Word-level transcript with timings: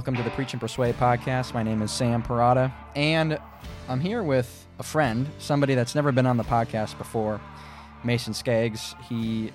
Welcome 0.00 0.16
to 0.16 0.22
the 0.22 0.30
Preach 0.30 0.54
and 0.54 0.60
Persuade 0.62 0.94
podcast. 0.94 1.52
My 1.52 1.62
name 1.62 1.82
is 1.82 1.92
Sam 1.92 2.22
Parada, 2.22 2.72
and 2.96 3.38
I'm 3.86 4.00
here 4.00 4.22
with 4.22 4.66
a 4.78 4.82
friend, 4.82 5.28
somebody 5.38 5.74
that's 5.74 5.94
never 5.94 6.10
been 6.10 6.24
on 6.24 6.38
the 6.38 6.42
podcast 6.42 6.96
before, 6.96 7.38
Mason 8.02 8.32
Skaggs. 8.32 8.94
He 9.10 9.52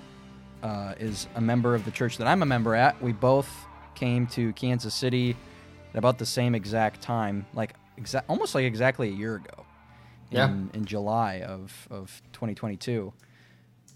uh, 0.62 0.94
is 1.00 1.26
a 1.34 1.40
member 1.40 1.74
of 1.74 1.84
the 1.84 1.90
church 1.90 2.18
that 2.18 2.28
I'm 2.28 2.42
a 2.42 2.46
member 2.46 2.76
at. 2.76 3.02
We 3.02 3.10
both 3.10 3.50
came 3.96 4.28
to 4.28 4.52
Kansas 4.52 4.94
City 4.94 5.36
at 5.92 5.98
about 5.98 6.16
the 6.16 6.26
same 6.26 6.54
exact 6.54 7.00
time, 7.00 7.44
like 7.52 7.74
exa- 7.98 8.22
almost 8.28 8.54
like 8.54 8.66
exactly 8.66 9.08
a 9.08 9.14
year 9.14 9.34
ago. 9.34 9.66
Yeah. 10.30 10.48
In, 10.48 10.70
in 10.74 10.84
July 10.84 11.40
of, 11.40 11.88
of 11.90 12.22
2022. 12.34 13.12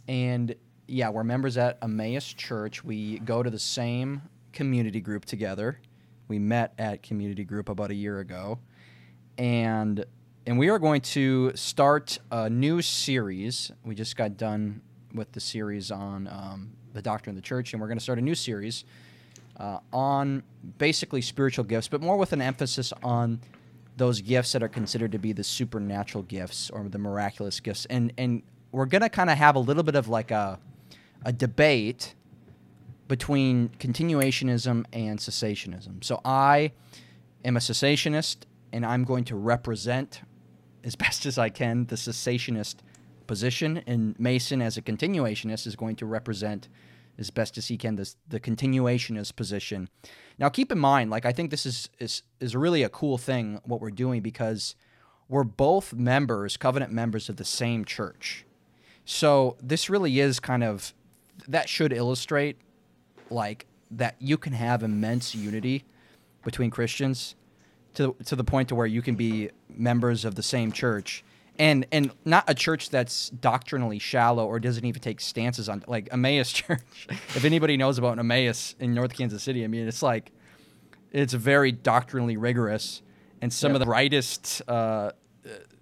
And 0.08 0.56
yeah, 0.88 1.10
we're 1.10 1.22
members 1.22 1.56
at 1.56 1.78
Emmaus 1.80 2.24
Church. 2.24 2.82
We 2.82 3.20
go 3.20 3.44
to 3.44 3.50
the 3.50 3.58
same 3.60 4.22
community 4.52 5.00
group 5.00 5.26
together. 5.26 5.78
We 6.30 6.38
met 6.38 6.74
at 6.78 7.02
community 7.02 7.42
group 7.42 7.68
about 7.68 7.90
a 7.90 7.94
year 7.94 8.20
ago. 8.20 8.60
And 9.36 10.04
and 10.46 10.58
we 10.60 10.68
are 10.68 10.78
going 10.78 11.00
to 11.00 11.50
start 11.56 12.18
a 12.30 12.48
new 12.48 12.82
series. 12.82 13.72
We 13.84 13.96
just 13.96 14.16
got 14.16 14.36
done 14.36 14.80
with 15.12 15.32
the 15.32 15.40
series 15.40 15.90
on 15.90 16.28
um, 16.28 16.70
the 16.92 17.02
doctrine 17.02 17.36
of 17.36 17.42
the 17.42 17.46
church, 17.46 17.72
and 17.72 17.82
we're 17.82 17.88
going 17.88 17.98
to 17.98 18.02
start 18.02 18.20
a 18.20 18.22
new 18.22 18.36
series 18.36 18.84
uh, 19.56 19.80
on 19.92 20.44
basically 20.78 21.20
spiritual 21.20 21.64
gifts, 21.64 21.88
but 21.88 22.00
more 22.00 22.16
with 22.16 22.32
an 22.32 22.40
emphasis 22.40 22.92
on 23.02 23.40
those 23.96 24.20
gifts 24.20 24.52
that 24.52 24.62
are 24.62 24.68
considered 24.68 25.10
to 25.10 25.18
be 25.18 25.32
the 25.32 25.44
supernatural 25.44 26.22
gifts 26.22 26.70
or 26.70 26.88
the 26.88 26.98
miraculous 26.98 27.58
gifts. 27.58 27.86
And 27.86 28.12
and 28.16 28.44
we're 28.70 28.86
going 28.86 29.02
to 29.02 29.08
kind 29.08 29.30
of 29.30 29.36
have 29.36 29.56
a 29.56 29.60
little 29.60 29.82
bit 29.82 29.96
of 29.96 30.06
like 30.06 30.30
a 30.30 30.60
a 31.24 31.32
debate 31.32 32.14
between 33.10 33.70
continuationism 33.80 34.84
and 34.92 35.18
cessationism. 35.18 36.04
So 36.04 36.20
I 36.24 36.70
am 37.44 37.56
a 37.56 37.60
cessationist 37.60 38.36
and 38.72 38.86
I'm 38.86 39.02
going 39.02 39.24
to 39.24 39.34
represent 39.34 40.20
as 40.84 40.94
best 41.04 41.26
as 41.26 41.36
I 41.36 41.48
can 41.48 41.86
the 41.86 41.96
cessationist 41.96 42.76
position 43.26 43.82
and 43.84 44.18
Mason 44.20 44.62
as 44.62 44.76
a 44.76 44.82
continuationist 44.82 45.66
is 45.66 45.74
going 45.74 45.96
to 45.96 46.06
represent 46.06 46.68
as 47.18 47.30
best 47.30 47.58
as 47.58 47.66
he 47.66 47.76
can 47.76 47.96
this, 47.96 48.14
the 48.28 48.38
continuationist 48.38 49.34
position. 49.34 49.88
Now 50.38 50.48
keep 50.48 50.70
in 50.70 50.78
mind 50.78 51.10
like 51.10 51.26
I 51.26 51.32
think 51.32 51.50
this 51.50 51.66
is 51.66 51.90
is 51.98 52.22
is 52.38 52.54
really 52.54 52.84
a 52.84 52.88
cool 52.88 53.18
thing 53.18 53.60
what 53.64 53.80
we're 53.80 53.90
doing 53.90 54.20
because 54.20 54.76
we're 55.28 55.42
both 55.42 55.92
members, 55.94 56.56
covenant 56.56 56.92
members 56.92 57.28
of 57.28 57.38
the 57.38 57.44
same 57.44 57.84
church. 57.84 58.46
So 59.04 59.56
this 59.60 59.90
really 59.90 60.20
is 60.20 60.38
kind 60.38 60.62
of 60.62 60.94
that 61.48 61.68
should 61.68 61.92
illustrate 61.92 62.56
like 63.30 63.66
that 63.90 64.16
you 64.18 64.36
can 64.36 64.52
have 64.52 64.82
immense 64.82 65.34
unity 65.34 65.84
between 66.44 66.70
Christians 66.70 67.34
to 67.94 68.14
to 68.24 68.36
the 68.36 68.44
point 68.44 68.68
to 68.68 68.74
where 68.74 68.86
you 68.86 69.02
can 69.02 69.14
be 69.14 69.50
members 69.68 70.24
of 70.24 70.34
the 70.34 70.42
same 70.42 70.72
church 70.72 71.24
and 71.60 71.86
and 71.92 72.10
not 72.24 72.44
a 72.48 72.54
church 72.54 72.88
that's 72.88 73.28
doctrinally 73.30 73.98
shallow 73.98 74.46
or 74.46 74.58
doesn't 74.58 74.84
even 74.84 75.00
take 75.00 75.20
stances 75.20 75.68
on 75.68 75.84
like 75.86 76.08
Emmaus 76.10 76.50
Church. 76.52 77.06
if 77.08 77.44
anybody 77.44 77.76
knows 77.76 77.98
about 77.98 78.18
Emmaus 78.18 78.74
in 78.80 78.94
North 78.94 79.14
Kansas 79.16 79.42
City, 79.42 79.62
I 79.62 79.66
mean 79.66 79.86
it's 79.86 80.02
like 80.02 80.32
it's 81.12 81.34
very 81.34 81.70
doctrinally 81.70 82.36
rigorous, 82.36 83.02
and 83.42 83.52
some 83.52 83.74
of 83.74 83.80
the 83.80 83.86
brightest 83.86 84.62
uh, 84.68 84.70
uh, 84.70 85.10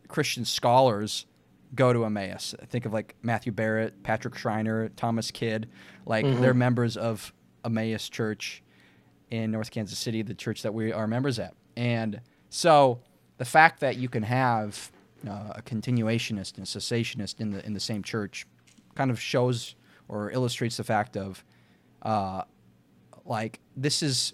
Christian 0.09 0.45
scholars 0.45 1.27
go 1.75 1.93
to 1.93 2.05
Emmaus. 2.07 2.55
Think 2.69 2.87
of 2.87 2.93
like 2.93 3.15
Matthew 3.23 3.53
Barrett, 3.53 4.03
Patrick 4.03 4.35
Schreiner, 4.37 4.89
Thomas 4.91 5.31
Kidd. 5.31 5.69
Like 6.07 6.25
they're 6.41 6.55
members 6.55 6.97
of 6.97 7.33
Emmaus 7.65 8.09
Church 8.09 8.63
in 9.31 9.51
North 9.51 9.71
Kansas 9.71 9.99
City, 9.99 10.23
the 10.23 10.35
church 10.35 10.63
that 10.63 10.73
we 10.73 10.93
are 10.93 11.07
members 11.07 11.39
at. 11.39 11.55
And 11.77 12.21
so 12.51 13.01
the 13.37 13.45
fact 13.45 13.81
that 13.81 13.97
you 13.97 14.09
can 14.09 14.23
have 14.23 14.91
uh, 15.27 15.53
a 15.57 15.63
continuationist 15.63 16.57
and 16.57 16.65
a 16.65 16.69
cessationist 16.69 17.41
in 17.41 17.51
the 17.51 17.65
in 17.67 17.73
the 17.75 17.81
same 17.81 18.03
church 18.03 18.47
kind 18.95 19.11
of 19.11 19.21
shows 19.21 19.75
or 20.09 20.31
illustrates 20.31 20.77
the 20.77 20.85
fact 20.85 21.17
of 21.17 21.45
uh, 22.03 22.43
like 23.25 23.61
this 23.77 24.03
is 24.03 24.33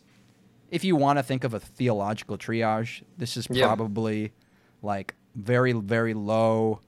if 0.71 0.85
you 0.85 0.97
want 0.97 1.19
to 1.19 1.23
think 1.23 1.45
of 1.45 1.55
a 1.55 1.61
theological 1.61 2.37
triage, 2.39 3.03
this 3.19 3.37
is 3.37 3.47
Yeah. 3.51 3.67
probably 3.67 4.33
like 4.83 5.15
very 5.35 5.73
very 5.73 6.15
low 6.15 6.81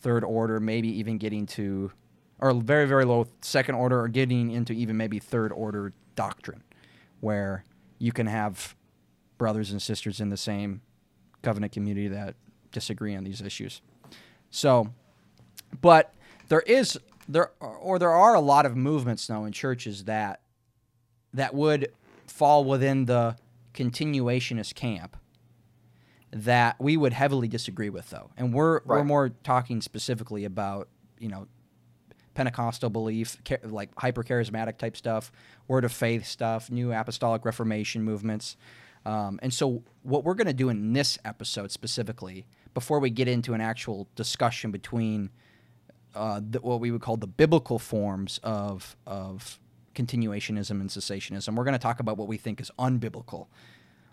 third 0.00 0.24
order, 0.24 0.58
maybe 0.58 0.88
even 0.98 1.18
getting 1.18 1.46
to 1.46 1.92
or 2.42 2.52
very 2.52 2.86
very 2.86 3.06
low 3.06 3.26
second 3.40 3.76
order 3.76 3.98
or 4.00 4.08
getting 4.08 4.50
into 4.50 4.74
even 4.74 4.96
maybe 4.96 5.18
third 5.18 5.52
order 5.52 5.92
doctrine 6.16 6.62
where 7.20 7.64
you 7.98 8.12
can 8.12 8.26
have 8.26 8.74
brothers 9.38 9.70
and 9.70 9.80
sisters 9.80 10.20
in 10.20 10.28
the 10.28 10.36
same 10.36 10.82
covenant 11.42 11.72
community 11.72 12.08
that 12.08 12.34
disagree 12.72 13.14
on 13.14 13.24
these 13.24 13.40
issues. 13.40 13.80
So, 14.50 14.92
but 15.80 16.12
there 16.48 16.60
is 16.62 16.98
there 17.28 17.52
or 17.60 17.98
there 17.98 18.10
are 18.10 18.34
a 18.34 18.40
lot 18.40 18.66
of 18.66 18.76
movements 18.76 19.28
now 19.28 19.44
in 19.44 19.52
churches 19.52 20.04
that 20.04 20.40
that 21.32 21.54
would 21.54 21.92
fall 22.26 22.64
within 22.64 23.06
the 23.06 23.36
continuationist 23.72 24.74
camp 24.74 25.16
that 26.32 26.80
we 26.80 26.96
would 26.96 27.12
heavily 27.12 27.46
disagree 27.46 27.88
with 27.88 28.10
though. 28.10 28.30
And 28.36 28.52
we're 28.52 28.80
we're 28.84 29.04
more 29.04 29.28
talking 29.28 29.80
specifically 29.80 30.44
about, 30.44 30.88
you 31.18 31.28
know, 31.28 31.46
Pentecostal 32.34 32.90
belief, 32.90 33.36
like 33.64 33.90
hyper 33.96 34.22
charismatic 34.22 34.78
type 34.78 34.96
stuff, 34.96 35.30
word 35.68 35.84
of 35.84 35.92
faith 35.92 36.26
stuff, 36.26 36.70
new 36.70 36.92
apostolic 36.92 37.44
reformation 37.44 38.02
movements. 38.02 38.56
Um, 39.04 39.38
and 39.42 39.52
so, 39.52 39.82
what 40.02 40.24
we're 40.24 40.34
going 40.34 40.46
to 40.46 40.52
do 40.52 40.68
in 40.68 40.92
this 40.92 41.18
episode 41.24 41.70
specifically, 41.72 42.46
before 42.74 43.00
we 43.00 43.10
get 43.10 43.28
into 43.28 43.54
an 43.54 43.60
actual 43.60 44.08
discussion 44.14 44.70
between 44.70 45.30
uh, 46.14 46.40
the, 46.48 46.60
what 46.60 46.80
we 46.80 46.90
would 46.90 47.00
call 47.00 47.16
the 47.16 47.26
biblical 47.26 47.78
forms 47.78 48.38
of 48.42 48.96
of 49.06 49.58
continuationism 49.94 50.70
and 50.70 50.88
cessationism, 50.88 51.54
we're 51.56 51.64
going 51.64 51.72
to 51.72 51.78
talk 51.78 52.00
about 52.00 52.16
what 52.16 52.28
we 52.28 52.36
think 52.36 52.60
is 52.60 52.70
unbiblical 52.78 53.48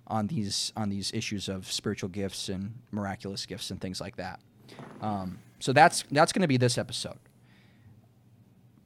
on 0.08 0.28
these 0.28 0.74
on 0.76 0.90
these 0.90 1.14
issues 1.14 1.48
of 1.48 1.72
spiritual 1.72 2.10
gifts 2.10 2.50
and 2.50 2.74
miraculous 2.92 3.46
gifts 3.46 3.70
and 3.70 3.80
things 3.80 4.02
like 4.02 4.16
that. 4.16 4.40
Um, 5.02 5.40
so 5.60 5.72
that's 5.72 6.04
that's 6.12 6.32
going 6.32 6.42
to 6.42 6.48
be 6.48 6.58
this 6.58 6.78
episode 6.78 7.20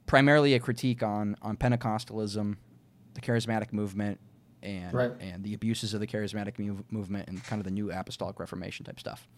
primarily 0.06 0.54
a 0.54 0.60
critique 0.60 1.02
on 1.02 1.36
on 1.42 1.56
Pentecostalism, 1.56 2.56
the 3.14 3.20
charismatic 3.20 3.72
movement, 3.72 4.20
and 4.62 4.92
Right. 4.92 5.12
and 5.20 5.44
the 5.44 5.54
abuses 5.54 5.94
of 5.94 6.00
the 6.00 6.06
charismatic 6.06 6.58
move, 6.58 6.82
movement 6.90 7.28
and 7.28 7.42
kind 7.44 7.60
of 7.60 7.64
the 7.64 7.70
new 7.70 7.90
apostolic 7.90 8.38
reformation 8.40 8.84
type 8.84 8.98
stuff. 8.98 9.28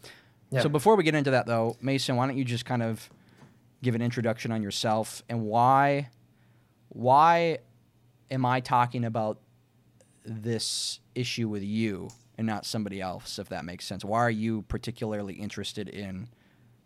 Yeah. 0.51 0.61
So 0.61 0.69
before 0.69 0.95
we 0.97 1.03
get 1.05 1.15
into 1.15 1.31
that 1.33 1.47
though, 1.47 1.77
Mason, 1.81 2.17
why 2.17 2.27
don't 2.27 2.37
you 2.37 2.45
just 2.45 2.65
kind 2.65 2.83
of 2.83 3.11
give 3.83 3.95
an 3.95 4.03
introduction 4.03 4.53
on 4.53 4.63
yourself 4.63 5.23
and 5.29 5.43
why 5.43 6.09
why 6.89 7.59
am 8.31 8.45
I 8.47 8.61
talking 8.61 9.05
about 9.05 9.41
this 10.25 11.01
issue 11.15 11.49
with 11.49 11.63
you 11.63 12.09
and 12.39 12.47
not 12.47 12.65
somebody 12.65 13.01
else 13.01 13.39
if 13.39 13.49
that 13.51 13.65
makes 13.65 13.85
sense? 13.85 14.05
Why 14.05 14.21
are 14.21 14.31
you 14.31 14.63
particularly 14.63 15.35
interested 15.35 15.89
in 15.89 16.29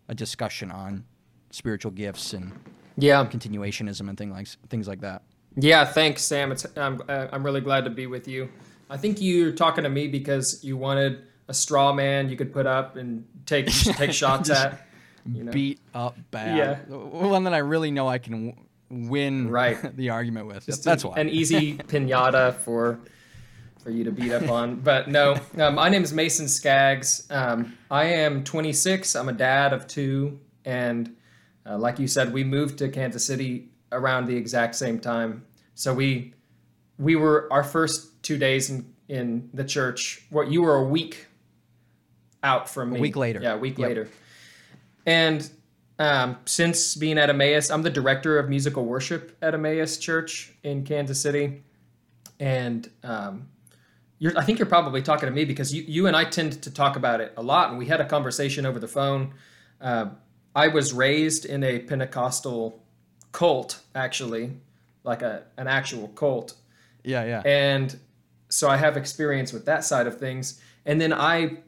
a 0.08 0.14
discussion 0.14 0.70
on 0.70 1.04
spiritual 1.50 1.92
gifts 1.92 2.32
and 2.32 2.52
Yeah. 3.00 3.25
continuationism 3.27 4.09
and 4.09 4.16
thing 4.19 4.30
like 4.30 4.48
things 4.69 4.86
like 4.89 5.01
that. 5.01 5.22
Yeah. 5.57 5.84
Thanks, 5.84 6.22
Sam. 6.22 6.53
It's, 6.53 6.66
I'm, 6.77 7.01
uh, 7.09 7.27
I'm 7.33 7.45
really 7.45 7.60
glad 7.60 7.84
to 7.84 7.91
be 7.91 8.07
with 8.07 8.28
you. 8.28 8.48
I 8.89 8.97
think 8.97 9.21
you're 9.21 9.53
talking 9.53 9.84
to 9.84 9.91
me 9.91 10.09
because 10.09 10.63
you 10.65 10.77
wanted 10.77 11.22
a 11.48 11.54
straw 11.54 11.92
man 11.92 12.28
you 12.28 12.36
could 12.36 12.53
put 12.53 12.66
up 12.66 12.97
and 12.97 13.24
take 13.47 13.66
take 13.72 14.13
shots 14.13 14.51
at. 14.51 14.86
You 15.30 15.45
know. 15.45 15.53
Beat 15.53 15.80
up 15.95 16.16
bad. 16.30 16.57
Yeah. 16.57 16.77
One 16.97 17.45
that 17.45 17.53
I 17.54 17.59
really 17.59 17.91
know 17.91 18.09
I 18.09 18.19
can 18.19 18.57
win 18.89 19.48
Right. 19.51 19.97
the 19.97 20.10
argument 20.10 20.47
with. 20.47 20.66
Just 20.66 20.83
That's 20.84 21.04
an, 21.04 21.10
why. 21.10 21.16
an 21.19 21.28
easy 21.28 21.74
pinata 21.78 22.54
for 22.54 23.01
for 23.83 23.91
you 23.91 24.04
to 24.04 24.10
beat 24.13 24.33
up 24.33 24.48
on. 24.51 24.77
But 24.77 25.09
no, 25.09 25.36
um, 25.59 25.74
my 25.77 25.89
name 25.89 26.03
is 26.03 26.13
Mason 26.13 26.48
Skaggs. 26.48 27.27
Um, 27.30 27.77
I 27.91 28.04
am 28.04 28.45
26. 28.45 29.16
I'm 29.16 29.28
a 29.28 29.33
dad 29.33 29.72
of 29.72 29.86
two, 29.86 30.39
and 30.65 31.16
uh, 31.66 31.78
like 31.78 31.98
you 31.98 32.07
said, 32.09 32.33
we 32.33 32.45
moved 32.45 32.78
to 32.78 32.89
Kansas 32.89 33.24
City 33.24 33.68
around 33.92 34.27
the 34.27 34.36
exact 34.36 34.74
same 34.74 34.98
time. 34.98 35.45
So 35.74 35.92
we 35.95 36.34
we 36.98 37.16
were 37.16 37.48
our 37.51 37.65
first 37.65 38.22
two 38.22 38.39
days 38.39 38.71
in 38.71 38.92
in 39.09 39.51
the 39.54 39.65
church. 39.65 40.24
What 40.30 40.51
you 40.51 40.62
were 40.62 40.77
a 40.77 40.84
week 40.84 41.27
out 42.42 42.68
from 42.68 42.91
me. 42.92 42.98
A 42.98 43.01
week 43.01 43.16
later. 43.16 43.41
Yeah, 43.42 43.54
a 43.54 43.59
week 43.59 43.78
Yep. 43.78 43.89
later. 43.89 44.09
And 45.07 45.51
um, 45.98 46.39
since 46.45 46.95
being 46.95 47.18
at 47.18 47.28
Emmaus, 47.28 47.71
I'm 47.71 47.83
the 47.83 47.91
director 47.91 48.39
of 48.39 48.48
musical 48.48 48.84
worship 48.84 49.36
at 49.42 49.54
Emmaus 49.54 49.98
Church 49.98 50.53
in 50.62 50.84
Kansas 50.84 51.21
City. 51.21 51.62
And 52.39 52.89
um, 53.03 53.48
you're, 54.18 54.36
I 54.39 54.42
think 54.45 54.59
you're 54.59 54.66
probably 54.66 55.03
talking 55.03 55.28
to 55.28 55.34
me 55.34 55.45
because 55.45 55.74
you, 55.74 55.83
you 55.83 56.07
and 56.07 56.16
I 56.16 56.24
tend 56.24 56.62
to 56.62 56.71
talk 56.71 56.97
about 56.97 57.21
it 57.21 57.34
a 57.36 57.42
lot. 57.42 57.71
And 57.71 57.78
we 57.78 57.86
had 57.86 58.01
a 58.01 58.07
conversation 58.07 58.65
over 58.65 58.78
the 58.78 58.89
phone. 58.89 59.34
Uh, 59.80 60.07
I 60.54 60.68
was 60.68 60.92
raised 60.92 61.44
in 61.44 61.62
a 61.62 61.78
Pentecostal 61.80 62.82
cult, 63.32 63.80
actually, 63.94 64.52
like 65.04 65.22
a, 65.22 65.44
an 65.56 65.68
actual 65.68 66.08
cult. 66.08 66.54
yeah, 67.04 67.24
yeah. 67.24 67.42
And 67.44 67.98
so 68.48 68.68
I 68.68 68.76
have 68.76 68.97
experience 68.97 69.52
with 69.52 69.64
that 69.66 69.84
side 69.84 70.06
of 70.06 70.18
things. 70.18 70.60
And 70.84 71.00
then 71.00 71.12
I 71.12 71.58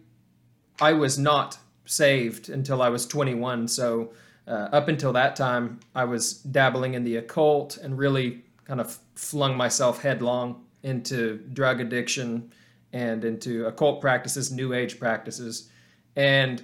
I 0.81 0.95
was 0.95 1.19
not 1.19 1.59
saved 1.85 2.49
until 2.49 2.83
I 2.83 2.89
was 2.89 3.07
21. 3.07 3.69
So 3.69 4.13
uh, 4.49 4.69
up 4.73 4.89
until 4.89 5.13
that 5.13 5.37
time, 5.37 5.81
I 5.95 6.05
was 6.05 6.35
dabbling 6.35 6.95
in 6.95 7.05
the 7.05 7.17
occult 7.17 7.77
and 7.77 7.97
really 7.97 8.43
kind 8.65 8.81
of 8.81 8.99
flung 9.15 9.57
myself 9.57 10.03
headlong 10.03 10.65
into 10.83 11.39
drug 11.53 11.81
addiction 11.81 12.51
and 12.93 13.25
into 13.25 13.67
occult 13.67 14.01
practices, 14.01 14.51
new 14.51 14.73
age 14.73 14.99
practices. 14.99 15.71
And 16.17 16.63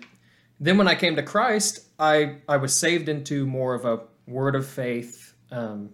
then 0.59 0.77
when 0.77 0.89
I 0.89 0.95
came 0.95 1.15
to 1.17 1.23
Christ, 1.23 1.88
I, 1.99 2.37
I 2.49 2.57
was 2.57 2.75
saved 2.75 3.09
into 3.09 3.47
more 3.47 3.75
of 3.75 3.85
a 3.85 4.01
word 4.27 4.55
of 4.55 4.67
faith, 4.67 5.35
um, 5.51 5.91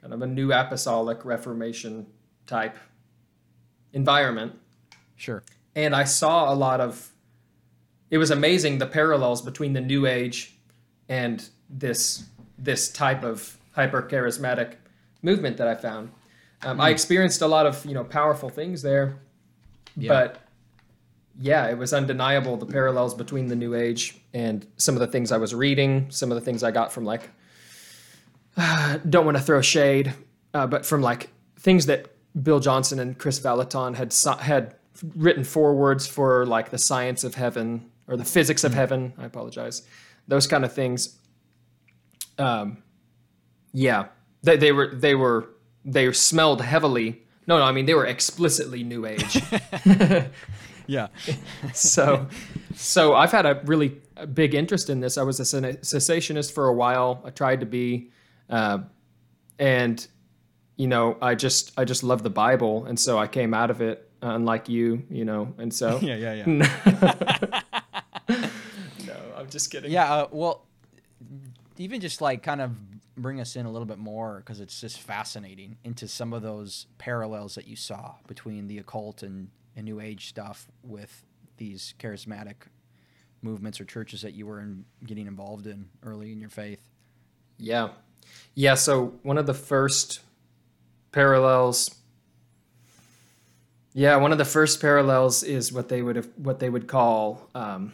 kind 0.00 0.12
of 0.12 0.22
a 0.22 0.26
new 0.26 0.52
apostolic 0.52 1.24
reformation 1.24 2.06
type 2.46 2.76
environment. 3.92 4.58
Sure. 5.16 5.42
And 5.74 5.94
I 5.94 6.04
saw 6.04 6.52
a 6.52 6.56
lot 6.56 6.80
of, 6.80 7.10
it 8.10 8.18
was 8.18 8.30
amazing 8.30 8.78
the 8.78 8.86
parallels 8.86 9.40
between 9.40 9.72
the 9.72 9.80
new 9.80 10.06
age 10.06 10.56
and 11.08 11.48
this 11.68 12.24
this 12.58 12.92
type 12.92 13.24
of 13.24 13.56
hyper 13.72 14.02
charismatic 14.02 14.74
movement 15.22 15.56
that 15.56 15.66
I 15.66 15.74
found. 15.74 16.10
Um, 16.62 16.80
I 16.80 16.90
experienced 16.90 17.42
a 17.42 17.46
lot 17.46 17.66
of 17.66 17.84
you 17.86 17.94
know 17.94 18.04
powerful 18.04 18.48
things 18.48 18.82
there, 18.82 19.18
Yeah. 19.96 20.08
but 20.08 20.40
yeah, 21.40 21.68
it 21.68 21.78
was 21.78 21.92
undeniable 21.92 22.56
the 22.56 22.66
parallels 22.66 23.14
between 23.14 23.46
the 23.48 23.56
new 23.56 23.74
age 23.74 24.18
and 24.34 24.66
some 24.76 24.94
of 24.94 25.00
the 25.00 25.06
things 25.06 25.32
I 25.32 25.38
was 25.38 25.54
reading, 25.54 26.10
some 26.10 26.30
of 26.30 26.34
the 26.36 26.40
things 26.40 26.62
I 26.62 26.70
got 26.70 26.92
from 26.92 27.04
like 27.04 27.30
don't 29.08 29.24
want 29.24 29.36
to 29.36 29.42
throw 29.42 29.60
shade, 29.60 30.14
uh, 30.54 30.66
but 30.66 30.84
from 30.84 31.00
like 31.00 31.30
things 31.56 31.86
that 31.86 32.08
Bill 32.40 32.60
Johnson 32.60 32.98
and 32.98 33.18
Kris 33.18 33.38
Vallotton 33.40 33.94
had 33.94 34.14
had 34.40 34.74
written 35.16 35.44
forewords 35.44 36.06
for 36.06 36.46
like 36.46 36.70
the 36.70 36.78
science 36.78 37.24
of 37.24 37.34
heaven 37.34 37.90
or 38.06 38.16
the 38.16 38.24
physics 38.24 38.64
of 38.64 38.74
heaven. 38.74 39.12
I 39.18 39.24
apologize. 39.24 39.82
Those 40.28 40.46
kind 40.46 40.64
of 40.64 40.72
things. 40.72 41.18
Um, 42.38 42.82
yeah, 43.72 44.06
they, 44.42 44.56
they 44.56 44.72
were 44.72 44.94
they 44.94 45.14
were 45.14 45.48
they 45.84 46.12
smelled 46.12 46.60
heavily. 46.60 47.22
No, 47.46 47.58
no, 47.58 47.64
I 47.64 47.72
mean 47.72 47.86
they 47.86 47.94
were 47.94 48.06
explicitly 48.06 48.84
new 48.84 49.06
age. 49.06 49.42
Yeah. 50.92 51.08
so 51.72 52.28
so 52.74 53.14
I've 53.14 53.32
had 53.32 53.46
a 53.46 53.62
really 53.64 54.00
big 54.34 54.54
interest 54.54 54.90
in 54.90 55.00
this. 55.00 55.16
I 55.16 55.22
was 55.22 55.40
a 55.40 55.44
cessa- 55.44 55.80
cessationist 55.80 56.52
for 56.52 56.68
a 56.68 56.72
while. 56.74 57.22
I 57.24 57.30
tried 57.30 57.60
to 57.60 57.66
be, 57.66 58.10
uh, 58.50 58.78
and 59.58 60.06
you 60.76 60.86
know, 60.86 61.16
I 61.22 61.34
just 61.34 61.72
I 61.78 61.84
just 61.84 62.02
love 62.02 62.22
the 62.22 62.30
Bible, 62.30 62.84
and 62.84 63.00
so 63.00 63.18
I 63.18 63.26
came 63.26 63.54
out 63.54 63.70
of 63.70 63.80
it, 63.80 64.10
uh, 64.22 64.28
unlike 64.34 64.68
you, 64.68 65.02
you 65.10 65.24
know, 65.24 65.54
and 65.56 65.72
so 65.72 65.98
yeah, 66.02 66.16
yeah, 66.16 66.44
yeah. 66.44 67.60
no, 69.06 69.16
I'm 69.36 69.48
just 69.48 69.70
kidding. 69.70 69.90
Yeah, 69.90 70.12
uh, 70.12 70.28
well, 70.30 70.66
even 71.78 72.00
just 72.00 72.20
like 72.20 72.42
kind 72.42 72.60
of 72.60 72.72
bring 73.16 73.40
us 73.40 73.56
in 73.56 73.64
a 73.64 73.70
little 73.70 73.86
bit 73.86 73.98
more 73.98 74.38
because 74.38 74.60
it's 74.60 74.80
just 74.80 75.00
fascinating 75.00 75.76
into 75.84 76.08
some 76.08 76.32
of 76.32 76.42
those 76.42 76.86
parallels 76.98 77.54
that 77.54 77.66
you 77.66 77.76
saw 77.76 78.14
between 78.26 78.68
the 78.68 78.78
occult 78.78 79.22
and, 79.22 79.48
and 79.76 79.84
New 79.84 80.00
Age 80.00 80.28
stuff 80.28 80.68
with 80.82 81.24
these 81.56 81.94
charismatic 81.98 82.54
movements 83.42 83.80
or 83.80 83.84
churches 83.84 84.22
that 84.22 84.34
you 84.34 84.46
were 84.46 84.60
in, 84.60 84.84
getting 85.04 85.26
involved 85.26 85.66
in 85.66 85.88
early 86.04 86.32
in 86.32 86.40
your 86.40 86.50
faith. 86.50 86.82
Yeah. 87.58 87.90
Yeah. 88.54 88.74
So 88.74 89.14
one 89.22 89.38
of 89.38 89.46
the 89.46 89.54
first 89.54 90.20
parallels. 91.10 91.94
Yeah, 93.94 94.16
one 94.16 94.32
of 94.32 94.38
the 94.38 94.46
first 94.46 94.80
parallels 94.80 95.42
is 95.42 95.70
what 95.70 95.90
they 95.90 96.00
would 96.00 96.16
have, 96.16 96.28
what 96.36 96.60
they 96.60 96.70
would 96.70 96.86
call 96.86 97.46
um, 97.54 97.92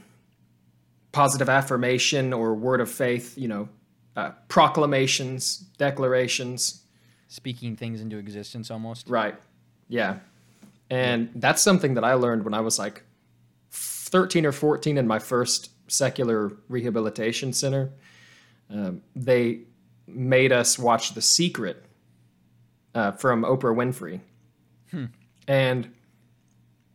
positive 1.10 1.48
affirmation 1.48 2.32
or 2.32 2.54
word 2.54 2.80
of 2.80 2.88
faith. 2.88 3.36
You 3.36 3.48
know, 3.48 3.68
uh, 4.16 4.30
proclamations, 4.46 5.58
declarations. 5.76 6.84
Speaking 7.26 7.76
things 7.76 8.00
into 8.00 8.16
existence 8.16 8.70
almost. 8.70 9.10
Right. 9.10 9.34
Yeah. 9.88 10.18
And 10.90 11.30
that's 11.34 11.62
something 11.62 11.94
that 11.94 12.04
I 12.04 12.14
learned 12.14 12.44
when 12.44 12.54
I 12.54 12.60
was 12.60 12.78
like 12.78 13.02
13 13.70 14.46
or 14.46 14.52
14 14.52 14.96
in 14.96 15.06
my 15.06 15.18
first 15.18 15.70
secular 15.90 16.52
rehabilitation 16.68 17.52
center. 17.52 17.90
Um, 18.70 19.02
they 19.14 19.60
made 20.06 20.52
us 20.52 20.78
watch 20.78 21.14
The 21.14 21.22
Secret 21.22 21.84
uh, 22.94 23.12
from 23.12 23.42
Oprah 23.42 23.74
Winfrey. 23.74 24.20
And 25.46 25.92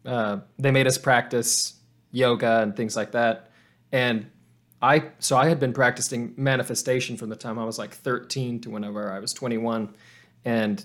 uh, 0.05 0.37
they 0.57 0.71
made 0.71 0.87
us 0.87 0.97
practice 0.97 1.75
yoga 2.11 2.61
and 2.61 2.75
things 2.75 2.95
like 2.95 3.11
that. 3.11 3.51
And 3.91 4.27
I, 4.81 5.11
so 5.19 5.37
I 5.37 5.47
had 5.47 5.59
been 5.59 5.73
practicing 5.73 6.33
manifestation 6.35 7.15
from 7.15 7.29
the 7.29 7.35
time 7.35 7.57
I 7.57 7.65
was 7.65 7.77
like 7.77 7.93
13 7.93 8.61
to 8.61 8.69
whenever 8.69 9.11
I 9.11 9.19
was 9.19 9.33
21. 9.33 9.95
And, 10.45 10.83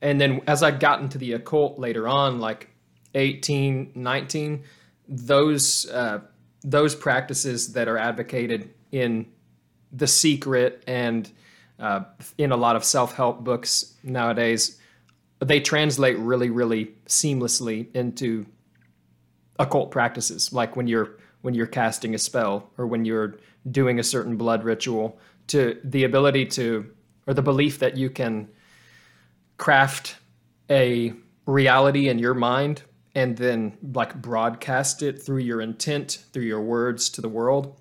and 0.00 0.20
then 0.20 0.40
as 0.46 0.62
I 0.62 0.70
got 0.70 1.00
into 1.00 1.18
the 1.18 1.32
occult 1.32 1.78
later 1.78 2.06
on, 2.08 2.40
like 2.40 2.70
18, 3.14 3.92
19, 3.94 4.64
those, 5.08 5.88
uh, 5.90 6.20
those 6.62 6.94
practices 6.94 7.72
that 7.72 7.88
are 7.88 7.98
advocated 7.98 8.70
in 8.92 9.26
the 9.92 10.06
Secret 10.06 10.84
and 10.86 11.30
uh, 11.78 12.02
in 12.36 12.52
a 12.52 12.56
lot 12.56 12.76
of 12.76 12.84
self-help 12.84 13.42
books 13.44 13.94
nowadays, 14.02 14.78
they 15.40 15.60
translate 15.60 16.18
really, 16.18 16.50
really 16.50 16.94
seamlessly 17.06 17.94
into 17.94 18.46
occult 19.58 19.90
practices, 19.90 20.52
like 20.52 20.76
when 20.76 20.86
you're 20.86 21.16
when 21.42 21.54
you're 21.54 21.66
casting 21.66 22.14
a 22.14 22.18
spell 22.18 22.68
or 22.76 22.86
when 22.86 23.04
you're 23.04 23.38
doing 23.70 24.00
a 24.00 24.02
certain 24.02 24.36
blood 24.36 24.64
ritual. 24.64 25.18
To 25.48 25.80
the 25.82 26.04
ability 26.04 26.44
to, 26.46 26.90
or 27.26 27.32
the 27.32 27.42
belief 27.42 27.78
that 27.78 27.96
you 27.96 28.10
can 28.10 28.48
craft 29.58 30.16
a 30.70 31.12
reality 31.46 32.08
in 32.08 32.18
your 32.18 32.34
mind 32.34 32.82
and 33.14 33.36
then 33.36 33.76
like 33.94 34.14
broadcast 34.20 35.02
it 35.02 35.20
through 35.22 35.38
your 35.38 35.60
intent, 35.60 36.24
through 36.32 36.44
your 36.44 36.62
words 36.62 37.08
to 37.10 37.20
the 37.20 37.28
world 37.28 37.78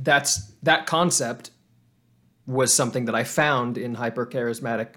that's 0.00 0.52
that 0.62 0.86
concept 0.86 1.50
was 2.46 2.72
something 2.72 3.06
that 3.06 3.14
I 3.16 3.24
found 3.24 3.76
in 3.76 3.94
hyper 3.94 4.24
charismatic 4.24 4.94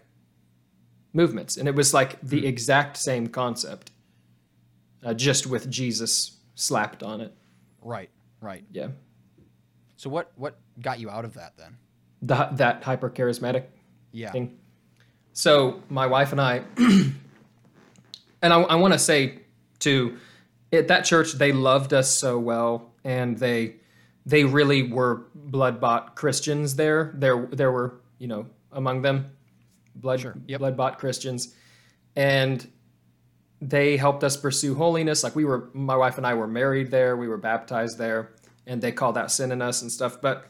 movements, 1.11 1.57
and 1.57 1.67
it 1.67 1.75
was 1.75 1.93
like 1.93 2.21
the 2.21 2.45
exact 2.45 2.97
same 2.97 3.27
concept, 3.27 3.91
uh, 5.03 5.13
just 5.13 5.47
with 5.47 5.69
Jesus 5.69 6.37
slapped 6.55 7.03
on 7.03 7.19
it. 7.19 7.35
Right, 7.81 8.09
right. 8.41 8.63
Yeah, 8.71 8.89
So 9.97 10.09
what 10.09 10.31
what 10.35 10.59
got 10.79 10.99
you 10.99 11.09
out 11.09 11.25
of 11.25 11.33
that 11.33 11.57
then? 11.57 11.77
the, 12.21 12.49
that 12.53 12.83
hyper 12.83 13.09
charismatic 13.09 13.63
Yeah. 14.11 14.31
thing. 14.31 14.59
So 15.33 15.81
my 15.89 16.07
wife 16.07 16.31
and 16.31 16.41
I, 16.41 16.63
and 16.77 17.13
I, 18.41 18.61
I 18.61 18.75
want 18.75 18.93
to 18.93 18.99
say 18.99 19.39
to 19.79 20.17
at 20.73 20.87
that 20.89 21.05
church 21.05 21.33
they 21.33 21.51
loved 21.51 21.93
us 21.93 22.09
so 22.13 22.37
well, 22.39 22.91
and 23.03 23.37
they 23.37 23.75
they 24.25 24.43
really 24.43 24.83
were 24.83 25.23
blood 25.33 25.79
bought 25.79 26.15
Christians 26.15 26.75
there. 26.75 27.13
There 27.15 27.47
there 27.51 27.71
were 27.71 28.01
you 28.19 28.27
know 28.27 28.47
among 28.71 29.01
them 29.01 29.31
blood 29.95 30.21
Sure. 30.21 30.35
Yep. 30.47 30.59
blood 30.59 30.77
bought 30.77 30.99
Christians, 30.99 31.53
and 32.15 32.65
they 33.61 33.97
helped 33.97 34.23
us 34.23 34.37
pursue 34.37 34.75
holiness. 34.75 35.23
Like 35.23 35.35
we 35.35 35.45
were, 35.45 35.69
my 35.73 35.95
wife 35.95 36.17
and 36.17 36.25
I 36.25 36.33
were 36.33 36.47
married 36.47 36.89
there. 36.89 37.15
We 37.15 37.27
were 37.27 37.37
baptized 37.37 37.97
there, 37.97 38.31
and 38.65 38.81
they 38.81 38.91
called 38.91 39.17
out 39.17 39.31
sin 39.31 39.51
in 39.51 39.61
us 39.61 39.81
and 39.81 39.91
stuff. 39.91 40.21
But 40.21 40.47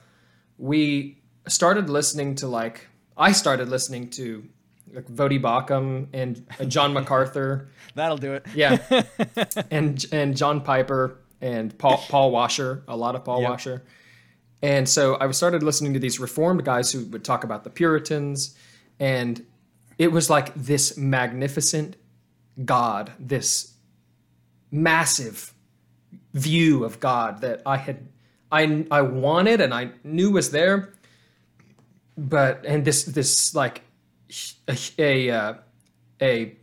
we 0.57 1.19
started 1.47 1.89
listening 1.89 2.35
to 2.35 2.47
like 2.47 2.87
I 3.17 3.31
started 3.31 3.69
listening 3.69 4.09
to 4.11 4.45
like 4.93 5.05
Voddie 5.07 5.41
Baucham 5.41 6.07
and 6.13 6.45
John 6.69 6.93
MacArthur, 6.93 7.69
That'll 7.95 8.17
do 8.17 8.33
it. 8.33 8.45
yeah, 8.55 8.77
and 9.71 10.03
and 10.11 10.35
John 10.37 10.61
Piper 10.61 11.17
and 11.41 11.77
Paul 11.77 11.97
Paul 12.09 12.31
Washer, 12.31 12.83
a 12.87 12.95
lot 12.95 13.15
of 13.15 13.23
Paul 13.25 13.41
Yep. 13.41 13.49
Washer. 13.49 13.83
And 14.63 14.87
so 14.87 15.17
I 15.19 15.29
started 15.31 15.63
listening 15.63 15.93
to 15.93 15.99
these 15.99 16.19
reformed 16.19 16.63
guys 16.63 16.91
who 16.91 17.05
would 17.05 17.23
talk 17.23 17.43
about 17.43 17.63
the 17.63 17.69
Puritans, 17.71 18.55
and 18.99 19.43
it 19.97 20.11
was 20.11 20.29
like 20.29 20.53
this 20.53 20.97
magnificent 20.97 21.95
God, 22.63 23.11
this 23.19 23.73
massive 24.71 25.53
view 26.33 26.83
of 26.85 26.99
God 26.99 27.41
that 27.41 27.61
I 27.65 27.77
had 27.77 28.07
I 28.51 28.85
I 28.91 29.01
wanted 29.01 29.61
and 29.61 29.73
I 29.73 29.91
knew 30.03 30.31
was 30.31 30.51
there, 30.51 30.93
but 32.17 32.63
and 32.65 32.85
this 32.85 33.03
this 33.03 33.55
like 33.55 33.81
a 34.67 34.77
a 34.97 35.29
uh, 35.29 35.53
a, 36.21 36.55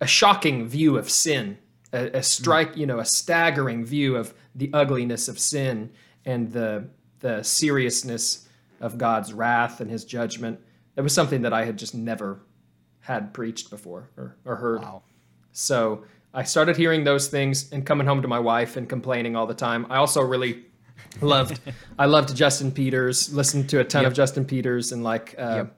a 0.00 0.06
shocking 0.06 0.66
view 0.66 0.98
of 0.98 1.08
sin, 1.08 1.58
a, 1.92 2.18
a 2.18 2.22
strike 2.22 2.76
you 2.76 2.86
know 2.86 2.98
a 2.98 3.04
staggering 3.04 3.84
view 3.84 4.16
of 4.16 4.34
the 4.54 4.70
ugliness 4.72 5.28
of 5.28 5.38
sin 5.38 5.90
and 6.24 6.52
the 6.52 6.88
the 7.20 7.42
seriousness 7.42 8.48
of 8.80 8.98
God's 8.98 9.32
wrath 9.32 9.80
and 9.80 9.90
His 9.90 10.04
judgment. 10.04 10.60
It 10.96 11.02
was 11.02 11.12
something 11.12 11.42
that 11.42 11.52
I 11.52 11.64
had 11.64 11.78
just 11.78 11.94
never 11.94 12.40
had 13.00 13.32
preached 13.32 13.70
before 13.70 14.10
or, 14.16 14.36
or 14.44 14.56
heard. 14.56 14.82
Wow. 14.82 15.02
So 15.52 16.04
I 16.34 16.44
started 16.44 16.76
hearing 16.76 17.04
those 17.04 17.28
things 17.28 17.72
and 17.72 17.84
coming 17.84 18.06
home 18.06 18.22
to 18.22 18.28
my 18.28 18.38
wife 18.38 18.76
and 18.76 18.88
complaining 18.88 19.36
all 19.36 19.46
the 19.46 19.54
time. 19.54 19.86
I 19.90 19.96
also 19.96 20.20
really 20.22 20.64
loved 21.20 21.60
I 21.98 22.06
loved 22.06 22.34
Justin 22.36 22.72
Peters, 22.72 23.32
listened 23.32 23.68
to 23.70 23.80
a 23.80 23.84
ton 23.84 24.04
of 24.04 24.14
Justin 24.14 24.44
Peters 24.44 24.92
and 24.92 25.02
like 25.02 25.34
uh, 25.38 25.54
Yep. 25.56 25.76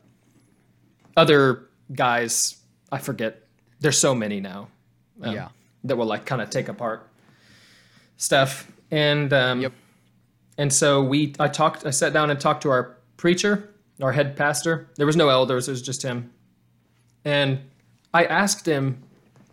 Other 1.17 1.69
guys. 1.95 2.57
I 2.91 2.99
forget. 2.99 3.43
There's 3.81 3.99
so 3.99 4.15
many 4.15 4.41
now. 4.41 4.69
um, 5.23 5.35
Yeah. 5.35 5.49
That 5.85 5.97
will 5.97 6.07
like 6.07 6.25
kind 6.27 6.41
of 6.41 6.51
take 6.51 6.69
apart 6.69 7.09
stuff 8.17 8.71
and 8.91 9.33
um, 9.33 9.61
Yep. 9.63 9.73
and 10.59 10.73
so 10.73 11.03
we 11.03 11.35
I 11.41 11.49
talked 11.49 11.85
I 11.87 11.91
sat 11.91 12.13
down 12.13 12.31
and 12.31 12.39
talked 12.39 12.63
to 12.63 12.71
our 12.71 12.97
preacher, 13.17 13.69
our 14.01 14.13
head 14.13 14.37
pastor. 14.37 14.89
There 14.97 15.07
was 15.07 15.17
no 15.17 15.29
elders, 15.29 15.69
it 15.69 15.73
was 15.73 15.83
just 15.83 16.03
him. 16.03 16.31
And 17.25 17.59
I 18.15 18.25
asked 18.25 18.67
him 18.67 19.03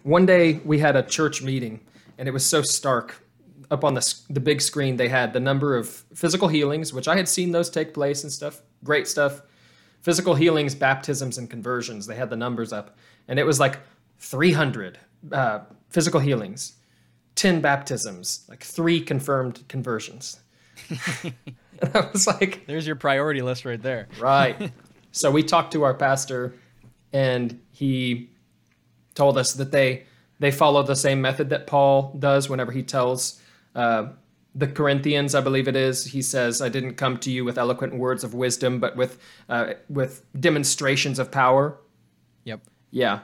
one 0.04 0.26
day 0.26 0.60
we 0.66 0.80
had 0.80 0.96
a 0.96 1.04
church 1.04 1.42
meeting 1.42 1.80
and 2.18 2.28
it 2.28 2.32
was 2.32 2.46
so 2.46 2.62
stark 2.62 3.24
up 3.72 3.84
on 3.84 3.94
the 3.96 4.16
the 4.30 4.40
big 4.40 4.62
screen 4.62 4.98
they 4.98 5.10
had 5.10 5.34
the 5.34 5.40
number 5.40 5.76
of 5.76 5.88
physical 6.14 6.48
healings, 6.48 6.94
which 6.94 7.08
I 7.08 7.16
had 7.16 7.28
seen 7.28 7.52
those 7.52 7.70
take 7.72 7.94
place 7.94 8.24
and 8.24 8.32
stuff. 8.32 8.62
Great 8.84 9.08
stuff. 9.08 9.42
Physical 10.02 10.36
healings, 10.36 10.76
baptisms 10.76 11.38
and 11.38 11.50
conversions. 11.50 12.08
They 12.08 12.16
had 12.16 12.30
the 12.30 12.38
numbers 12.38 12.72
up 12.72 12.98
and 13.28 13.40
it 13.40 13.46
was 13.46 13.60
like 13.60 13.80
300 14.18 15.00
uh, 15.32 15.60
physical 15.90 16.20
healings, 16.20 16.74
10 17.36 17.62
baptisms, 17.62 18.46
like 18.50 18.64
3 18.64 19.02
confirmed 19.02 19.66
conversions. 19.70 20.40
and 21.24 21.92
I 21.94 22.10
was 22.12 22.28
like, 22.28 22.66
There's 22.68 22.88
your 22.88 22.96
priority 22.96 23.42
list 23.42 23.66
right 23.66 23.82
there. 23.82 24.08
Right. 24.20 24.72
so 25.12 25.32
we 25.32 25.44
talked 25.44 25.74
to 25.74 25.84
our 25.84 25.94
pastor, 25.94 26.56
and 27.14 27.60
he 27.72 28.30
told 29.14 29.38
us 29.38 29.54
that 29.54 29.72
they 29.72 30.06
they 30.40 30.52
follow 30.52 30.84
the 30.84 30.96
same 30.96 31.22
method 31.22 31.50
that 31.50 31.68
Paul 31.68 32.16
does 32.18 32.50
whenever 32.50 32.72
he 32.72 32.82
tells 32.82 33.42
uh, 33.76 34.08
the 34.56 34.68
Corinthians, 34.68 35.36
I 35.36 35.42
believe 35.42 35.68
it 35.68 35.76
is. 35.76 36.06
He 36.06 36.22
says, 36.22 36.62
"I 36.62 36.70
didn't 36.70 36.96
come 36.96 37.18
to 37.20 37.32
you 37.32 37.46
with 37.46 37.58
eloquent 37.58 37.96
words 37.96 38.24
of 38.24 38.34
wisdom, 38.34 38.80
but 38.80 38.96
with 38.96 39.20
uh, 39.48 39.74
with 39.90 40.26
demonstrations 40.40 41.20
of 41.20 41.32
power." 41.32 41.78
Yep. 42.46 42.62
Yeah. 42.92 43.20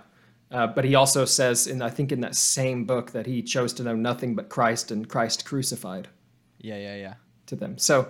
Uh, 0.51 0.67
but 0.67 0.85
he 0.85 0.93
also 0.95 1.25
says, 1.25 1.65
in 1.67 1.81
I 1.81 1.89
think 1.89 2.11
in 2.11 2.21
that 2.21 2.35
same 2.35 2.85
book, 2.85 3.11
that 3.11 3.25
he 3.25 3.41
chose 3.41 3.73
to 3.73 3.83
know 3.83 3.95
nothing 3.95 4.35
but 4.35 4.47
Christ 4.49 4.91
and 4.91 5.09
Christ 5.09 5.43
crucified 5.45 6.07
Yeah, 6.59 6.77
yeah, 6.77 6.95
yeah. 6.95 7.13
to 7.47 7.55
them. 7.55 7.77
So 7.79 8.07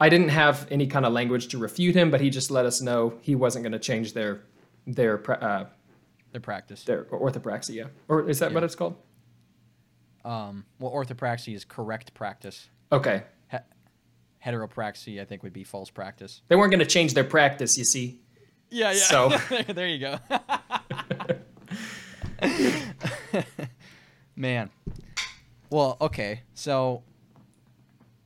I 0.00 0.08
didn't 0.08 0.28
have 0.28 0.66
any 0.70 0.86
kind 0.86 1.04
of 1.04 1.12
language 1.12 1.48
to 1.48 1.58
refute 1.58 1.96
him, 1.96 2.10
but 2.10 2.20
he 2.20 2.30
just 2.30 2.50
let 2.50 2.64
us 2.64 2.80
know 2.80 3.14
he 3.20 3.34
wasn't 3.34 3.64
going 3.64 3.72
to 3.72 3.78
change 3.80 4.12
their 4.12 4.42
their 4.86 5.18
uh, 5.44 5.64
Their 6.32 6.40
practice. 6.40 6.84
their 6.84 7.04
orthopraxy. 7.06 7.74
Yeah, 7.74 7.88
or 8.08 8.28
is 8.30 8.38
that 8.38 8.52
what 8.54 8.62
it's 8.62 8.76
called? 8.76 8.94
Um, 10.24 10.64
well, 10.78 10.92
orthopraxy 10.92 11.54
is 11.54 11.64
correct 11.64 12.12
practice. 12.14 12.68
Okay, 12.92 13.22
He- 13.50 13.58
heteropraxy, 14.44 15.20
I 15.20 15.24
think, 15.24 15.42
would 15.42 15.52
be 15.52 15.64
false 15.64 15.90
practice. 15.90 16.42
they 16.48 16.56
weren't 16.56 16.70
going 16.70 16.80
to 16.80 16.86
change 16.86 17.14
their 17.14 17.24
practice. 17.24 17.76
You 17.78 17.84
see. 17.84 18.20
Yeah, 18.70 18.92
yeah. 18.92 18.98
So- 18.98 19.28
there 19.72 19.86
you 19.88 19.98
go. 19.98 20.18
Man. 24.36 24.70
Well, 25.70 25.96
okay. 26.00 26.42
So 26.54 27.02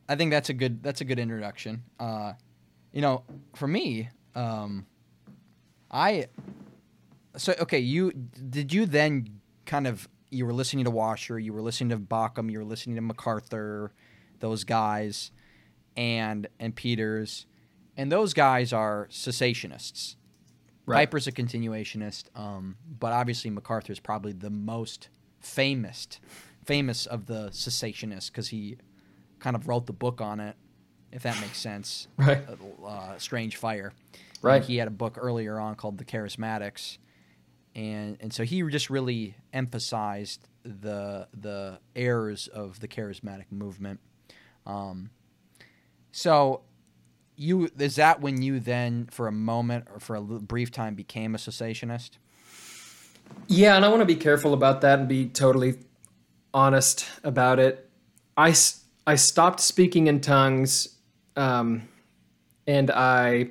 I 0.09 0.17
think 0.17 0.31
that's 0.31 0.49
a 0.49 0.55
good 0.55 0.83
that's 0.83 1.01
a 1.01 1.05
good 1.05 1.19
introduction. 1.19 1.83
Uh 1.99 2.35
you 2.93 3.01
know, 3.01 3.25
for 3.55 3.67
me, 3.67 4.09
um 4.35 4.87
I 5.91 6.27
so 7.37 7.55
okay, 7.61 7.81
you 7.81 8.13
did 8.13 8.73
you 8.73 8.87
then 8.87 9.41
kind 9.67 9.87
of 9.87 10.09
you 10.35 10.47
were 10.47 10.53
listening 10.53 10.85
to 10.85 10.91
Washer, 10.91 11.39
you 11.39 11.53
were 11.53 11.63
listening 11.63 11.91
to 11.91 11.99
Baucham, 11.99 12.51
you 12.51 12.59
were 12.59 12.65
listening 12.65 12.97
to 12.97 13.03
MacArthur, 13.03 13.93
those 14.41 14.65
guys 14.65 15.31
and 15.97 16.49
and 16.59 16.75
Peters 16.75 17.47
and 17.97 18.11
those 18.11 18.35
guys 18.35 18.73
are 18.73 19.09
cessationists. 19.11 20.17
Right. 20.87 21.09
Piper's 21.09 21.27
a 21.27 21.33
continuationist, 21.33 22.25
um, 22.35 22.77
but 22.99 23.13
obviously 23.13 23.51
MacArthur 23.51 23.93
is 23.93 24.01
probably 24.01 24.33
the 24.33 24.51
most 24.51 25.09
famous, 25.41 26.07
famous 26.65 27.07
of 27.07 27.27
the 27.27 27.49
cessationists 27.51 28.31
because 28.31 28.49
he 28.49 28.77
kind 29.39 29.57
of 29.57 29.67
wrote 29.67 29.87
the 29.87 29.95
book 29.95 30.21
on 30.21 30.41
it, 30.41 30.57
if 31.11 31.23
that 31.23 31.41
makes 31.41 31.59
sense. 31.59 32.09
Right. 32.19 32.43
Uh, 32.85 33.17
Strange 33.17 33.57
Fire. 33.57 33.93
Right. 34.43 34.57
And 34.57 34.65
he 34.65 34.77
had 34.77 34.89
a 34.89 34.91
book 34.91 35.17
earlier 35.19 35.59
on 35.59 35.75
called 35.75 35.97
The 35.97 36.05
Charismatics, 36.05 36.99
and 37.75 38.17
and 38.21 38.33
so 38.33 38.45
he 38.45 38.63
just 38.63 38.91
really 38.91 39.37
emphasized 39.53 40.47
the 40.65 41.29
the 41.39 41.79
errors 41.97 42.49
of 42.49 42.81
the 42.81 42.89
charismatic 42.89 43.51
movement. 43.51 44.01
Um, 44.67 45.11
so 46.13 46.63
you 47.37 47.71
is 47.79 47.97
that 47.97 48.21
when 48.21 48.43
you 48.43 48.61
then 48.61 49.09
for 49.11 49.27
a 49.27 49.33
moment 49.33 49.87
or 49.93 50.01
for 50.01 50.17
a 50.17 50.23
brief 50.23 50.71
time 50.71 50.95
became 50.95 51.35
a 51.35 51.39
cessationist 51.39 52.11
Yeah, 53.49 53.77
and 53.77 53.85
I 53.85 53.89
want 53.89 54.01
to 54.01 54.07
be 54.07 54.17
careful 54.17 54.55
about 54.55 54.81
that 54.83 55.01
and 55.01 55.09
be 55.09 55.27
totally 55.29 55.79
honest 56.53 57.07
about 57.25 57.59
it. 57.59 57.91
I 58.37 58.55
I 59.07 59.17
stopped 59.17 59.61
speaking 59.61 60.07
in 60.07 60.21
tongues, 60.21 60.97
um, 61.37 61.89
and 62.67 62.91
I 62.91 63.51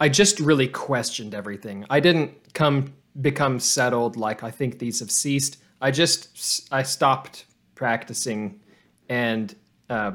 I 0.00 0.08
just 0.08 0.40
really 0.40 0.68
questioned 0.68 1.34
everything. 1.34 1.84
I 1.90 2.00
didn't 2.00 2.54
come 2.54 2.94
become 3.20 3.60
settled 3.60 4.16
like 4.16 4.42
I 4.42 4.50
think 4.50 4.78
these 4.78 5.00
have 5.00 5.10
ceased. 5.10 5.58
I 5.80 5.90
just 5.90 6.68
i 6.72 6.82
stopped 6.82 7.44
practicing, 7.74 8.60
and 9.08 9.54
uh, 9.90 10.12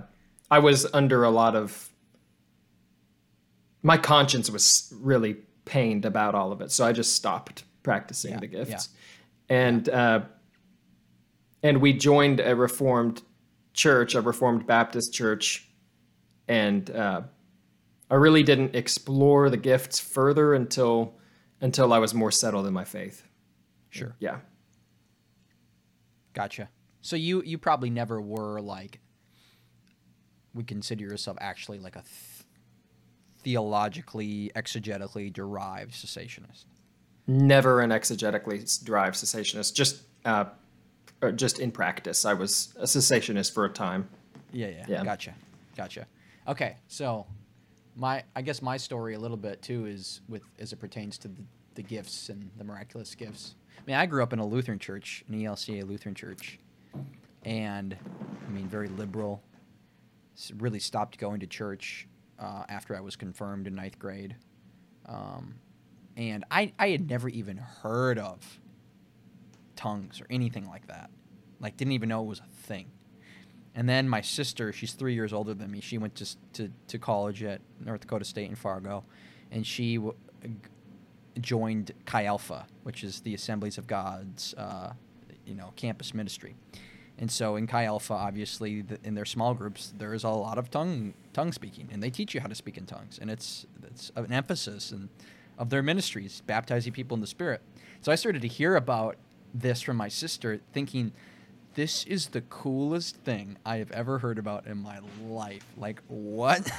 I 0.49 0.59
was 0.59 0.87
under 0.93 1.23
a 1.23 1.29
lot 1.29 1.55
of 1.55 1.89
my 3.83 3.97
conscience 3.97 4.49
was 4.49 4.93
really 4.99 5.35
pained 5.65 6.05
about 6.05 6.35
all 6.35 6.51
of 6.51 6.61
it, 6.61 6.71
so 6.71 6.85
I 6.85 6.91
just 6.91 7.13
stopped 7.15 7.63
practicing 7.83 8.33
Yeah, 8.33 8.39
the 8.39 8.47
gifts, 8.47 8.89
yeah. 9.49 9.55
and 9.55 9.89
uh, 9.89 10.21
and 11.63 11.81
we 11.81 11.93
joined 11.93 12.39
a 12.39 12.55
reformed 12.55 13.21
church, 13.73 14.15
a 14.15 14.21
reformed 14.21 14.67
Baptist 14.67 15.13
church, 15.13 15.69
and 16.47 16.89
uh, 16.89 17.21
I 18.09 18.15
really 18.15 18.43
didn't 18.43 18.75
explore 18.75 19.49
the 19.49 19.57
gifts 19.57 19.99
further 19.99 20.53
until 20.53 21.13
until 21.61 21.93
I 21.93 21.99
was 21.99 22.13
more 22.13 22.31
settled 22.31 22.67
in 22.67 22.73
my 22.73 22.83
faith. 22.83 23.23
sure 23.89 24.15
Yeah, 24.19 24.39
gotcha 26.33 26.69
so 27.01 27.15
you 27.15 27.41
you 27.43 27.57
probably 27.57 27.89
never 27.89 28.19
were 28.21 28.61
like 28.61 28.99
would 30.53 30.67
consider 30.67 31.03
yourself 31.03 31.37
actually 31.39 31.79
like 31.79 31.95
a 31.95 32.01
th- 32.01 32.45
theologically 33.43 34.51
exegetically 34.55 35.31
derived 35.31 35.93
cessationist 35.93 36.65
never 37.27 37.81
an 37.81 37.91
exegetically 37.91 38.83
derived 38.83 39.15
cessationist. 39.15 39.73
Just 39.73 40.03
uh, 40.25 40.45
just 41.35 41.59
in 41.59 41.71
practice, 41.71 42.25
I 42.25 42.33
was 42.33 42.73
a 42.77 42.83
cessationist 42.83 43.53
for 43.53 43.65
a 43.65 43.69
time. 43.69 44.09
Yeah, 44.51 44.67
yeah, 44.67 44.85
Yeah. 44.87 45.03
Gotcha, 45.03 45.33
gotcha. 45.77 46.07
Okay, 46.47 46.77
so 46.87 47.25
my 47.95 48.23
I 48.35 48.41
guess 48.41 48.61
my 48.61 48.77
story 48.77 49.13
a 49.13 49.19
little 49.19 49.37
bit 49.37 49.61
too 49.61 49.85
is 49.85 50.21
with 50.27 50.43
as 50.59 50.73
it 50.73 50.77
pertains 50.77 51.17
to 51.19 51.27
the, 51.27 51.41
the 51.75 51.83
gifts 51.83 52.29
and 52.29 52.49
the 52.57 52.63
miraculous 52.63 53.15
gifts. 53.15 53.55
I 53.77 53.81
mean, 53.85 53.95
I 53.95 54.05
grew 54.05 54.21
up 54.23 54.33
in 54.33 54.39
a 54.39 54.45
Lutheran 54.45 54.79
church, 54.79 55.23
an 55.27 55.35
ELCA 55.35 55.87
Lutheran 55.87 56.15
church, 56.15 56.59
and 57.43 57.97
I 58.47 58.49
mean, 58.49 58.67
very 58.67 58.87
liberal. 58.87 59.43
Really 60.57 60.79
stopped 60.79 61.17
going 61.17 61.39
to 61.41 61.47
church 61.47 62.07
uh, 62.39 62.63
after 62.67 62.95
I 62.95 63.01
was 63.01 63.15
confirmed 63.15 63.67
in 63.67 63.75
ninth 63.75 63.99
grade, 63.99 64.35
um, 65.05 65.55
and 66.17 66.45
I 66.49 66.73
I 66.79 66.89
had 66.89 67.09
never 67.09 67.29
even 67.29 67.57
heard 67.57 68.17
of 68.17 68.59
tongues 69.75 70.21
or 70.21 70.27
anything 70.29 70.67
like 70.67 70.87
that. 70.87 71.09
Like, 71.59 71.77
didn't 71.77 71.93
even 71.93 72.09
know 72.09 72.23
it 72.23 72.27
was 72.27 72.39
a 72.39 72.63
thing. 72.63 72.89
And 73.75 73.87
then 73.87 74.09
my 74.09 74.21
sister, 74.21 74.73
she's 74.73 74.93
three 74.93 75.13
years 75.13 75.31
older 75.31 75.53
than 75.53 75.71
me. 75.71 75.79
She 75.81 75.97
went 75.97 76.15
to 76.15 76.35
to, 76.53 76.71
to 76.87 76.99
college 76.99 77.43
at 77.43 77.61
North 77.79 78.01
Dakota 78.01 78.25
State 78.25 78.49
in 78.49 78.55
Fargo, 78.55 79.03
and 79.51 79.65
she 79.65 79.95
w- 79.95 80.15
joined 81.39 81.91
Chi 82.05 82.25
Alpha, 82.25 82.67
which 82.83 83.03
is 83.03 83.21
the 83.21 83.33
Assemblies 83.33 83.77
of 83.77 83.87
God's, 83.87 84.53
uh, 84.55 84.91
you 85.45 85.55
know, 85.55 85.71
campus 85.75 86.13
ministry. 86.13 86.55
And 87.17 87.31
so 87.31 87.55
in 87.55 87.67
Chi 87.67 87.85
Alpha, 87.85 88.13
obviously, 88.13 88.81
the, 88.81 88.97
in 89.03 89.13
their 89.13 89.25
small 89.25 89.53
groups, 89.53 89.93
there 89.97 90.13
is 90.13 90.23
a 90.23 90.29
lot 90.29 90.57
of 90.57 90.69
tongue 90.69 91.13
tongue 91.33 91.53
speaking, 91.53 91.87
and 91.91 92.03
they 92.03 92.09
teach 92.09 92.33
you 92.33 92.41
how 92.41 92.47
to 92.47 92.55
speak 92.55 92.77
in 92.77 92.85
tongues, 92.85 93.19
and 93.21 93.29
it's 93.29 93.65
it's 93.83 94.11
an 94.15 94.33
emphasis 94.33 94.91
and 94.91 95.07
of 95.57 95.69
their 95.69 95.83
ministries, 95.83 96.41
baptizing 96.47 96.91
people 96.91 97.15
in 97.15 97.21
the 97.21 97.27
Spirit. 97.27 97.61
So 98.01 98.11
I 98.11 98.15
started 98.15 98.41
to 98.41 98.47
hear 98.47 98.75
about 98.75 99.17
this 99.53 99.81
from 99.81 99.97
my 99.97 100.07
sister, 100.07 100.59
thinking 100.73 101.11
this 101.75 102.03
is 102.05 102.27
the 102.27 102.41
coolest 102.41 103.15
thing 103.17 103.57
I 103.65 103.77
have 103.77 103.91
ever 103.91 104.19
heard 104.19 104.37
about 104.37 104.67
in 104.67 104.77
my 104.77 104.99
life. 105.25 105.65
Like 105.77 106.01
what? 106.07 106.69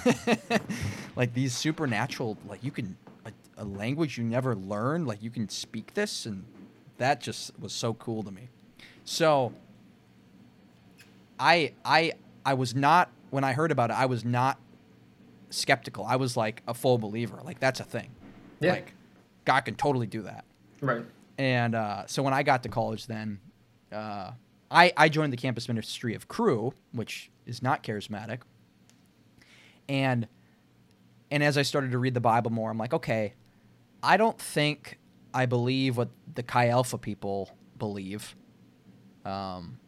like 1.16 1.32
these 1.34 1.54
supernatural, 1.56 2.37
like 2.49 2.62
you 2.62 2.70
can, 2.70 2.96
uh, 3.25 3.30
a 3.56 3.64
language 3.64 4.18
you 4.18 4.25
never 4.25 4.54
learned. 4.54 5.06
Like 5.06 5.22
you 5.22 5.30
can 5.30 5.49
speak 5.49 5.94
this, 5.94 6.26
and 6.26 6.44
that 6.99 7.20
just 7.20 7.58
was 7.58 7.72
so 7.72 7.94
cool 7.94 8.22
to 8.22 8.30
me. 8.30 8.49
So 9.04 9.52
I 11.38 11.72
I 11.84 12.12
I 12.44 12.54
was 12.54 12.75
not 12.75 13.11
when 13.30 13.44
I 13.44 13.52
heard 13.52 13.72
about 13.72 13.90
it. 13.90 13.96
I 13.96 14.06
was 14.06 14.25
not 14.25 14.58
skeptical. 15.50 16.04
I 16.04 16.16
was 16.16 16.37
like 16.37 16.62
a 16.68 16.75
full 16.75 16.99
believer. 16.99 17.40
Like 17.44 17.61
that's 17.61 17.80
a 17.80 17.84
thing. 17.84 18.11
Yeah. 18.61 18.72
Like 18.72 18.92
God 19.44 19.62
can 19.62 19.75
totally 19.75 20.06
do 20.06 20.22
that. 20.22 20.44
Right. 20.80 21.04
And 21.38 21.75
uh, 21.75 22.06
so 22.06 22.22
when 22.22 22.34
I 22.34 22.42
got 22.42 22.62
to 22.64 22.68
college, 22.68 23.06
then 23.06 23.40
uh, 23.90 24.32
I 24.72 24.92
I 24.96 25.08
joined 25.08 25.32
the 25.32 25.36
campus 25.36 25.68
ministry 25.68 26.14
of 26.14 26.28
Cru, 26.28 26.72
which 26.92 27.30
is 27.46 27.62
not 27.62 27.82
charismatic. 27.82 28.40
And 29.88 30.26
and 31.30 31.42
as 31.42 31.56
I 31.56 31.62
started 31.62 31.92
to 31.92 31.98
read 31.98 32.14
the 32.14 32.20
Bible 32.20 32.50
more, 32.50 32.70
I'm 32.70 32.78
like, 32.78 32.94
okay, 32.94 33.34
I 34.02 34.16
don't 34.16 34.38
think 34.38 34.98
I 35.34 35.46
believe 35.46 35.96
what 35.96 36.08
the 36.34 36.42
Chi 36.42 36.68
Alpha 36.68 36.98
people 36.98 37.50
believe. 37.78 38.34
Um, 39.24 39.78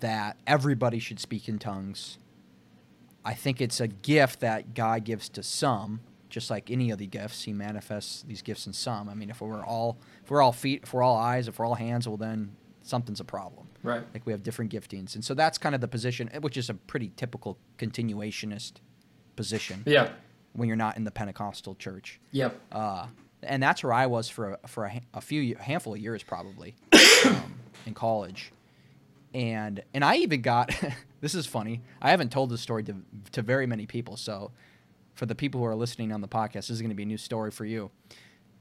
that 0.00 0.36
everybody 0.46 0.98
should 0.98 1.20
speak 1.20 1.48
in 1.48 1.58
tongues. 1.58 2.18
I 3.24 3.34
think 3.34 3.60
it's 3.60 3.80
a 3.80 3.88
gift 3.88 4.40
that 4.40 4.74
God 4.74 5.04
gives 5.04 5.28
to 5.30 5.42
some, 5.42 6.00
just 6.28 6.50
like 6.50 6.70
any 6.70 6.90
of 6.90 6.98
the 6.98 7.06
gifts. 7.06 7.44
He 7.44 7.52
manifests 7.52 8.22
these 8.22 8.42
gifts 8.42 8.66
in 8.66 8.72
some. 8.72 9.08
I 9.08 9.14
mean, 9.14 9.30
if 9.30 9.40
we're 9.40 9.64
all 9.64 9.98
if 10.22 10.30
we're 10.30 10.42
all 10.42 10.52
feet, 10.52 10.82
if 10.84 10.92
we're 10.92 11.02
all 11.02 11.16
eyes, 11.16 11.48
if 11.48 11.58
we're 11.58 11.66
all 11.66 11.74
hands, 11.74 12.06
well 12.06 12.16
then 12.16 12.56
something's 12.82 13.20
a 13.20 13.24
problem. 13.24 13.68
Right. 13.86 14.02
Like 14.12 14.26
we 14.26 14.32
have 14.32 14.42
different 14.42 14.72
giftings, 14.72 15.14
and 15.14 15.24
so 15.24 15.32
that's 15.32 15.58
kind 15.58 15.74
of 15.74 15.80
the 15.80 15.88
position, 15.88 16.28
which 16.40 16.56
is 16.56 16.68
a 16.68 16.74
pretty 16.74 17.12
typical 17.16 17.56
continuationist 17.78 18.72
position 19.36 19.82
Yeah. 19.86 20.10
when 20.54 20.66
you're 20.68 20.76
not 20.76 20.96
in 20.96 21.04
the 21.04 21.10
Pentecostal 21.10 21.74
church. 21.76 22.20
Yep. 22.32 22.60
Uh, 22.72 23.06
and 23.42 23.62
that's 23.62 23.82
where 23.84 23.92
I 23.92 24.06
was 24.06 24.28
for 24.28 24.58
a, 24.62 24.68
for 24.68 24.86
a, 24.86 25.00
a 25.14 25.20
few 25.20 25.40
ye- 25.40 25.56
handful 25.60 25.94
of 25.94 26.00
years 26.00 26.22
probably 26.22 26.74
um, 27.26 27.54
in 27.86 27.94
college, 27.94 28.52
and 29.34 29.82
and 29.94 30.04
I 30.04 30.16
even 30.16 30.42
got 30.42 30.70
this 31.20 31.34
is 31.34 31.46
funny. 31.46 31.82
I 32.02 32.10
haven't 32.10 32.32
told 32.32 32.50
this 32.50 32.60
story 32.60 32.82
to 32.84 32.96
to 33.32 33.42
very 33.42 33.66
many 33.66 33.86
people, 33.86 34.16
so 34.16 34.50
for 35.14 35.26
the 35.26 35.34
people 35.34 35.60
who 35.60 35.66
are 35.66 35.74
listening 35.76 36.12
on 36.12 36.20
the 36.20 36.28
podcast, 36.28 36.52
this 36.52 36.70
is 36.70 36.80
going 36.80 36.90
to 36.90 36.94
be 36.96 37.04
a 37.04 37.06
new 37.06 37.16
story 37.18 37.50
for 37.50 37.64
you. 37.64 37.90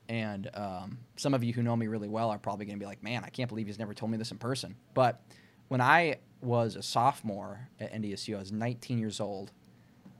And 0.07 0.49
um, 0.53 0.99
some 1.15 1.33
of 1.33 1.43
you 1.43 1.53
who 1.53 1.63
know 1.63 1.75
me 1.75 1.87
really 1.87 2.07
well 2.07 2.29
are 2.29 2.37
probably 2.37 2.65
going 2.65 2.77
to 2.77 2.79
be 2.79 2.85
like, 2.85 3.03
"Man, 3.03 3.23
I 3.23 3.29
can't 3.29 3.49
believe 3.49 3.67
he's 3.67 3.79
never 3.79 3.93
told 3.93 4.11
me 4.11 4.17
this 4.17 4.31
in 4.31 4.37
person." 4.37 4.75
But 4.93 5.21
when 5.67 5.81
I 5.81 6.17
was 6.41 6.75
a 6.75 6.83
sophomore 6.83 7.69
at 7.79 7.91
NDSU, 7.93 8.35
I 8.35 8.39
was 8.39 8.51
19 8.51 8.99
years 8.99 9.19
old. 9.19 9.51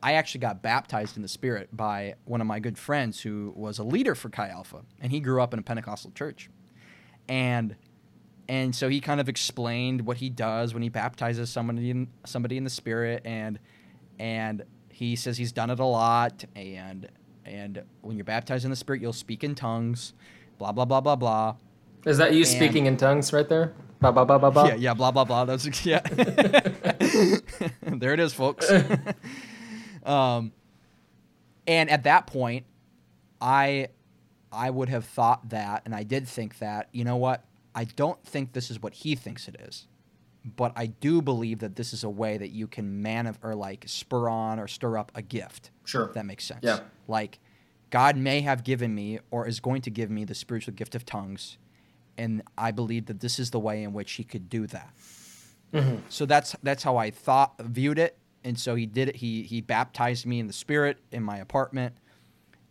I 0.02 0.14
actually 0.14 0.42
got 0.42 0.62
baptized 0.62 1.16
in 1.16 1.22
the 1.22 1.28
Spirit 1.28 1.70
by 1.76 2.16
one 2.26 2.42
of 2.42 2.48
my 2.48 2.60
good 2.60 2.78
friends 2.78 3.22
who 3.22 3.54
was 3.56 3.80
a 3.80 3.84
leader 3.84 4.16
for 4.16 4.30
Chi 4.30 4.50
Alpha, 4.50 4.82
and 5.00 5.12
he 5.12 5.20
grew 5.20 5.42
up 5.42 5.54
in 5.54 5.60
a 5.60 5.64
Pentecostal 5.64 6.12
church, 6.12 6.50
and 7.28 7.76
and 8.48 8.76
so 8.76 8.90
he 8.90 9.00
kind 9.00 9.20
of 9.20 9.30
explained 9.30 10.02
what 10.02 10.18
he 10.18 10.30
does 10.30 10.74
when 10.74 10.84
he 10.84 10.90
baptizes 10.90 11.50
somebody 11.50 11.90
in 11.90 12.08
somebody 12.26 12.58
in 12.58 12.64
the 12.64 12.70
Spirit, 12.70 13.22
and 13.26 13.60
and 14.20 14.64
he 14.90 15.16
says 15.16 15.38
he's 15.38 15.52
done 15.52 15.70
it 15.70 15.80
a 15.80 15.86
lot, 15.86 16.46
and 16.56 17.10
and 17.46 17.84
when 18.02 18.18
you're 18.18 18.26
baptized 18.26 18.66
in 18.66 18.72
the 18.72 18.76
Spirit, 18.76 19.02
you'll 19.02 19.14
speak 19.14 19.44
in 19.44 19.56
tongues, 19.56 20.14
blah 20.58 20.72
blah 20.72 20.86
blah 20.86 21.02
blah 21.02 21.16
blah. 21.16 21.56
Is 22.06 22.18
that 22.18 22.34
you 22.34 22.40
And- 22.40 22.48
speaking 22.48 22.86
in 22.86 22.98
tongues 22.98 23.32
right 23.34 23.48
there? 23.48 23.74
Ba 24.02 24.12
ba 24.12 24.26
ba 24.26 24.38
ba 24.38 24.52
ba. 24.52 24.66
Yeah, 24.68 24.76
yeah, 24.76 24.94
blah 24.94 25.12
blah 25.12 25.24
blah. 25.24 25.46
That's 25.46 25.86
yeah. 25.86 26.00
there 27.82 28.14
it 28.14 28.20
is, 28.20 28.34
folks. 28.34 28.70
um, 30.06 30.52
and 31.66 31.90
at 31.90 32.04
that 32.04 32.28
point, 32.28 32.66
I 33.42 33.88
I 34.52 34.70
would 34.70 34.90
have 34.90 35.06
thought 35.06 35.50
that, 35.50 35.84
and 35.86 35.96
I 35.96 36.04
did 36.04 36.28
think 36.28 36.60
that. 36.60 36.90
You 36.92 37.04
know 37.06 37.16
what? 37.16 37.46
I 37.74 37.86
don't 37.86 38.22
think 38.26 38.54
this 38.54 38.70
is 38.70 38.82
what 38.82 38.94
he 38.94 39.16
thinks 39.16 39.48
it 39.48 39.56
is, 39.60 39.88
but 40.46 40.74
I 40.76 40.88
do 40.88 41.22
believe 41.22 41.60
that 41.60 41.76
this 41.76 41.92
is 41.94 42.04
a 42.04 42.10
way 42.10 42.38
that 42.38 42.50
you 42.50 42.68
can 42.68 43.02
man 43.02 43.36
or 43.42 43.56
like 43.56 43.86
spur 43.88 44.30
on 44.30 44.60
or 44.60 44.68
stir 44.68 44.98
up 44.98 45.12
a 45.16 45.22
gift. 45.22 45.72
Sure. 45.86 46.06
If 46.06 46.14
that 46.14 46.26
makes 46.26 46.44
sense. 46.44 46.60
Yeah. 46.62 46.82
Like, 47.08 47.40
God 47.90 48.18
may 48.18 48.42
have 48.42 48.64
given 48.64 48.94
me 48.94 49.20
or 49.32 49.48
is 49.48 49.60
going 49.60 49.82
to 49.84 49.90
give 49.90 50.10
me 50.10 50.26
the 50.26 50.36
spiritual 50.36 50.74
gift 50.74 50.96
of 50.96 51.06
tongues, 51.06 51.58
and 52.18 52.44
I 52.58 52.72
believe 52.72 53.06
that 53.08 53.22
this 53.22 53.40
is 53.40 53.52
the 53.52 53.60
way 53.60 53.84
in 53.84 53.94
which 53.94 54.14
He 54.14 54.24
could 54.24 54.50
do 54.50 54.68
that. 54.68 54.94
Mm-hmm. 55.74 55.96
So 56.10 56.26
that's 56.26 56.56
that's 56.62 56.84
how 56.84 56.98
I 56.98 57.12
thought 57.12 57.56
viewed 57.60 57.98
it, 58.00 58.18
and 58.44 58.60
so 58.60 58.76
He 58.76 58.86
did 58.86 59.10
it. 59.10 59.18
He 59.18 59.44
He 59.44 59.62
baptized 59.62 60.26
me 60.26 60.40
in 60.40 60.48
the 60.48 60.54
Spirit 60.54 60.98
in 61.12 61.24
my 61.24 61.38
apartment, 61.38 61.96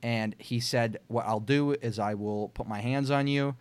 and 0.03 0.35
He 0.39 0.61
said, 0.61 0.99
"What 1.07 1.27
I'll 1.27 1.41
do 1.41 1.73
is 1.73 1.99
I 1.99 2.15
will 2.15 2.49
put 2.51 2.67
my 2.67 2.81
hands 2.81 3.11
on 3.11 3.27
you." 3.27 3.57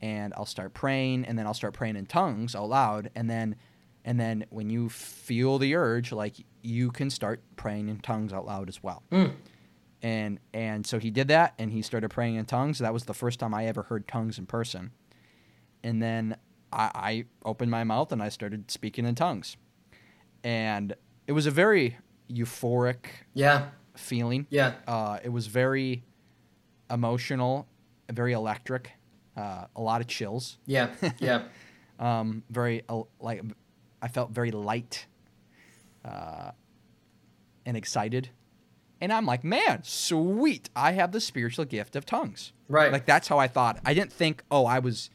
And 0.00 0.34
I'll 0.36 0.44
start 0.46 0.74
praying, 0.74 1.24
and 1.24 1.38
then 1.38 1.46
I'll 1.46 1.54
start 1.54 1.72
praying 1.74 1.96
in 1.96 2.06
tongues 2.06 2.54
out 2.54 2.68
loud, 2.68 3.10
and 3.14 3.28
then 3.30 3.56
and 4.04 4.20
then 4.20 4.44
when 4.50 4.68
you 4.68 4.90
feel 4.90 5.58
the 5.58 5.74
urge, 5.74 6.12
like 6.12 6.34
you 6.62 6.90
can 6.90 7.08
start 7.08 7.40
praying 7.56 7.88
in 7.88 8.00
tongues 8.00 8.32
out 8.32 8.44
loud 8.44 8.68
as 8.68 8.82
well. 8.82 9.02
Mm. 9.10 9.32
And 10.02 10.40
and 10.52 10.86
so 10.86 10.98
he 10.98 11.10
did 11.10 11.28
that, 11.28 11.54
and 11.58 11.72
he 11.72 11.80
started 11.80 12.10
praying 12.10 12.34
in 12.34 12.44
tongues. 12.44 12.78
That 12.80 12.92
was 12.92 13.04
the 13.04 13.14
first 13.14 13.40
time 13.40 13.54
I 13.54 13.64
ever 13.66 13.84
heard 13.84 14.06
tongues 14.06 14.38
in 14.38 14.44
person. 14.44 14.90
And 15.82 16.02
then 16.02 16.36
I, 16.72 16.90
I 16.94 17.24
opened 17.44 17.70
my 17.70 17.84
mouth 17.84 18.12
and 18.12 18.22
I 18.22 18.28
started 18.28 18.70
speaking 18.70 19.06
in 19.06 19.14
tongues, 19.14 19.56
and 20.42 20.94
it 21.26 21.32
was 21.32 21.46
a 21.46 21.50
very 21.50 21.96
euphoric 22.30 23.06
Yeah. 23.32 23.68
feeling. 23.96 24.46
Yeah. 24.50 24.74
Uh, 24.86 25.18
it 25.22 25.28
was 25.30 25.46
very 25.46 26.04
emotional, 26.90 27.66
very 28.12 28.32
electric, 28.32 28.92
uh, 29.36 29.66
a 29.74 29.80
lot 29.80 30.00
of 30.00 30.06
chills 30.06 30.58
Yeah. 30.66 30.90
Yeah. 31.18 31.42
um, 31.98 32.42
very 32.50 32.82
uh, 32.88 33.02
like 33.20 33.42
I 34.02 34.08
felt 34.08 34.30
very 34.30 34.50
light 34.50 35.06
uh, 36.04 36.50
and 37.66 37.76
excited, 37.76 38.28
and 39.00 39.10
I'm 39.12 39.24
like, 39.24 39.42
man, 39.44 39.80
sweet! 39.82 40.68
I 40.76 40.92
have 40.92 41.12
the 41.12 41.20
spiritual 41.20 41.64
gift 41.64 41.96
of 41.96 42.04
tongues. 42.04 42.52
Right. 42.68 42.92
Like 42.92 43.06
that's 43.06 43.28
how 43.28 43.38
I 43.38 43.48
thought. 43.48 43.78
I 43.84 43.94
didn't 43.94 44.12
think, 44.12 44.42
oh, 44.50 44.66
I 44.66 44.78
was, 44.80 45.08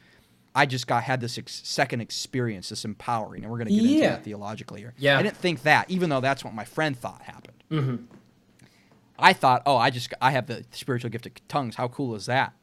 I 0.54 0.66
just 0.66 0.88
got 0.88 1.04
had 1.04 1.20
this 1.20 1.38
ex- 1.38 1.60
second 1.64 2.00
experience, 2.00 2.70
this 2.70 2.84
empowering, 2.84 3.42
and 3.44 3.52
we're 3.52 3.58
gonna 3.58 3.70
get 3.70 3.78
into 3.82 3.90
Yeah. 3.90 4.10
that 4.10 4.24
theologically 4.24 4.80
here. 4.80 4.94
Yeah. 4.98 5.16
I 5.18 5.22
didn't 5.22 5.36
think 5.36 5.62
that, 5.62 5.88
even 5.88 6.10
though 6.10 6.20
that's 6.20 6.44
what 6.44 6.54
my 6.54 6.64
friend 6.64 6.98
thought 6.98 7.22
happened. 7.22 7.62
hmm 7.68 7.96
I 9.22 9.32
thought, 9.34 9.62
oh, 9.66 9.76
I 9.76 9.90
just 9.90 10.12
I 10.20 10.30
have 10.30 10.46
the 10.46 10.64
spiritual 10.72 11.10
gift 11.10 11.26
of 11.26 11.32
tongues. 11.46 11.76
How 11.76 11.88
cool 11.88 12.14
is 12.14 12.26
that? 12.26 12.54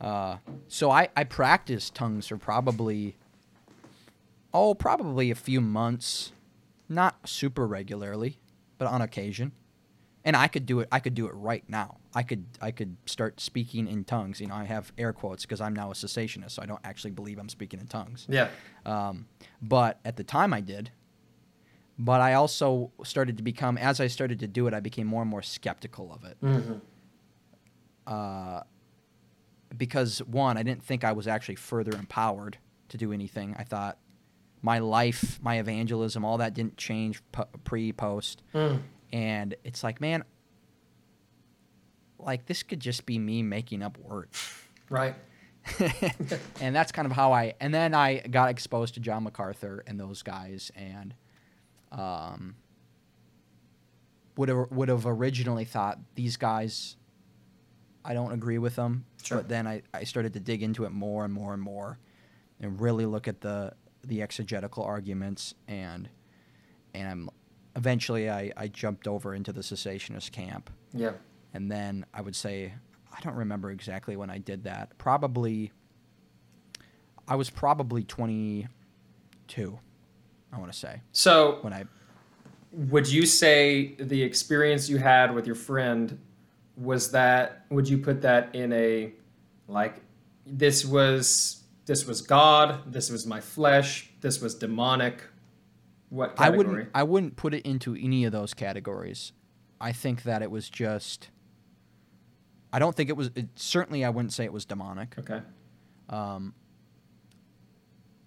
Uh, 0.00 0.36
so 0.68 0.90
I 0.90 1.08
I 1.16 1.24
practiced 1.24 1.94
tongues 1.94 2.26
for 2.28 2.36
probably 2.36 3.16
oh 4.54 4.74
probably 4.74 5.30
a 5.30 5.34
few 5.34 5.60
months, 5.60 6.32
not 6.88 7.28
super 7.28 7.66
regularly, 7.66 8.38
but 8.78 8.88
on 8.88 9.02
occasion. 9.02 9.52
And 10.24 10.36
I 10.36 10.48
could 10.48 10.66
do 10.66 10.80
it. 10.80 10.88
I 10.92 11.00
could 11.00 11.14
do 11.14 11.26
it 11.26 11.32
right 11.32 11.64
now. 11.68 11.96
I 12.14 12.22
could 12.22 12.44
I 12.60 12.70
could 12.70 12.96
start 13.06 13.40
speaking 13.40 13.86
in 13.88 14.04
tongues. 14.04 14.40
You 14.40 14.48
know, 14.48 14.56
I 14.56 14.64
have 14.64 14.92
air 14.98 15.12
quotes 15.12 15.44
because 15.44 15.60
I'm 15.60 15.74
now 15.74 15.90
a 15.90 15.94
cessationist, 15.94 16.50
so 16.52 16.62
I 16.62 16.66
don't 16.66 16.80
actually 16.84 17.12
believe 17.12 17.38
I'm 17.38 17.48
speaking 17.48 17.80
in 17.80 17.86
tongues. 17.86 18.26
Yeah. 18.28 18.48
Um, 18.84 19.26
but 19.62 20.00
at 20.04 20.16
the 20.16 20.24
time 20.24 20.52
I 20.52 20.60
did. 20.60 20.90
But 22.00 22.20
I 22.20 22.34
also 22.34 22.92
started 23.02 23.38
to 23.38 23.42
become, 23.42 23.76
as 23.76 24.00
I 24.00 24.06
started 24.06 24.38
to 24.40 24.46
do 24.46 24.68
it, 24.68 24.74
I 24.74 24.78
became 24.78 25.06
more 25.08 25.22
and 25.22 25.30
more 25.30 25.42
skeptical 25.42 26.12
of 26.12 26.24
it. 26.24 26.36
hmm 26.40 26.74
Uh, 28.06 28.62
because, 29.76 30.20
one, 30.20 30.56
I 30.56 30.62
didn't 30.62 30.82
think 30.82 31.04
I 31.04 31.12
was 31.12 31.26
actually 31.26 31.56
further 31.56 31.92
empowered 31.92 32.58
to 32.88 32.96
do 32.96 33.12
anything. 33.12 33.54
I 33.58 33.64
thought 33.64 33.98
my 34.62 34.78
life, 34.78 35.38
my 35.42 35.58
evangelism, 35.58 36.24
all 36.24 36.38
that 36.38 36.54
didn't 36.54 36.76
change 36.76 37.22
pre, 37.64 37.92
post. 37.92 38.42
Mm. 38.54 38.82
And 39.12 39.54
it's 39.64 39.82
like, 39.84 40.00
man, 40.00 40.24
like 42.18 42.46
this 42.46 42.62
could 42.62 42.80
just 42.80 43.06
be 43.06 43.18
me 43.18 43.42
making 43.42 43.82
up 43.82 43.98
words. 43.98 44.54
Right. 44.90 45.14
and 46.60 46.74
that's 46.74 46.92
kind 46.92 47.06
of 47.06 47.12
how 47.12 47.32
I. 47.32 47.54
And 47.60 47.72
then 47.72 47.94
I 47.94 48.18
got 48.18 48.50
exposed 48.50 48.94
to 48.94 49.00
John 49.00 49.24
MacArthur 49.24 49.84
and 49.86 50.00
those 50.00 50.22
guys, 50.22 50.72
and 50.74 51.14
um, 51.92 52.56
would 54.36 54.48
have 54.48 54.70
would 54.70 54.88
have 54.88 55.06
originally 55.06 55.64
thought 55.64 55.98
these 56.14 56.36
guys. 56.36 56.96
I 58.04 58.14
don't 58.14 58.32
agree 58.32 58.58
with 58.58 58.76
them, 58.76 59.04
Sure. 59.22 59.38
but 59.38 59.48
then 59.48 59.66
I, 59.66 59.82
I 59.92 60.04
started 60.04 60.32
to 60.34 60.40
dig 60.40 60.62
into 60.62 60.84
it 60.84 60.90
more 60.92 61.24
and 61.24 61.32
more 61.34 61.52
and 61.52 61.62
more, 61.62 61.98
and 62.60 62.80
really 62.80 63.06
look 63.06 63.28
at 63.28 63.40
the 63.40 63.72
the 64.04 64.22
exegetical 64.22 64.84
arguments 64.84 65.54
and 65.66 66.08
and 66.94 67.08
I'm, 67.08 67.30
eventually 67.76 68.30
I, 68.30 68.52
I 68.56 68.68
jumped 68.68 69.06
over 69.08 69.34
into 69.34 69.52
the 69.52 69.60
cessationist 69.60 70.30
camp 70.32 70.70
Yeah. 70.94 71.12
and 71.52 71.70
then 71.70 72.06
I 72.14 72.22
would 72.22 72.36
say 72.36 72.72
I 73.12 73.20
don't 73.20 73.34
remember 73.34 73.70
exactly 73.72 74.16
when 74.16 74.30
I 74.30 74.38
did 74.38 74.64
that. 74.64 74.96
Probably 74.98 75.72
I 77.26 77.34
was 77.34 77.50
probably 77.50 78.04
22. 78.04 79.78
I 80.52 80.58
want 80.58 80.72
to 80.72 80.78
say 80.78 81.02
So, 81.12 81.58
when 81.62 81.72
I 81.72 81.84
would 82.72 83.08
you 83.10 83.26
say 83.26 83.94
the 83.98 84.22
experience 84.22 84.88
you 84.88 84.98
had 84.98 85.34
with 85.34 85.46
your 85.46 85.56
friend 85.56 86.18
was 86.78 87.10
that 87.10 87.64
would 87.70 87.88
you 87.88 87.98
put 87.98 88.22
that 88.22 88.54
in 88.54 88.72
a 88.72 89.12
like 89.66 90.00
this 90.46 90.84
was 90.84 91.62
this 91.86 92.06
was 92.06 92.20
God, 92.20 92.92
this 92.92 93.10
was 93.10 93.26
my 93.26 93.40
flesh, 93.40 94.10
this 94.20 94.40
was 94.40 94.54
demonic. 94.54 95.22
What 96.10 96.34
I 96.38 96.50
wouldn't 96.50 96.88
I 96.94 97.02
wouldn't 97.02 97.36
put 97.36 97.52
it 97.54 97.66
into 97.66 97.94
any 97.94 98.24
of 98.24 98.32
those 98.32 98.54
categories. 98.54 99.32
I 99.80 99.92
think 99.92 100.22
that 100.22 100.42
it 100.42 100.50
was 100.50 100.70
just 100.70 101.30
I 102.72 102.78
don't 102.78 102.94
think 102.94 103.10
it 103.10 103.16
was 103.16 103.30
it, 103.34 103.48
certainly 103.56 104.04
I 104.04 104.10
wouldn't 104.10 104.32
say 104.32 104.44
it 104.44 104.52
was 104.52 104.64
demonic. 104.64 105.16
Okay. 105.18 105.40
Um, 106.08 106.54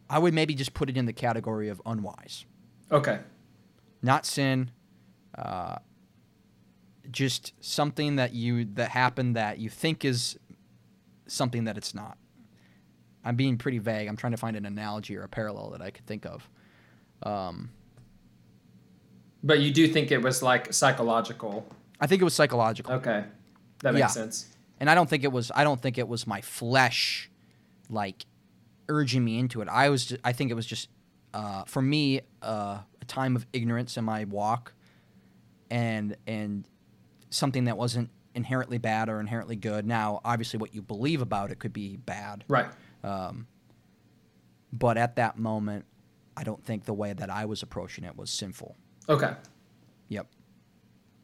I 0.10 0.20
would 0.20 0.34
maybe 0.34 0.54
just 0.54 0.74
put 0.74 0.90
it 0.90 0.98
in 0.98 1.06
the 1.06 1.14
category 1.14 1.70
of 1.70 1.82
unwise. 1.86 2.46
Okay. 2.92 3.20
Not 4.02 4.26
sin. 4.26 4.72
Uh, 5.36 5.78
just 7.12 7.54
something 7.60 8.16
that 8.18 8.34
you 8.34 8.66
that 8.76 8.90
happened 8.90 9.36
that 9.36 9.60
you 9.60 9.70
think 9.70 10.06
is 10.06 10.38
something 11.28 11.66
that 11.66 11.78
it's 11.78 11.94
not. 11.94 12.18
I'm 13.24 13.36
being 13.36 13.58
pretty 13.58 13.78
vague. 13.80 14.08
I'm 14.08 14.18
trying 14.18 14.32
to 14.32 14.38
find 14.38 14.56
an 14.58 14.66
analogy 14.66 15.16
or 15.16 15.24
a 15.24 15.30
parallel 15.30 15.70
that 15.72 15.82
I 15.82 15.92
could 15.92 16.06
think 16.06 16.26
of. 16.26 16.50
Um, 17.24 17.70
But 19.44 19.60
you 19.60 19.72
do 19.72 19.88
think 19.88 20.12
it 20.12 20.22
was 20.22 20.42
like 20.42 20.74
psychological. 20.74 21.68
I 22.00 22.08
think 22.08 22.22
it 22.22 22.26
was 22.26 22.34
psychological. 22.34 22.94
Okay. 22.96 23.26
That 23.80 23.94
makes 23.94 24.00
Yeah. 24.02 24.08
sense. 24.08 24.48
and 24.80 24.90
I 24.90 24.96
don't 24.96 25.08
think 25.10 25.24
it 25.24 25.32
was 25.32 25.52
I 25.56 25.64
don't 25.64 25.80
think 25.82 25.98
it 26.00 26.08
was 26.08 26.26
my 26.26 26.42
flesh 26.42 27.30
like 27.90 28.26
urging 28.90 29.24
me 29.24 29.38
into 29.38 29.62
it. 29.62 29.68
I 29.68 29.90
was 29.90 30.16
I 30.24 30.34
think 30.34 30.50
it 30.50 30.56
was 30.56 30.66
just 30.66 30.90
uh, 31.34 31.64
for 31.66 31.82
me 31.82 32.22
uh, 32.42 32.80
a 33.02 33.06
time 33.06 33.36
of 33.36 33.46
ignorance 33.54 33.96
in 33.98 34.04
my 34.04 34.24
walk 34.26 34.74
and 35.70 36.16
and 36.28 36.68
something 37.32 37.64
that 37.66 37.78
wasn't 37.78 38.10
inherently 38.36 38.78
bad 38.78 39.10
or 39.10 39.20
inherently 39.20 39.56
good. 39.56 39.86
Now, 39.88 40.22
obviously 40.24 40.60
what 40.60 40.74
you 40.76 40.82
believe 40.82 41.22
about 41.22 41.52
it 41.52 41.58
could 41.60 41.74
be 41.74 41.98
bad, 41.98 42.46
Right. 42.48 42.68
um, 43.04 43.48
but 44.72 44.98
at 44.98 45.16
that 45.16 45.38
moment 45.38 45.86
I 46.38 46.44
don't 46.44 46.64
think 46.64 46.86
the 46.86 46.94
way 46.94 47.12
that 47.14 47.30
I 47.30 47.46
was 47.46 47.62
approaching 47.62 48.04
it 48.06 48.16
was 48.16 48.30
sinful. 48.30 48.76
Okay. 49.10 49.34
Yep. 50.08 50.28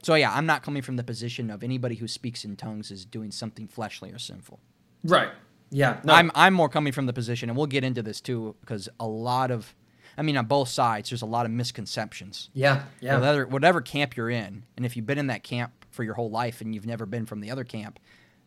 So 0.04 0.16
yeah, 0.16 0.34
I'm 0.34 0.46
not 0.46 0.64
coming 0.64 0.82
from 0.82 0.98
the 0.98 1.04
position 1.04 1.50
of 1.50 1.64
anybody 1.64 1.96
who 1.96 2.08
speaks 2.08 2.44
in 2.44 2.56
tongues 2.58 2.92
is 2.92 3.06
doing 3.06 3.32
something 3.32 3.68
fleshly 3.68 4.12
or 4.12 4.20
sinful. 4.20 4.60
Right. 5.04 5.30
Yeah. 5.70 6.00
No. 6.04 6.14
I'm 6.14 6.30
I'm 6.36 6.54
more 6.54 6.70
coming 6.70 6.92
from 6.94 7.06
the 7.08 7.14
position, 7.14 7.50
and 7.50 7.58
we'll 7.58 7.68
get 7.68 7.84
into 7.84 8.02
this 8.04 8.22
too, 8.22 8.56
because 8.62 8.88
a 9.00 9.08
lot 9.08 9.52
of, 9.52 9.76
I 10.18 10.22
mean, 10.22 10.38
on 10.38 10.46
both 10.46 10.70
sides, 10.70 11.10
there's 11.10 11.22
a 11.22 11.26
lot 11.26 11.46
of 11.46 11.52
misconceptions. 11.52 12.50
yeah. 12.54 12.84
Yeah. 13.02 13.16
Whatever 13.16 13.48
whatever 13.48 13.82
camp 13.82 14.16
you're 14.16 14.30
in, 14.30 14.64
and 14.76 14.86
if 14.86 14.96
you've 14.96 15.06
been 15.06 15.18
in 15.18 15.28
that 15.28 15.44
camp 15.44 15.72
for 15.98 16.04
your 16.04 16.14
whole 16.14 16.30
life 16.30 16.62
and 16.62 16.74
you've 16.74 16.86
never 16.86 17.06
been 17.06 17.26
from 17.26 17.42
the 17.42 17.52
other 17.52 17.66
camp, 17.66 18.00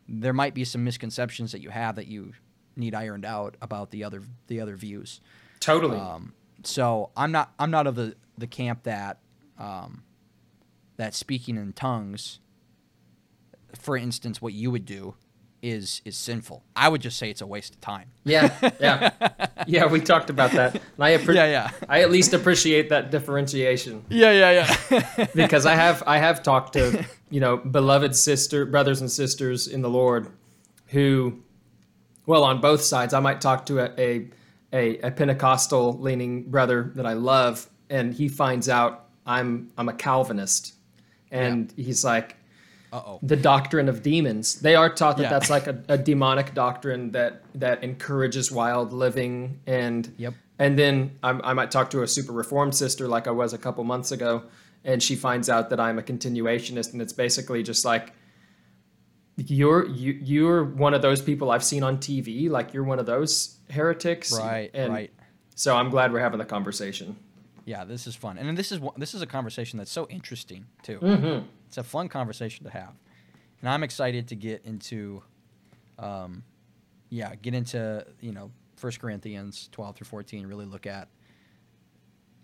there 0.08 0.32
might 0.32 0.54
be 0.54 0.64
some 0.64 0.82
misconceptions 0.84 1.52
that 1.52 1.60
you 1.60 1.68
have 1.68 1.96
that 1.96 2.06
you 2.06 2.32
need 2.76 2.94
ironed 2.94 3.26
out 3.26 3.56
about 3.60 3.90
the 3.90 4.04
other 4.04 4.22
the 4.46 4.60
other 4.60 4.76
views. 4.76 5.20
totally. 5.58 5.98
Um, 5.98 6.32
so 6.62 7.10
I'm 7.16 7.32
not 7.32 7.52
I'm 7.58 7.70
not 7.70 7.86
of 7.86 7.96
the 7.96 8.14
the 8.38 8.46
camp 8.46 8.84
that 8.84 9.18
um, 9.58 10.04
that 10.96 11.14
speaking 11.14 11.56
in 11.56 11.72
tongues, 11.72 12.38
for 13.74 13.96
instance, 13.96 14.40
what 14.40 14.52
you 14.54 14.70
would 14.70 14.86
do 14.86 15.16
is 15.62 16.00
is 16.04 16.16
sinful. 16.16 16.62
I 16.74 16.88
would 16.88 17.00
just 17.02 17.18
say 17.18 17.30
it's 17.30 17.40
a 17.42 17.46
waste 17.46 17.74
of 17.74 17.80
time. 17.80 18.10
yeah. 18.24 18.70
Yeah. 18.80 19.10
yeah. 19.66 19.86
We 19.86 20.00
talked 20.00 20.30
about 20.30 20.52
that. 20.52 20.74
And 20.74 20.82
I 20.98 21.16
appre- 21.16 21.34
Yeah, 21.34 21.46
yeah, 21.46 21.70
I 21.88 22.00
at 22.02 22.10
least 22.10 22.32
appreciate 22.32 22.88
that 22.88 23.10
differentiation 23.10 24.04
yeah, 24.08 24.32
yeah, 24.32 24.76
yeah. 24.90 25.26
because 25.34 25.66
I 25.66 25.74
have 25.74 26.02
I 26.06 26.18
have 26.18 26.42
talked 26.42 26.72
to 26.74 27.04
you 27.30 27.40
know 27.40 27.56
beloved 27.58 28.16
sister 28.16 28.64
brothers 28.64 29.00
and 29.00 29.10
sisters 29.10 29.66
in 29.68 29.82
the 29.82 29.90
Lord 29.90 30.28
who, 30.86 31.38
well, 32.26 32.42
on 32.42 32.60
both 32.60 32.82
sides. 32.82 33.14
I 33.14 33.20
might 33.20 33.40
talk 33.40 33.66
to 33.66 33.78
a 33.80 33.90
a, 33.98 34.28
a, 34.72 34.98
a 35.08 35.10
Pentecostal 35.10 35.98
leaning 36.00 36.50
brother 36.50 36.90
that 36.96 37.06
I 37.06 37.12
love, 37.12 37.68
and 37.88 38.12
he 38.14 38.28
finds 38.28 38.68
out 38.68 39.06
I'm 39.26 39.70
I'm 39.78 39.88
a 39.88 39.92
Calvinist, 39.92 40.74
and 41.30 41.72
he's 41.76 42.04
like, 42.04 42.36
uh 42.92 43.02
oh. 43.06 43.18
the 43.22 43.36
doctrine 43.36 43.88
of 43.88 44.02
demons. 44.02 44.60
They 44.60 44.74
are 44.74 44.88
taught 44.92 45.16
that 45.18 45.24
Yeah. 45.24 45.30
that's 45.30 45.50
like 45.50 45.66
a, 45.66 45.82
a 45.88 45.96
demonic 45.98 46.54
doctrine 46.54 47.12
that 47.12 47.42
that 47.54 47.82
encourages 47.84 48.50
wild 48.52 48.92
living 48.92 49.60
and 49.66 50.12
Yep. 50.18 50.34
and 50.58 50.78
then 50.78 51.18
I'm, 51.22 51.40
I 51.44 51.52
might 51.52 51.70
talk 51.70 51.90
to 51.90 52.02
a 52.02 52.08
super 52.08 52.32
reformed 52.32 52.74
sister 52.74 53.06
like 53.08 53.26
I 53.26 53.30
was 53.30 53.52
a 53.52 53.58
couple 53.58 53.84
months 53.84 54.10
ago, 54.12 54.42
and 54.84 55.02
she 55.02 55.14
finds 55.16 55.48
out 55.48 55.70
that 55.70 55.78
I'm 55.80 55.98
a 55.98 56.02
continuationist, 56.02 56.92
and 56.92 57.00
it's 57.02 57.12
basically 57.12 57.62
just 57.62 57.84
like 57.84 58.12
you're 59.36 59.86
you 59.88 60.12
you're 60.20 60.64
one 60.64 60.92
of 60.94 61.00
those 61.02 61.22
people 61.22 61.50
I've 61.50 61.64
seen 61.64 61.82
on 61.82 61.98
TV, 61.98 62.50
like 62.50 62.74
you're 62.74 62.84
one 62.84 62.98
of 62.98 63.06
those 63.06 63.56
heretics, 63.70 64.32
Right, 64.38 64.70
And 64.74 64.92
right. 64.92 65.10
So 65.54 65.76
I'm 65.76 65.90
glad 65.90 66.12
we're 66.12 66.20
having 66.20 66.38
the 66.38 66.44
conversation. 66.46 67.16
Yeah, 67.66 67.84
this 67.84 68.06
is 68.06 68.14
fun, 68.16 68.36
and 68.38 68.56
this 68.58 68.72
is 68.72 68.80
this 68.96 69.14
is 69.14 69.22
a 69.22 69.26
conversation 69.26 69.78
that's 69.78 69.92
so 69.92 70.06
interesting 70.08 70.66
too. 70.82 70.98
Mm-hmm. 70.98 71.46
It's 71.70 71.78
a 71.78 71.84
fun 71.84 72.08
conversation 72.08 72.64
to 72.64 72.70
have, 72.72 72.94
and 73.60 73.68
I'm 73.70 73.84
excited 73.84 74.26
to 74.28 74.34
get 74.34 74.64
into, 74.64 75.22
um, 76.00 76.42
yeah, 77.10 77.32
get 77.36 77.54
into 77.54 78.04
you 78.20 78.32
know 78.32 78.50
First 78.74 78.98
Corinthians 78.98 79.68
12 79.70 79.94
through 79.94 80.06
14. 80.06 80.46
Really 80.48 80.66
look 80.66 80.84
at 80.84 81.06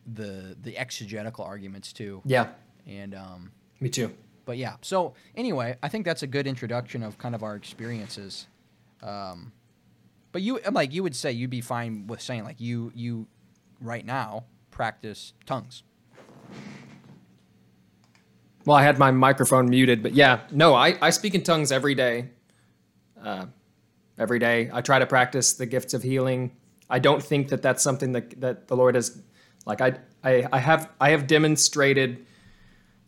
the 0.06 0.56
the 0.62 0.78
exegetical 0.78 1.44
arguments 1.44 1.92
too, 1.92 2.22
Yeah, 2.24 2.50
and 2.86 3.16
um, 3.16 3.50
me 3.80 3.88
too. 3.88 4.14
but 4.44 4.58
yeah. 4.58 4.76
So 4.80 5.14
anyway, 5.36 5.76
I 5.82 5.88
think 5.88 6.04
that's 6.04 6.22
a 6.22 6.28
good 6.28 6.46
introduction 6.46 7.02
of 7.02 7.18
kind 7.18 7.34
of 7.34 7.42
our 7.42 7.56
experiences. 7.56 8.46
Um, 9.02 9.50
but 10.30 10.42
you, 10.42 10.60
I'm 10.64 10.72
like, 10.74 10.92
you 10.92 11.02
would 11.02 11.16
say 11.16 11.32
you'd 11.32 11.50
be 11.50 11.60
fine 11.60 12.06
with 12.06 12.20
saying 12.20 12.44
like 12.44 12.60
you 12.60 12.92
you 12.94 13.26
right 13.80 14.06
now 14.06 14.44
practice 14.70 15.32
tongues. 15.46 15.82
Well, 18.66 18.76
I 18.76 18.82
had 18.82 18.98
my 18.98 19.10
microphone 19.12 19.70
muted, 19.70 20.02
but 20.02 20.12
yeah, 20.12 20.40
no, 20.50 20.74
I, 20.74 20.98
I 21.00 21.10
speak 21.10 21.34
in 21.34 21.42
tongues 21.42 21.72
every 21.72 21.94
day. 21.94 22.28
Uh, 23.22 23.46
every 24.18 24.38
day. 24.38 24.70
I 24.72 24.80
try 24.80 24.98
to 24.98 25.06
practice 25.06 25.54
the 25.54 25.66
gifts 25.66 25.94
of 25.94 26.02
healing. 26.02 26.56
I 26.88 26.98
don't 26.98 27.22
think 27.22 27.48
that 27.48 27.62
that's 27.62 27.82
something 27.82 28.12
that, 28.12 28.40
that 28.40 28.68
the 28.68 28.76
Lord 28.76 28.94
has, 28.94 29.20
like, 29.66 29.80
I, 29.80 29.98
I, 30.24 30.46
I 30.52 30.58
have, 30.58 30.90
I 31.00 31.10
have 31.10 31.26
demonstrated, 31.26 32.24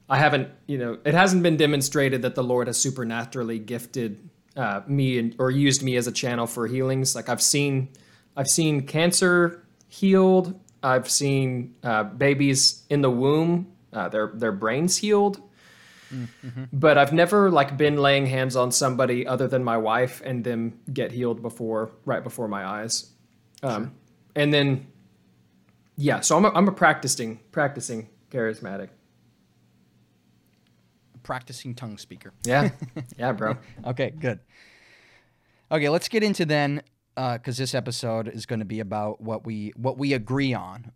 I 0.09 0.19
haven't, 0.19 0.51
you 0.67 0.79
know, 0.79 0.99
it 1.05 1.15
hasn't 1.15 1.43
been 1.43 1.57
demonstrated 1.57 2.23
that 2.23 2.35
the 2.35 2.43
Lord 2.43 2.67
has 2.67 2.77
supernaturally 2.77 3.59
gifted 3.59 4.29
uh, 4.57 4.83
me 4.87 5.19
and, 5.19 5.35
or 5.39 5.51
used 5.51 5.83
me 5.83 5.97
as 5.97 6.07
a 6.07 6.13
channel 6.13 6.47
for 6.47 6.67
healings. 6.67 7.15
Like 7.15 7.29
I've 7.29 7.43
seen, 7.43 7.89
I've 8.37 8.49
seen 8.49 8.87
cancer 8.87 9.65
healed. 9.89 10.59
I've 10.83 11.09
seen 11.09 11.75
uh, 11.83 12.05
babies 12.05 12.85
in 12.91 13.03
the 13.03 13.11
womb, 13.11 13.73
uh, 13.93 14.09
their 14.09 14.29
their 14.35 14.53
brains 14.53 14.99
healed. 14.99 15.41
But 16.73 16.99
I've 16.99 17.13
never 17.13 17.51
like 17.51 17.77
been 17.77 17.97
laying 17.97 18.27
hands 18.27 18.57
on 18.57 18.73
somebody 18.73 19.27
other 19.27 19.49
than 19.49 19.63
my 19.65 19.77
wife 19.77 20.23
and 20.25 20.45
them 20.45 20.81
get 20.93 21.13
healed 21.13 21.43
before 21.43 21.91
right 22.05 22.23
before 22.25 22.49
my 22.49 22.65
eyes. 22.65 23.11
Um, 23.63 23.95
And 24.35 24.53
then, 24.55 24.87
yeah, 25.97 26.21
so 26.21 26.37
I'm 26.37 26.45
a, 26.45 26.51
I'm 26.51 26.69
a 26.69 26.73
practicing 26.73 27.41
practicing 27.51 28.09
charismatic. 28.31 28.91
Practicing 31.23 31.75
tongue 31.75 31.99
speaker. 31.99 32.33
Yeah, 32.45 32.71
yeah, 33.19 33.33
bro. 33.33 33.57
Okay, 33.85 34.11
good. 34.11 34.39
Okay, 35.71 35.89
let's 35.89 36.09
get 36.09 36.23
into 36.23 36.47
then, 36.47 36.83
because 37.17 37.59
this 37.59 37.75
episode 37.75 38.29
is 38.29 38.47
going 38.47 38.61
to 38.61 38.65
be 38.65 38.81
about 38.81 39.21
what 39.21 39.45
we 39.45 39.73
what 39.77 39.99
we 39.99 40.15
agree 40.15 40.55
on, 40.55 40.93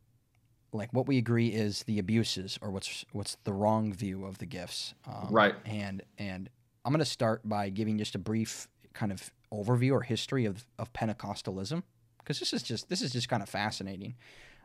like 0.73 0.93
what 0.93 1.07
we 1.07 1.19
agree 1.19 1.49
is 1.49 1.83
the 1.85 1.99
abuses 1.99 2.59
or 2.63 2.71
what's 2.71 3.05
what's 3.13 3.37
the 3.45 3.53
wrong 3.53 3.93
view 3.93 4.25
of 4.25 4.39
the 4.39 4.47
gifts. 4.47 4.95
Um, 5.07 5.29
Right. 5.31 5.55
And 5.65 6.03
and 6.19 6.49
I'm 6.85 6.93
going 6.93 6.99
to 7.01 7.05
start 7.05 7.47
by 7.49 7.69
giving 7.69 7.99
just 7.99 8.15
a 8.15 8.19
brief 8.19 8.69
kind 8.95 9.13
of 9.13 9.31
overview 9.53 9.93
or 9.93 10.01
history 10.03 10.47
of 10.47 10.65
of 10.79 10.93
Pentecostalism, 10.93 11.83
because 12.19 12.39
this 12.39 12.53
is 12.53 12.63
just 12.63 12.89
this 12.89 13.03
is 13.03 13.13
just 13.13 13.29
kind 13.29 13.43
of 13.43 13.49
fascinating. 13.49 14.15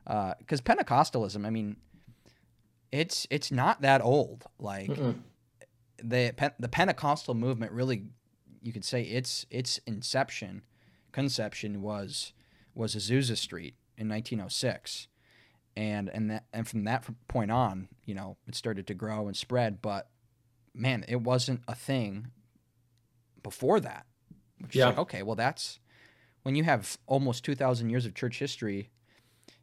Because 0.06 0.62
Pentecostalism, 0.62 1.46
I 1.46 1.50
mean, 1.50 1.76
it's 2.92 3.28
it's 3.30 3.52
not 3.52 3.82
that 3.82 4.02
old. 4.02 4.46
Like 4.60 4.90
Mm-mm. 4.90 5.16
the 6.02 6.34
the 6.58 6.70
Pentecostal 6.70 7.34
movement 7.34 7.72
really, 7.74 8.04
you 8.62 8.72
could 8.72 8.86
say 8.86 9.02
its 9.04 9.46
its 9.50 9.80
inception, 9.86 10.64
conception 11.12 11.82
was 11.82 12.32
was 12.74 12.96
Azusa 12.96 13.36
Street 13.36 13.76
in 13.98 14.08
1906, 14.08 15.08
and 15.78 16.10
and 16.10 16.32
that 16.32 16.46
and 16.52 16.68
from 16.68 16.86
that 16.86 17.06
point 17.28 17.52
on, 17.52 17.88
you 18.04 18.16
know, 18.16 18.36
it 18.48 18.56
started 18.56 18.88
to 18.88 18.96
grow 18.96 19.28
and 19.28 19.38
spread. 19.38 19.80
But 19.80 20.10
man, 20.74 21.06
it 21.08 21.22
wasn't 21.22 21.62
a 21.68 21.76
thing 21.76 22.32
before 23.44 23.80
that. 23.80 24.08
Which 24.60 24.72
is 24.72 24.80
Yeah. 24.80 24.88
like, 24.88 24.98
okay, 24.98 25.22
well, 25.22 25.36
that's 25.36 25.80
when 26.42 26.56
you 26.56 26.64
have 26.64 26.98
almost 27.06 27.46
2,000 27.46 27.92
years 27.92 28.08
of 28.08 28.16
church 28.16 28.40
history, 28.40 28.90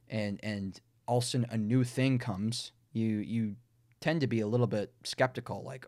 and 0.09 0.38
and 0.42 0.81
all 1.07 1.18
of 1.18 1.24
a 1.24 1.27
sudden 1.27 1.46
a 1.50 1.59
new 1.59 1.83
thing 1.83 2.18
comes, 2.18 2.70
you 2.92 3.16
you 3.16 3.57
tend 4.00 4.20
to 4.20 4.29
be 4.29 4.38
a 4.40 4.46
little 4.46 4.68
bit 4.68 4.92
skeptical, 5.03 5.64
like 5.64 5.85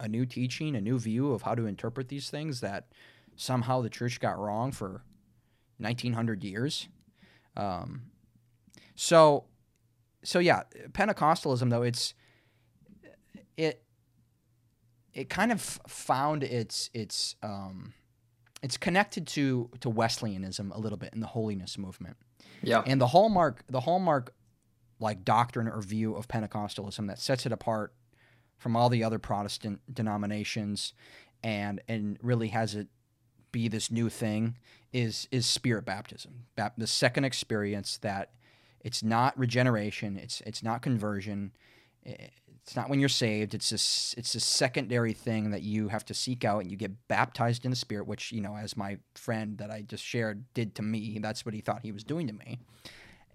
a 0.00 0.08
new 0.08 0.24
teaching, 0.24 0.74
a 0.76 0.80
new 0.80 0.98
view 0.98 1.32
of 1.32 1.42
how 1.42 1.54
to 1.54 1.66
interpret 1.66 2.08
these 2.08 2.30
things 2.30 2.60
that 2.60 2.88
somehow 3.36 3.82
the 3.82 3.90
church 3.90 4.18
got 4.18 4.38
wrong 4.38 4.72
for 4.72 5.02
1900 5.76 6.42
years. 6.42 6.88
Um, 7.56 8.10
so, 8.94 9.44
so 10.28 10.40
yeah, 10.40 10.64
Pentecostalism 10.92 11.70
though 11.70 11.82
it's 11.82 12.12
it 13.56 13.82
it 15.14 15.30
kind 15.30 15.50
of 15.50 15.62
found 15.62 16.44
its 16.44 16.90
its 16.92 17.34
um, 17.42 17.94
it's 18.62 18.76
connected 18.76 19.26
to 19.28 19.70
to 19.80 19.88
Wesleyanism 19.88 20.70
a 20.70 20.78
little 20.78 20.98
bit 20.98 21.14
in 21.14 21.20
the 21.20 21.28
holiness 21.28 21.78
movement. 21.78 22.18
Yeah. 22.62 22.82
And 22.86 23.00
the 23.00 23.06
hallmark 23.06 23.64
the 23.70 23.80
hallmark 23.80 24.34
like 25.00 25.24
doctrine 25.24 25.66
or 25.66 25.80
view 25.80 26.14
of 26.14 26.28
Pentecostalism 26.28 27.06
that 27.06 27.18
sets 27.18 27.46
it 27.46 27.52
apart 27.52 27.94
from 28.58 28.76
all 28.76 28.90
the 28.90 29.02
other 29.02 29.18
Protestant 29.18 29.80
denominations 29.90 30.92
and 31.42 31.80
and 31.88 32.18
really 32.22 32.48
has 32.48 32.74
it 32.74 32.88
be 33.50 33.66
this 33.66 33.90
new 33.90 34.10
thing 34.10 34.58
is 34.92 35.26
is 35.30 35.46
spirit 35.46 35.86
baptism. 35.86 36.44
Bap- 36.54 36.76
the 36.76 36.86
second 36.86 37.24
experience 37.24 37.96
that 38.02 38.32
it's 38.80 39.02
not 39.02 39.38
regeneration, 39.38 40.16
it's 40.16 40.40
it's 40.46 40.62
not 40.62 40.82
conversion, 40.82 41.52
it's 42.04 42.76
not 42.76 42.90
when 42.90 43.00
you're 43.00 43.08
saved. 43.08 43.54
It's 43.54 43.70
this 43.70 44.14
it's 44.18 44.34
a 44.34 44.40
secondary 44.40 45.12
thing 45.12 45.50
that 45.50 45.62
you 45.62 45.88
have 45.88 46.04
to 46.06 46.14
seek 46.14 46.44
out 46.44 46.60
and 46.60 46.70
you 46.70 46.76
get 46.76 47.08
baptized 47.08 47.64
in 47.64 47.70
the 47.70 47.76
spirit, 47.76 48.06
which, 48.06 48.30
you 48.30 48.40
know, 48.40 48.56
as 48.56 48.76
my 48.76 48.98
friend 49.14 49.58
that 49.58 49.70
I 49.70 49.82
just 49.82 50.04
shared 50.04 50.44
did 50.54 50.74
to 50.76 50.82
me, 50.82 51.18
that's 51.20 51.46
what 51.46 51.54
he 51.54 51.60
thought 51.60 51.80
he 51.82 51.92
was 51.92 52.04
doing 52.04 52.26
to 52.26 52.32
me. 52.32 52.58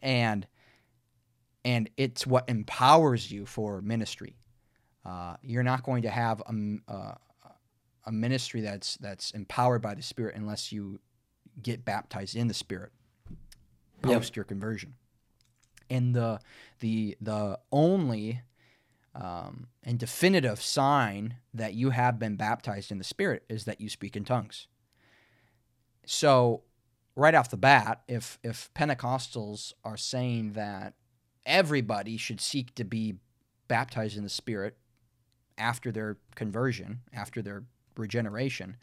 And 0.01 0.47
and 1.65 1.89
it's 1.97 2.27
what 2.27 2.47
empowers 2.47 3.31
you 3.31 3.45
for 3.45 3.81
ministry. 3.81 4.35
Uh, 5.05 5.35
you're 5.41 5.63
not 5.63 5.83
going 5.83 6.03
to 6.03 6.09
have 6.09 6.41
a, 6.41 6.53
a, 6.91 7.17
a 8.05 8.11
ministry 8.11 8.61
that's 8.61 8.97
that's 8.97 9.31
empowered 9.31 9.81
by 9.81 9.95
the 9.95 10.01
Spirit 10.01 10.35
unless 10.35 10.71
you 10.71 10.99
get 11.61 11.83
baptized 11.83 12.35
in 12.35 12.47
the 12.47 12.53
Spirit 12.53 12.91
post 14.03 14.31
yep. 14.31 14.35
your 14.35 14.45
conversion. 14.45 14.93
And 15.93 16.15
the 16.15 16.39
the 16.79 17.15
the 17.21 17.59
only 17.71 18.41
um, 19.15 19.67
and 19.83 19.99
definitive 19.99 20.61
sign 20.61 21.35
that 21.53 21.73
you 21.75 21.91
have 21.91 22.17
been 22.17 22.35
baptized 22.35 22.91
in 22.91 22.97
the 22.97 23.03
Spirit 23.03 23.43
is 23.47 23.65
that 23.65 23.79
you 23.79 23.89
speak 23.89 24.15
in 24.15 24.25
tongues. 24.25 24.67
So, 26.05 26.63
right 27.15 27.35
off 27.35 27.49
the 27.49 27.57
bat, 27.57 28.01
if 28.07 28.39
if 28.43 28.73
Pentecostals 28.73 29.73
are 29.83 29.97
saying 29.97 30.53
that 30.53 30.95
everybody 31.45 32.17
should 32.17 32.41
seek 32.41 32.73
to 32.75 32.83
be 32.83 33.15
baptized 33.67 34.17
in 34.17 34.23
the 34.23 34.29
Spirit 34.29 34.77
after 35.57 35.91
their 35.91 36.17
conversion, 36.35 37.01
after 37.13 37.41
their 37.41 37.63
regeneration, 37.95 38.77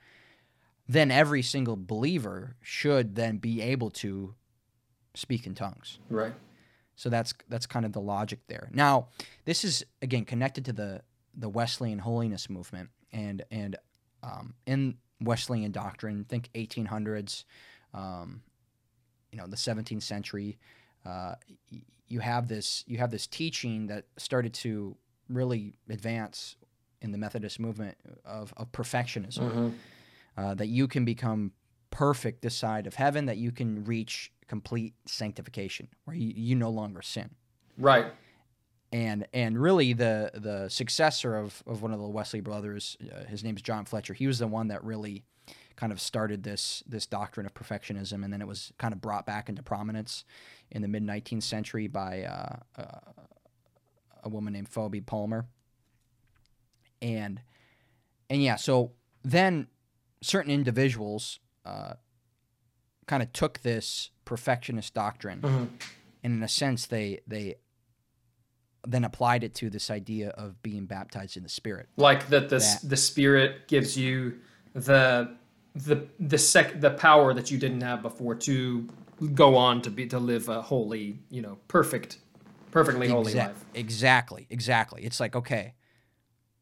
then 0.89 1.11
every 1.11 1.43
single 1.43 1.77
believer 1.77 2.57
should 2.63 3.17
then 3.17 3.39
be 3.39 3.61
able 3.61 3.91
to 3.91 4.35
speak 5.15 5.47
in 5.47 5.55
tongues. 5.55 5.99
Right. 6.09 6.33
So 7.01 7.09
that's 7.09 7.33
that's 7.49 7.65
kind 7.65 7.87
of 7.87 7.95
the 7.95 8.01
logic 8.01 8.41
there. 8.47 8.69
Now, 8.75 9.09
this 9.47 9.65
is 9.65 9.87
again 10.03 10.27
connected 10.27 10.67
to 10.67 10.75
the 10.75 11.01
the 11.35 11.49
Wesleyan 11.49 12.01
holiness 12.01 12.51
movement 12.51 12.91
and 13.11 13.43
and 13.51 13.77
um, 14.23 14.53
in 14.67 14.99
Wesleyan 15.19 15.73
doctrine, 15.73 16.25
think 16.25 16.51
1800s, 16.55 17.45
um, 17.95 18.43
you 19.33 19.39
know, 19.39 19.47
the 19.47 19.57
17th 19.57 20.03
century. 20.03 20.59
Uh, 21.07 21.37
you 22.07 22.21
have 22.21 22.49
this 22.49 22.85
you 22.87 22.99
have 22.99 23.11
this 23.11 23.27
teaching 23.27 23.87
that 23.87 24.05
started 24.19 24.53
to 24.53 24.95
really 25.31 25.79
advance 25.89 26.57
in 27.01 27.13
the 27.13 27.19
Methodist 27.19 27.59
movement 27.59 27.97
of, 28.27 28.53
of 28.59 28.71
perfectionism. 28.73 29.39
Mm-hmm. 29.39 29.69
Uh, 30.37 30.55
that 30.55 30.69
you 30.69 30.87
can 30.87 31.07
become 31.07 31.53
perfect 31.91 32.43
this 32.43 32.55
side 32.55 32.87
of 32.87 32.95
heaven, 32.95 33.25
that 33.25 33.39
you 33.39 33.51
can 33.51 33.85
reach 33.85 34.31
complete 34.51 34.95
sanctification, 35.07 35.87
where 36.07 36.17
you, 36.17 36.33
you 36.35 36.57
no 36.57 36.71
longer 36.71 37.03
sin. 37.03 37.31
Right. 37.79 38.07
And 38.91 39.29
and 39.33 39.57
really 39.57 39.93
the 39.93 40.33
the 40.35 40.69
successor 40.69 41.37
of, 41.37 41.63
of 41.69 41.83
one 41.83 41.93
of 41.93 42.01
the 42.01 42.09
Wesley 42.09 42.41
brothers, 42.41 42.97
uh, 43.01 43.27
his 43.27 43.45
name 43.45 43.55
is 43.55 43.63
John 43.63 43.85
Fletcher. 43.85 44.13
He 44.13 44.27
was 44.27 44.41
the 44.41 44.49
one 44.49 44.67
that 44.67 44.83
really 44.83 45.23
kind 45.77 45.93
of 45.93 46.01
started 46.01 46.43
this 46.43 46.83
this 46.85 47.07
doctrine 47.07 47.47
of 47.47 47.55
perfectionism, 47.55 48.25
and 48.25 48.33
then 48.33 48.43
it 48.43 48.49
was 48.49 48.73
kind 48.77 48.93
of 48.93 49.01
brought 49.01 49.25
back 49.25 49.49
into 49.49 49.63
prominence 49.63 50.25
in 50.73 50.83
the 50.83 50.89
mid 50.89 51.07
19th 51.07 51.45
century 51.45 51.87
by 51.87 52.25
uh, 52.25 52.57
uh, 52.77 53.23
a 54.25 54.29
woman 54.29 54.53
named 54.53 54.69
Phoebe 54.69 55.01
Palmer. 55.01 55.47
And 57.01 57.41
and 58.29 58.43
yeah, 58.43 58.57
so 58.57 58.91
then 59.23 59.69
certain 60.23 60.51
individuals 60.51 61.39
uh, 61.65 61.93
kind 63.11 63.25
of 63.25 63.33
took 63.33 63.59
this 63.63 64.11
perfectionist 64.25 64.95
doctrine, 64.95 65.41
mm-hmm. 65.41 65.65
and 66.23 66.33
in 66.33 66.43
a 66.45 66.49
sense, 66.49 66.87
they 66.87 67.19
they 67.27 67.57
then 68.87 69.03
applied 69.05 69.43
it 69.43 69.53
to 69.57 69.69
this 69.69 69.91
idea 69.91 70.29
of 70.31 70.63
being 70.63 70.87
baptized 70.87 71.37
in 71.37 71.43
the 71.43 71.49
Spirit. 71.49 71.89
Like 71.97 72.29
that, 72.29 72.49
the 72.49 72.59
that, 72.59 72.81
the 72.85 72.97
Spirit 72.97 73.67
gives 73.67 73.99
you 73.99 74.39
the 74.75 75.37
the 75.75 76.07
the 76.21 76.39
sec 76.39 76.81
the 76.81 76.93
power 76.93 77.35
that 77.35 77.51
you 77.51 77.59
didn't 77.59 77.81
have 77.81 78.01
before 78.01 78.37
to 78.37 78.89
go 79.35 79.57
on 79.57 79.83
to 79.83 79.91
be 79.91 80.07
to 80.07 80.21
live 80.21 80.49
a 80.49 80.63
holy, 80.63 81.19
you 81.31 81.43
know, 81.43 81.59
perfect, 81.67 82.19
perfectly 82.71 83.09
holy 83.09 83.35
life. 83.35 83.65
Exactly, 83.75 84.47
exactly. 84.51 85.03
It's 85.03 85.19
like 85.19 85.35
okay, 85.35 85.75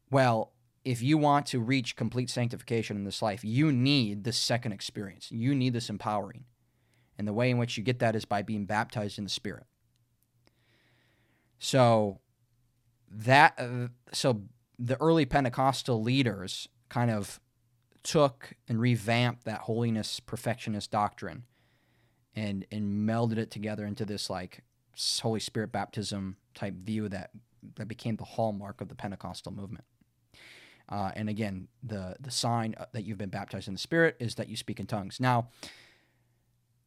well, 0.09 0.51
if 0.89 1.03
you 1.03 1.19
want 1.19 1.45
to 1.45 1.59
reach 1.59 1.95
complete 1.95 2.31
sanctification 2.31 2.97
in 2.97 3.03
this 3.03 3.21
life, 3.21 3.45
you 3.45 3.71
need 3.71 4.23
this 4.23 4.39
second 4.39 4.71
experience. 4.71 5.31
You 5.31 5.53
need 5.53 5.73
this 5.73 5.87
empowering. 5.87 6.45
And 7.15 7.27
the 7.27 7.33
way 7.33 7.51
in 7.51 7.59
which 7.59 7.77
you 7.77 7.83
get 7.83 7.99
that 7.99 8.15
is 8.15 8.25
by 8.25 8.41
being 8.41 8.65
baptized 8.65 9.19
in 9.19 9.23
the 9.23 9.29
Spirit. 9.29 9.67
So 11.59 12.21
that 13.07 13.53
uh, 13.59 13.89
so 14.11 14.41
the 14.79 14.99
early 14.99 15.27
Pentecostal 15.27 16.01
leaders 16.01 16.67
kind 16.89 17.11
of 17.11 17.39
took 18.01 18.55
and 18.67 18.81
revamped 18.81 19.45
that 19.45 19.59
holiness 19.59 20.19
perfectionist 20.19 20.89
doctrine 20.89 21.43
and 22.35 22.65
and 22.71 23.07
melded 23.07 23.37
it 23.37 23.51
together 23.51 23.85
into 23.85 24.05
this 24.05 24.27
like 24.27 24.63
Holy 25.21 25.39
Spirit 25.39 25.71
baptism 25.71 26.37
type 26.55 26.73
view 26.73 27.07
that 27.09 27.29
that 27.75 27.87
became 27.87 28.15
the 28.15 28.23
hallmark 28.23 28.81
of 28.81 28.89
the 28.89 28.95
Pentecostal 28.95 29.51
movement. 29.51 29.85
Uh, 30.89 31.11
and 31.15 31.29
again, 31.29 31.67
the 31.83 32.15
the 32.19 32.31
sign 32.31 32.75
uh, 32.77 32.85
that 32.93 33.03
you've 33.03 33.17
been 33.17 33.29
baptized 33.29 33.67
in 33.67 33.75
the 33.75 33.79
Spirit 33.79 34.15
is 34.19 34.35
that 34.35 34.49
you 34.49 34.55
speak 34.55 34.79
in 34.79 34.87
tongues. 34.87 35.19
Now, 35.19 35.49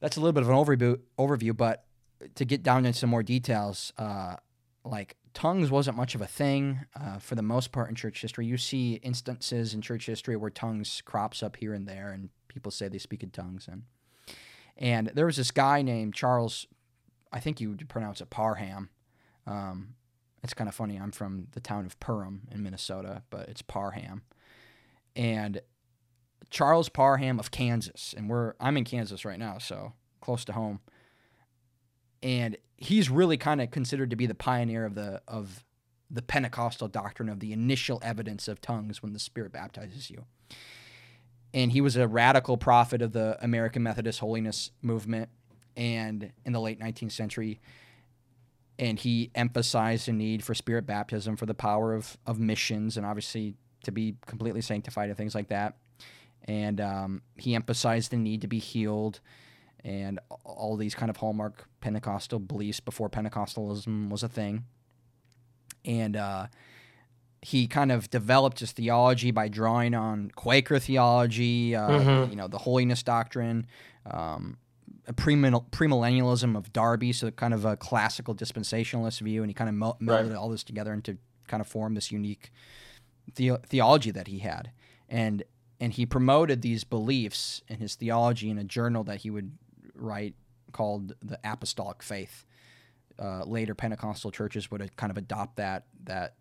that's 0.00 0.16
a 0.16 0.20
little 0.20 0.32
bit 0.32 0.42
of 0.42 0.48
an 0.48 0.56
overview, 0.56 0.98
overview 1.18 1.56
but 1.56 1.84
to 2.34 2.44
get 2.44 2.62
down 2.62 2.84
into 2.84 2.98
some 2.98 3.10
more 3.10 3.22
details, 3.22 3.92
uh, 3.98 4.36
like 4.84 5.16
tongues 5.34 5.70
wasn't 5.70 5.96
much 5.96 6.14
of 6.14 6.20
a 6.20 6.26
thing 6.26 6.80
uh, 7.00 7.18
for 7.18 7.34
the 7.34 7.42
most 7.42 7.72
part 7.72 7.88
in 7.88 7.94
church 7.94 8.20
history. 8.20 8.46
You 8.46 8.56
see 8.56 8.94
instances 8.94 9.74
in 9.74 9.80
church 9.80 10.06
history 10.06 10.36
where 10.36 10.50
tongues 10.50 11.02
crops 11.04 11.42
up 11.42 11.56
here 11.56 11.72
and 11.72 11.86
there, 11.86 12.10
and 12.10 12.30
people 12.48 12.70
say 12.72 12.88
they 12.88 12.98
speak 12.98 13.22
in 13.22 13.30
tongues. 13.30 13.68
And 13.70 13.84
and 14.76 15.08
there 15.14 15.26
was 15.26 15.36
this 15.36 15.50
guy 15.50 15.82
named 15.82 16.14
Charles, 16.14 16.66
I 17.32 17.40
think 17.40 17.60
you 17.60 17.70
would 17.70 17.88
pronounce 17.88 18.20
it 18.20 18.30
Parham. 18.30 18.88
Um, 19.46 19.94
it's 20.42 20.54
kind 20.54 20.68
of 20.68 20.74
funny. 20.74 20.98
I'm 20.98 21.12
from 21.12 21.48
the 21.52 21.60
town 21.60 21.86
of 21.86 21.98
Perham 22.00 22.40
in 22.50 22.62
Minnesota, 22.62 23.22
but 23.30 23.48
it's 23.48 23.62
Parham. 23.62 24.22
And 25.14 25.60
Charles 26.50 26.88
Parham 26.88 27.38
of 27.38 27.50
Kansas, 27.50 28.14
and 28.16 28.28
we're 28.28 28.54
I'm 28.60 28.76
in 28.76 28.84
Kansas 28.84 29.24
right 29.24 29.38
now, 29.38 29.58
so 29.58 29.92
close 30.20 30.44
to 30.46 30.52
home. 30.52 30.80
And 32.22 32.56
he's 32.76 33.08
really 33.10 33.36
kind 33.36 33.60
of 33.60 33.70
considered 33.70 34.10
to 34.10 34.16
be 34.16 34.26
the 34.26 34.34
pioneer 34.34 34.84
of 34.84 34.94
the 34.94 35.22
of 35.28 35.64
the 36.10 36.22
Pentecostal 36.22 36.88
doctrine 36.88 37.28
of 37.28 37.40
the 37.40 37.52
initial 37.52 37.98
evidence 38.02 38.46
of 38.46 38.60
tongues 38.60 39.02
when 39.02 39.14
the 39.14 39.18
Spirit 39.18 39.52
baptizes 39.52 40.10
you. 40.10 40.26
And 41.54 41.72
he 41.72 41.80
was 41.80 41.96
a 41.96 42.06
radical 42.06 42.56
prophet 42.56 43.00
of 43.00 43.12
the 43.12 43.38
American 43.42 43.82
Methodist 43.82 44.20
holiness 44.20 44.70
movement 44.82 45.30
and 45.74 46.32
in 46.44 46.52
the 46.52 46.60
late 46.60 46.78
19th 46.78 47.12
century 47.12 47.60
and 48.82 48.98
he 48.98 49.30
emphasized 49.36 50.08
the 50.08 50.12
need 50.12 50.42
for 50.42 50.54
spirit 50.54 50.84
baptism 50.86 51.36
for 51.36 51.46
the 51.46 51.54
power 51.54 51.94
of, 51.94 52.18
of 52.26 52.40
missions 52.40 52.96
and 52.96 53.06
obviously 53.06 53.54
to 53.84 53.92
be 53.92 54.16
completely 54.26 54.60
sanctified 54.60 55.08
and 55.08 55.16
things 55.16 55.36
like 55.36 55.46
that. 55.48 55.76
And 56.46 56.80
um, 56.80 57.22
he 57.36 57.54
emphasized 57.54 58.10
the 58.10 58.16
need 58.16 58.40
to 58.40 58.48
be 58.48 58.58
healed 58.58 59.20
and 59.84 60.18
all 60.42 60.76
these 60.76 60.96
kind 60.96 61.10
of 61.10 61.18
hallmark 61.18 61.68
Pentecostal 61.80 62.40
beliefs 62.40 62.80
before 62.80 63.08
Pentecostalism 63.08 64.10
was 64.10 64.24
a 64.24 64.28
thing. 64.28 64.64
And 65.84 66.16
uh, 66.16 66.48
he 67.40 67.68
kind 67.68 67.92
of 67.92 68.10
developed 68.10 68.58
his 68.58 68.72
theology 68.72 69.30
by 69.30 69.46
drawing 69.46 69.94
on 69.94 70.32
Quaker 70.34 70.80
theology, 70.80 71.76
uh, 71.76 71.88
mm-hmm. 71.88 72.30
you 72.30 72.36
know, 72.36 72.48
the 72.48 72.58
holiness 72.58 73.04
doctrine, 73.04 73.64
um, 74.10 74.56
a 75.06 75.12
premillennialism 75.12 76.56
of 76.56 76.72
Darby, 76.72 77.12
so 77.12 77.30
kind 77.30 77.52
of 77.52 77.64
a 77.64 77.76
classical 77.76 78.34
dispensationalist 78.34 79.20
view, 79.20 79.42
and 79.42 79.50
he 79.50 79.54
kind 79.54 79.68
of 79.68 79.74
melded 79.98 80.28
right. 80.28 80.36
all 80.36 80.48
this 80.48 80.62
together 80.62 80.92
into 80.92 81.18
kind 81.48 81.60
of 81.60 81.66
form 81.66 81.94
this 81.94 82.12
unique 82.12 82.52
the- 83.34 83.58
theology 83.66 84.10
that 84.10 84.28
he 84.28 84.38
had, 84.38 84.70
and 85.08 85.42
and 85.80 85.94
he 85.94 86.06
promoted 86.06 86.62
these 86.62 86.84
beliefs 86.84 87.62
and 87.68 87.80
his 87.80 87.96
theology 87.96 88.48
in 88.50 88.58
a 88.58 88.64
journal 88.64 89.02
that 89.04 89.22
he 89.22 89.30
would 89.30 89.50
write 89.94 90.34
called 90.70 91.14
the 91.20 91.38
Apostolic 91.44 92.02
Faith. 92.02 92.44
Uh, 93.18 93.44
later 93.44 93.74
Pentecostal 93.74 94.30
churches 94.30 94.70
would 94.70 94.96
kind 94.96 95.10
of 95.10 95.16
adopt 95.16 95.56
that 95.56 95.86
that 96.04 96.34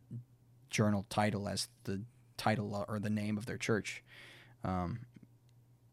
journal 0.70 1.06
title 1.10 1.50
as 1.50 1.68
the 1.84 2.02
title 2.38 2.86
or 2.88 3.00
the 3.00 3.10
name 3.10 3.38
of 3.38 3.46
their 3.46 3.58
church. 3.58 4.04
Um, 4.64 5.02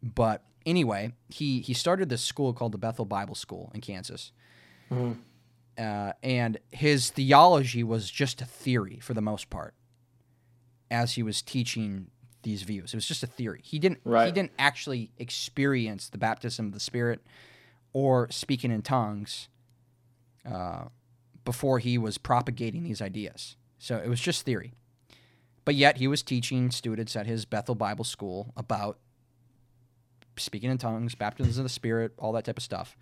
but 0.02 0.44
anyway, 0.68 1.12
he 1.28 1.60
he 1.60 1.74
started 1.74 2.08
this 2.08 2.22
school 2.22 2.52
called 2.52 2.72
the 2.72 2.78
Bethel 2.78 3.04
Bible 3.04 3.34
School 3.34 3.70
in 3.74 3.80
Kansas. 3.80 4.32
Uh, 5.78 6.12
and 6.22 6.58
his 6.72 7.10
theology 7.10 7.84
was 7.84 8.10
just 8.10 8.40
a 8.42 8.44
theory 8.44 8.98
for 9.00 9.14
the 9.14 9.20
most 9.20 9.48
part 9.48 9.74
as 10.90 11.12
he 11.12 11.22
was 11.22 11.40
teaching 11.40 12.08
these 12.42 12.62
views. 12.62 12.92
It 12.92 12.96
was 12.96 13.06
just 13.06 13.22
a 13.22 13.26
theory. 13.26 13.60
He 13.64 13.78
didn't 13.78 14.00
he 14.26 14.32
didn't 14.32 14.52
actually 14.58 15.10
experience 15.18 16.08
the 16.08 16.18
baptism 16.18 16.66
of 16.66 16.72
the 16.72 16.80
Spirit 16.80 17.20
or 17.92 18.30
speaking 18.30 18.70
in 18.70 18.82
tongues 18.82 19.48
uh, 20.50 20.84
before 21.44 21.78
he 21.78 21.96
was 21.98 22.18
propagating 22.18 22.82
these 22.82 23.00
ideas. 23.02 23.56
So 23.78 23.96
it 23.98 24.08
was 24.08 24.20
just 24.20 24.42
theory. 24.44 24.72
But 25.64 25.74
yet 25.74 25.98
he 25.98 26.08
was 26.08 26.22
teaching 26.22 26.70
students 26.70 27.14
at 27.14 27.26
his 27.26 27.44
Bethel 27.44 27.74
Bible 27.74 28.04
School 28.04 28.52
about 28.56 28.98
speaking 30.38 30.70
in 30.70 30.78
tongues, 30.78 31.14
baptisms 31.14 31.58
of 31.58 31.64
the 31.64 31.68
Spirit, 31.68 32.12
all 32.18 32.32
that 32.32 32.44
type 32.44 32.56
of 32.56 32.62
stuff. 32.62 32.96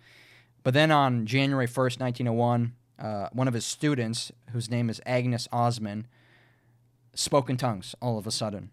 But 0.63 0.73
then 0.73 0.91
on 0.91 1.25
January 1.25 1.67
1st, 1.67 1.99
1901, 1.99 2.73
uh, 2.99 3.29
one 3.31 3.47
of 3.47 3.53
his 3.53 3.65
students, 3.65 4.31
whose 4.51 4.69
name 4.69 4.89
is 4.89 5.01
Agnes 5.05 5.47
Ozman, 5.53 6.05
spoke 7.13 7.49
in 7.49 7.57
tongues 7.57 7.95
all 8.01 8.17
of 8.17 8.27
a 8.27 8.31
sudden. 8.31 8.71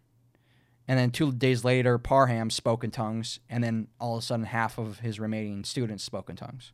And 0.87 0.99
then 0.99 1.11
two 1.11 1.33
days 1.33 1.65
later, 1.65 1.97
Parham 1.99 2.51
spoke 2.51 2.85
in 2.85 2.91
tongues, 2.91 3.41
and 3.49 3.65
then 3.65 3.89
all 3.99 4.17
of 4.17 4.23
a 4.23 4.27
sudden, 4.27 4.47
half 4.47 4.77
of 4.79 5.01
his 5.01 5.19
remaining 5.19 5.65
students 5.65 6.05
spoke 6.05 6.29
in 6.29 6.37
tongues. 6.37 6.73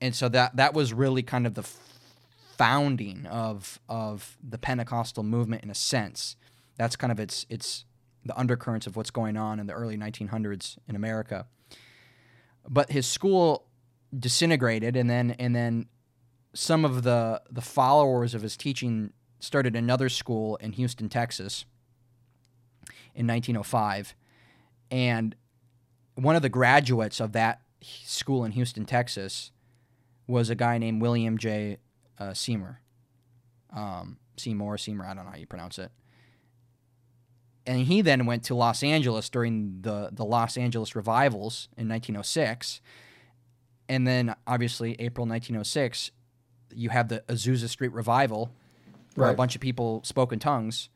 And 0.00 0.14
so 0.14 0.28
that 0.28 0.54
that 0.56 0.74
was 0.74 0.92
really 0.92 1.24
kind 1.24 1.46
of 1.46 1.54
the 1.54 1.68
founding 2.56 3.26
of 3.26 3.80
of 3.88 4.36
the 4.42 4.58
Pentecostal 4.58 5.24
movement 5.24 5.64
in 5.64 5.70
a 5.70 5.74
sense. 5.74 6.36
That's 6.76 6.94
kind 6.94 7.10
of 7.10 7.18
its 7.18 7.44
its 7.48 7.84
the 8.28 8.38
undercurrents 8.38 8.86
of 8.86 8.94
what's 8.96 9.10
going 9.10 9.36
on 9.36 9.58
in 9.58 9.66
the 9.66 9.72
early 9.72 9.96
1900s 9.96 10.78
in 10.86 10.94
America. 10.94 11.46
But 12.68 12.92
his 12.92 13.06
school 13.06 13.66
disintegrated, 14.16 14.94
and 14.96 15.10
then 15.10 15.32
and 15.32 15.56
then 15.56 15.86
some 16.54 16.84
of 16.84 17.02
the 17.02 17.42
the 17.50 17.60
followers 17.60 18.34
of 18.34 18.42
his 18.42 18.56
teaching 18.56 19.12
started 19.40 19.74
another 19.74 20.08
school 20.08 20.56
in 20.56 20.72
Houston, 20.72 21.08
Texas, 21.08 21.64
in 23.14 23.26
1905, 23.26 24.14
and 24.90 25.34
one 26.14 26.36
of 26.36 26.42
the 26.42 26.48
graduates 26.48 27.20
of 27.20 27.32
that 27.32 27.62
school 27.80 28.44
in 28.44 28.52
Houston, 28.52 28.84
Texas, 28.84 29.52
was 30.26 30.50
a 30.50 30.54
guy 30.54 30.78
named 30.78 31.00
William 31.00 31.38
J. 31.38 31.78
Uh, 32.18 32.34
Seymour. 32.34 32.80
Um, 33.72 34.18
Seymour, 34.36 34.76
Seymour, 34.78 35.06
I 35.06 35.14
don't 35.14 35.24
know 35.24 35.30
how 35.30 35.36
you 35.36 35.46
pronounce 35.46 35.78
it. 35.78 35.92
And 37.68 37.80
he 37.80 38.00
then 38.00 38.24
went 38.24 38.44
to 38.44 38.54
Los 38.54 38.82
Angeles 38.82 39.28
during 39.28 39.82
the, 39.82 40.08
the 40.10 40.24
Los 40.24 40.56
Angeles 40.56 40.96
revivals 40.96 41.68
in 41.76 41.86
1906. 41.86 42.80
And 43.90 44.06
then, 44.06 44.34
obviously, 44.46 44.96
April 44.98 45.26
1906, 45.26 46.10
you 46.74 46.88
have 46.88 47.08
the 47.08 47.22
Azusa 47.28 47.68
Street 47.68 47.92
revival, 47.92 48.50
where 49.16 49.28
a 49.28 49.34
bunch 49.34 49.54
of 49.54 49.60
people 49.60 50.02
spoke 50.02 50.32
in 50.32 50.38
tongues. 50.38 50.88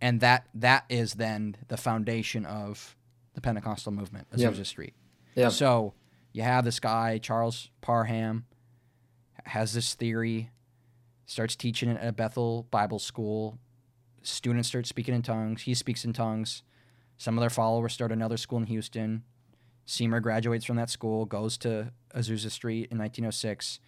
And 0.00 0.20
that 0.20 0.46
that 0.54 0.84
is 0.88 1.14
then 1.14 1.56
the 1.66 1.76
foundation 1.76 2.46
of 2.46 2.96
the 3.34 3.40
Pentecostal 3.40 3.90
movement, 3.92 4.28
Yeah. 4.34 4.50
Azusa 4.50 4.66
Street. 4.66 4.94
Yeah. 5.34 5.48
So 5.48 5.94
you 6.32 6.42
have 6.42 6.64
this 6.64 6.78
guy, 6.78 7.18
Charles 7.18 7.70
Parham, 7.80 8.46
has 9.46 9.72
this 9.72 9.94
theory, 9.94 10.50
starts 11.26 11.56
teaching 11.56 11.88
it 11.90 12.00
at 12.00 12.16
Bethel 12.16 12.68
Bible 12.70 13.00
School. 13.00 13.58
Students 14.22 14.68
start 14.68 14.86
speaking 14.86 15.14
in 15.14 15.22
tongues. 15.22 15.62
He 15.62 15.74
speaks 15.74 16.04
in 16.04 16.12
tongues. 16.12 16.62
Some 17.16 17.36
of 17.36 17.42
their 17.42 17.50
followers 17.50 17.92
start 17.92 18.12
another 18.12 18.36
school 18.36 18.58
in 18.58 18.66
Houston. 18.66 19.24
Seymour 19.86 20.20
graduates 20.20 20.64
from 20.64 20.76
that 20.76 20.88
school, 20.88 21.26
goes 21.26 21.58
to 21.58 21.92
Azusa 22.14 22.50
Street 22.50 22.88
in 22.90 22.98
1906, 22.98 23.80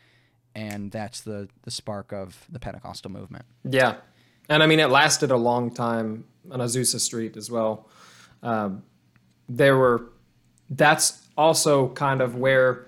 and 0.54 0.90
that's 0.90 1.20
the, 1.20 1.48
the 1.62 1.70
spark 1.70 2.12
of 2.12 2.44
the 2.50 2.58
Pentecostal 2.58 3.10
movement. 3.10 3.44
Yeah, 3.64 3.96
and 4.48 4.62
I 4.62 4.66
mean 4.66 4.80
it 4.80 4.90
lasted 4.90 5.30
a 5.30 5.36
long 5.36 5.72
time 5.72 6.24
on 6.50 6.60
Azusa 6.60 6.98
Street 6.98 7.36
as 7.36 7.50
well. 7.50 7.88
Um, 8.42 8.82
there 9.48 9.76
were. 9.76 10.10
That's 10.70 11.28
also 11.36 11.88
kind 11.90 12.20
of 12.20 12.36
where 12.36 12.86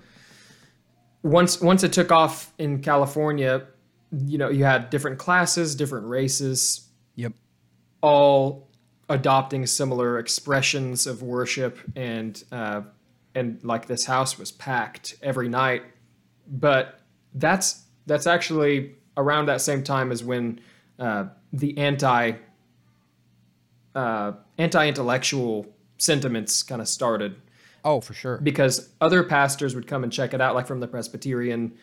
once 1.23 1.61
once 1.61 1.83
it 1.83 1.93
took 1.93 2.11
off 2.11 2.53
in 2.59 2.81
California, 2.81 3.67
you 4.27 4.39
know, 4.39 4.49
you 4.49 4.65
had 4.65 4.91
different 4.91 5.19
classes, 5.19 5.75
different 5.75 6.07
races, 6.07 6.84
Yep. 7.17 7.33
all 8.01 8.69
adopting 9.09 9.67
similar 9.67 10.19
expressions 10.19 11.07
of 11.07 11.23
worship 11.23 11.79
and 11.95 12.43
uh, 12.53 12.81
and 13.35 13.63
like 13.63 13.87
this 13.87 14.05
house 14.07 14.39
was 14.39 14.51
packed 14.53 15.17
every 15.23 15.49
night 15.49 15.83
but 16.49 17.01
that's 17.35 17.83
that's 18.07 18.27
actually 18.27 18.95
around 19.17 19.47
that 19.47 19.61
same 19.61 19.83
time 19.83 20.11
as 20.11 20.25
when 20.25 20.61
uh, 20.99 21.27
the 21.53 21.77
anti 21.79 22.33
uh, 23.95 24.33
anti-intellectual 24.59 25.67
sentiments 25.99 26.63
kind 26.63 26.81
of 26.81 26.89
started 26.89 27.37
Oh, 27.85 28.01
for 28.01 28.15
sure. 28.15 28.39
because 28.39 28.89
other 29.01 29.23
pastors 29.23 29.75
would 29.75 29.87
come 29.87 30.03
and 30.05 30.13
check 30.13 30.33
it 30.35 30.41
out, 30.41 30.55
like 30.55 30.67
from 30.67 30.81
the 30.81 30.89
Presbyterian 30.89 31.77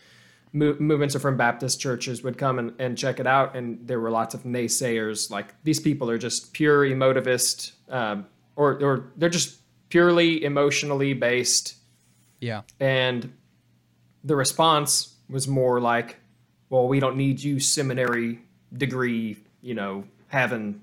mo- 0.52 0.76
movements 0.78 1.16
from 1.16 1.36
Baptist 1.36 1.80
churches 1.80 2.22
would 2.22 2.38
come 2.38 2.58
and, 2.58 2.72
and 2.78 2.96
check 2.96 3.20
it 3.20 3.26
out. 3.26 3.56
And 3.56 3.86
there 3.86 4.00
were 4.00 4.10
lots 4.10 4.34
of 4.34 4.42
naysayers, 4.44 5.30
like 5.30 5.54
these 5.64 5.80
people 5.80 6.10
are 6.10 6.18
just 6.18 6.52
pure 6.52 6.84
emotivist, 6.84 7.72
um, 7.88 8.26
or, 8.56 8.82
or 8.82 9.12
they're 9.16 9.28
just 9.28 9.60
purely 9.88 10.44
emotionally 10.44 11.14
based. 11.14 11.76
Yeah. 12.40 12.62
And 12.80 13.32
the 14.24 14.36
response 14.36 15.14
was 15.28 15.48
more 15.48 15.80
like, 15.80 16.16
well, 16.70 16.88
we 16.88 17.00
don't 17.00 17.16
need 17.16 17.42
you 17.42 17.60
seminary 17.60 18.40
degree, 18.72 19.36
you 19.60 19.74
know, 19.74 20.04
having 20.28 20.80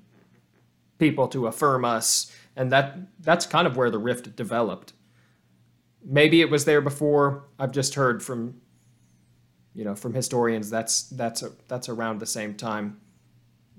people 1.00 1.28
to 1.30 1.48
affirm 1.48 1.86
us. 1.86 2.32
And 2.56 2.72
that 2.72 2.98
that's 3.22 3.46
kind 3.46 3.66
of 3.66 3.78
where 3.78 3.90
the 3.90 3.98
rift 3.98 4.36
developed. 4.36 4.94
Maybe 6.04 6.42
it 6.42 6.50
was 6.50 6.66
there 6.66 6.82
before. 6.82 7.46
I've 7.58 7.72
just 7.72 7.96
heard 7.96 8.22
from 8.22 8.62
you 9.74 9.84
know, 9.84 9.96
from 9.96 10.14
historians 10.14 10.70
that's 10.70 11.04
that's 11.04 11.44
a, 11.44 11.52
that's 11.68 11.90
around 11.90 12.20
the 12.20 12.26
same 12.26 12.54
time 12.56 13.00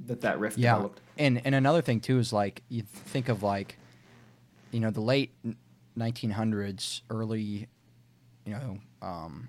that 0.07 0.21
that 0.23 0.39
rift 0.39 0.59
Yeah. 0.59 0.75
developed. 0.75 1.01
And 1.19 1.41
and 1.45 1.55
another 1.55 1.83
thing 1.83 2.01
too 2.01 2.19
is 2.19 2.33
like 2.33 2.63
you 2.69 2.83
think 2.83 3.29
of 3.29 3.43
like 3.43 3.77
you 4.71 4.81
know 4.81 4.91
the 4.91 5.01
late 5.01 5.33
1900s, 5.99 7.03
early 7.11 7.69
you 8.47 8.53
know 8.53 8.79
um 9.03 9.49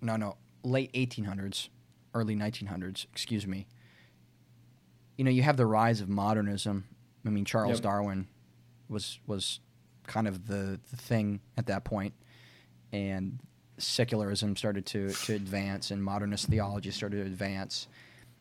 no 0.00 0.16
no 0.16 0.36
late 0.62 0.92
1800s, 0.94 1.68
early 2.14 2.34
1900s, 2.34 3.06
excuse 3.12 3.46
me. 3.46 3.66
You 5.16 5.24
know, 5.24 5.30
you 5.30 5.42
have 5.42 5.56
the 5.56 5.66
rise 5.66 6.00
of 6.00 6.08
modernism. 6.08 6.84
I 7.24 7.30
mean, 7.30 7.44
Charles 7.44 7.76
Yep. 7.76 7.82
Darwin 7.82 8.28
was 8.88 9.20
was 9.26 9.60
kind 10.06 10.26
of 10.28 10.46
the, 10.48 10.80
the 10.90 10.96
thing 10.96 11.40
at 11.56 11.66
that 11.66 11.84
point 11.84 12.12
and 12.92 13.38
secularism 13.86 14.56
started 14.56 14.86
to, 14.86 15.10
to 15.10 15.34
advance 15.34 15.90
and 15.90 16.02
modernist 16.02 16.48
theology 16.48 16.90
started 16.90 17.16
to 17.16 17.22
advance 17.22 17.88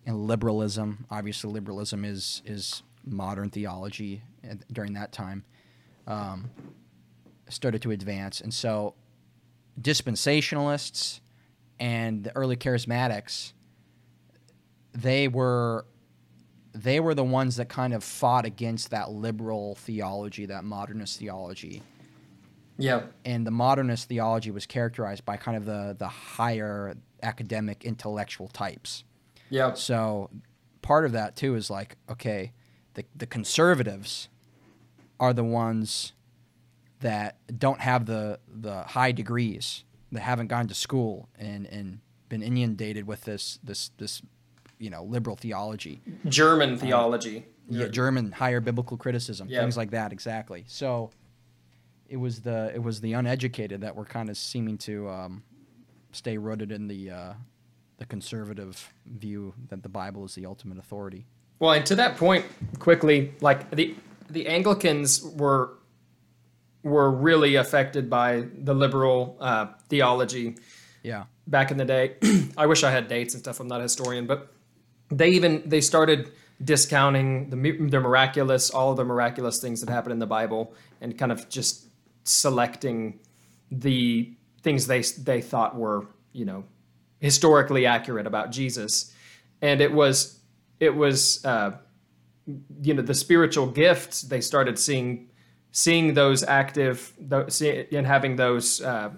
and 0.05 0.27
liberalism 0.27 1.05
obviously 1.11 1.51
liberalism 1.51 2.03
is 2.05 2.41
is 2.45 2.83
modern 3.05 3.49
theology 3.49 4.21
during 4.71 4.93
that 4.93 5.11
time 5.11 5.43
um, 6.07 6.49
started 7.49 7.81
to 7.83 7.91
advance. 7.91 8.41
And 8.41 8.53
so 8.53 8.95
dispensationalists 9.79 11.19
and 11.79 12.23
the 12.23 12.35
early 12.35 12.55
charismatics 12.55 13.53
they 14.93 15.27
were 15.27 15.85
they 16.75 16.99
were 16.99 17.15
the 17.15 17.23
ones 17.23 17.55
that 17.55 17.69
kind 17.69 17.93
of 17.93 18.03
fought 18.03 18.45
against 18.45 18.91
that 18.91 19.11
liberal 19.11 19.75
theology 19.75 20.45
that 20.45 20.63
modernist 20.63 21.19
theology 21.19 21.81
Yeah. 22.77 23.03
and 23.23 23.45
the 23.45 23.51
modernist 23.51 24.07
theology 24.09 24.51
was 24.51 24.65
characterized 24.65 25.25
by 25.25 25.37
kind 25.37 25.55
of 25.57 25.65
the 25.65 25.95
the 25.97 26.07
higher 26.07 26.95
academic 27.21 27.83
intellectual 27.85 28.47
types. 28.47 29.03
Yeah. 29.49 29.73
So 29.73 30.29
part 30.81 31.05
of 31.05 31.11
that 31.13 31.35
too 31.35 31.55
is 31.55 31.69
like 31.69 31.97
okay, 32.09 32.51
the 32.95 33.05
the 33.15 33.25
conservatives 33.27 34.29
are 35.19 35.33
the 35.33 35.43
ones 35.43 36.13
that 36.99 37.37
don't 37.59 37.79
have 37.81 38.05
the 38.05 38.39
the 38.47 38.83
high 38.83 39.11
degrees 39.11 39.83
that 40.11 40.21
haven't 40.21 40.47
gone 40.47 40.67
to 40.67 40.73
school 40.73 41.29
and 41.37 41.65
and 41.67 41.99
been 42.29 42.41
inundated 42.41 43.05
with 43.05 43.21
this 43.25 43.59
this 43.63 43.91
this 43.97 44.21
you 44.79 44.89
know 44.89 45.03
liberal 45.03 45.35
theology. 45.35 46.01
German 46.27 46.73
uh, 46.73 46.77
theology. 46.77 47.45
Yeah, 47.69 47.87
German 47.87 48.31
higher 48.33 48.59
biblical 48.59 48.97
criticism, 48.97 49.47
Yeah. 49.49 49.61
things 49.61 49.77
like 49.77 49.91
that. 49.91 50.11
Exactly. 50.11 50.65
So 50.67 51.11
it 52.13 52.19
was 52.19 52.41
the 52.41 52.71
it 52.75 52.81
was 52.83 53.01
the 53.01 53.13
uneducated 53.13 53.81
that 53.81 53.95
were 53.95 54.05
kind 54.05 54.29
of 54.29 54.37
seeming 54.37 54.77
to 54.77 55.09
um, 55.09 55.43
stay 56.11 56.37
rooted 56.37 56.71
in 56.71 56.87
the 56.87 57.09
uh, 57.09 57.33
the 57.97 58.05
conservative 58.05 58.93
view 59.07 59.53
that 59.69 59.81
the 59.81 59.89
Bible 59.89 60.23
is 60.23 60.35
the 60.35 60.45
ultimate 60.45 60.77
authority. 60.77 61.25
Well, 61.57 61.71
and 61.71 61.85
to 61.87 61.95
that 61.95 62.17
point, 62.17 62.45
quickly, 62.77 63.33
like 63.41 63.71
the 63.71 63.95
the 64.29 64.47
Anglicans 64.47 65.23
were 65.23 65.71
were 66.83 67.09
really 67.09 67.55
affected 67.55 68.09
by 68.11 68.45
the 68.57 68.75
liberal 68.75 69.37
uh, 69.39 69.67
theology 69.89 70.55
Yeah. 71.01 71.23
back 71.47 71.71
in 71.71 71.77
the 71.77 71.85
day. 71.85 72.15
I 72.57 72.67
wish 72.67 72.83
I 72.83 72.91
had 72.91 73.07
dates 73.07 73.33
and 73.33 73.41
stuff. 73.41 73.59
I'm 73.59 73.67
not 73.67 73.79
a 73.79 73.83
historian, 73.83 74.27
but 74.27 74.53
they 75.09 75.29
even 75.29 75.63
they 75.65 75.81
started 75.81 76.31
discounting 76.63 77.49
the 77.49 77.55
the 77.89 77.99
miraculous, 77.99 78.69
all 78.69 78.91
of 78.91 78.97
the 78.97 79.05
miraculous 79.05 79.59
things 79.59 79.81
that 79.81 79.89
happen 79.89 80.11
in 80.11 80.19
the 80.19 80.27
Bible, 80.27 80.73
and 81.01 81.17
kind 81.17 81.31
of 81.31 81.49
just 81.49 81.82
selecting 82.23 83.19
the 83.71 84.33
things 84.61 84.87
they 84.87 85.01
they 85.01 85.41
thought 85.41 85.75
were 85.75 86.07
you 86.31 86.45
know 86.45 86.63
historically 87.19 87.85
accurate 87.85 88.27
about 88.27 88.51
Jesus, 88.51 89.13
and 89.61 89.81
it 89.81 89.91
was 89.91 90.39
it 90.79 90.95
was 90.95 91.43
uh, 91.45 91.71
you 92.81 92.93
know 92.93 93.01
the 93.01 93.13
spiritual 93.13 93.67
gifts 93.67 94.21
they 94.21 94.41
started 94.41 94.77
seeing 94.77 95.29
seeing 95.71 96.13
those 96.13 96.43
active 96.43 97.13
and 97.31 98.07
having 98.07 98.35
those 98.35 98.81
uh, 98.81 99.09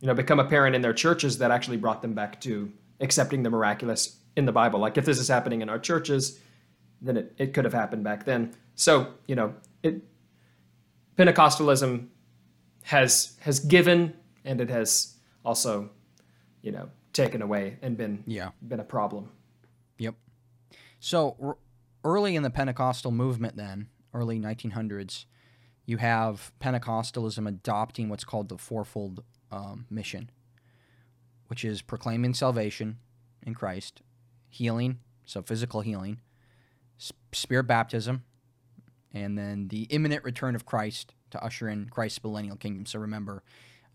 you 0.00 0.06
know 0.06 0.14
become 0.14 0.40
apparent 0.40 0.74
in 0.74 0.82
their 0.82 0.94
churches 0.94 1.38
that 1.38 1.50
actually 1.50 1.76
brought 1.76 2.02
them 2.02 2.14
back 2.14 2.40
to 2.40 2.72
accepting 3.00 3.42
the 3.42 3.50
miraculous 3.50 4.18
in 4.36 4.46
the 4.46 4.52
bible. 4.52 4.80
Like 4.80 4.96
if 4.96 5.04
this 5.04 5.18
is 5.18 5.28
happening 5.28 5.60
in 5.60 5.68
our 5.68 5.78
churches 5.78 6.40
then 7.02 7.16
it, 7.16 7.34
it 7.36 7.52
could 7.52 7.64
have 7.64 7.74
happened 7.74 8.04
back 8.04 8.24
then. 8.24 8.54
So 8.74 9.08
you 9.26 9.34
know 9.34 9.54
it 9.82 10.02
pentecostalism 11.18 12.06
has 12.82 13.36
has 13.40 13.60
given 13.60 14.12
and 14.44 14.60
it 14.60 14.68
has 14.70 15.16
also 15.44 15.90
you 16.62 16.72
know 16.72 16.88
taken 17.12 17.42
away 17.42 17.78
and 17.82 17.96
been 17.96 18.24
Yeah. 18.26 18.50
been 18.66 18.80
a 18.80 18.84
problem 18.84 19.30
Yep. 19.98 20.14
So 21.00 21.36
r- 21.42 21.58
early 22.04 22.34
in 22.36 22.42
the 22.42 22.50
Pentecostal 22.50 23.12
movement, 23.12 23.56
then 23.56 23.88
early 24.14 24.38
1900s, 24.40 25.26
you 25.84 25.98
have 25.98 26.52
Pentecostalism 26.60 27.46
adopting 27.46 28.08
what's 28.08 28.24
called 28.24 28.48
the 28.48 28.58
fourfold 28.58 29.22
um, 29.52 29.86
mission, 29.90 30.30
which 31.48 31.64
is 31.64 31.82
proclaiming 31.82 32.34
salvation 32.34 32.98
in 33.42 33.54
Christ, 33.54 34.02
healing, 34.48 34.98
so 35.24 35.42
physical 35.42 35.82
healing, 35.82 36.20
spirit 37.32 37.64
baptism, 37.64 38.24
and 39.12 39.36
then 39.38 39.68
the 39.68 39.82
imminent 39.84 40.24
return 40.24 40.54
of 40.54 40.64
Christ 40.66 41.14
to 41.32 41.44
usher 41.44 41.68
in 41.68 41.88
Christ's 41.88 42.22
millennial 42.22 42.56
kingdom. 42.56 42.86
So 42.86 42.98
remember, 42.98 43.42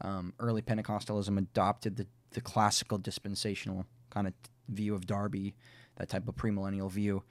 um, 0.01 0.33
early 0.39 0.61
Pentecostalism 0.61 1.37
adopted 1.37 1.97
the, 1.97 2.07
the 2.31 2.41
classical 2.41 2.97
dispensational 2.97 3.85
kind 4.09 4.27
of 4.27 4.33
view 4.69 4.93
of 4.93 5.07
Darby, 5.07 5.55
that 5.95 6.09
type 6.09 6.27
of 6.27 6.35
premillennial 6.35 6.91
view. 6.91 7.23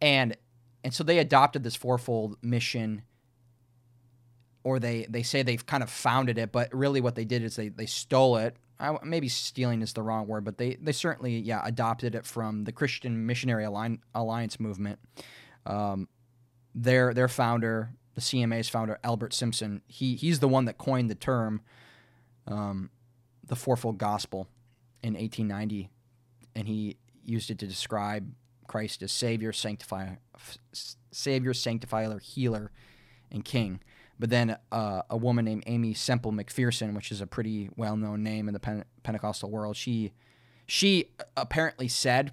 And 0.00 0.36
and 0.84 0.92
so 0.92 1.04
they 1.04 1.18
adopted 1.18 1.62
this 1.62 1.76
fourfold 1.76 2.36
mission 2.42 3.02
or 4.64 4.78
they 4.78 5.06
they 5.08 5.22
say 5.22 5.42
they've 5.42 5.64
kind 5.64 5.82
of 5.82 5.90
founded 5.90 6.38
it, 6.38 6.52
but 6.52 6.72
really 6.74 7.00
what 7.00 7.14
they 7.14 7.24
did 7.24 7.42
is 7.42 7.56
they 7.56 7.68
they 7.68 7.86
stole 7.86 8.36
it. 8.36 8.56
I, 8.78 8.96
maybe 9.04 9.28
stealing 9.28 9.80
is 9.82 9.92
the 9.92 10.02
wrong 10.02 10.26
word, 10.26 10.44
but 10.44 10.58
they 10.58 10.76
they 10.76 10.92
certainly 10.92 11.38
yeah 11.38 11.62
adopted 11.64 12.14
it 12.14 12.24
from 12.24 12.64
the 12.64 12.72
Christian 12.72 13.26
Missionary 13.26 13.64
Alli- 13.64 14.00
Alliance 14.14 14.58
movement. 14.60 14.98
Um, 15.66 16.08
their 16.74 17.14
their 17.14 17.28
founder, 17.28 17.90
the 18.14 18.20
CMA's 18.20 18.68
founder 18.68 18.98
Albert 19.02 19.34
Simpson, 19.34 19.82
he 19.86 20.16
he's 20.16 20.40
the 20.40 20.48
one 20.48 20.64
that 20.66 20.78
coined 20.78 21.10
the 21.10 21.14
term, 21.14 21.62
um, 22.46 22.90
the 23.46 23.56
fourfold 23.56 23.98
gospel, 23.98 24.48
in 25.02 25.14
1890, 25.14 25.90
and 26.54 26.68
he 26.68 26.96
used 27.24 27.50
it 27.50 27.58
to 27.58 27.66
describe 27.66 28.32
Christ 28.66 29.02
as 29.02 29.12
Savior, 29.12 29.52
Sanctifier, 29.52 30.18
Savior, 31.10 31.54
Sanctifier, 31.54 32.18
Healer, 32.18 32.70
and 33.30 33.44
King. 33.44 33.80
But 34.18 34.30
then 34.30 34.56
uh, 34.70 35.02
a 35.10 35.16
woman 35.16 35.44
named 35.44 35.64
Aimee 35.66 35.94
Semple 35.94 36.32
McPherson, 36.32 36.94
which 36.94 37.10
is 37.10 37.20
a 37.20 37.26
pretty 37.26 37.70
well-known 37.76 38.22
name 38.22 38.46
in 38.46 38.54
the 38.54 38.60
Pen- 38.60 38.84
Pentecostal 39.02 39.50
world, 39.50 39.76
she 39.76 40.12
she 40.66 41.10
apparently 41.36 41.88
said 41.88 42.32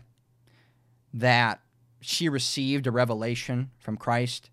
that 1.13 1.61
she 1.99 2.29
received 2.29 2.85
a 2.85 2.91
revelation 2.91 3.71
from 3.79 3.97
Christ 3.97 4.49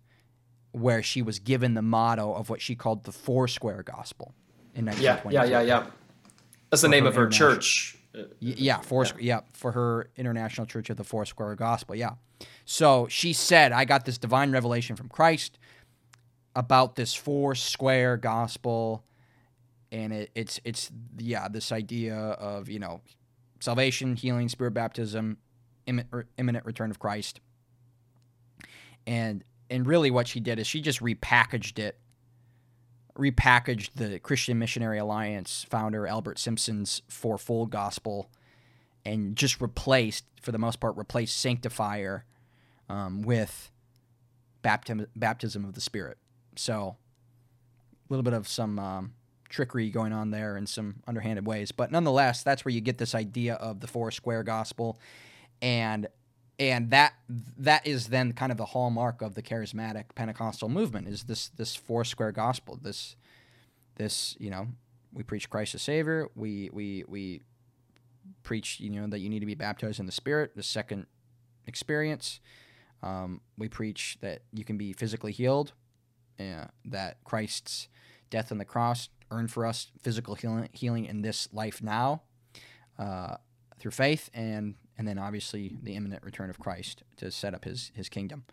where 0.79 1.01
she 1.03 1.21
was 1.21 1.39
given 1.39 1.73
the 1.73 1.81
motto 1.81 2.33
of 2.33 2.49
what 2.49 2.61
she 2.61 2.75
called 2.75 3.03
the 3.03 3.11
Four 3.11 3.47
Square 3.47 3.83
Gospel 3.83 4.33
in 4.75 4.85
yeah 4.85 5.15
1922. 5.21 5.33
yeah 5.35 5.43
yeah 5.61 5.61
yeah 5.61 5.85
that's 6.69 6.81
the 6.81 6.87
For 6.87 6.91
name 6.91 7.03
her 7.03 7.09
of 7.09 7.15
her 7.15 7.27
church 7.29 7.97
Uh, 8.15 8.19
Y- 8.41 8.55
yeah. 8.57 8.81
Yeah. 9.19 9.41
for 9.53 9.71
her 9.73 10.09
International 10.17 10.65
Church 10.67 10.89
of 10.89 10.97
the 10.97 11.03
Four 11.03 11.25
Square 11.25 11.55
Gospel. 11.55 11.95
Yeah. 11.95 12.15
So 12.65 13.07
she 13.09 13.33
said, 13.33 13.71
"I 13.71 13.85
got 13.85 14.05
this 14.05 14.17
divine 14.17 14.51
revelation 14.51 14.95
from 14.95 15.07
Christ 15.09 15.57
about 16.55 16.95
this 16.95 17.13
four 17.13 17.53
square 17.55 18.17
Gospel, 18.17 19.03
and 19.91 20.11
it, 20.13 20.31
it's 20.35 20.59
it's 20.63 20.91
yeah 21.17 21.47
this 21.47 21.71
idea 21.71 22.15
of 22.15 22.69
you 22.69 22.79
know 22.79 23.01
salvation, 23.59 24.15
healing, 24.15 24.49
spirit 24.49 24.71
baptism, 24.73 25.37
imminent 25.87 26.65
return 26.65 26.91
of 26.91 26.99
Christ, 26.99 27.39
and 29.05 29.43
and 29.69 29.85
really 29.85 30.11
what 30.11 30.27
she 30.27 30.39
did 30.39 30.59
is 30.59 30.67
she 30.67 30.81
just 30.81 31.01
repackaged 31.01 31.79
it." 31.79 31.97
repackaged 33.17 33.89
the 33.95 34.19
Christian 34.19 34.59
Missionary 34.59 34.99
Alliance 34.99 35.65
founder 35.69 36.07
Albert 36.07 36.37
Simpson's 36.39 37.01
fourfold 37.07 37.71
gospel 37.71 38.29
and 39.05 39.35
just 39.35 39.59
replaced, 39.61 40.25
for 40.41 40.51
the 40.51 40.57
most 40.57 40.79
part, 40.79 40.95
replaced 40.97 41.37
sanctifier 41.37 42.25
um, 42.89 43.21
with 43.21 43.71
baptism, 44.61 45.07
baptism 45.15 45.65
of 45.65 45.73
the 45.73 45.81
Spirit. 45.81 46.17
So 46.55 46.97
a 47.91 48.13
little 48.13 48.23
bit 48.23 48.33
of 48.33 48.47
some 48.47 48.77
um, 48.79 49.13
trickery 49.49 49.89
going 49.89 50.13
on 50.13 50.31
there 50.31 50.57
in 50.57 50.67
some 50.67 50.97
underhanded 51.07 51.47
ways, 51.47 51.71
but 51.71 51.91
nonetheless, 51.91 52.43
that's 52.43 52.65
where 52.65 52.73
you 52.73 52.81
get 52.81 52.97
this 52.97 53.15
idea 53.15 53.55
of 53.55 53.79
the 53.79 53.87
four 53.87 54.11
square 54.11 54.43
gospel, 54.43 54.99
and 55.61 56.07
and 56.59 56.89
that 56.91 57.13
that 57.57 57.85
is 57.85 58.07
then 58.07 58.33
kind 58.33 58.51
of 58.51 58.57
the 58.57 58.65
hallmark 58.65 59.21
of 59.21 59.35
the 59.35 59.43
charismatic 59.43 60.05
Pentecostal 60.15 60.69
movement 60.69 61.07
is 61.07 61.23
this 61.23 61.49
this 61.49 61.75
four 61.75 62.03
square 62.03 62.31
gospel. 62.31 62.79
This 62.81 63.15
this 63.95 64.35
you 64.39 64.49
know 64.49 64.67
we 65.13 65.23
preach 65.23 65.49
Christ 65.49 65.73
the 65.73 65.79
Savior. 65.79 66.29
We 66.35 66.69
we 66.73 67.03
we 67.07 67.41
preach 68.43 68.79
you 68.79 68.89
know 68.89 69.07
that 69.07 69.19
you 69.19 69.29
need 69.29 69.39
to 69.39 69.45
be 69.45 69.55
baptized 69.55 69.99
in 69.99 70.05
the 70.05 70.11
Spirit. 70.11 70.55
The 70.55 70.63
second 70.63 71.05
experience. 71.67 72.39
Um, 73.03 73.41
we 73.57 73.69
preach 73.69 74.17
that 74.21 74.41
you 74.51 74.65
can 74.65 74.77
be 74.77 74.93
physically 74.93 75.31
healed. 75.31 75.73
Uh, 76.39 76.65
that 76.85 77.23
Christ's 77.23 77.87
death 78.29 78.51
on 78.51 78.57
the 78.57 78.65
cross 78.65 79.09
earned 79.31 79.51
for 79.51 79.65
us 79.65 79.91
physical 80.01 80.35
healing, 80.35 80.69
healing 80.71 81.05
in 81.05 81.21
this 81.21 81.49
life 81.51 81.81
now 81.81 82.21
uh, 82.99 83.37
through 83.79 83.91
faith, 83.91 84.29
and 84.33 84.75
and 84.97 85.07
then 85.07 85.17
obviously 85.17 85.77
the 85.81 85.95
imminent 85.95 86.23
return 86.23 86.49
of 86.49 86.59
Christ 86.59 87.03
to 87.17 87.31
set 87.31 87.53
up 87.53 87.65
his 87.65 87.91
his 87.93 88.09
kingdom. 88.09 88.45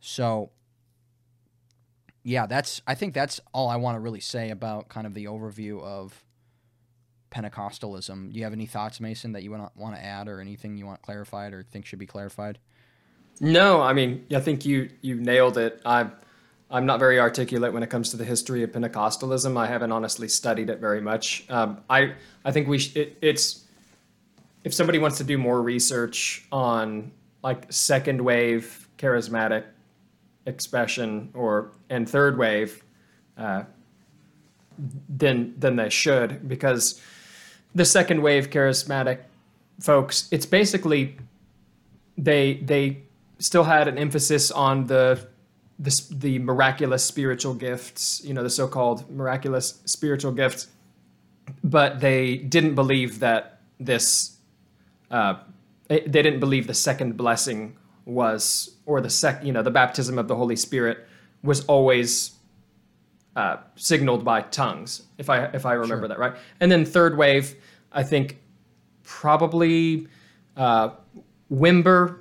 So 0.00 0.50
yeah, 2.22 2.46
that's 2.46 2.82
I 2.86 2.94
think 2.94 3.14
that's 3.14 3.40
all 3.52 3.68
I 3.68 3.76
want 3.76 3.96
to 3.96 4.00
really 4.00 4.20
say 4.20 4.50
about 4.50 4.88
kind 4.88 5.06
of 5.06 5.14
the 5.14 5.26
overview 5.26 5.82
of 5.82 6.24
Pentecostalism. 7.30 8.32
Do 8.32 8.38
you 8.38 8.44
have 8.44 8.52
any 8.52 8.66
thoughts, 8.66 9.00
Mason, 9.00 9.32
that 9.32 9.42
you 9.42 9.50
want 9.50 9.74
want 9.76 9.96
to 9.96 10.04
add, 10.04 10.28
or 10.28 10.40
anything 10.40 10.76
you 10.76 10.86
want 10.86 11.02
clarified, 11.02 11.52
or 11.52 11.62
think 11.62 11.86
should 11.86 11.98
be 11.98 12.06
clarified? 12.06 12.58
No, 13.40 13.80
I 13.80 13.92
mean, 13.92 14.26
I 14.34 14.40
think 14.40 14.64
you 14.64 14.90
you 15.00 15.14
nailed 15.14 15.58
it. 15.58 15.80
I'm 15.84 16.12
I'm 16.70 16.86
not 16.86 16.98
very 16.98 17.18
articulate 17.18 17.72
when 17.72 17.82
it 17.82 17.88
comes 17.88 18.10
to 18.10 18.16
the 18.16 18.24
history 18.24 18.62
of 18.62 18.72
Pentecostalism. 18.72 19.56
I 19.56 19.66
haven't 19.66 19.92
honestly 19.92 20.28
studied 20.28 20.70
it 20.70 20.80
very 20.80 21.00
much. 21.00 21.46
Um, 21.48 21.80
I 21.88 22.14
I 22.44 22.52
think 22.52 22.68
we 22.68 22.78
sh- 22.78 22.96
it, 22.96 23.18
it's 23.22 23.64
if 24.64 24.74
somebody 24.74 24.98
wants 24.98 25.18
to 25.18 25.24
do 25.24 25.38
more 25.38 25.62
research 25.62 26.46
on 26.52 27.12
like 27.42 27.72
second 27.72 28.20
wave 28.20 28.88
charismatic 28.98 29.64
expression 30.46 31.30
or 31.34 31.72
and 31.88 32.08
third 32.08 32.36
wave, 32.36 32.82
uh, 33.36 33.62
then 35.08 35.54
then 35.58 35.76
they 35.76 35.90
should 35.90 36.48
because 36.48 37.00
the 37.74 37.84
second 37.84 38.22
wave 38.22 38.50
charismatic 38.50 39.20
folks, 39.80 40.28
it's 40.30 40.46
basically 40.46 41.16
they 42.16 42.54
they 42.54 43.02
still 43.38 43.64
had 43.64 43.88
an 43.88 43.98
emphasis 43.98 44.50
on 44.50 44.86
the 44.86 45.26
the, 45.78 46.02
the 46.10 46.38
miraculous 46.40 47.04
spiritual 47.04 47.54
gifts, 47.54 48.20
you 48.24 48.34
know, 48.34 48.42
the 48.42 48.50
so-called 48.50 49.08
miraculous 49.08 49.80
spiritual 49.84 50.32
gifts, 50.32 50.66
but 51.62 52.00
they 52.00 52.36
didn't 52.36 52.74
believe 52.74 53.20
that 53.20 53.60
this 53.78 54.37
uh, 55.10 55.34
they 55.88 56.00
they 56.00 56.22
didn't 56.22 56.40
believe 56.40 56.66
the 56.66 56.74
second 56.74 57.16
blessing 57.16 57.76
was 58.04 58.76
or 58.86 59.00
the 59.00 59.10
sec 59.10 59.44
you 59.44 59.52
know 59.52 59.62
the 59.62 59.70
baptism 59.70 60.18
of 60.18 60.28
the 60.28 60.36
Holy 60.36 60.56
Spirit 60.56 61.06
was 61.42 61.64
always 61.66 62.32
uh, 63.36 63.56
signaled 63.76 64.24
by 64.24 64.40
tongues 64.42 65.02
if 65.18 65.30
I 65.30 65.44
if 65.46 65.64
I 65.66 65.74
remember 65.74 66.02
Sure. 66.02 66.08
that 66.08 66.18
right. 66.18 66.34
And 66.60 66.70
then 66.72 66.84
third 66.84 67.16
wave, 67.16 67.54
I 67.92 68.02
think 68.02 68.38
probably 69.02 70.08
uh, 70.56 70.90
Wimber 71.50 72.20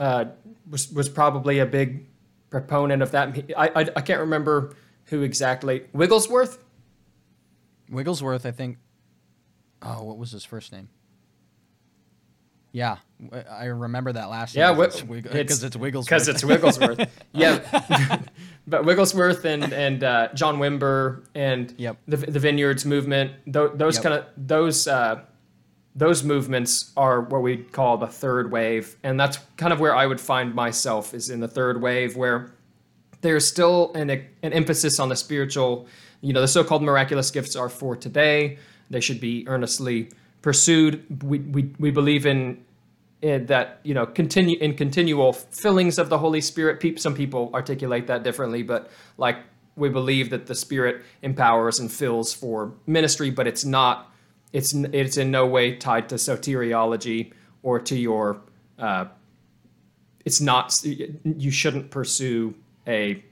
uh, 0.00 0.24
was 0.68 0.90
was 0.92 1.08
probably 1.08 1.60
a 1.60 1.66
big 1.66 2.06
proponent 2.50 3.02
of 3.02 3.10
that. 3.12 3.36
I, 3.56 3.68
I 3.68 3.80
I 3.96 4.00
can't 4.00 4.20
remember 4.20 4.74
who 5.06 5.22
exactly. 5.22 5.84
Wigglesworth. 5.92 6.58
Wigglesworth, 7.90 8.46
I 8.46 8.50
think. 8.50 8.78
Oh, 9.82 10.02
what 10.04 10.16
was 10.16 10.32
his 10.32 10.44
first 10.44 10.72
name? 10.72 10.88
Yeah, 12.74 12.96
I 13.48 13.66
remember 13.66 14.12
that 14.12 14.28
last 14.30 14.56
year. 14.56 14.64
Yeah, 14.64 14.72
name 14.72 14.90
Wi- 15.06 15.20
because 15.22 15.62
it's, 15.62 15.76
Wigglesworth. 15.76 16.06
Because 16.06 16.26
it's 16.26 16.42
Wigglesworth. 16.42 17.08
yeah. 17.32 18.20
but 18.66 18.84
Wigglesworth 18.84 19.44
and 19.44 19.72
and 19.72 20.02
uh, 20.02 20.28
John 20.34 20.56
Wimber 20.58 21.24
and 21.36 21.72
Yep. 21.78 21.98
the 22.08 22.16
the 22.16 22.40
Vineyards 22.40 22.84
movement. 22.84 23.30
Th- 23.44 23.70
those 23.74 23.94
Yep. 23.94 24.02
kind 24.02 24.14
of 24.16 24.24
those 24.36 24.88
uh, 24.88 25.20
those 25.94 26.24
movements 26.24 26.90
are 26.96 27.20
what 27.20 27.42
we 27.42 27.58
call 27.58 27.96
the 27.96 28.08
third 28.08 28.50
wave, 28.50 28.96
and 29.04 29.20
that's 29.20 29.38
kind 29.56 29.72
of 29.72 29.78
where 29.78 29.94
I 29.94 30.06
would 30.06 30.20
find 30.20 30.52
myself 30.52 31.14
is 31.14 31.30
in 31.30 31.38
the 31.38 31.46
third 31.46 31.80
wave 31.80 32.16
where 32.16 32.50
there's 33.20 33.46
still 33.46 33.92
an, 33.94 34.10
an 34.10 34.52
emphasis 34.52 34.98
on 34.98 35.08
the 35.08 35.16
spiritual 35.16 35.86
you 36.22 36.32
know 36.32 36.40
the 36.40 36.48
so-called 36.48 36.82
miraculous 36.82 37.30
gifts 37.30 37.54
are 37.54 37.68
for 37.68 37.94
today 37.94 38.58
they 38.90 39.00
should 39.00 39.20
be 39.20 39.44
earnestly 39.46 40.08
pursued 40.44 41.22
we, 41.22 41.38
we, 41.38 41.72
we 41.78 41.90
believe 41.90 42.26
in, 42.26 42.62
in 43.22 43.46
that 43.46 43.80
you 43.82 43.94
know 43.94 44.04
continue 44.04 44.58
in 44.58 44.74
continual 44.74 45.32
fillings 45.32 45.98
of 45.98 46.10
the 46.10 46.18
holy 46.18 46.42
spirit 46.42 46.80
Peop 46.80 46.98
some 46.98 47.14
people 47.14 47.50
articulate 47.54 48.08
that 48.08 48.24
differently 48.24 48.62
but 48.62 48.90
like 49.16 49.38
we 49.74 49.88
believe 49.88 50.28
that 50.28 50.44
the 50.44 50.54
spirit 50.54 51.02
empowers 51.22 51.78
and 51.78 51.90
fills 51.90 52.34
for 52.34 52.74
ministry 52.86 53.30
but 53.30 53.46
it's 53.46 53.64
not 53.64 54.12
it's 54.52 54.74
it's 54.74 55.16
in 55.16 55.30
no 55.30 55.46
way 55.46 55.76
tied 55.76 56.10
to 56.10 56.16
soteriology 56.16 57.32
or 57.62 57.80
to 57.80 57.96
your 57.96 58.42
uh, 58.78 59.06
it's 60.26 60.42
not 60.42 60.78
you 60.84 61.50
shouldn't 61.50 61.90
pursue 61.90 62.54
a 62.86 63.24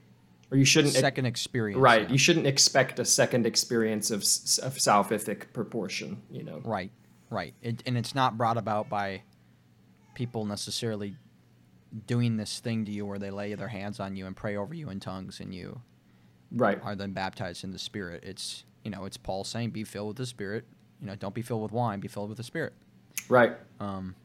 or 0.49 0.57
you 0.57 0.65
shouldn't 0.65 0.95
second 0.95 1.27
experience. 1.27 1.79
right 1.79 2.03
yeah. 2.03 2.11
you 2.11 2.17
shouldn't 2.17 2.47
expect 2.47 2.97
a 2.97 3.05
second 3.05 3.45
experience 3.45 4.09
of 4.09 4.21
of 4.65 4.77
salvific 4.77 5.53
proportion 5.53 6.19
you 6.31 6.41
know 6.41 6.59
Right, 6.63 6.89
right. 7.33 7.53
It, 7.61 7.83
and 7.85 7.97
it's 7.97 8.15
not 8.15 8.37
brought 8.37 8.57
about 8.57 8.89
by 8.89 9.23
people 10.13 10.45
necessarily 10.45 11.17
doing 12.07 12.37
this 12.37 12.59
thing 12.59 12.85
to 12.85 12.91
you 12.91 13.05
where 13.05 13.19
they 13.19 13.31
lay 13.31 13.53
their 13.55 13.67
hands 13.67 13.99
on 13.99 14.15
you 14.15 14.25
and 14.25 14.35
pray 14.35 14.55
over 14.55 14.73
you 14.73 14.89
in 14.89 14.99
tongues 14.99 15.39
and 15.39 15.53
you 15.53 15.81
right 16.51 16.79
are 16.83 16.95
then 16.95 17.11
baptized 17.11 17.63
in 17.63 17.71
the 17.71 17.79
Spirit. 17.79 18.23
It's, 18.23 18.63
you 18.83 18.91
know, 18.91 19.05
it's 19.05 19.17
Paul 19.17 19.43
saying, 19.43 19.71
be 19.71 19.83
filled 19.83 20.09
with 20.09 20.17
the 20.17 20.25
Spirit. 20.25 20.65
You 21.01 21.07
know, 21.07 21.15
don't 21.15 21.33
be 21.33 21.41
filled 21.41 21.63
with 21.63 21.71
wine, 21.71 21.99
be 21.99 22.07
filled 22.07 22.29
with 22.29 22.37
the 22.37 22.43
Spirit. 22.43 22.73
right 23.27 23.53
Um, 23.79 24.15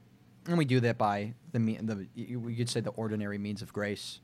and 0.47 0.57
we 0.57 0.65
do 0.65 0.81
that 0.81 0.97
by 0.97 1.35
the, 1.53 1.59
the, 1.59 2.37
we 2.37 2.55
could 2.55 2.69
say 2.69 2.81
the 2.81 2.91
ordinary 2.91 3.39
means 3.39 3.63
of 3.63 3.73
grace 3.73 4.21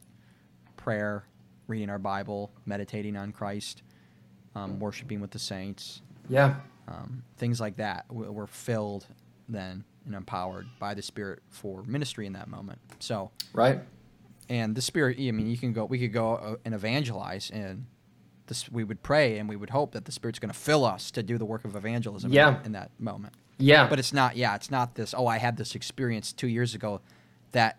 prayer, 0.76 1.24
reading 1.66 1.89
our 1.89 1.99
Bible, 1.99 2.51
meditating 2.66 3.16
on 3.16 3.32
Christ, 3.32 3.82
um, 4.55 4.78
worshiping 4.78 5.20
with 5.20 5.30
the 5.30 5.39
saints, 5.39 6.03
yeah 6.28 6.57
um, 6.89 7.22
things 7.37 7.61
like 7.61 7.76
that. 7.76 8.07
were 8.11 8.47
filled 8.47 9.07
then 9.49 9.85
and 10.07 10.14
empowered 10.14 10.66
by 10.78 10.95
the 10.95 11.03
Spirit 11.03 11.41
for 11.51 11.82
ministry 11.85 12.26
in 12.26 12.32
that 12.35 12.49
moment. 12.49 12.78
So, 12.99 13.30
right 13.53 13.80
and 14.51 14.74
the 14.74 14.82
Spirit, 14.82 15.16
I 15.18 15.30
mean, 15.32 15.47
you 15.47 15.57
can 15.57 15.72
go, 15.72 15.87
we 15.87 15.99
could 15.99 16.12
go 16.12 16.35
uh, 16.35 16.57
and 16.66 16.74
evangelize, 16.74 17.51
and 17.51 17.87
this, 18.47 18.70
we 18.70 18.85
would 18.85 19.03
pray 19.03 19.39
and 19.39 19.49
we 19.49 19.57
would 19.57 19.70
hope 19.70 19.93
that 19.93 20.05
the 20.05 20.12
Spirit's 20.12 20.39
going 20.39 20.53
to 20.53 20.59
fill 20.59 20.85
us 20.85 21.11
to 21.12 21.22
do 21.22 21.39
the 21.39 21.47
work 21.47 21.64
of 21.64 21.74
evangelism 21.76 22.30
in 22.30 22.35
Yeah. 22.35 22.51
that- 22.51 22.66
in 22.66 22.72
that 22.72 22.91
moment. 23.01 23.32
yeah 23.59 23.89
But 23.89 23.99
it's 23.99 24.12
not, 24.12 24.37
yeah, 24.37 24.55
it's 24.55 24.70
not 24.70 24.97
this, 24.97 25.14
oh, 25.16 25.26
I 25.26 25.39
had 25.39 25.57
this 25.57 25.74
experience 25.74 26.30
two 26.32 26.49
years 26.49 26.74
ago 26.74 27.01
that 27.53 27.78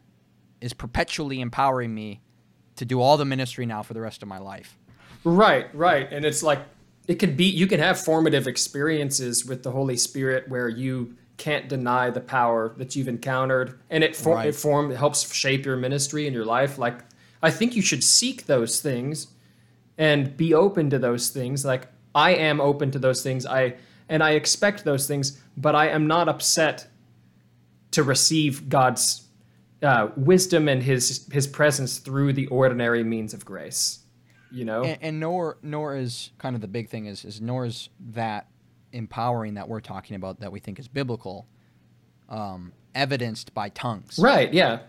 is 0.61 0.73
perpetually 0.73 1.39
empowering 1.41 1.93
me 1.93 2.21
to 2.77 2.85
do 2.85 2.99
all 2.99 3.17
the 3.17 3.25
ministry 3.25 3.67
now 3.67 3.83
for 3.83 3.93
the 3.93 4.01
rest 4.01 4.23
of 4.23 4.27
my 4.27 4.39
life. 4.39 4.79
Right, 5.23 5.67
right. 5.75 6.11
And 6.11 6.25
it's 6.25 6.41
like 6.41 6.59
it 7.07 7.15
could 7.15 7.37
be 7.37 7.45
you 7.45 7.67
can 7.67 7.79
have 7.79 7.99
formative 7.99 8.47
experiences 8.47 9.45
with 9.45 9.63
the 9.63 9.71
Holy 9.71 9.97
Spirit 9.97 10.47
where 10.49 10.67
you 10.69 11.15
can't 11.37 11.67
deny 11.67 12.09
the 12.09 12.21
power 12.21 12.73
that 12.77 12.95
you've 12.95 13.07
encountered 13.09 13.77
and 13.89 14.03
it 14.03 14.15
for, 14.15 14.35
Right. 14.35 14.47
it 14.47 14.55
form 14.55 14.91
it 14.91 14.97
helps 14.97 15.33
shape 15.33 15.65
your 15.65 15.75
ministry 15.75 16.25
and 16.27 16.33
your 16.33 16.45
life. 16.45 16.77
Like 16.77 16.99
I 17.43 17.51
think 17.51 17.75
you 17.75 17.81
should 17.81 18.03
seek 18.03 18.45
those 18.45 18.79
things 18.81 19.27
and 19.97 20.35
be 20.35 20.53
open 20.53 20.89
to 20.89 20.99
those 20.99 21.29
things. 21.29 21.65
Like 21.65 21.87
I 22.13 22.31
am 22.35 22.59
open 22.61 22.91
to 22.91 22.99
those 22.99 23.21
things. 23.21 23.45
I 23.45 23.75
and 24.07 24.23
I 24.23 24.31
expect 24.31 24.83
those 24.85 25.07
things, 25.07 25.41
but 25.57 25.75
I 25.75 25.89
am 25.89 26.07
not 26.07 26.29
upset 26.29 26.87
to 27.91 28.03
receive 28.03 28.69
God's 28.69 29.23
uh, 29.81 30.09
wisdom 30.15 30.67
and 30.69 30.81
his 30.81 31.27
his 31.31 31.47
presence 31.47 31.97
through 31.99 32.33
the 32.33 32.47
ordinary 32.47 33.03
means 33.03 33.33
of 33.33 33.43
grace. 33.45 33.99
You 34.55 34.65
know? 34.65 34.83
And, 34.83 34.97
and 35.01 35.19
nor 35.19 35.57
nor 35.61 35.95
is 35.95 36.31
kind 36.37 36.55
of 36.55 36.61
the 36.61 36.67
big 36.67 36.89
thing 36.89 37.05
is 37.05 37.25
is 37.25 37.41
nor 37.41 37.65
is 37.65 37.89
that 37.99 38.47
empowering 38.93 39.55
that 39.55 39.67
we're 39.67 39.81
talking 39.81 40.15
about 40.15 40.39
that 40.39 40.51
we 40.51 40.59
think 40.59 40.79
is 40.79 40.87
biblical, 40.87 41.47
um, 42.29 42.71
evidenced 42.93 43.53
by 43.53 43.67
tongues, 43.69 44.17
Right. 44.17 44.53
Yeah. 44.53 44.79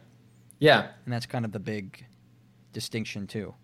Yeah. 0.61 0.89
and 1.05 1.13
that's 1.13 1.27
kind 1.27 1.45
of 1.45 1.53
the 1.53 1.59
big 1.59 2.07
distinction 2.73 3.27
too. 3.27 3.55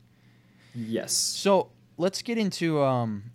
Yes. 0.74 1.12
So 1.12 1.70
let's 1.96 2.22
get 2.22 2.38
into 2.38 2.82
um, 2.82 3.30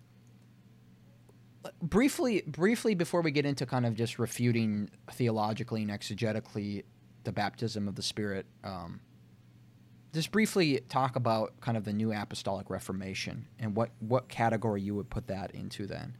briefly 1.82 2.42
briefly 2.46 2.94
before 2.94 3.20
we 3.22 3.30
get 3.30 3.46
into 3.46 3.64
kind 3.66 3.86
of 3.86 3.94
just 3.94 4.18
refuting 4.18 4.90
theologically 5.12 5.82
and 5.82 5.90
exegetically 5.90 6.84
the 7.24 7.32
baptism 7.32 7.88
of 7.88 7.94
the 7.94 8.02
Spirit. 8.02 8.46
Um, 8.64 9.00
just 10.12 10.30
briefly 10.32 10.80
talk 10.88 11.16
about 11.16 11.60
kind 11.60 11.76
of 11.76 11.84
the 11.84 11.92
new 11.92 12.12
apostolic 12.12 12.70
reformation 12.70 13.46
and 13.58 13.74
what 13.76 13.90
what 14.00 14.28
category 14.28 14.80
you 14.80 14.94
would 14.94 15.10
put 15.10 15.26
that 15.26 15.54
into 15.54 15.86
then. 15.86 16.14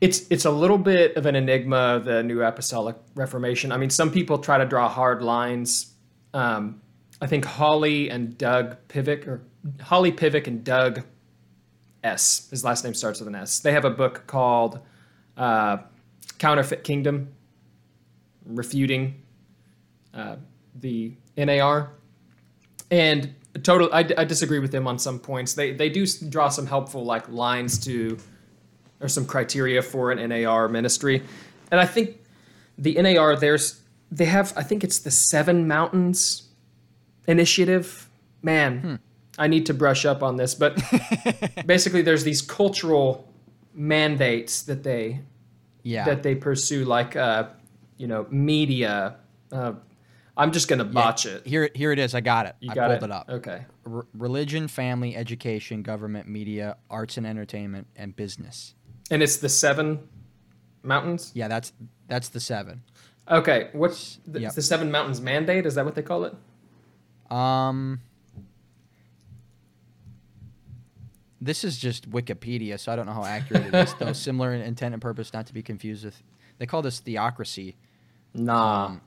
It's 0.00 0.26
it's 0.30 0.46
a 0.46 0.50
little 0.50 0.78
bit 0.78 1.16
of 1.16 1.26
an 1.26 1.36
enigma, 1.36 2.00
the 2.02 2.22
New 2.22 2.42
Apostolic 2.42 2.96
Reformation. 3.14 3.70
I 3.70 3.76
mean, 3.76 3.90
some 3.90 4.10
people 4.10 4.38
try 4.38 4.56
to 4.56 4.64
draw 4.64 4.88
hard 4.88 5.22
lines. 5.22 5.94
Um, 6.32 6.80
I 7.20 7.26
think 7.26 7.44
Holly 7.44 8.08
and 8.08 8.36
Doug 8.38 8.76
Pivec, 8.88 9.26
or 9.26 9.42
Holly 9.82 10.10
Pivec 10.10 10.46
and 10.46 10.64
Doug 10.64 11.02
S. 12.02 12.48
His 12.50 12.64
last 12.64 12.82
name 12.82 12.94
starts 12.94 13.20
with 13.20 13.28
an 13.28 13.34
S. 13.34 13.58
They 13.58 13.72
have 13.72 13.84
a 13.84 13.90
book 13.90 14.26
called 14.26 14.80
uh, 15.36 15.78
Counterfeit 16.38 16.82
Kingdom, 16.82 17.28
refuting 18.46 19.22
uh, 20.14 20.36
the 20.74 21.14
NAR. 21.36 21.92
And 22.90 23.34
total, 23.62 23.88
I, 23.92 24.00
I 24.18 24.24
disagree 24.24 24.58
with 24.58 24.72
them 24.72 24.86
on 24.86 24.98
some 24.98 25.18
points. 25.18 25.54
They 25.54 25.72
they 25.72 25.88
do 25.88 26.06
draw 26.28 26.48
some 26.48 26.66
helpful 26.66 27.04
like 27.04 27.28
lines 27.28 27.78
to, 27.84 28.18
or 29.00 29.08
some 29.08 29.26
criteria 29.26 29.82
for 29.82 30.10
an 30.10 30.28
NAR 30.28 30.68
ministry, 30.68 31.22
and 31.70 31.80
I 31.80 31.86
think 31.86 32.18
the 32.78 33.00
NAR 33.00 33.36
there's 33.36 33.80
they 34.10 34.24
have 34.24 34.52
I 34.56 34.62
think 34.62 34.82
it's 34.84 34.98
the 34.98 35.10
Seven 35.10 35.68
Mountains 35.68 36.48
initiative. 37.26 38.08
Man, 38.42 38.98
I 39.38 39.46
need 39.48 39.66
to 39.66 39.74
brush 39.74 40.04
up 40.06 40.22
on 40.22 40.36
this, 40.36 40.54
but 40.54 40.80
basically 41.66 42.02
there's 42.02 42.24
these 42.24 42.42
cultural 42.42 43.28
mandates 43.74 44.62
that 44.62 44.82
they 44.82 45.20
Yeah. 45.82 46.04
that 46.06 46.22
they 46.22 46.34
pursue, 46.34 46.84
like 46.84 47.14
uh, 47.16 47.48
you 47.98 48.06
know 48.06 48.26
media. 48.30 49.16
Uh, 49.52 49.74
I'm 50.40 50.52
just 50.52 50.68
gonna 50.68 50.84
botch 50.84 51.26
it. 51.26 51.46
Here, 51.46 51.68
here 51.74 51.92
it 51.92 51.98
is. 51.98 52.14
I 52.14 52.20
got 52.22 52.46
it. 52.46 52.56
You 52.60 52.70
I 52.70 52.74
got 52.74 52.88
pulled 52.88 53.02
it. 53.02 53.04
it, 53.04 53.10
up. 53.12 53.28
Okay. 53.28 53.66
R- 53.86 54.06
religion, 54.14 54.68
family, 54.68 55.14
education, 55.14 55.82
government, 55.82 56.28
media, 56.28 56.78
arts 56.88 57.18
and 57.18 57.26
entertainment, 57.26 57.86
and 57.94 58.16
business. 58.16 58.74
And 59.10 59.22
it's 59.22 59.36
the 59.36 59.50
seven 59.50 59.98
mountains. 60.82 61.30
Yeah, 61.34 61.48
that's 61.48 61.74
that's 62.08 62.30
the 62.30 62.40
seven. 62.40 62.82
Okay, 63.30 63.68
what's 63.72 64.18
the, 64.26 64.40
Yep. 64.40 64.54
the 64.54 64.62
seven 64.62 64.90
mountains 64.90 65.20
mandate? 65.20 65.66
Is 65.66 65.74
that 65.74 65.84
what 65.84 65.94
they 65.94 66.02
call 66.02 66.24
it? 66.24 66.34
Um, 67.30 68.00
this 71.40 71.64
is 71.64 71.76
just 71.78 72.10
Wikipedia, 72.10 72.78
so 72.80 72.92
I 72.92 72.96
don't 72.96 73.06
know 73.06 73.12
how 73.12 73.24
accurate 73.24 73.66
it 73.66 73.74
is. 73.74 73.94
Though 73.94 74.12
similar 74.14 74.52
in 74.54 74.62
intent 74.62 74.94
and 74.94 75.02
purpose, 75.02 75.32
not 75.32 75.46
to 75.46 75.54
be 75.54 75.62
confused 75.62 76.04
with. 76.04 76.22
They 76.58 76.66
call 76.66 76.82
this 76.82 76.98
theocracy. 77.00 77.76
Nah. 78.34 78.86
Um, 78.86 79.00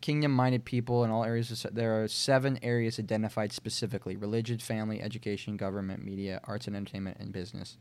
Kingdom-minded 0.00 0.64
people 0.64 1.04
in 1.04 1.10
all 1.10 1.24
areas. 1.24 1.64
Of, 1.64 1.74
there 1.74 2.02
are 2.02 2.08
seven 2.08 2.58
areas 2.62 2.98
identified 2.98 3.52
specifically: 3.52 4.16
religion, 4.16 4.58
family, 4.58 5.02
education, 5.02 5.56
government, 5.56 6.04
media, 6.04 6.40
arts 6.44 6.66
and 6.66 6.74
entertainment, 6.74 7.18
and 7.20 7.32
business. 7.32 7.76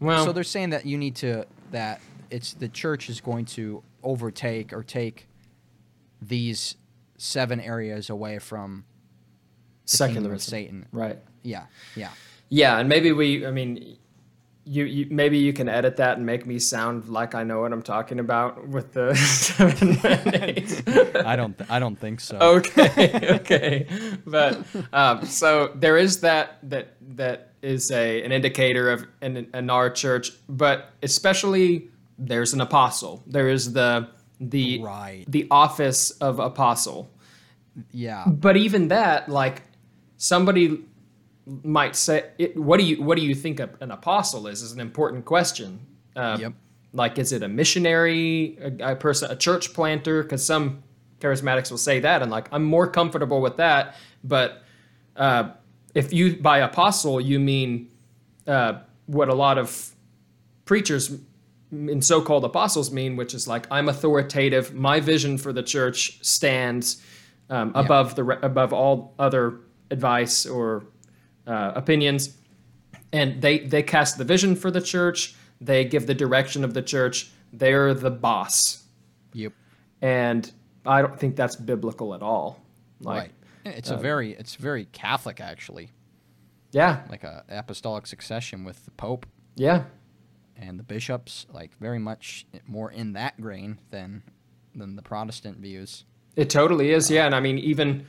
well, 0.00 0.24
so 0.24 0.32
they're 0.32 0.44
saying 0.44 0.70
that 0.70 0.84
you 0.84 0.98
need 0.98 1.16
to 1.16 1.46
that 1.70 2.00
it's 2.30 2.52
the 2.54 2.68
church 2.68 3.08
is 3.08 3.20
going 3.20 3.44
to 3.44 3.82
overtake 4.02 4.72
or 4.72 4.82
take 4.82 5.28
these 6.20 6.76
seven 7.16 7.60
areas 7.60 8.10
away 8.10 8.38
from 8.38 8.84
kingdom 9.86 10.14
Secularism. 10.14 10.50
Satan. 10.50 10.86
Right. 10.92 11.18
Yeah, 11.42 11.66
yeah. 11.96 12.10
Yeah, 12.48 12.78
and 12.78 12.88
maybe 12.88 13.12
we. 13.12 13.46
I 13.46 13.50
mean, 13.50 13.96
you, 14.64 14.84
you 14.84 15.06
maybe 15.10 15.38
you 15.38 15.52
can 15.52 15.68
edit 15.68 15.96
that 15.96 16.16
and 16.18 16.26
make 16.26 16.46
me 16.46 16.58
sound 16.58 17.08
like 17.08 17.34
I 17.34 17.42
know 17.42 17.60
what 17.62 17.72
I'm 17.72 17.82
talking 17.82 18.20
about 18.20 18.68
with 18.68 18.92
the 18.92 19.14
seven. 19.16 19.98
I 21.26 21.34
don't. 21.36 21.56
Th- 21.58 21.68
I 21.70 21.78
don't 21.78 21.98
think 21.98 22.20
so. 22.20 22.38
okay, 22.38 23.28
okay, 23.40 23.86
but 24.26 24.58
um, 24.92 25.24
so 25.26 25.72
there 25.74 25.96
is 25.96 26.20
that 26.20 26.58
that 26.70 26.94
that 27.16 27.52
is 27.62 27.90
a 27.90 28.22
an 28.22 28.32
indicator 28.32 28.90
of 28.90 29.04
in, 29.20 29.48
in 29.52 29.70
our 29.70 29.90
church, 29.90 30.30
but 30.48 30.90
especially 31.02 31.88
there's 32.18 32.52
an 32.52 32.60
apostle. 32.60 33.22
There 33.26 33.48
is 33.48 33.72
the 33.72 34.08
the 34.40 34.80
Right. 34.82 35.24
the 35.28 35.46
office 35.50 36.10
of 36.12 36.38
apostle. 36.38 37.10
Yeah. 37.90 38.24
But 38.26 38.56
even 38.56 38.88
that, 38.88 39.28
like 39.28 39.62
somebody 40.18 40.84
might 41.46 41.96
say, 41.96 42.30
it, 42.38 42.56
"What 42.56 42.78
do 42.78 42.84
you 42.84 43.02
what 43.02 43.18
do 43.18 43.24
you 43.24 43.34
think 43.34 43.60
a, 43.60 43.70
an 43.80 43.90
apostle 43.90 44.46
is?" 44.46 44.62
Is 44.62 44.72
an 44.72 44.80
important 44.80 45.24
question. 45.24 45.80
Um, 46.16 46.40
Yep. 46.40 46.52
Like, 46.94 47.18
is 47.18 47.32
it 47.32 47.42
a 47.42 47.48
missionary, 47.48 48.58
a, 48.60 48.92
a 48.92 48.96
person, 48.96 49.30
a 49.30 49.36
church 49.36 49.72
planter? 49.72 50.22
Because 50.22 50.44
some 50.44 50.82
charismatics 51.20 51.70
will 51.70 51.78
say 51.78 52.00
that, 52.00 52.20
and 52.20 52.30
like, 52.30 52.48
I'm 52.52 52.64
more 52.64 52.86
comfortable 52.86 53.40
with 53.40 53.56
that. 53.56 53.96
But 54.22 54.62
uh, 55.16 55.52
if 55.94 56.12
you 56.12 56.36
by 56.36 56.58
apostle 56.58 57.20
you 57.20 57.38
mean 57.38 57.90
uh, 58.46 58.80
what 59.06 59.28
a 59.28 59.34
lot 59.34 59.58
of 59.58 59.94
preachers 60.64 61.18
and 61.70 62.04
so-called 62.04 62.44
apostles 62.44 62.90
mean, 62.92 63.16
which 63.16 63.34
is 63.34 63.48
like 63.48 63.66
I'm 63.70 63.88
authoritative. 63.88 64.74
My 64.74 65.00
vision 65.00 65.38
for 65.38 65.52
the 65.52 65.62
church 65.62 66.22
stands 66.24 67.02
um, 67.48 67.72
above 67.74 68.14
the 68.14 68.24
above 68.42 68.72
all 68.72 69.14
other 69.18 69.60
advice 69.90 70.46
or 70.46 70.84
uh, 71.46 71.72
opinions, 71.74 72.36
and 73.12 73.40
they 73.42 73.60
they 73.60 73.82
cast 73.82 74.18
the 74.18 74.24
vision 74.24 74.56
for 74.56 74.70
the 74.70 74.80
church. 74.80 75.34
They 75.60 75.84
give 75.84 76.06
the 76.06 76.14
direction 76.14 76.64
of 76.64 76.74
the 76.74 76.82
church. 76.82 77.30
They're 77.52 77.94
the 77.94 78.10
boss, 78.10 78.82
Yep. 79.34 79.52
and 80.00 80.50
I 80.86 81.02
don't 81.02 81.18
think 81.18 81.36
that's 81.36 81.54
biblical 81.56 82.14
at 82.14 82.22
all. 82.22 82.60
Like, 83.00 83.20
right. 83.64 83.76
It's 83.76 83.90
a 83.90 83.96
very. 83.96 84.32
It's 84.32 84.56
very 84.56 84.86
Catholic 84.86 85.40
actually, 85.40 85.90
yeah, 86.72 87.02
like 87.08 87.22
a 87.24 87.44
apostolic 87.48 88.06
succession 88.06 88.64
with 88.64 88.84
the 88.84 88.90
Pope 88.92 89.26
yeah, 89.54 89.84
and 90.56 90.78
the 90.78 90.82
bishops, 90.82 91.46
like 91.52 91.76
very 91.78 91.98
much 91.98 92.46
more 92.66 92.90
in 92.90 93.12
that 93.12 93.40
grain 93.40 93.78
than 93.90 94.22
than 94.74 94.96
the 94.96 95.02
Protestant 95.02 95.58
views. 95.58 96.04
It 96.34 96.48
totally 96.50 96.90
is, 96.90 97.10
yeah. 97.10 97.26
And 97.26 97.34
I 97.34 97.40
mean, 97.40 97.58
even 97.58 98.06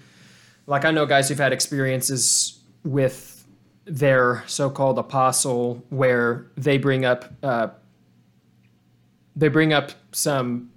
like 0.66 0.86
I 0.86 0.92
know 0.92 1.06
guys 1.06 1.30
who've 1.30 1.38
had 1.38 1.54
experiences 1.54 2.63
with 2.84 3.46
their 3.86 4.44
so-called 4.48 4.98
apostle 4.98 5.84
where 5.90 6.48
they 6.56 6.78
bring 6.78 7.04
up 7.06 7.34
uh, 7.44 7.68
they 9.36 9.48
bring 9.48 9.74
up 9.74 9.92
some 10.12 10.70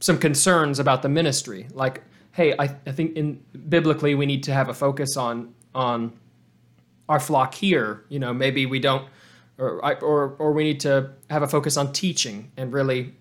some 0.00 0.18
concerns 0.18 0.78
about 0.78 1.02
the 1.02 1.08
ministry, 1.08 1.66
like, 1.72 2.02
hey, 2.32 2.54
I, 2.58 2.64
I 2.86 2.92
think 2.92 3.16
in 3.16 3.42
biblically 3.68 4.14
we 4.14 4.26
need 4.26 4.42
to 4.44 4.52
have 4.52 4.68
a 4.68 4.74
focus 4.74 5.16
on 5.16 5.52
on 5.74 6.12
our 7.08 7.18
flock 7.20 7.54
here. 7.54 8.04
You 8.08 8.18
know, 8.18 8.32
maybe 8.32 8.66
we 8.66 8.78
don't, 8.78 9.06
or 9.58 9.84
I- 9.84 9.94
or 9.94 10.36
or 10.38 10.52
we 10.52 10.64
need 10.64 10.80
to 10.80 11.10
have 11.30 11.42
a 11.42 11.48
focus 11.48 11.76
on 11.76 11.92
teaching 11.92 12.50
and 12.56 12.72
really 12.72 13.14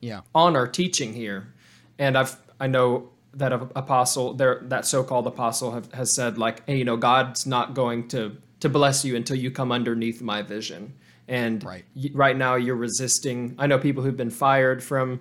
Yeah. 0.00 0.20
honor 0.34 0.66
teaching 0.66 1.12
here. 1.12 1.52
And 1.98 2.16
I've 2.16 2.36
I 2.60 2.66
know 2.68 3.10
that 3.36 3.52
a 3.52 3.68
apostle 3.76 4.34
there 4.34 4.60
that 4.64 4.86
so-called 4.86 5.26
apostle 5.26 5.72
have, 5.72 5.92
has 5.92 6.14
said 6.14 6.38
like, 6.38 6.66
hey, 6.66 6.76
you 6.78 6.84
know, 6.84 6.96
God's 6.96 7.46
not 7.46 7.74
going 7.74 8.08
to 8.08 8.36
to 8.60 8.68
bless 8.68 9.04
you 9.04 9.14
until 9.16 9.36
you 9.36 9.50
come 9.50 9.72
underneath 9.72 10.22
my 10.22 10.40
vision. 10.42 10.94
And 11.28 11.62
Right. 11.64 11.84
y- 11.94 12.10
right 12.14 12.36
now 12.36 12.54
you're 12.54 12.76
resisting. 12.76 13.54
I 13.58 13.66
know 13.66 13.78
people 13.78 14.02
who've 14.02 14.16
been 14.16 14.30
fired 14.30 14.82
from 14.82 15.20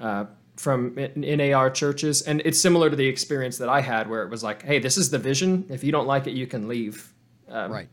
uh, 0.00 0.26
from 0.56 0.94
NAR 1.16 1.70
churches, 1.70 2.22
and 2.22 2.42
it's 2.44 2.60
similar 2.60 2.90
to 2.90 2.96
the 2.96 3.06
experience 3.06 3.58
that 3.58 3.68
I 3.68 3.80
had, 3.80 4.08
where 4.10 4.22
it 4.24 4.30
was 4.30 4.42
like, 4.42 4.62
hey, 4.62 4.78
this 4.80 4.96
is 4.96 5.08
the 5.10 5.18
vision. 5.18 5.64
If 5.68 5.84
you 5.84 5.92
don't 5.92 6.06
like 6.06 6.26
it, 6.26 6.32
you 6.34 6.46
can 6.46 6.66
leave. 6.68 7.12
Um, 7.48 7.70
Right. 7.70 7.88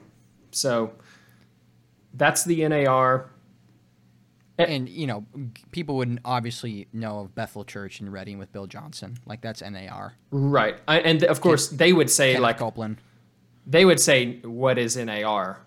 So 0.51 0.91
that's 2.13 2.43
the 2.43 2.67
NAR. 2.67 3.29
Eh. 4.57 4.63
And 4.63 4.87
you 4.87 5.05
know, 5.07 5.25
people 5.71 5.95
wouldn't 5.97 6.19
obviously 6.23 6.87
know 6.93 7.19
of 7.19 7.35
Bethel 7.35 7.63
Church 7.65 7.99
in 7.99 8.09
Redding 8.09 8.37
with 8.37 8.51
Bill 8.53 8.67
Johnson. 8.67 9.17
Like 9.25 9.41
that's 9.41 9.61
NAR. 9.61 10.13
Right. 10.31 10.77
I, 10.87 10.99
and 10.99 11.23
of 11.25 11.41
course, 11.41 11.67
they 11.69 11.91
would 11.93 12.09
say 12.09 12.37
like 12.39 12.57
Copeland. 12.59 12.97
they 13.67 13.83
would 13.85 13.99
say 13.99 14.39
what 14.41 14.77
is 14.77 14.95
NAR, 14.95 15.59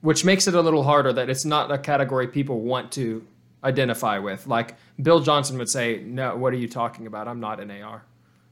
which 0.00 0.24
makes 0.24 0.46
it 0.48 0.54
a 0.54 0.60
little 0.60 0.82
harder 0.82 1.12
that 1.12 1.28
it's 1.28 1.44
not 1.44 1.70
a 1.70 1.78
category 1.78 2.26
people 2.28 2.60
want 2.60 2.92
to 2.92 3.26
identify 3.62 4.18
with. 4.18 4.46
Like 4.46 4.76
Bill 5.02 5.20
Johnson 5.20 5.58
would 5.58 5.68
say, 5.68 6.02
"No, 6.04 6.36
what 6.36 6.52
are 6.52 6.56
you 6.56 6.68
talking 6.68 7.06
about? 7.06 7.28
I'm 7.28 7.40
not 7.40 7.64
NAR." 7.66 8.04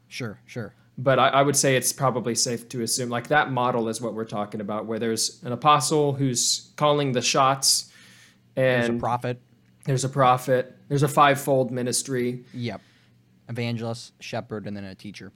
Sure. 0.09 0.39
Sure. 0.45 0.75
But 0.99 1.19
I, 1.19 1.29
I 1.29 1.43
would 1.43 1.57
say 1.57 1.77
it's 1.77 1.91
probably 1.91 2.35
safe 2.35 2.69
to 2.69 2.83
assume 2.83 3.09
like 3.09 3.29
that 3.29 3.51
model 3.51 3.89
is 3.89 4.03
what 4.03 4.13
we're 4.13 4.27
talking 4.27 4.61
about, 4.61 4.85
where 4.85 4.99
there's 4.99 5.43
an 5.43 5.53
apostle 5.53 6.13
who's 6.13 6.71
calling 6.77 7.13
the 7.13 7.23
shots, 7.23 7.91
There's 8.55 8.89
a 8.89 8.93
and 8.93 9.01
prophet. 9.01 9.41
There's 9.85 10.05
a 10.05 10.09
prophet, 10.09 10.77
there's 10.89 11.03
a 11.03 11.09
fivefold 11.09 11.71
ministry, 11.71 12.45
Yep. 12.55 12.81
Evangelist, 13.49 14.13
shepherd, 14.21 14.67
and 14.67 14.77
then 14.77 14.85
a 14.85 14.95
teacher. 14.95 15.33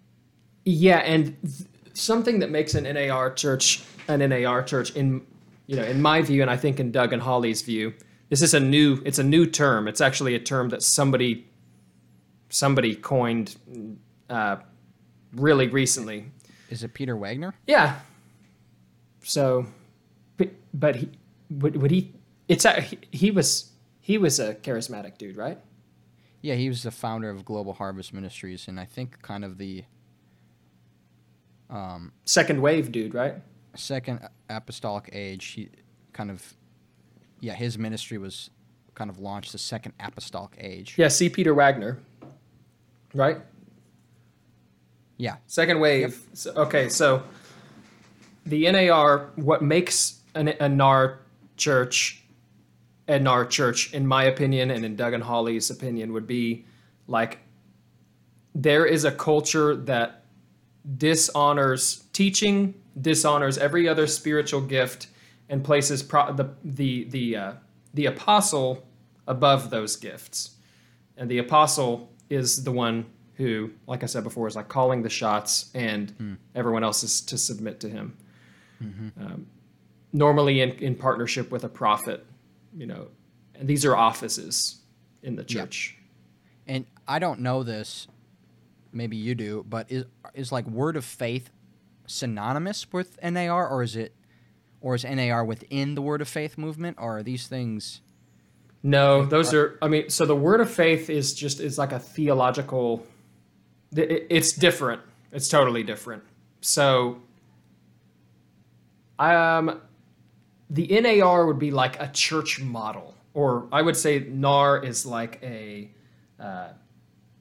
Yeah, 0.64 0.98
and 0.98 1.36
th- 1.42 1.68
something 1.94 2.38
that 2.40 2.50
makes 2.50 2.74
an 2.74 2.84
NAR 2.84 3.32
church 3.32 3.82
an 4.08 4.20
NAR 4.28 4.62
church 4.62 4.94
in 4.94 5.26
you 5.66 5.76
know 5.76 5.82
in 5.84 6.00
my 6.00 6.22
view, 6.22 6.42
and 6.42 6.50
I 6.50 6.56
think 6.56 6.78
in 6.80 6.92
Doug 6.92 7.12
and 7.12 7.20
Holly's 7.20 7.62
view, 7.62 7.94
this 8.28 8.42
is 8.42 8.54
a 8.54 8.60
new 8.60 9.02
it's 9.04 9.18
a 9.18 9.24
new 9.24 9.46
term. 9.46 9.88
It's 9.88 10.00
actually 10.00 10.34
a 10.34 10.38
term 10.40 10.68
that 10.70 10.82
somebody 10.82 11.46
somebody 12.48 12.94
coined 12.94 13.56
uh, 14.30 14.56
really 15.34 15.68
recently. 15.68 16.26
Is 16.70 16.82
it 16.82 16.94
Peter 16.94 17.16
Wagner? 17.16 17.54
Yeah. 17.66 17.98
So, 19.22 19.66
but, 20.36 20.50
but 20.72 20.96
he 20.96 21.10
would, 21.50 21.76
would 21.76 21.90
he? 21.90 22.14
It's 22.48 22.64
he 23.10 23.30
was 23.30 23.72
he 24.06 24.18
was 24.18 24.38
a 24.38 24.54
charismatic 24.54 25.18
dude, 25.18 25.36
right? 25.36 25.58
Yeah, 26.40 26.54
he 26.54 26.68
was 26.68 26.84
the 26.84 26.92
founder 26.92 27.28
of 27.28 27.44
Global 27.44 27.72
Harvest 27.72 28.14
Ministries, 28.14 28.68
and 28.68 28.78
I 28.78 28.84
think 28.84 29.20
kind 29.20 29.44
of 29.44 29.58
the 29.58 29.82
um, 31.68 32.12
Second 32.24 32.62
wave 32.62 32.92
dude, 32.92 33.14
right? 33.14 33.34
second 33.74 34.20
apostolic 34.48 35.10
age. 35.12 35.44
He 35.46 35.70
kind 36.12 36.30
of, 36.30 36.54
yeah, 37.40 37.54
his 37.54 37.78
ministry 37.78 38.16
was 38.16 38.50
kind 38.94 39.10
of 39.10 39.18
launched 39.18 39.50
the 39.50 39.58
second 39.58 39.92
apostolic 39.98 40.52
age. 40.56 40.94
Yeah, 40.96 41.08
see 41.08 41.28
Peter 41.28 41.52
Wagner, 41.52 41.98
right? 43.12 43.38
Yeah. 45.16 45.38
Second 45.48 45.80
wave. 45.80 46.22
So, 46.32 46.52
okay, 46.52 46.88
so 46.88 47.24
the 48.46 48.70
NAR, 48.70 49.30
what 49.34 49.62
makes 49.62 50.20
an, 50.36 50.46
a 50.60 50.68
NAR 50.68 51.18
church 51.56 52.22
a 53.08 53.24
our 53.26 53.44
church, 53.44 53.92
in 53.92 54.06
my 54.06 54.24
opinion, 54.24 54.70
and 54.70 54.84
in 54.84 54.96
Doug 54.96 55.12
and 55.12 55.22
Holly's 55.22 55.70
opinion, 55.70 56.12
would 56.12 56.26
be 56.26 56.64
like 57.06 57.38
there 58.54 58.86
is 58.86 59.04
a 59.04 59.12
culture 59.12 59.76
that 59.76 60.24
dishonors 60.96 62.04
teaching, 62.12 62.74
dishonors 63.00 63.58
every 63.58 63.88
other 63.88 64.06
spiritual 64.06 64.60
gift, 64.60 65.08
and 65.48 65.62
places 65.64 66.02
pro- 66.02 66.32
the 66.32 66.50
the 66.64 67.04
the 67.04 67.36
uh, 67.36 67.52
the 67.94 68.06
apostle 68.06 68.86
above 69.26 69.70
those 69.70 69.96
gifts. 69.96 70.56
And 71.16 71.30
the 71.30 71.38
apostle 71.38 72.10
is 72.28 72.64
the 72.64 72.72
one 72.72 73.06
who, 73.34 73.70
like 73.86 74.02
I 74.02 74.06
said 74.06 74.24
before, 74.24 74.46
is 74.48 74.56
like 74.56 74.68
calling 74.68 75.02
the 75.02 75.10
shots, 75.10 75.70
and 75.74 76.38
everyone 76.54 76.84
else 76.84 77.02
is 77.02 77.20
to 77.22 77.38
submit 77.38 77.80
to 77.80 77.88
him. 77.88 78.16
Um, 79.20 79.46
normally, 80.12 80.60
in, 80.60 80.70
in 80.72 80.94
partnership 80.94 81.50
with 81.50 81.64
a 81.64 81.68
prophet, 81.68 82.24
you 82.76 82.86
know, 82.86 83.08
and 83.54 83.66
these 83.68 83.84
are 83.84 83.96
offices 83.96 84.80
in 85.22 85.36
the 85.36 85.42
Yeah. 85.42 85.62
church. 85.62 85.96
And 86.66 86.84
I 87.08 87.18
don't 87.18 87.40
know 87.40 87.62
this, 87.62 88.06
maybe 88.92 89.16
you 89.16 89.34
do, 89.34 89.64
but 89.68 89.90
is 89.90 90.04
is 90.34 90.52
like 90.52 90.66
word 90.66 90.96
of 90.96 91.04
faith 91.04 91.50
synonymous 92.06 92.92
with 92.92 93.18
NAR, 93.22 93.68
or 93.68 93.82
is 93.82 93.96
it, 93.96 94.14
or 94.80 94.94
is 94.94 95.04
NAR 95.04 95.44
within 95.44 95.94
the 95.94 96.02
word 96.02 96.20
of 96.20 96.28
faith 96.28 96.58
movement, 96.58 96.96
or 97.00 97.18
are 97.18 97.22
these 97.22 97.46
things? 97.48 98.00
No, 98.82 99.24
those 99.24 99.52
are. 99.54 99.78
I 99.82 99.88
mean, 99.88 100.10
so 100.10 100.26
the 100.26 100.36
word 100.36 100.60
of 100.60 100.70
faith 100.70 101.08
is 101.10 101.34
just 101.34 101.60
is 101.60 101.78
like 101.78 101.92
a 101.92 101.98
theological. 101.98 103.06
It's 103.92 104.52
different. 104.52 105.00
It's 105.32 105.48
totally 105.48 105.82
different. 105.82 106.22
So, 106.60 107.22
um, 109.18 109.80
the 110.70 111.00
NAR 111.00 111.46
would 111.46 111.58
be 111.58 111.70
like 111.70 112.00
a 112.00 112.08
church 112.08 112.60
model, 112.60 113.14
or 113.34 113.68
I 113.72 113.82
would 113.82 113.96
say 113.96 114.20
NAR 114.20 114.82
is 114.84 115.06
like 115.06 115.38
a 115.42 115.90
uh, 116.40 116.68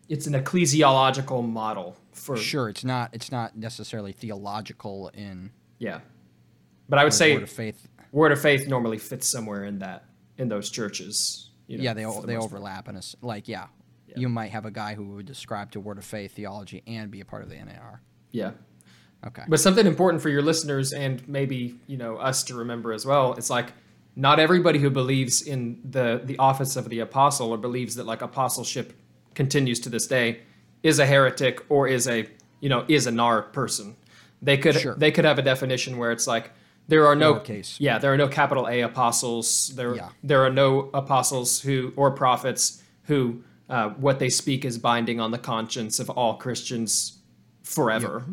it's 0.07 0.27
an 0.27 0.33
ecclesiological 0.33 1.47
model 1.47 1.95
for 2.13 2.37
Sure, 2.37 2.69
it's 2.69 2.83
not 2.83 3.09
it's 3.13 3.31
not 3.31 3.57
necessarily 3.57 4.11
theological 4.11 5.09
in 5.13 5.51
yeah. 5.79 5.99
But 6.87 6.99
I 6.99 7.03
would 7.03 7.13
say 7.13 7.33
word 7.33 7.43
of 7.43 7.49
faith. 7.49 7.87
word 8.11 8.31
of 8.31 8.39
faith 8.41 8.67
normally 8.67 8.97
fits 8.99 9.27
somewhere 9.27 9.63
in 9.63 9.79
that 9.79 10.05
in 10.37 10.47
those 10.49 10.69
churches. 10.69 11.49
You 11.67 11.77
know, 11.79 11.83
yeah, 11.83 11.93
they 11.93 12.05
o- 12.05 12.21
the 12.21 12.27
they 12.27 12.35
most 12.35 12.43
part. 12.51 12.53
overlap 12.53 12.87
in 12.89 12.95
a 12.95 13.01
like 13.21 13.47
yeah. 13.47 13.67
Yeah. 14.07 14.19
You 14.19 14.29
might 14.29 14.51
have 14.51 14.65
a 14.65 14.71
guy 14.71 14.93
who 14.93 15.03
would 15.15 15.25
describe 15.25 15.71
to 15.71 15.79
word 15.79 15.97
of 15.97 16.05
faith 16.05 16.33
theology 16.35 16.83
and 16.85 17.09
be 17.09 17.21
a 17.21 17.25
part 17.25 17.41
of 17.41 17.49
the 17.49 17.55
NAR. 17.55 18.01
Yeah. 18.31 18.51
Okay. 19.27 19.43
But 19.47 19.59
something 19.59 19.85
important 19.87 20.21
for 20.21 20.29
your 20.29 20.41
listeners 20.41 20.93
and 20.93 21.27
maybe, 21.27 21.79
you 21.87 21.97
know, 21.97 22.17
us 22.17 22.43
to 22.45 22.55
remember 22.55 22.93
as 22.93 23.05
well, 23.05 23.33
it's 23.33 23.49
like 23.49 23.73
not 24.15 24.39
everybody 24.39 24.79
who 24.79 24.89
believes 24.89 25.41
in 25.41 25.79
the 25.89 26.21
the 26.23 26.37
office 26.37 26.75
of 26.75 26.89
the 26.89 26.99
apostle 26.99 27.49
or 27.51 27.57
believes 27.57 27.95
that 27.95 28.05
like 28.05 28.21
apostleship 28.21 28.93
continues 29.33 29.79
to 29.81 29.89
this 29.89 30.07
day 30.07 30.39
is 30.83 30.99
a 30.99 31.05
heretic 31.05 31.65
or 31.69 31.87
is 31.87 32.07
a, 32.07 32.27
you 32.61 32.69
know, 32.69 32.85
is 32.87 33.07
a 33.07 33.11
nar 33.11 33.41
person. 33.41 33.95
They 34.41 34.57
could 34.57 34.75
Sure. 34.75 34.95
they 34.95 35.11
could 35.11 35.25
have 35.25 35.39
a 35.39 35.41
definition 35.41 35.97
where 35.97 36.11
it's 36.11 36.27
like 36.27 36.51
there 36.87 37.07
are 37.07 37.15
no 37.15 37.33
Lowercase. 37.35 37.77
Yeah, 37.79 37.97
there 37.97 38.13
are 38.13 38.17
no 38.17 38.27
capital 38.27 38.67
A 38.69 38.81
apostles. 38.81 39.73
There 39.75 39.95
Yeah. 39.95 40.09
there 40.23 40.45
are 40.45 40.51
no 40.51 40.89
apostles 40.93 41.61
who 41.61 41.91
or 41.95 42.11
prophets 42.11 42.83
who 43.05 43.41
uh, 43.69 43.89
what 43.89 44.19
they 44.19 44.29
speak 44.29 44.63
is 44.63 44.77
binding 44.77 45.19
on 45.19 45.31
the 45.31 45.39
conscience 45.39 45.99
of 45.99 46.09
all 46.11 46.35
Christians 46.37 47.17
forever. 47.63 48.23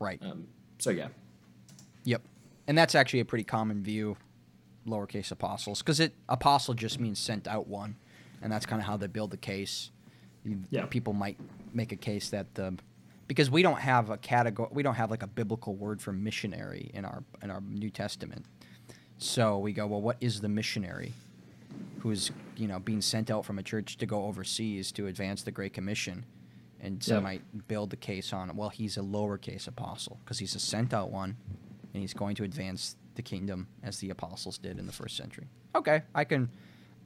Right. 0.00 0.20
Um, 0.22 0.46
so 0.78 0.90
yeah. 0.90 1.08
Yep. 2.04 2.22
And 2.66 2.76
that's 2.76 2.94
actually 2.94 3.20
a 3.20 3.24
pretty 3.24 3.44
common 3.44 3.82
view, 3.82 4.16
lowercase 4.86 5.30
apostles, 5.30 5.80
because 5.82 6.00
it 6.00 6.14
apostle 6.28 6.74
just 6.74 6.98
means 6.98 7.18
sent 7.18 7.46
out 7.46 7.68
one, 7.68 7.96
and 8.42 8.50
that's 8.52 8.66
kind 8.66 8.80
of 8.80 8.86
how 8.86 8.96
they 8.96 9.06
build 9.06 9.30
the 9.30 9.36
case. 9.36 9.90
You- 10.44 10.64
Yeah. 10.70 10.86
People 10.86 11.12
might 11.12 11.38
make 11.74 11.92
a 11.92 11.96
case 11.96 12.30
that 12.30 12.54
the 12.54 12.76
because 13.28 13.48
we 13.48 13.62
don't 13.62 13.78
have 13.78 14.10
a 14.10 14.16
category, 14.16 14.68
we 14.72 14.82
don't 14.82 14.96
have 14.96 15.08
like 15.10 15.22
a 15.22 15.26
biblical 15.28 15.76
word 15.76 16.02
for 16.02 16.12
missionary 16.12 16.90
in 16.94 17.04
our 17.04 17.22
in 17.42 17.50
our 17.50 17.60
New 17.60 17.90
Testament. 17.90 18.44
So 19.18 19.58
we 19.58 19.72
go, 19.72 19.86
well, 19.86 20.00
what 20.00 20.16
is 20.20 20.40
the 20.40 20.48
missionary? 20.48 21.12
Who's 22.00 22.30
you 22.56 22.66
know 22.66 22.78
being 22.80 23.02
sent 23.02 23.30
out 23.30 23.44
from 23.44 23.58
a 23.58 23.62
church 23.62 23.98
to 23.98 24.06
go 24.06 24.24
overseas 24.24 24.90
to 24.92 25.06
advance 25.06 25.42
the 25.42 25.50
Great 25.52 25.72
Commission, 25.74 26.24
and 26.82 27.02
some 27.02 27.16
Yeah. 27.16 27.20
might 27.20 27.68
build 27.68 27.90
the 27.90 27.96
case 27.96 28.32
on 28.32 28.54
well 28.56 28.68
he's 28.70 28.96
a 28.96 29.00
lowercase 29.00 29.66
apostle 29.68 30.18
because 30.24 30.38
he's 30.38 30.54
a 30.54 30.60
sent 30.60 30.92
out 30.94 31.10
one, 31.10 31.36
and 31.92 32.00
he's 32.00 32.14
going 32.14 32.34
to 32.36 32.44
advance 32.44 32.96
the 33.14 33.22
kingdom 33.22 33.66
as 33.82 33.98
the 33.98 34.10
apostles 34.10 34.56
did 34.58 34.78
in 34.78 34.86
the 34.86 34.92
first 34.92 35.16
century. 35.16 35.46
Okay, 35.74 36.02
I 36.14 36.24
can, 36.24 36.48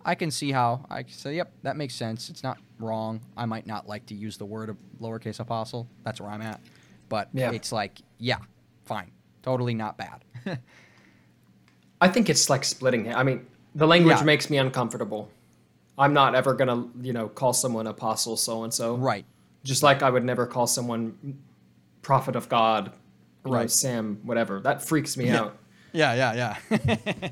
I 0.05 0.15
can 0.15 0.31
see 0.31 0.53
how 0.53 0.85
I 0.91 1.03
can 1.03 1.13
say 1.13 1.35
yep 1.37 1.51
that 1.63 1.77
makes 1.77 1.95
sense. 1.95 2.31
It's 2.31 2.43
not 2.43 2.59
wrong. 2.79 3.21
I 3.37 3.47
might 3.47 3.67
not 3.67 3.89
like 3.89 4.07
to 4.07 4.15
use 4.15 4.37
the 4.37 4.45
word 4.47 4.69
of 4.69 4.77
lowercase 5.01 5.41
apostle. 5.41 5.89
That's 6.05 6.21
where 6.21 6.31
I'm 6.31 6.43
at, 6.43 6.61
but 7.09 7.29
Yeah. 7.33 7.51
it's 7.53 7.73
like 7.73 8.01
yeah, 8.19 8.39
fine, 8.85 9.11
totally 9.43 9.75
not 9.75 9.97
bad. 9.97 10.25
I 12.01 12.09
think 12.09 12.29
it's 12.29 12.51
like 12.51 12.65
splitting. 12.65 13.15
I 13.15 13.23
mean, 13.23 13.47
the 13.75 13.87
language 13.87 14.19
Yeah. 14.19 14.25
makes 14.25 14.51
me 14.51 14.59
uncomfortable. 14.59 15.31
I'm 15.97 16.13
not 16.13 16.35
ever 16.35 16.55
gonna, 16.55 16.89
you 17.01 17.13
know, 17.13 17.29
call 17.29 17.53
someone 17.53 17.87
apostle 17.87 18.37
so 18.37 18.65
and 18.65 18.75
so. 18.75 18.97
right. 18.97 19.25
Just 19.65 19.83
like 19.83 20.03
I 20.03 20.11
would 20.11 20.25
never 20.25 20.47
call 20.47 20.67
someone 20.67 21.39
prophet 22.03 22.37
of 22.37 22.49
God. 22.49 22.93
you 23.45 23.51
know, 23.51 23.57
Right. 23.59 23.71
Sam, 23.71 24.21
whatever. 24.23 24.61
That 24.61 24.83
freaks 24.83 25.17
me 25.17 25.27
Yeah. 25.27 25.41
out, 25.41 25.59
Yeah, 25.93 26.15
yeah, 26.15 26.57
yeah. 26.71 26.79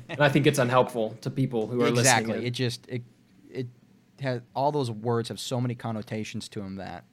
and 0.09 0.19
I 0.21 0.29
think 0.29 0.45
it's 0.47 0.59
unhelpful 0.59 1.17
to 1.21 1.29
people 1.31 1.67
who 1.67 1.81
are 1.83 1.87
exactly. 1.87 2.33
listening. 2.33 2.47
It 2.47 2.51
just 2.51 2.85
it 2.87 3.03
it 3.49 3.67
has 4.19 4.41
all 4.55 4.71
those 4.71 4.89
words 4.91 5.29
have 5.29 5.39
so 5.39 5.59
many 5.61 5.73
connotations 5.75 6.47
to 6.49 6.59
them 6.61 6.75
that 6.75 7.03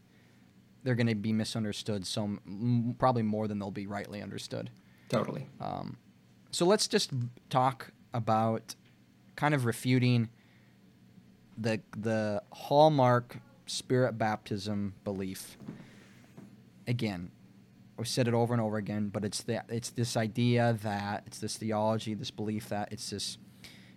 they're 0.83 0.95
going 0.95 1.07
to 1.07 1.15
be 1.15 1.33
misunderstood. 1.33 2.07
So 2.07 2.25
m- 2.25 2.95
probably 2.99 3.23
more 3.23 3.47
than 3.49 3.59
they'll 3.59 3.71
be 3.71 3.87
rightly 3.87 4.23
understood. 4.23 4.71
totally. 5.09 5.47
Um, 5.61 5.97
so 6.51 6.65
let's 6.67 6.87
just 6.89 7.11
talk 7.49 7.93
about 8.15 8.75
kind 9.37 9.55
of 9.55 9.65
refuting 9.65 10.29
the 11.59 11.81
the 11.97 12.43
hallmark 12.53 13.39
spirit 13.71 14.19
baptism 14.19 14.95
belief. 15.05 15.57
Again, 16.87 17.31
we 17.97 18.05
said 18.05 18.29
it 18.29 18.35
over 18.35 18.53
and 18.53 18.61
over 18.63 18.77
again, 18.77 19.09
but 19.09 19.25
it's 19.25 19.43
that 19.43 19.67
it's 19.69 19.91
this 19.91 20.17
idea 20.17 20.79
that 20.83 21.25
it's 21.27 21.39
this 21.39 21.57
theology, 21.57 22.15
this 22.15 22.31
belief 22.31 22.69
that 22.71 22.93
it's 22.93 23.11
this 23.11 23.39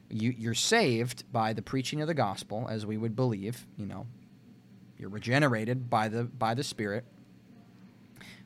you 0.10 0.34
you're 0.38 0.54
saved 0.54 1.24
by 1.32 1.54
the 1.54 1.62
preaching 1.62 2.02
of 2.02 2.08
the 2.08 2.14
gospel, 2.14 2.68
as 2.70 2.86
we 2.86 2.98
would 2.98 3.16
believe. 3.16 3.66
You 3.78 3.86
know, 3.86 4.06
you're 4.98 5.10
regenerated 5.10 5.90
by 5.90 6.08
the 6.10 6.26
by 6.26 6.54
the 6.54 6.64
Spirit. 6.64 7.06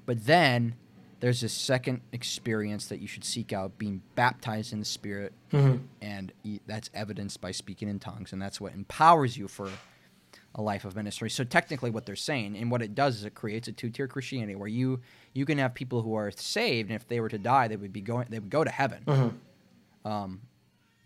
But 0.06 0.26
then 0.26 0.76
there's 1.20 1.42
this 1.42 1.54
second 1.54 2.02
experience 2.12 2.88
that 2.88 3.00
you 3.00 3.08
should 3.08 3.26
seek 3.26 3.52
out 3.52 3.78
being 3.78 4.02
baptized 4.16 4.72
in 4.72 4.80
the 4.80 4.86
Spirit, 4.86 5.34
mm-hmm. 5.52 5.84
and 6.02 6.32
that's 6.68 6.90
evidenced 6.94 7.42
by 7.42 7.52
speaking 7.52 7.90
in 7.90 8.00
tongues, 8.00 8.32
and 8.32 8.42
that's 8.42 8.62
what 8.62 8.74
empowers 8.74 9.36
you 9.36 9.48
for 9.48 9.70
a 10.58 10.62
life 10.62 10.84
of 10.86 10.96
ministry. 10.96 11.30
So 11.30 11.44
technically, 11.44 11.92
what 11.92 12.06
they're 12.06 12.16
saying 12.16 12.58
and 12.58 12.72
what 12.72 12.82
it 12.82 12.96
does 12.96 13.18
is 13.18 13.24
it 13.26 13.36
creates 13.36 13.68
a 13.68 13.72
two-tier 13.72 14.08
Christianity 14.08 14.56
where 14.56 14.68
you 14.68 15.02
you 15.34 15.46
can 15.46 15.60
have 15.60 15.76
people 15.76 16.02
who 16.02 16.16
are 16.16 16.32
saved, 16.32 16.90
and 16.90 16.96
if 16.96 17.08
they 17.08 17.20
were 17.20 17.30
to 17.30 17.38
die, 17.38 17.68
they 17.68 17.78
would 17.78 17.94
be 17.94 18.02
going 18.02 18.28
they 18.30 18.40
would 18.40 18.50
go 18.50 18.64
to 18.64 18.72
heaven. 18.72 19.40
Um, 20.04 20.42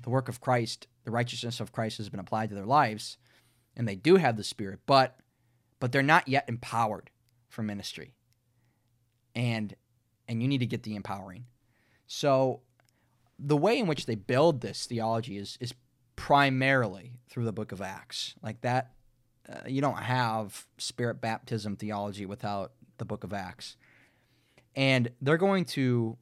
the 0.01 0.09
work 0.09 0.29
of 0.29 0.39
Christ, 0.39 0.87
the 1.03 1.11
righteousness 1.11 1.59
of 1.59 1.71
Christ 1.71 1.97
has 1.97 2.09
been 2.09 2.19
applied 2.19 2.49
to 2.49 2.55
their 2.55 2.65
lives, 2.65 3.17
and 3.75 3.87
they 3.87 3.95
do 3.95 4.15
have 4.15 4.37
the 4.37 4.43
Spirit, 4.43 4.79
but 4.85 5.19
but 5.79 5.91
they're 5.91 6.01
not 6.01 6.27
yet 6.27 6.45
empowered 6.47 7.09
for 7.49 7.61
ministry. 7.61 8.13
And 9.35 9.75
and 10.27 10.41
you 10.41 10.47
need 10.47 10.59
to 10.59 10.65
get 10.65 10.83
the 10.83 10.95
empowering. 10.95 11.45
So 12.07 12.61
the 13.37 13.57
way 13.57 13.77
in 13.79 13.87
which 13.87 14.05
they 14.05 14.15
build 14.15 14.61
this 14.61 14.85
theology 14.85 15.37
is 15.37 15.57
is 15.59 15.73
primarily 16.15 17.13
through 17.27 17.45
the 17.45 17.51
book 17.51 17.71
of 17.71 17.81
Acts. 17.81 18.35
Like 18.41 18.61
that 18.61 18.91
uh, 19.49 19.67
you 19.67 19.81
don't 19.81 19.99
have 19.99 20.67
spirit 20.77 21.21
baptism 21.21 21.75
theology 21.75 22.25
without 22.25 22.73
the 22.97 23.05
book 23.05 23.23
of 23.23 23.33
Acts. 23.33 23.75
And 24.75 25.11
they're 25.21 25.37
going 25.37 25.65
to 25.65 26.17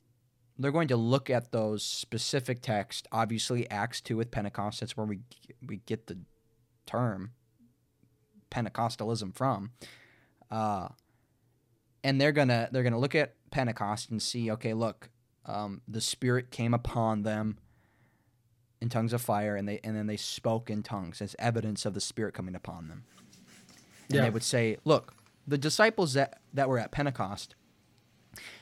they're 0.58 0.72
going 0.72 0.90
to 0.90 0.98
look 0.98 1.30
at 1.30 1.52
those 1.52 1.84
specific 1.84 2.62
texts. 2.62 3.08
Obviously, 3.12 3.70
Acts 3.70 4.02
two 4.02 4.18
with 4.18 4.32
Pentecost. 4.32 4.80
That's 4.80 4.98
where 4.98 5.06
we 5.06 5.20
we 5.66 5.78
get 5.86 6.08
the 6.08 6.20
term 6.86 7.32
Pentecostalism 8.52 9.36
from. 9.36 9.72
Uh, 10.50 10.90
and 12.04 12.20
they're 12.20 12.32
gonna 12.32 12.70
they're 12.72 12.84
gonna 12.84 13.00
look 13.00 13.16
at 13.16 13.36
Pentecost 13.52 14.10
and 14.10 14.22
see. 14.22 14.52
Okay, 14.52 14.74
look, 14.74 15.10
um, 15.46 15.82
the 15.88 16.02
Spirit 16.02 16.52
came 16.52 16.74
upon 16.74 17.24
them 17.24 17.58
in 18.82 18.90
tongues 18.90 19.14
of 19.14 19.22
fire, 19.22 19.56
and 19.56 19.68
they 19.68 19.80
and 19.84 19.96
then 19.96 20.08
they 20.08 20.18
spoke 20.18 20.70
in 20.70 20.84
tongues 20.84 21.22
as 21.22 21.36
evidence 21.40 21.86
of 21.86 21.94
the 21.94 22.02
Spirit 22.02 22.34
coming 22.34 22.56
upon 22.56 22.88
them. 22.88 23.04
And 24.10 24.16
Yeah. 24.18 24.22
they 24.24 24.30
would 24.30 24.44
say, 24.44 24.78
look, 24.86 25.14
the 25.48 25.58
disciples 25.58 26.14
that 26.14 26.40
that 26.54 26.70
were 26.70 26.80
at 26.80 26.92
Pentecost 26.92 27.56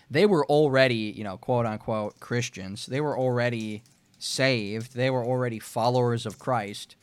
they 0.10 0.26
were 0.26 0.46
already, 0.46 1.14
you 1.18 1.24
know, 1.24 1.38
quote 1.38 1.66
unquote 1.66 2.20
Christians. 2.20 2.86
They 2.86 3.02
were 3.02 3.18
already 3.18 3.84
saved. 4.18 4.96
They 4.96 5.10
were 5.10 5.24
already 5.24 5.60
followers 5.60 6.26
of 6.26 6.40
Christ. 6.40 6.96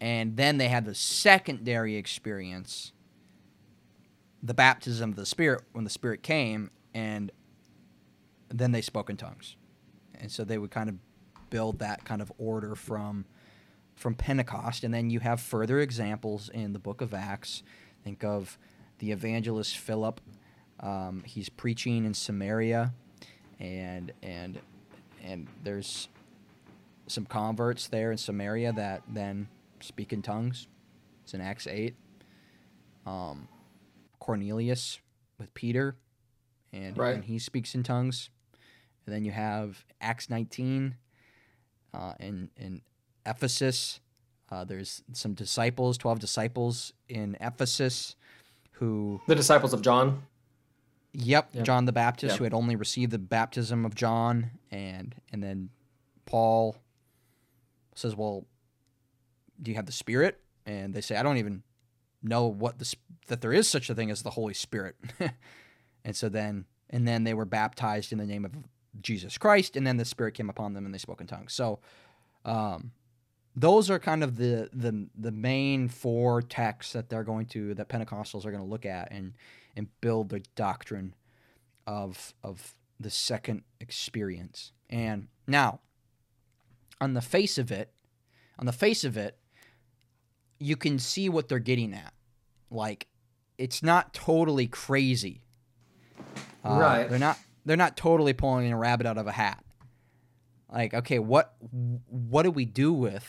And 0.00 0.36
then 0.36 0.58
they 0.58 0.66
had 0.68 0.84
the 0.84 0.94
secondary 0.94 1.94
experience, 1.94 2.92
the 4.42 4.54
baptism 4.54 5.10
of 5.10 5.16
the 5.16 5.24
Spirit, 5.26 5.62
when 5.72 5.84
the 5.84 5.90
Spirit 5.90 6.24
came, 6.24 6.70
and 6.92 7.30
then 8.48 8.72
they 8.72 8.82
spoke 8.82 9.08
in 9.08 9.16
tongues. 9.16 9.56
And 10.20 10.30
so 10.30 10.42
they 10.42 10.58
would 10.58 10.72
kind 10.72 10.88
of 10.88 10.96
build 11.52 11.78
that 11.78 12.04
kind 12.04 12.20
of 12.20 12.32
order 12.38 12.74
from 12.74 13.24
from 13.94 14.14
Pentecost. 14.14 14.84
And 14.84 14.92
then 14.92 15.10
you 15.10 15.20
have 15.20 15.40
further 15.40 15.78
examples 15.78 16.48
in 16.48 16.72
the 16.72 16.78
book 16.78 17.00
of 17.00 17.14
Acts. 17.14 17.62
Think 18.02 18.24
of 18.24 18.58
the 18.98 19.12
evangelist 19.12 19.76
Philip 19.78 20.20
um, 20.80 21.22
he's 21.24 21.48
preaching 21.48 22.04
in 22.04 22.12
Samaria, 22.14 22.92
and 23.60 24.12
and 24.22 24.58
and 25.22 25.46
there's 25.62 26.08
some 27.06 27.24
converts 27.24 27.86
there 27.88 28.10
in 28.10 28.18
Samaria 28.18 28.72
that 28.72 29.02
then 29.08 29.46
speak 29.80 30.12
in 30.12 30.22
tongues. 30.22 30.66
It's 31.22 31.34
in 31.34 31.40
Acts 31.40 31.66
eight. 31.68 31.94
Um, 33.06 33.48
Cornelius 34.18 35.00
with 35.38 35.52
Peter, 35.54 35.96
and 36.72 36.96
Right. 36.98 37.14
and 37.14 37.24
he 37.24 37.38
speaks 37.38 37.74
in 37.74 37.82
tongues. 37.82 38.30
And 39.06 39.14
then 39.14 39.24
you 39.24 39.32
have 39.32 39.84
Acts 40.00 40.28
nineteen, 40.30 40.96
uh, 41.94 42.14
in 42.20 42.50
in 42.56 42.82
Ephesus. 43.26 44.00
Uh, 44.50 44.64
there's 44.64 45.02
some 45.12 45.34
disciples, 45.34 45.96
twelve 45.96 46.18
disciples 46.18 46.92
in 47.08 47.36
Ephesus, 47.40 48.16
who 48.72 49.20
The 49.26 49.34
disciples 49.34 49.72
of 49.72 49.82
John. 49.82 50.22
Yep, 51.14 51.50
Yep. 51.52 51.64
John 51.64 51.84
the 51.84 51.92
Baptist, 51.92 52.32
Yep. 52.32 52.38
who 52.38 52.44
had 52.44 52.54
only 52.54 52.74
received 52.76 53.12
the 53.12 53.18
baptism 53.18 53.84
of 53.84 53.94
John, 53.94 54.50
and 54.70 55.14
and 55.32 55.42
then 55.42 55.70
Paul 56.26 56.76
says, 57.94 58.16
"Well, 58.16 58.46
do 59.60 59.70
you 59.70 59.76
have 59.76 59.86
the 59.86 59.92
Spirit?" 59.92 60.40
And 60.64 60.94
they 60.94 61.00
say, 61.02 61.16
"I 61.16 61.22
don't 61.22 61.36
even, 61.38 61.62
know 62.22 62.46
what 62.46 62.78
the 62.78 62.94
that 63.26 63.40
there 63.40 63.52
is 63.52 63.68
such 63.68 63.90
a 63.90 63.94
thing 63.94 64.10
as 64.10 64.22
the 64.22 64.30
Holy 64.30 64.54
Spirit. 64.54 64.96
and 66.04 66.14
so 66.16 66.28
then 66.28 66.66
and 66.90 67.06
then 67.06 67.24
they 67.24 67.34
were 67.34 67.44
baptized 67.44 68.12
in 68.12 68.18
the 68.18 68.26
name 68.26 68.44
of 68.44 68.52
Jesus 69.00 69.38
Christ, 69.38 69.76
and 69.76 69.86
then 69.86 69.96
the 69.96 70.04
Spirit 70.04 70.34
came 70.34 70.50
upon 70.50 70.74
them 70.74 70.84
and 70.84 70.94
they 70.94 70.98
spoke 70.98 71.20
in 71.20 71.26
tongues. 71.26 71.52
So 71.52 71.80
um, 72.44 72.92
those 73.54 73.90
are 73.90 73.98
kind 73.98 74.22
of 74.22 74.36
the 74.36 74.68
the 74.72 75.08
the 75.18 75.30
main 75.30 75.88
four 75.88 76.42
texts 76.42 76.92
that 76.92 77.08
they're 77.08 77.24
going 77.24 77.46
to 77.46 77.74
that 77.74 77.88
Pentecostals 77.88 78.44
are 78.44 78.50
going 78.50 78.62
to 78.62 78.68
look 78.68 78.86
at 78.86 79.10
and 79.10 79.34
and 79.76 79.88
build 80.00 80.28
their 80.28 80.42
doctrine 80.54 81.14
of 81.86 82.34
of 82.42 82.74
the 83.00 83.10
second 83.10 83.62
experience. 83.80 84.72
And 84.88 85.28
now, 85.46 85.80
on 87.00 87.14
the 87.14 87.20
face 87.20 87.58
of 87.58 87.72
it, 87.72 87.92
on 88.58 88.66
the 88.66 88.72
face 88.72 89.04
of 89.04 89.16
it, 89.16 89.38
you 90.58 90.76
can 90.76 90.98
see 90.98 91.28
what 91.28 91.48
they're 91.48 91.58
getting 91.58 91.92
at. 91.94 92.12
Like, 92.70 93.08
it's 93.58 93.82
not 93.82 94.14
totally 94.14 94.66
crazy. 94.66 95.42
Uh, 96.64 96.78
right. 96.78 97.10
They're 97.10 97.18
not. 97.18 97.38
They're 97.64 97.76
not 97.76 97.96
totally 97.96 98.32
pulling 98.32 98.72
a 98.72 98.76
rabbit 98.76 99.06
out 99.06 99.18
of 99.18 99.26
a 99.26 99.32
hat. 99.32 99.64
Like, 100.72 100.94
okay, 100.94 101.18
what 101.18 101.54
what 102.08 102.44
do 102.44 102.50
we 102.50 102.64
do 102.64 102.92
with 102.92 103.26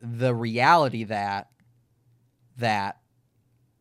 the 0.00 0.34
reality 0.34 1.04
that 1.04 1.48
that 2.58 2.98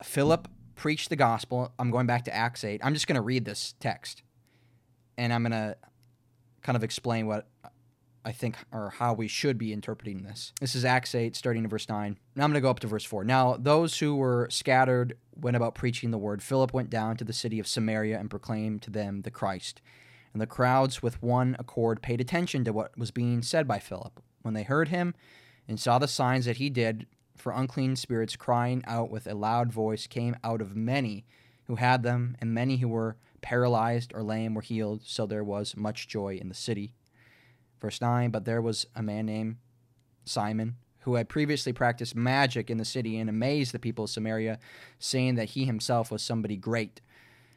Philip 0.01 0.47
preached 0.76 1.09
the 1.09 1.16
gospel? 1.16 1.74
I'm 1.78 1.91
going 1.91 2.07
back 2.07 2.26
to 2.26 2.36
Acts 2.36 2.63
8. 2.63 2.82
I'm 2.84 2.93
just 2.93 3.07
going 3.07 3.16
to 3.16 3.22
read 3.22 3.45
this 3.45 3.76
text 3.80 4.24
and 5.18 5.34
I'm 5.34 5.43
going 5.43 5.51
to 5.51 5.76
kind 6.61 6.76
of 6.76 6.84
explain 6.84 7.28
what 7.28 7.47
I 8.26 8.32
think 8.32 8.57
or 8.71 8.89
how 8.89 9.13
we 9.13 9.28
should 9.28 9.59
be 9.59 9.71
interpreting 9.71 10.23
this. 10.23 10.51
This 10.59 10.73
is 10.73 10.84
Acts 10.84 11.13
8, 11.13 11.36
starting 11.36 11.63
in 11.63 11.69
verse 11.69 11.88
9. 11.88 12.17
Now 12.36 12.43
I'm 12.43 12.49
going 12.49 12.55
to 12.55 12.61
go 12.61 12.71
up 12.71 12.80
to 12.80 12.88
verse 12.88 13.05
4. 13.05 13.23
Now, 13.23 13.55
those 13.55 13.99
who 13.99 14.15
were 14.15 14.47
scattered 14.49 15.15
went 15.36 15.55
about 15.55 15.76
preaching 15.76 16.09
the 16.09 16.17
word. 16.17 16.41
Philip 16.41 16.73
went 16.73 16.89
down 16.89 17.17
to 17.17 17.23
the 17.23 17.34
city 17.34 17.59
of 17.59 17.67
Samaria 17.67 18.19
and 18.19 18.30
proclaimed 18.30 18.82
to 18.82 18.89
them 18.89 19.21
the 19.21 19.32
Christ. 19.32 19.80
And 20.34 20.41
the 20.41 20.47
crowds, 20.47 21.03
with 21.03 21.21
one 21.21 21.55
accord, 21.59 22.01
paid 22.01 22.19
attention 22.19 22.63
to 22.65 22.73
what 22.73 22.97
was 22.97 23.11
being 23.11 23.43
said 23.43 23.67
by 23.67 23.78
Philip. 23.78 24.19
When 24.41 24.55
they 24.55 24.63
heard 24.63 24.89
him 24.89 25.13
and 25.67 25.80
saw 25.80 25.99
the 25.99 26.07
signs 26.07 26.45
that 26.45 26.57
he 26.57 26.69
did, 26.71 27.05
for 27.38 27.51
unclean 27.51 27.95
spirits 27.95 28.36
crying 28.36 28.84
out 28.88 29.11
with 29.11 29.28
a 29.28 29.36
loud 29.36 29.71
voice 29.71 30.07
came 30.07 30.36
out 30.43 30.61
of 30.61 30.76
many 30.76 31.26
who 31.65 31.76
had 31.76 32.01
them, 32.03 32.36
and 32.39 32.53
many 32.53 32.78
who 32.78 32.88
were 32.88 33.17
paralyzed 33.41 34.11
or 34.13 34.23
lame 34.23 34.55
were 34.55 34.61
healed, 34.61 35.01
so 35.03 35.26
there 35.26 35.43
was 35.43 35.76
much 35.78 36.07
joy 36.07 36.38
in 36.41 36.49
the 36.49 36.55
city. 36.55 36.93
Verse 37.80 38.01
9 38.01 38.32
But 38.32 38.45
there 38.45 38.61
was 38.61 38.86
a 38.95 39.03
man 39.03 39.26
named 39.26 39.57
Simon 40.26 40.76
who 41.05 41.15
had 41.15 41.30
previously 41.30 41.71
practiced 41.71 42.15
magic 42.15 42.69
in 42.69 42.80
the 42.80 42.86
city 42.86 43.19
and 43.19 43.30
amazed 43.30 43.71
the 43.71 43.80
people 43.80 44.05
of 44.05 44.09
Samaria, 44.09 44.57
saying 44.97 45.36
that 45.36 45.49
he 45.49 45.65
himself 45.65 46.09
was 46.09 46.23
somebody 46.23 46.57
great. 46.57 46.99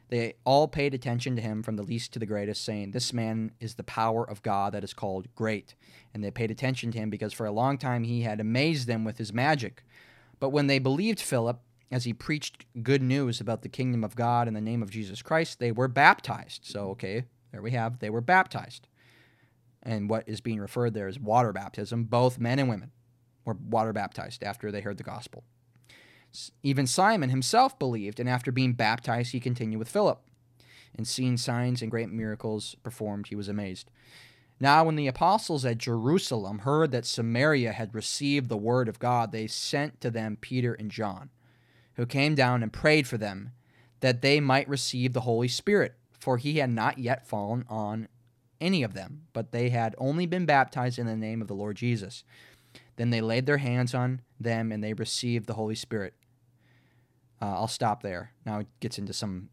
They 0.09 0.35
all 0.43 0.67
paid 0.67 0.93
attention 0.93 1.35
to 1.35 1.41
him 1.41 1.63
from 1.63 1.75
the 1.75 1.83
least 1.83 2.13
to 2.13 2.19
the 2.19 2.27
greatest, 2.27 2.63
saying, 2.63 2.91
This 2.91 3.11
man 3.11 3.51
is 3.59 3.73
the 3.73 3.83
power 3.83 4.23
of 4.23 4.43
God 4.43 4.73
that 4.73 4.83
is 4.83 4.93
called 4.93 5.33
great. 5.33 5.73
And 6.13 6.23
they 6.23 6.29
paid 6.29 6.51
attention 6.51 6.91
to 6.91 6.99
him 6.99 7.09
because 7.09 7.33
for 7.33 7.47
a 7.47 7.51
long 7.51 7.79
time 7.79 8.03
he 8.03 8.21
had 8.21 8.39
amazed 8.39 8.87
them 8.87 9.03
with 9.03 9.17
his 9.17 9.33
magic. 9.33 9.83
But 10.39 10.49
when 10.49 10.67
they 10.67 10.79
believed 10.79 11.19
Philip, 11.19 11.59
as 11.91 12.03
he 12.03 12.13
preached 12.13 12.65
good 12.83 13.01
news 13.01 13.41
about 13.41 13.63
the 13.63 13.69
kingdom 13.69 14.03
of 14.03 14.15
God 14.15 14.47
in 14.47 14.53
the 14.53 14.61
name 14.61 14.83
of 14.83 14.91
Jesus 14.91 15.23
Christ, 15.23 15.57
they 15.57 15.71
were 15.71 15.87
baptized. 15.87 16.65
So, 16.65 16.89
okay, 16.91 17.23
there 17.51 17.63
we 17.63 17.71
have, 17.71 17.97
they 17.97 18.11
were 18.11 18.21
baptized 18.21 18.87
and 19.83 20.09
what 20.09 20.27
is 20.27 20.41
being 20.41 20.59
referred 20.59 20.93
there 20.93 21.07
is 21.07 21.19
water 21.19 21.53
baptism. 21.53 22.05
Both 22.05 22.39
men 22.39 22.59
and 22.59 22.69
women 22.69 22.91
were 23.45 23.57
water 23.69 23.93
baptized 23.93 24.43
after 24.43 24.71
they 24.71 24.81
heard 24.81 24.97
the 24.97 25.03
gospel. 25.03 25.43
Even 26.61 26.85
Simon 26.85 27.29
himself 27.29 27.79
believed, 27.79 28.19
and 28.19 28.29
after 28.29 28.51
being 28.51 28.73
baptized, 28.73 29.31
he 29.31 29.39
continued 29.39 29.79
with 29.79 29.89
Philip. 29.89 30.21
And 30.95 31.07
seeing 31.07 31.37
signs 31.37 31.81
and 31.81 31.89
great 31.89 32.09
miracles 32.09 32.75
performed, 32.83 33.27
he 33.27 33.35
was 33.35 33.47
amazed. 33.47 33.89
Now, 34.59 34.83
when 34.83 34.95
the 34.95 35.07
apostles 35.07 35.65
at 35.65 35.77
Jerusalem 35.77 36.59
heard 36.59 36.91
that 36.91 37.05
Samaria 37.05 37.71
had 37.71 37.95
received 37.95 38.49
the 38.49 38.57
word 38.57 38.89
of 38.89 38.99
God, 38.99 39.31
they 39.31 39.47
sent 39.47 40.01
to 40.01 40.11
them 40.11 40.37
Peter 40.39 40.73
and 40.73 40.91
John, 40.91 41.29
who 41.93 42.05
came 42.05 42.35
down 42.35 42.61
and 42.61 42.73
prayed 42.73 43.07
for 43.07 43.17
them 43.17 43.53
that 44.01 44.21
they 44.21 44.39
might 44.39 44.67
receive 44.67 45.13
the 45.13 45.21
Holy 45.21 45.47
Spirit, 45.47 45.95
for 46.19 46.37
he 46.37 46.57
had 46.57 46.69
not 46.69 46.97
yet 46.97 47.27
fallen 47.27 47.65
on 47.69 48.07
any 48.61 48.83
of 48.83 48.93
them, 48.93 49.23
but 49.33 49.51
they 49.51 49.69
had 49.69 49.95
only 49.97 50.25
been 50.25 50.45
baptized 50.45 50.99
in 50.99 51.05
the 51.05 51.15
name 51.15 51.41
of 51.41 51.47
the 51.47 51.55
Lord 51.55 51.77
Jesus. 51.77 52.23
Then 52.95 53.09
they 53.09 53.21
laid 53.21 53.45
their 53.45 53.57
hands 53.57 53.93
on 53.93 54.21
them 54.39 54.71
and 54.71 54.83
they 54.83 54.93
received 54.93 55.47
the 55.47 55.53
Holy 55.53 55.75
Spirit. 55.75 56.13
Uh, 57.41 57.53
I'll 57.53 57.67
stop 57.67 58.03
there. 58.03 58.33
Now 58.45 58.59
it 58.59 58.67
gets 58.79 58.97
into 58.97 59.13
some 59.13 59.49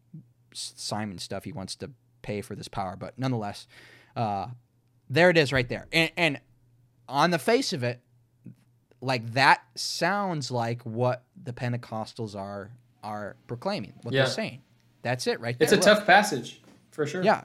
Simon 0.53 1.17
stuff. 1.17 1.45
He 1.45 1.53
wants 1.53 1.75
to 1.77 1.91
pay 2.21 2.41
for 2.41 2.55
this 2.55 2.67
power, 2.67 2.97
but 2.97 3.17
nonetheless, 3.17 3.67
uh, 4.15 4.47
there 5.09 5.29
it 5.29 5.37
is 5.37 5.53
right 5.53 5.69
there. 5.69 5.87
And, 5.93 6.11
and 6.17 6.41
on 7.07 7.31
the 7.31 7.39
face 7.39 7.71
of 7.71 7.83
it, 7.83 8.01
like 8.99 9.33
that 9.33 9.61
sounds 9.75 10.51
like 10.51 10.81
what 10.83 11.23
the 11.41 11.53
Pentecostals 11.53 12.35
are 12.35 12.71
are 13.03 13.37
proclaiming, 13.47 13.93
what 14.01 14.13
yeah. 14.13 14.23
they're 14.23 14.31
saying. 14.31 14.61
That's 15.03 15.27
it, 15.27 15.39
right 15.39 15.57
there. 15.57 15.65
It's 15.65 15.71
a 15.71 15.75
Look. 15.75 15.85
tough 15.85 16.05
passage 16.05 16.61
for 16.91 17.05
sure. 17.05 17.23
Yeah, 17.23 17.43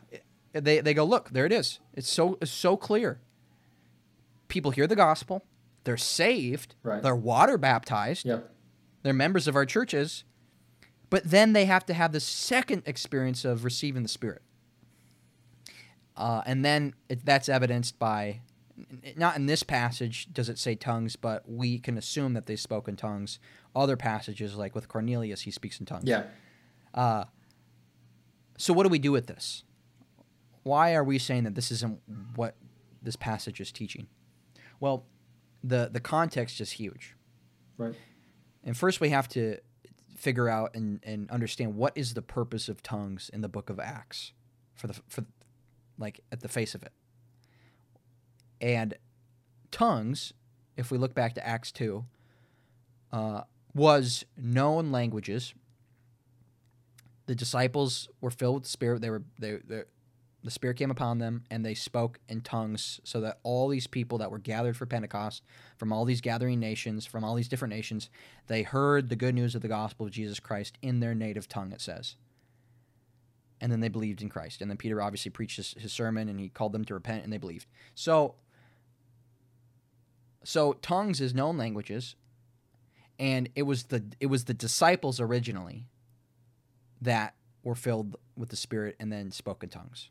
they 0.53 0.81
they 0.81 0.95
go, 0.95 1.05
look, 1.05 1.31
there 1.31 1.47
it 1.47 1.53
is. 1.53 1.81
It's 1.95 2.09
so 2.09 2.39
it's 2.41 2.51
so 2.51 2.77
clear. 2.77 3.21
People 4.49 4.71
hear 4.71 4.87
the 4.87 4.97
gospel, 4.97 5.45
they're 5.85 5.97
saved, 5.97 6.75
right. 6.83 7.03
they're 7.03 7.17
water 7.17 7.57
baptized, 7.57 8.27
yep. 8.27 8.51
they're 9.03 9.15
members 9.15 9.49
of 9.49 9.57
our 9.57 9.65
churches, 9.65 10.25
but 11.09 11.25
then 11.25 11.55
they 11.55 11.65
have 11.65 11.87
to 11.87 11.95
have 11.95 12.13
the 12.13 12.21
second 12.21 12.83
experience 12.85 13.45
of 13.45 13.65
receiving 13.65 14.03
the 14.03 14.09
Spirit. 14.09 14.43
Uh, 16.17 16.43
and 16.45 16.65
then 16.65 16.95
it, 17.09 17.25
that's 17.25 17.49
evidenced 17.49 17.99
by, 17.99 18.41
not 19.17 19.37
in 19.37 19.47
this 19.47 19.63
passage 19.63 20.29
does 20.33 20.51
it 20.51 20.59
say 20.59 20.75
tongues, 20.75 21.17
but 21.17 21.43
we 21.49 21.79
can 21.79 21.97
assume 21.97 22.35
that 22.35 22.45
they 22.45 22.57
spoke 22.57 22.89
in 22.89 22.97
tongues. 22.97 23.39
Other 23.75 23.97
passages, 23.97 24.55
like 24.55 24.75
with 24.75 24.89
Cornelius, 24.89 25.43
he 25.43 25.51
speaks 25.51 25.81
in 25.81 25.87
tongues. 25.87 26.05
Yeah. 26.05 26.25
Uh, 26.93 27.25
so 28.59 28.75
what 28.75 28.83
do 28.83 28.91
we 28.91 28.99
do 28.99 29.13
with 29.13 29.27
this? 29.27 29.65
Why 30.63 30.95
are 30.95 31.05
we 31.05 31.19
saying 31.19 31.45
that 31.45 31.55
this 31.55 31.71
isn't 31.71 32.01
what 32.37 32.57
this 33.03 33.17
passage 33.17 33.61
is 33.61 33.73
teaching? 33.73 34.07
Well, 34.81 35.07
the 35.63 35.91
the 35.93 36.01
context 36.01 36.61
is 36.61 36.73
huge. 36.73 37.17
Right. 37.77 37.95
And 38.65 38.77
first 38.77 39.01
we 39.01 39.11
have 39.11 39.29
to 39.31 39.59
figure 40.17 40.49
out 40.49 40.75
and, 40.75 41.01
and 41.03 41.29
understand 41.31 41.75
what 41.75 41.93
is 41.97 42.15
the 42.15 42.23
purpose 42.23 42.69
of 42.69 42.83
tongues 42.83 43.29
in 43.33 43.41
the 43.41 43.49
book 43.49 43.71
of 43.71 43.81
Acts 43.81 44.33
for 44.75 44.87
the 44.87 44.95
for 45.09 45.25
like 45.99 46.21
at 46.31 46.41
the 46.41 46.49
face 46.49 46.75
of 46.75 46.83
it. 46.83 46.93
And 48.61 48.95
tongues, 49.73 50.33
if 50.77 50.91
we 50.91 50.99
look 50.99 51.15
back 51.15 51.35
to 51.35 51.47
Acts 51.47 51.73
2, 51.73 52.05
uh, 53.13 53.43
was 53.75 54.25
known 54.37 54.93
languages. 54.93 55.55
The 57.27 57.35
disciples 57.35 58.09
were 58.21 58.31
filled 58.31 58.55
with 58.55 58.63
the 58.65 58.69
Spirit. 58.69 59.01
They 59.01 59.11
were 59.11 59.23
they, 59.39 59.57
they 59.67 59.83
the 60.45 60.51
Spirit 60.51 60.77
came 60.77 60.91
upon 60.91 61.19
them, 61.19 61.45
and 61.51 61.65
they 61.65 61.75
spoke 61.75 62.19
in 62.29 62.41
tongues, 62.41 63.01
so 63.05 63.21
that 63.21 63.39
all 63.43 63.69
these 63.69 63.87
people 63.87 64.19
that 64.19 64.31
were 64.31 64.39
gathered 64.39 64.77
for 64.77 64.87
Pentecost, 64.87 65.43
from 65.77 65.93
all 65.93 66.05
these 66.05 66.21
gathering 66.21 66.59
nations, 66.59 67.07
from 67.07 67.23
all 67.23 67.35
these 67.35 67.49
different 67.49 67.73
nations, 67.75 68.11
they 68.49 68.63
heard 68.63 69.09
the 69.09 69.17
good 69.17 69.35
news 69.35 69.55
of 69.55 69.63
the 69.63 69.69
gospel 69.69 70.07
of 70.07 70.13
Jesus 70.13 70.41
Christ 70.41 70.79
in 70.83 71.01
their 71.01 71.15
native 71.15 71.49
tongue, 71.49 71.73
it 71.73 71.81
says. 71.81 72.17
And 73.61 73.71
then 73.71 73.79
they 73.79 73.89
believed 73.89 74.21
in 74.21 74.29
Christ. 74.29 74.61
And 74.61 74.69
then 74.69 74.77
Peter 74.77 75.01
obviously 75.01 75.31
preached 75.31 75.57
his, 75.57 75.75
his 75.79 75.93
sermon, 75.93 76.29
and 76.29 76.41
he 76.41 76.49
called 76.49 76.73
them 76.73 76.85
to 76.87 76.95
repent, 76.95 77.23
and 77.23 77.33
they 77.33 77.39
believed. 77.39 77.67
So, 77.95 78.35
so 80.43 80.73
tongues 80.75 81.21
is 81.21 81.35
known 81.35 81.57
languages, 81.57 82.17
and 83.19 83.49
it 83.55 83.63
was 83.63 83.85
the 83.85 84.03
it 84.19 84.27
was 84.27 84.47
the 84.47 84.55
disciples 84.55 85.21
originally 85.21 85.87
that 87.01 87.35
were 87.63 87.75
filled 87.77 88.17
with 88.37 88.49
the 88.49 88.57
Spirit 88.57 88.97
and 88.99 89.13
then 89.13 89.31
spoke 89.31 89.63
in 89.63 89.69
tongues. 89.69 90.11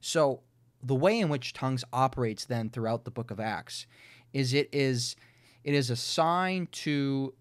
So 0.00 0.40
the 0.82 0.94
way 0.94 1.18
in 1.18 1.28
which 1.28 1.52
tongues 1.52 1.84
operates 1.92 2.44
then 2.44 2.70
throughout 2.70 3.04
the 3.04 3.10
book 3.10 3.30
of 3.30 3.38
Acts 3.38 3.86
is 4.32 4.52
it 4.52 4.68
is 4.72 5.16
it 5.64 5.74
is 5.74 5.90
a 5.90 5.96
sign 5.96 6.68
to 6.72 7.34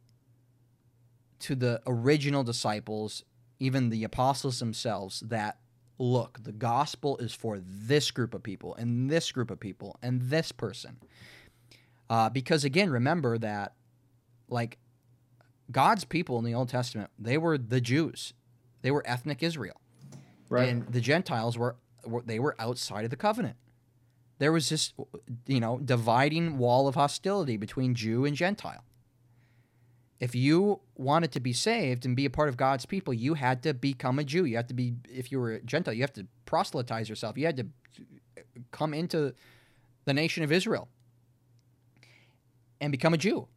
to 1.39 1.55
the 1.55 1.81
original 1.87 2.43
disciples, 2.43 3.23
even 3.59 3.89
the 3.89 4.03
apostles 4.03 4.59
themselves, 4.59 5.21
that 5.21 5.57
look, 5.97 6.43
the 6.43 6.51
gospel 6.51 7.17
is 7.17 7.33
for 7.33 7.59
this 7.59 8.11
group 8.11 8.33
of 8.33 8.43
people 8.43 8.75
and 8.75 9.09
this 9.09 9.31
group 9.31 9.51
of 9.51 9.59
people 9.59 9.97
and 10.01 10.21
this 10.21 10.51
person. 10.51 10.97
Uh, 12.09 12.29
because 12.29 12.63
again, 12.63 12.89
remember 12.89 13.37
that 13.37 13.73
like 14.49 14.77
God's 15.71 16.03
people 16.03 16.37
in 16.37 16.45
the 16.45 16.53
Old 16.53 16.69
Testament, 16.69 17.09
they 17.17 17.37
were 17.37 17.57
the 17.57 17.81
Jews. 17.81 18.33
They 18.81 18.91
were 18.91 19.03
ethnic 19.05 19.41
Israel. 19.41 19.79
Right. 20.49 20.69
And 20.69 20.87
the 20.91 21.01
Gentiles 21.01 21.57
were 21.57 21.77
they 22.25 22.39
were 22.39 22.55
outside 22.59 23.03
of 23.03 23.09
the 23.09 23.15
covenant. 23.15 23.55
There 24.39 24.51
was 24.51 24.69
this, 24.69 24.93
you 25.45 25.59
know, 25.59 25.79
dividing 25.79 26.57
wall 26.57 26.87
of 26.87 26.95
hostility 26.95 27.57
between 27.57 27.93
Jew 27.95 28.25
and 28.25 28.35
Gentile. 28.35 28.83
if 30.21 30.35
you 30.35 30.79
wanted 30.95 31.31
to 31.31 31.39
be 31.39 31.51
saved 31.51 32.05
and 32.05 32.15
be 32.15 32.25
a 32.25 32.29
part 32.29 32.47
of 32.47 32.55
God's 32.55 32.85
people, 32.85 33.11
you 33.11 33.33
had 33.33 33.63
to 33.63 33.73
become 33.73 34.19
a 34.19 34.23
Jew. 34.23 34.45
You 34.45 34.55
had 34.55 34.67
to 34.67 34.75
be, 34.75 34.93
if 35.09 35.31
you 35.31 35.39
were 35.39 35.53
a 35.53 35.61
Gentile, 35.61 35.95
you 35.95 36.01
have 36.01 36.13
to 36.13 36.27
proselytize 36.45 37.09
yourself. 37.09 37.39
You 37.39 37.47
had 37.47 37.57
to 37.57 37.65
come 38.71 38.93
into 38.93 39.33
the 40.05 40.13
nation 40.13 40.43
of 40.43 40.51
Israel 40.51 40.87
and 42.79 42.91
become 42.91 43.15
a 43.15 43.17
Jew. 43.17 43.47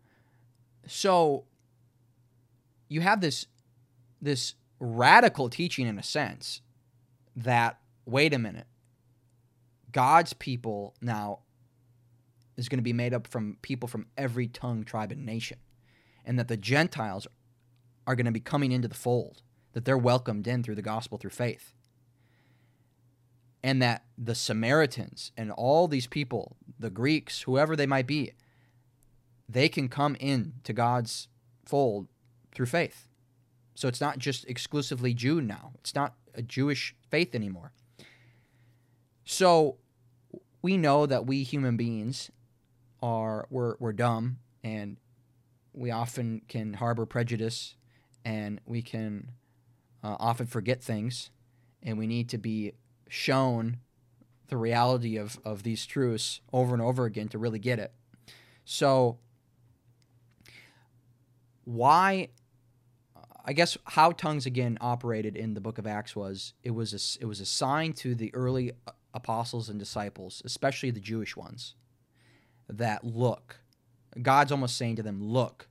So 0.87 1.45
you 2.89 3.03
have 3.03 3.21
this 3.21 3.47
this 4.23 4.55
radical 4.81 5.51
teaching 5.51 5.87
in 5.87 5.99
a 5.99 6.03
sense 6.03 6.63
that 7.37 7.79
wait 8.07 8.35
a 8.35 8.39
minute. 8.39 8.67
God's 9.93 10.33
people 10.33 10.95
now 11.01 11.41
is 12.57 12.69
going 12.69 12.79
to 12.79 12.83
be 12.83 12.93
made 12.93 13.15
up 13.15 13.27
from 13.27 13.59
people 13.63 13.89
from 13.89 14.07
every 14.17 14.47
tongue, 14.47 14.85
tribe, 14.85 15.13
and 15.13 15.25
nation 15.25 15.59
and 16.25 16.39
that 16.39 16.49
the 16.49 16.57
Gentiles 16.57 17.27
are 18.07 18.17
going 18.17 18.27
to 18.27 18.33
be 18.33 18.41
coming 18.41 18.73
into 18.73 18.89
the 18.89 18.95
fold, 18.95 19.43
that 19.73 19.85
they're 19.85 19.99
welcomed 19.99 20.47
in 20.47 20.63
through 20.63 20.75
the 20.75 20.83
gospel 20.83 21.19
through 21.19 21.31
faith. 21.31 21.73
And 23.63 23.81
that 23.81 24.05
the 24.19 24.35
Samaritans 24.35 25.33
and 25.37 25.51
all 25.51 25.89
these 25.89 26.07
people, 26.07 26.57
the 26.79 26.91
Greeks, 26.91 27.43
whoever 27.43 27.77
they 27.77 27.87
might 27.87 28.07
be, 28.07 28.33
they 29.49 29.69
can 29.69 29.89
come 29.89 30.17
in 30.21 30.55
to 30.65 30.73
God's 30.73 31.29
fold 31.65 32.09
through 32.55 32.67
faith. 32.67 33.09
So 33.75 33.89
it's 33.89 34.01
not 34.01 34.19
just 34.19 34.45
exclusively 34.47 35.15
Jew 35.15 35.41
now. 35.41 35.73
It's 35.81 35.95
not 35.95 36.15
a 36.35 36.43
Jewish 36.43 36.95
faith 37.11 37.35
anymore. 37.35 37.73
So 39.25 39.77
we 40.63 40.77
know 40.77 41.07
that 41.07 41.27
we 41.27 41.43
human 41.43 41.77
beings 41.77 42.31
are 43.03 43.47
we're, 43.51 43.77
we're 43.79 43.93
dumb 43.93 44.39
and 44.63 44.97
we 45.73 45.91
often 45.91 46.43
can 46.49 46.75
harbor 46.75 47.07
prejudice 47.07 47.77
and 48.25 48.61
we 48.65 48.81
can 48.81 49.31
uh, 50.03 50.17
often 50.19 50.47
forget 50.47 50.83
things 50.83 51.31
and 51.83 51.99
we 51.99 52.07
need 52.07 52.29
to 52.31 52.39
be 52.39 52.73
shown 53.09 53.79
the 54.49 54.57
reality 54.57 55.17
of, 55.17 55.39
of 55.45 55.63
these 55.63 55.85
truths 55.87 56.41
over 56.53 56.75
and 56.75 56.83
over 56.83 57.05
again 57.05 57.29
to 57.29 57.39
really 57.39 57.59
get 57.59 57.79
it. 57.79 57.93
So 58.65 59.19
why 61.65 62.29
i 63.45 63.53
guess 63.53 63.77
how 63.85 64.11
tongues 64.11 64.47
again 64.47 64.77
operated 64.81 65.37
in 65.37 65.55
the 65.55 65.61
book 65.61 65.79
of 65.79 65.87
acts 65.87 66.15
was 66.15 66.55
it 66.63 66.71
was 66.71 66.93
a, 66.93 67.23
it 67.23 67.27
was 67.27 67.41
a 67.41 67.47
sign 67.47 67.93
to 67.93 68.15
the 68.15 68.33
early 68.35 68.73
uh, 68.87 68.93
apostles 69.15 69.69
and 69.69 69.79
disciples 69.79 70.43
especially 70.45 70.91
the 70.91 71.01
jewish 71.01 71.37
ones 71.37 71.75
that 72.69 73.05
look 73.05 73.61
God's 74.23 74.53
almost 74.53 74.77
saying 74.77 74.97
to 74.97 75.03
them, 75.03 75.23
look, 75.23 75.69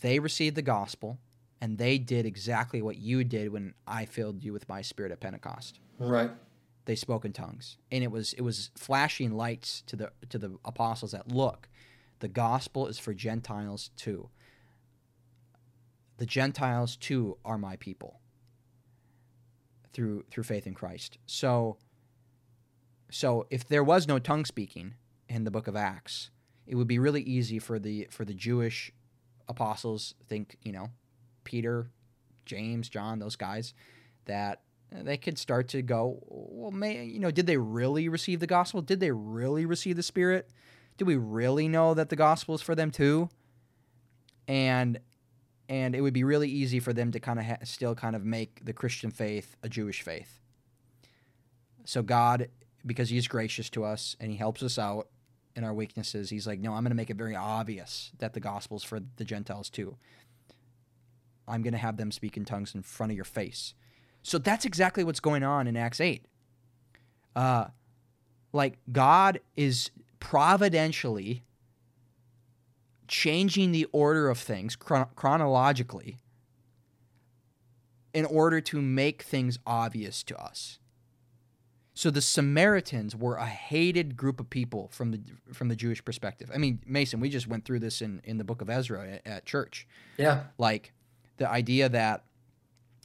they 0.00 0.18
received 0.18 0.56
the 0.56 0.62
gospel 0.62 1.18
and 1.60 1.78
they 1.78 1.98
did 1.98 2.26
exactly 2.26 2.82
what 2.82 2.96
you 2.96 3.24
did 3.24 3.50
when 3.52 3.74
I 3.86 4.04
filled 4.04 4.44
you 4.44 4.52
with 4.52 4.68
my 4.68 4.82
spirit 4.82 5.12
at 5.12 5.20
Pentecost. 5.20 5.80
Right. 5.98 6.30
They 6.84 6.96
spoke 6.96 7.24
in 7.24 7.32
tongues. 7.32 7.78
And 7.90 8.04
it 8.04 8.10
was 8.10 8.34
it 8.34 8.42
was 8.42 8.70
flashing 8.76 9.32
lights 9.34 9.82
to 9.86 9.96
the 9.96 10.12
to 10.28 10.38
the 10.38 10.58
apostles 10.64 11.12
that 11.12 11.28
look, 11.28 11.68
the 12.18 12.28
gospel 12.28 12.86
is 12.86 12.98
for 12.98 13.14
Gentiles 13.14 13.90
too. 13.96 14.28
The 16.18 16.26
Gentiles 16.26 16.96
too 16.96 17.38
are 17.44 17.58
my 17.58 17.76
people 17.76 18.20
through 19.94 20.24
through 20.30 20.44
faith 20.44 20.66
in 20.66 20.74
Christ. 20.74 21.18
So 21.26 21.78
so 23.10 23.46
if 23.50 23.66
there 23.66 23.84
was 23.84 24.08
no 24.08 24.18
tongue 24.18 24.44
speaking 24.44 24.94
in 25.28 25.44
the 25.44 25.50
book 25.50 25.68
of 25.68 25.76
Acts, 25.76 26.30
it 26.66 26.74
would 26.74 26.88
be 26.88 26.98
really 26.98 27.22
easy 27.22 27.58
for 27.58 27.78
the 27.78 28.08
for 28.10 28.24
the 28.24 28.34
Jewish 28.34 28.92
apostles, 29.48 30.14
think 30.28 30.56
you 30.62 30.72
know, 30.72 30.90
Peter, 31.44 31.90
James, 32.44 32.88
John, 32.88 33.18
those 33.18 33.36
guys, 33.36 33.74
that 34.24 34.62
they 34.90 35.16
could 35.16 35.38
start 35.38 35.68
to 35.68 35.82
go, 35.82 36.18
well, 36.28 36.70
may 36.70 37.04
you 37.04 37.20
know, 37.20 37.30
did 37.30 37.46
they 37.46 37.56
really 37.56 38.08
receive 38.08 38.40
the 38.40 38.46
gospel? 38.46 38.82
Did 38.82 39.00
they 39.00 39.10
really 39.10 39.66
receive 39.66 39.96
the 39.96 40.02
Spirit? 40.02 40.50
Do 40.96 41.04
we 41.04 41.16
really 41.16 41.68
know 41.68 41.94
that 41.94 42.08
the 42.08 42.16
gospel 42.16 42.54
is 42.54 42.62
for 42.62 42.74
them 42.74 42.90
too? 42.90 43.28
And 44.46 44.98
and 45.68 45.94
it 45.94 46.00
would 46.00 46.14
be 46.14 46.24
really 46.24 46.48
easy 46.48 46.80
for 46.80 46.92
them 46.92 47.12
to 47.12 47.20
kind 47.20 47.38
of 47.38 47.44
ha- 47.44 47.56
still 47.64 47.94
kind 47.94 48.14
of 48.14 48.24
make 48.24 48.64
the 48.64 48.72
Christian 48.72 49.10
faith 49.10 49.56
a 49.62 49.68
Jewish 49.68 50.02
faith. 50.02 50.40
So 51.84 52.02
God, 52.02 52.48
because 52.84 53.10
He's 53.10 53.28
gracious 53.28 53.70
to 53.70 53.84
us 53.84 54.16
and 54.20 54.30
He 54.30 54.36
helps 54.36 54.62
us 54.62 54.78
out, 54.78 55.08
in 55.56 55.64
our 55.64 55.74
weaknesses. 55.74 56.30
He's 56.30 56.46
like, 56.46 56.60
no, 56.60 56.72
I'm 56.72 56.82
going 56.82 56.90
to 56.90 56.96
make 56.96 57.10
it 57.10 57.16
very 57.16 57.36
obvious 57.36 58.12
that 58.18 58.32
the 58.32 58.40
gospel's 58.40 58.82
for 58.82 59.00
the 59.16 59.24
Gentiles 59.24 59.70
too. 59.70 59.96
I'm 61.46 61.62
going 61.62 61.72
to 61.72 61.78
have 61.78 61.96
them 61.96 62.10
speak 62.10 62.36
in 62.36 62.44
tongues 62.44 62.74
in 62.74 62.82
front 62.82 63.12
of 63.12 63.16
your 63.16 63.24
face. 63.24 63.74
So 64.22 64.38
that's 64.38 64.64
exactly 64.64 65.04
what's 65.04 65.20
going 65.20 65.42
on 65.42 65.66
in 65.66 65.76
Acts 65.76 66.00
8. 66.00 66.24
Uh, 67.36 67.66
like, 68.52 68.78
God 68.90 69.40
is 69.56 69.90
providentially 70.20 71.42
changing 73.08 73.72
the 73.72 73.86
order 73.92 74.28
of 74.28 74.38
things 74.38 74.76
chron- 74.76 75.08
chronologically 75.14 76.20
in 78.12 78.24
order 78.24 78.60
to 78.60 78.80
make 78.80 79.22
things 79.22 79.58
obvious 79.66 80.22
to 80.22 80.36
us. 80.40 80.78
So 81.94 82.10
the 82.10 82.20
Samaritans 82.20 83.14
were 83.14 83.36
a 83.36 83.46
hated 83.46 84.16
group 84.16 84.40
of 84.40 84.50
people 84.50 84.88
from 84.92 85.12
the 85.12 85.20
from 85.52 85.68
the 85.68 85.76
Jewish 85.76 86.04
perspective. 86.04 86.50
I 86.52 86.58
mean, 86.58 86.80
Mason, 86.86 87.20
we 87.20 87.28
just 87.28 87.46
went 87.46 87.64
through 87.64 87.78
this 87.80 88.02
in 88.02 88.20
in 88.24 88.38
the 88.38 88.44
book 88.44 88.60
of 88.60 88.68
Ezra 88.68 89.08
at, 89.08 89.26
at 89.26 89.44
church. 89.44 89.86
Yeah. 90.16 90.44
Like 90.58 90.92
the 91.36 91.48
idea 91.48 91.88
that 91.88 92.24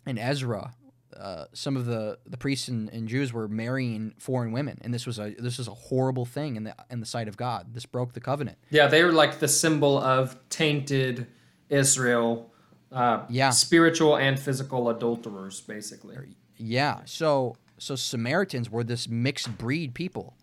in 0.07 0.17
Ezra, 0.17 0.73
uh, 1.15 1.45
some 1.53 1.75
of 1.75 1.85
the, 1.85 2.17
the 2.25 2.37
priests 2.37 2.67
and, 2.67 2.89
and, 2.89 3.07
Jews 3.07 3.33
were 3.33 3.47
marrying 3.47 4.13
foreign 4.19 4.51
women, 4.51 4.77
and 4.81 4.93
this 4.93 5.07
was 5.07 5.17
a 5.17 5.31
this 5.39 5.57
was 5.57 5.67
a 5.67 5.73
horrible 5.73 6.25
thing 6.25 6.55
in 6.55 6.63
the 6.63 6.75
in 6.89 6.99
the 6.99 7.05
sight 7.05 7.27
of 7.27 7.35
God. 7.35 7.73
This 7.73 7.85
broke 7.85 8.13
the 8.13 8.19
covenant. 8.19 8.57
Yeah, 8.69 8.87
they 8.87 9.03
were 9.03 9.11
like 9.11 9.39
the 9.39 9.47
symbol 9.47 9.97
of 9.97 10.37
tainted 10.49 11.27
Israel. 11.69 12.51
Uh, 12.91 13.25
yeah, 13.29 13.49
spiritual 13.49 14.17
and 14.17 14.39
physical 14.39 14.89
adulterers, 14.89 15.61
basically. 15.61 16.15
Yeah. 16.57 16.99
So 17.05 17.55
so 17.79 17.95
Samaritans 17.95 18.69
were 18.69 18.83
this 18.83 19.07
mixed 19.07 19.57
breed 19.57 19.93
people. 19.93 20.35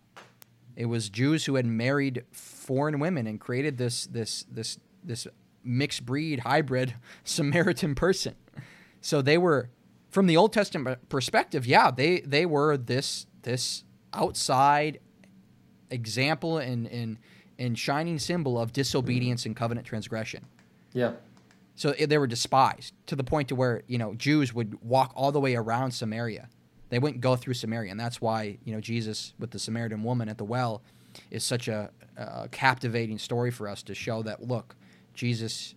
It 0.75 0.85
was 0.85 1.09
Jews 1.09 1.45
who 1.45 1.55
had 1.55 1.65
married 1.65 2.23
foreign 2.31 2.99
women 2.99 3.25
and 3.25 3.39
created 3.39 3.77
this 3.77 4.05
this 4.07 4.43
this 4.51 4.79
this 5.03 5.27
mixed 5.63 6.05
breed 6.05 6.41
hybrid 6.41 6.95
Samaritan 7.23 7.95
person. 7.95 8.35
So 9.01 9.21
they 9.21 9.37
were 9.37 9.69
from 10.17 10.25
the 10.25 10.35
Old 10.35 10.51
Testament 10.51 11.09
perspective, 11.09 11.67
yeah, 11.67 11.91
they 11.91 12.21
they 12.21 12.47
were 12.47 12.75
this 12.75 13.27
this 13.43 13.83
outside 14.13 14.99
example 15.91 16.57
and 16.57 16.87
and 16.87 17.19
and 17.59 17.77
shining 17.77 18.17
symbol 18.17 18.59
of 18.59 18.73
disobedience 18.73 19.45
and 19.45 19.55
covenant 19.55 19.85
transgression. 19.85 20.45
Yeah. 20.91 21.11
So 21.75 21.91
eh, 21.91 22.07
they 22.07 22.17
were 22.17 22.25
despised 22.25 22.95
to 23.05 23.15
the 23.15 23.23
point 23.23 23.49
to 23.49 23.55
where 23.55 23.83
you 23.85 23.99
know 23.99 24.15
Jews 24.15 24.55
would 24.55 24.81
walk 24.81 25.11
all 25.15 25.31
the 25.31 25.39
way 25.39 25.55
around 25.55 25.91
Samaria 25.91 26.49
they 26.89 26.99
wouldn't 26.99 27.21
go 27.21 27.35
through 27.35 27.53
Samaria, 27.53 27.91
and 27.91 27.99
that's 27.99 28.19
why 28.19 28.57
you 28.63 28.73
know 28.73 28.81
Jesus 28.81 29.35
with 29.37 29.51
the 29.51 29.59
Samaritan 29.59 30.01
woman 30.01 30.29
at 30.29 30.39
the 30.39 30.45
well 30.45 30.81
is 31.29 31.43
such 31.43 31.67
a, 31.67 31.91
a 32.17 32.47
captivating 32.49 33.19
story 33.19 33.51
for 33.51 33.67
us 33.67 33.83
to 33.83 33.93
show 33.93 34.23
that 34.23 34.41
look, 34.41 34.75
Jesus 35.13 35.75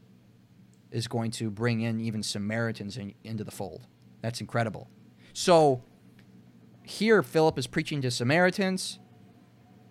is 0.90 1.06
going 1.08 1.30
to 1.32 1.50
bring 1.50 1.82
in 1.82 2.00
even 2.00 2.22
Samaritans 2.22 2.96
in, 2.96 3.14
into 3.22 3.44
the 3.44 3.50
fold. 3.50 3.86
That's 4.22 4.40
incredible. 4.40 4.88
So 5.32 5.82
here, 6.82 7.22
Philip 7.22 7.58
is 7.58 7.66
preaching 7.66 8.02
to 8.02 8.10
Samaritans. 8.10 8.98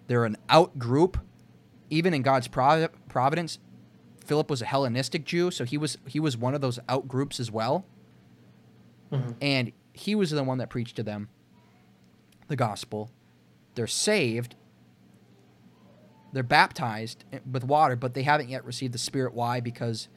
They're 0.08 0.26
an 0.26 0.38
out 0.50 0.78
group, 0.78 1.18
even 1.90 2.14
in 2.14 2.22
God's 2.22 2.48
providence. 2.48 3.60
Philip 4.26 4.50
was 4.50 4.62
a 4.62 4.66
Hellenistic 4.66 5.26
Jew, 5.26 5.50
so 5.50 5.66
he 5.66 5.78
was 5.78 5.98
he 6.06 6.20
was 6.20 6.38
one 6.38 6.54
of 6.54 6.62
those 6.62 6.80
out 6.88 7.08
groups 7.08 7.40
as 7.40 7.52
well. 7.52 7.86
Mm-hmm. 9.12 9.32
And 9.42 9.72
he 9.94 10.14
was 10.14 10.30
the 10.32 10.44
one 10.44 10.60
that 10.60 10.70
preached 10.70 10.96
to 10.98 11.04
them 11.04 11.30
the 12.48 12.56
gospel. 12.56 13.10
They're 13.76 13.88
saved. 13.88 14.56
They're 16.32 16.44
baptized 16.44 17.24
with 17.50 17.64
water, 17.64 17.96
but 17.96 18.14
they 18.14 18.24
haven't 18.24 18.50
yet 18.50 18.66
received 18.66 18.94
the 18.94 19.00
Spirit. 19.00 19.34
Why? 19.34 19.60
Because 19.60 20.10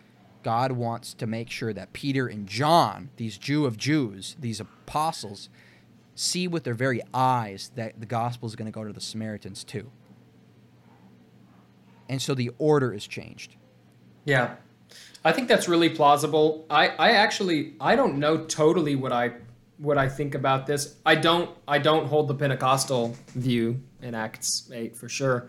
God 0.42 0.72
wants 0.72 1.14
to 1.14 1.26
make 1.26 1.50
sure 1.50 1.72
that 1.72 1.92
Peter 1.92 2.26
and 2.26 2.46
John, 2.46 3.10
these 3.16 3.38
Jew 3.38 3.66
of 3.66 3.76
Jews, 3.76 4.36
these 4.38 4.60
apostles, 4.60 5.48
see 6.14 6.46
with 6.48 6.64
their 6.64 6.74
very 6.74 7.00
eyes 7.14 7.70
that 7.76 7.98
the 8.00 8.06
gospel 8.06 8.48
is 8.48 8.56
going 8.56 8.66
to 8.66 8.72
go 8.72 8.84
to 8.84 8.92
the 8.92 9.00
Samaritans 9.00 9.64
too. 9.64 9.90
And 12.08 12.20
so 12.20 12.34
the 12.34 12.50
order 12.58 12.92
is 12.92 13.06
changed. 13.06 13.56
Yeah. 14.24 14.56
I 15.24 15.32
think 15.32 15.48
that's 15.48 15.68
really 15.68 15.88
plausible. 15.88 16.66
I, 16.68 16.88
I 16.88 17.12
actually 17.12 17.74
I 17.80 17.96
don't 17.96 18.18
know 18.18 18.44
totally 18.44 18.96
what 18.96 19.12
I 19.12 19.32
what 19.78 19.98
I 19.98 20.08
think 20.08 20.34
about 20.34 20.66
this. 20.66 20.96
I 21.06 21.14
don't 21.14 21.50
I 21.66 21.78
don't 21.78 22.06
hold 22.06 22.28
the 22.28 22.34
Pentecostal 22.34 23.16
view 23.28 23.80
in 24.00 24.14
Acts 24.14 24.70
eight 24.72 24.96
for 24.96 25.08
sure. 25.08 25.48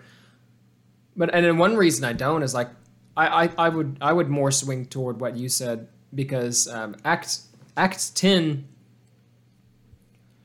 But 1.15 1.33
and 1.33 1.45
then 1.45 1.57
one 1.57 1.75
reason 1.75 2.05
I 2.05 2.13
don't 2.13 2.43
is 2.43 2.53
like 2.53 2.69
I, 3.15 3.45
I, 3.45 3.49
I 3.57 3.69
would 3.69 3.97
I 4.01 4.11
would 4.13 4.29
more 4.29 4.51
swing 4.51 4.85
toward 4.85 5.19
what 5.19 5.35
you 5.37 5.49
said 5.49 5.87
because 6.13 6.67
um, 6.67 6.95
Acts 7.05 7.47
Acts 7.77 8.09
ten 8.09 8.67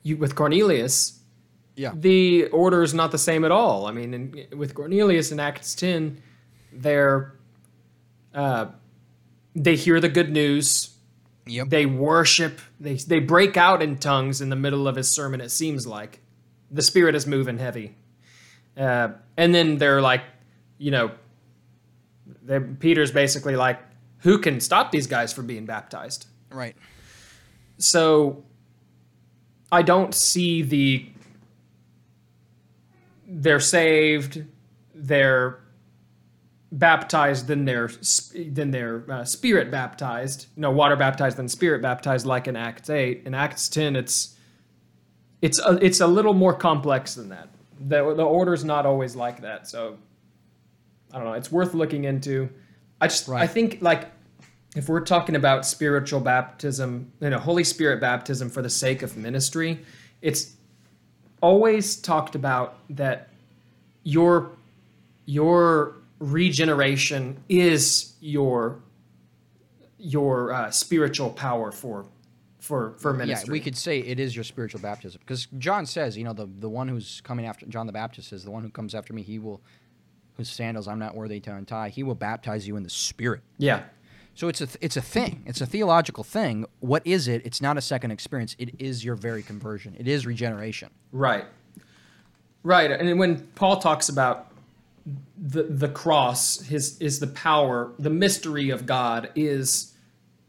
you 0.03 0.17
with 0.17 0.35
Cornelius 0.35 1.21
Yeah. 1.77 1.93
the 1.95 2.47
order 2.47 2.83
is 2.83 2.95
not 2.95 3.11
the 3.11 3.19
same 3.19 3.45
at 3.45 3.51
all. 3.51 3.87
I 3.87 3.93
mean, 3.93 4.15
in, 4.15 4.47
with 4.59 4.75
Cornelius 4.75 5.33
in 5.33 5.41
Acts 5.41 5.75
10, 5.75 6.23
they're, 6.73 7.35
uh, 8.35 8.67
they 9.55 9.77
hear 9.77 10.01
the 10.01 10.09
good 10.09 10.31
news. 10.31 10.97
Yep. 11.47 11.69
They 11.69 11.85
worship. 11.87 12.61
They, 12.81 12.95
they 12.95 13.19
break 13.21 13.57
out 13.57 13.83
in 13.83 13.97
tongues 13.99 14.41
in 14.41 14.49
the 14.51 14.57
middle 14.57 14.87
of 14.87 14.97
his 14.97 15.09
sermon, 15.11 15.41
it 15.41 15.51
seems 15.51 15.87
like. 15.87 16.21
The 16.71 16.83
Spirit 16.83 17.15
is 17.15 17.27
moving 17.27 17.59
heavy. 17.59 17.97
Uh, 18.77 19.09
and 19.37 19.55
then 19.55 19.79
they're 19.79 20.01
like, 20.03 20.23
you 20.79 20.91
know, 20.91 21.11
they're, 22.49 22.61
Peter's 22.61 23.13
basically 23.13 23.55
like, 23.55 23.79
who 24.21 24.39
can 24.39 24.61
stop 24.61 24.91
these 24.91 25.07
guys 25.07 25.33
from 25.33 25.47
being 25.47 25.67
baptized? 25.67 26.27
Right. 26.51 26.75
so 27.77 28.45
I 29.71 29.83
don't 29.83 30.15
see 30.15 30.63
the 30.63 31.07
they're 33.27 33.61
saved, 33.61 34.45
they're 34.95 35.61
baptized, 36.73 37.47
then 37.47 37.67
they're 37.67 37.91
then 38.35 38.71
they're 38.71 39.05
uh, 39.11 39.25
spirit 39.25 39.71
baptized. 39.71 40.47
You 40.57 40.63
know, 40.63 40.71
water 40.71 40.97
baptized, 40.97 41.37
then 41.37 41.49
spirit 41.49 41.83
baptized, 41.83 42.25
like 42.27 42.49
in 42.49 42.57
Acts 42.57 42.89
eight. 42.89 43.23
In 43.27 43.35
Acts 43.35 43.69
ten, 43.69 43.95
it's 43.95 44.37
it's 45.43 45.61
a, 45.61 45.79
it's 45.85 46.01
a 46.01 46.07
little 46.07 46.35
more 46.35 46.55
complex 46.55 47.15
than 47.15 47.29
that. 47.29 47.51
The 47.79 48.15
the 48.15 48.25
order's 48.25 48.65
not 48.65 48.87
always 48.87 49.15
like 49.15 49.43
that. 49.43 49.69
So 49.69 49.99
I 51.13 51.17
don't 51.17 51.27
know. 51.27 51.33
It's 51.35 51.51
worth 51.51 51.75
looking 51.75 52.05
into. 52.05 52.49
I 53.01 53.07
just 53.07 53.29
I 53.29 53.47
think 53.47 53.79
like 53.81 54.11
if 54.77 54.89
we're 54.89 55.01
talking 55.01 55.37
about 55.37 55.65
spiritual 55.65 56.21
baptism, 56.21 57.13
you 57.21 57.31
know, 57.31 57.39
Holy 57.39 57.65
Spirit 57.65 58.01
baptism 58.01 58.51
for 58.51 58.63
the 58.63 58.71
sake 58.71 59.03
of 59.03 59.17
ministry, 59.17 59.81
it's 60.21 60.55
always 61.41 61.97
talked 61.97 62.35
about 62.35 62.79
that 62.91 63.29
your 64.05 64.51
your 65.27 65.97
regeneration 66.19 67.43
is 67.49 68.15
your 68.21 68.81
your 69.99 70.53
uh, 70.53 70.71
spiritual 70.71 71.31
power 71.31 71.73
for 71.73 72.07
for 72.61 72.95
for 72.99 73.13
ministry. 73.13 73.47
Yeah, 73.47 73.53
we 73.53 73.61
could 73.61 73.77
say 73.77 74.01
it 74.01 74.21
is 74.21 74.35
your 74.35 74.45
spiritual 74.45 74.81
baptism 74.81 75.21
because 75.25 75.47
John 75.59 75.87
says, 75.87 76.17
you 76.17 76.25
know, 76.25 76.33
the 76.33 76.47
the 76.47 76.69
one 76.69 76.89
who's 76.89 77.21
coming 77.23 77.47
after 77.47 77.67
John 77.67 77.87
the 77.87 77.93
Baptist 77.93 78.33
is 78.33 78.45
the 78.45 78.51
one 78.51 78.63
who 78.63 78.71
comes 78.71 78.95
after 78.95 79.13
me, 79.13 79.23
he 79.23 79.39
will, 79.39 79.61
whose 80.39 80.49
sandals 80.49 80.89
I'm 80.89 81.01
not 81.01 81.15
worthy 81.15 81.41
to 81.41 81.55
untie, 81.55 81.91
he 81.91 82.03
will 82.03 82.15
baptize 82.15 82.67
you 82.67 82.77
in 82.77 82.85
the 82.85 82.89
Spirit. 82.91 83.43
Yeah, 83.59 83.83
So 84.35 84.49
it's 84.49 84.61
a 84.61 84.67
th- 84.67 84.79
it's 84.81 84.97
a 84.97 85.03
thing. 85.03 85.43
It's 85.47 85.61
a 85.61 85.67
theological 85.67 86.23
thing. 86.25 86.65
What 86.79 87.05
is 87.05 87.27
it? 87.29 87.45
It's 87.45 87.61
not 87.61 87.77
a 87.77 87.81
second 87.81 88.13
experience. 88.13 88.55
It 88.59 88.81
is 88.81 89.05
your 89.05 89.17
very 89.17 89.43
conversion. 89.43 89.97
It 89.99 90.07
is 90.09 90.25
regeneration. 90.25 90.91
right, 91.13 91.45
right. 92.63 92.91
And 92.91 93.19
when 93.19 93.49
Paul 93.57 93.79
talks 93.79 94.09
about 94.09 94.53
the 95.37 95.65
the 95.65 95.89
cross, 95.89 96.61
his 96.61 96.99
is 97.01 97.19
the 97.19 97.27
power, 97.27 97.93
the 97.99 98.11
mystery 98.11 98.71
of 98.71 98.87
God 98.87 99.31
is 99.35 99.95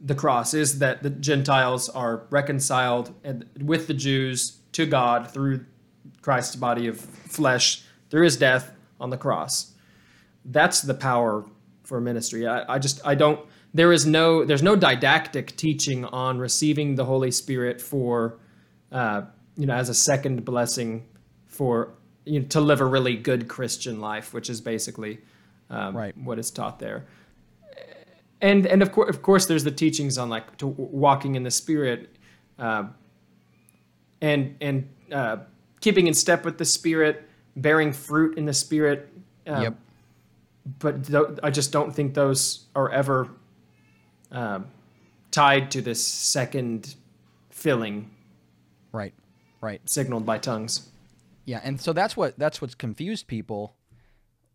the 0.02 0.16
cross 0.16 0.54
is 0.54 0.80
that 0.80 1.04
the 1.04 1.10
Gentiles 1.10 1.90
are 1.90 2.22
reconciled 2.30 3.14
and 3.24 3.46
with 3.60 3.88
the 3.88 3.94
Jews 3.94 4.60
to 4.74 4.86
God 4.86 5.30
through 5.32 5.66
Christ's 6.22 6.56
body 6.56 6.88
of 6.88 6.98
flesh 7.02 7.84
through 8.10 8.24
his 8.24 8.38
death 8.38 8.72
on 9.00 9.10
the 9.10 9.18
cross. 9.18 9.74
That's 10.52 10.82
the 10.82 10.94
power 10.94 11.46
for 11.84 12.02
ministry. 12.02 12.48
I, 12.48 12.76
I 12.76 12.80
just 12.80 13.00
I 13.06 13.16
don't 13.16 13.40
there 13.74 13.94
is 13.94 14.06
no 14.06 14.44
there's 14.46 14.64
no 14.64 14.76
didactic 14.76 15.56
teaching 15.56 16.06
on 16.06 16.40
receiving 16.40 16.96
the 16.96 17.06
Holy 17.06 17.32
Spirit 17.32 17.82
for 17.82 18.40
uh, 18.92 19.22
you 19.56 19.66
know 19.66 19.76
as 19.76 19.90
a 19.90 19.94
second 19.94 20.44
blessing 20.46 21.06
for 21.48 21.94
you 22.26 22.40
know, 22.40 22.46
to 22.48 22.62
live 22.62 22.82
a 22.82 22.86
really 22.86 23.16
good 23.16 23.48
Christian 23.48 24.00
life, 24.00 24.34
which 24.34 24.50
is 24.50 24.62
basically 24.62 25.20
um, 25.70 25.96
Right. 25.96 26.18
what 26.18 26.40
is 26.40 26.52
taught 26.52 26.80
there 26.80 27.06
and 28.42 28.66
and 28.66 28.82
of 28.82 28.92
course 28.92 29.10
of 29.10 29.22
course 29.22 29.46
there's 29.46 29.64
the 29.64 29.72
teachings 29.72 30.18
on 30.18 30.30
like 30.30 30.58
to 30.58 30.68
walking 30.68 31.36
in 31.36 31.44
the 31.44 31.52
spirit 31.52 32.16
uh, 32.58 32.84
and 34.22 34.56
and 34.62 34.90
uh, 35.12 35.38
keeping 35.82 36.08
in 36.08 36.14
step 36.14 36.46
with 36.46 36.58
the 36.58 36.66
spirit 36.66 37.28
bearing 37.56 37.92
fruit 37.92 38.38
in 38.38 38.46
the 38.46 38.54
spirit 38.54 39.10
um, 39.48 39.64
Yep. 39.64 39.76
But 40.78 41.06
th- 41.06 41.40
i 41.44 41.50
just 41.50 41.72
don't 41.72 41.96
think 41.96 42.14
those 42.14 42.66
are 42.76 42.90
ever 42.92 43.30
um, 44.32 44.68
tied 45.32 45.72
to 45.72 45.82
this 45.82 46.06
second 46.06 46.96
filling 47.50 48.12
Right. 48.92 49.14
Right. 49.62 49.82
signaled 49.90 50.26
by 50.26 50.38
tongues 50.38 50.90
Yeah, 51.46 51.62
and 51.64 51.80
so 51.82 51.94
that's 51.94 52.16
what 52.18 52.38
that's 52.38 52.62
what's 52.62 52.76
confused 52.76 53.28
people 53.28 53.76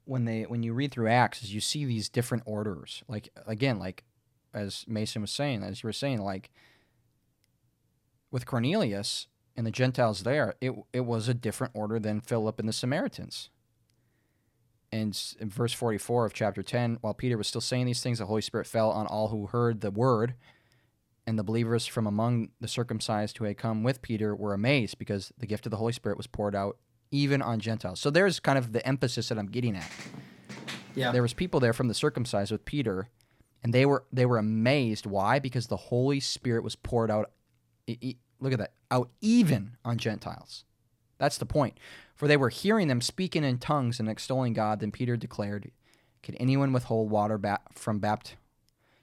when 0.05 0.25
they 0.27 0.43
when 0.43 0.63
you 0.63 0.73
read 0.75 0.93
through 0.93 1.09
Acts 1.09 1.43
is 1.43 1.55
you 1.55 1.61
see 1.61 1.85
these 1.87 2.09
different 2.11 2.43
orders. 2.47 3.03
Like 3.09 3.31
again, 3.47 3.79
like 3.79 4.05
as 4.53 4.85
Mason 4.87 5.23
was 5.23 5.31
saying, 5.31 5.63
as 5.63 5.83
you 5.83 5.87
were 5.89 5.93
saying, 5.95 6.21
like 6.21 6.51
with 8.31 8.47
Cornelius 8.47 9.27
and 9.57 9.67
the 9.67 9.71
Gentiles 9.71 10.23
there, 10.25 10.55
it 10.61 10.73
it 10.93 11.01
was 11.07 11.29
a 11.29 11.35
different 11.35 11.73
order 11.75 11.99
than 11.99 12.21
Philip 12.21 12.59
and 12.59 12.69
the 12.69 12.73
Samaritans. 12.73 13.49
And 14.95 15.35
in 15.41 15.51
verse 15.51 15.73
44 15.73 16.25
of 16.25 16.33
chapter 16.33 16.63
10, 16.63 16.99
while 17.01 17.15
Peter 17.15 17.37
was 17.37 17.49
still 17.49 17.61
saying 17.61 17.87
these 17.87 18.01
things, 18.01 18.21
the 18.21 18.27
Holy 18.27 18.43
Spirit 18.43 18.69
fell 18.69 18.91
on 18.93 19.09
all 19.09 19.27
who 19.27 19.47
heard 19.47 19.81
the 19.81 19.91
word. 19.91 20.35
And 21.27 21.37
the 21.37 21.43
believers 21.43 21.85
from 21.85 22.07
among 22.07 22.51
the 22.61 22.69
circumcised 22.69 23.39
who 23.39 23.45
had 23.45 23.59
come 23.59 23.83
with 23.83 24.03
Peter 24.03 24.37
were 24.37 24.55
amazed 24.55 24.99
because 24.99 25.33
the 25.37 25.47
gift 25.47 25.67
of 25.67 25.71
the 25.71 25.79
Holy 25.79 25.93
Spirit 25.93 26.17
was 26.17 26.29
poured 26.29 26.55
out 26.55 26.77
even 27.11 27.43
on 27.43 27.59
Gentiles. 27.59 27.99
So 27.99 28.09
there's 28.09 28.39
kind 28.39 28.57
of 28.57 28.73
the 28.73 28.87
emphasis 28.87 29.31
that 29.31 29.39
I'm 29.39 29.49
getting 29.49 29.75
at. 29.75 29.91
yeah 30.95 31.11
There 31.11 31.23
was 31.23 31.33
people 31.35 31.59
there 31.59 31.73
from 31.73 31.89
the 31.89 31.95
circumcised 31.95 32.53
with 32.53 32.65
Peter, 32.65 33.09
and 33.65 33.75
they 33.75 33.87
were 33.87 34.05
they 34.13 34.27
were 34.27 34.39
amazed. 34.39 35.07
Why? 35.07 35.41
Because 35.41 35.67
the 35.67 35.77
Holy 35.77 36.21
Spirit 36.21 36.63
was 36.63 36.77
poured 36.77 37.11
out. 37.11 37.33
e- 37.89 37.99
e- 38.01 38.17
look 38.39 38.53
at 38.53 38.59
that, 38.61 38.75
out 38.93 39.11
even 39.21 39.77
on 39.85 39.97
Gentiles. 39.99 40.65
That's 41.19 41.39
the 41.39 41.47
point. 41.47 41.79
For 42.15 42.29
they 42.29 42.37
were 42.37 42.49
hearing 42.49 42.89
them 42.89 43.01
speaking 43.01 43.45
in 43.45 43.59
tongues 43.59 43.99
and 43.99 44.09
extolling 44.09 44.53
God. 44.53 44.81
Then 44.81 44.93
Peter 44.93 45.17
declared, 45.17 45.71
"Can 46.23 46.35
anyone 46.37 46.73
withhold 46.73 47.11
water 47.11 47.39
ba- 47.39 47.61
from 47.73 48.01
bapt? 48.01 48.37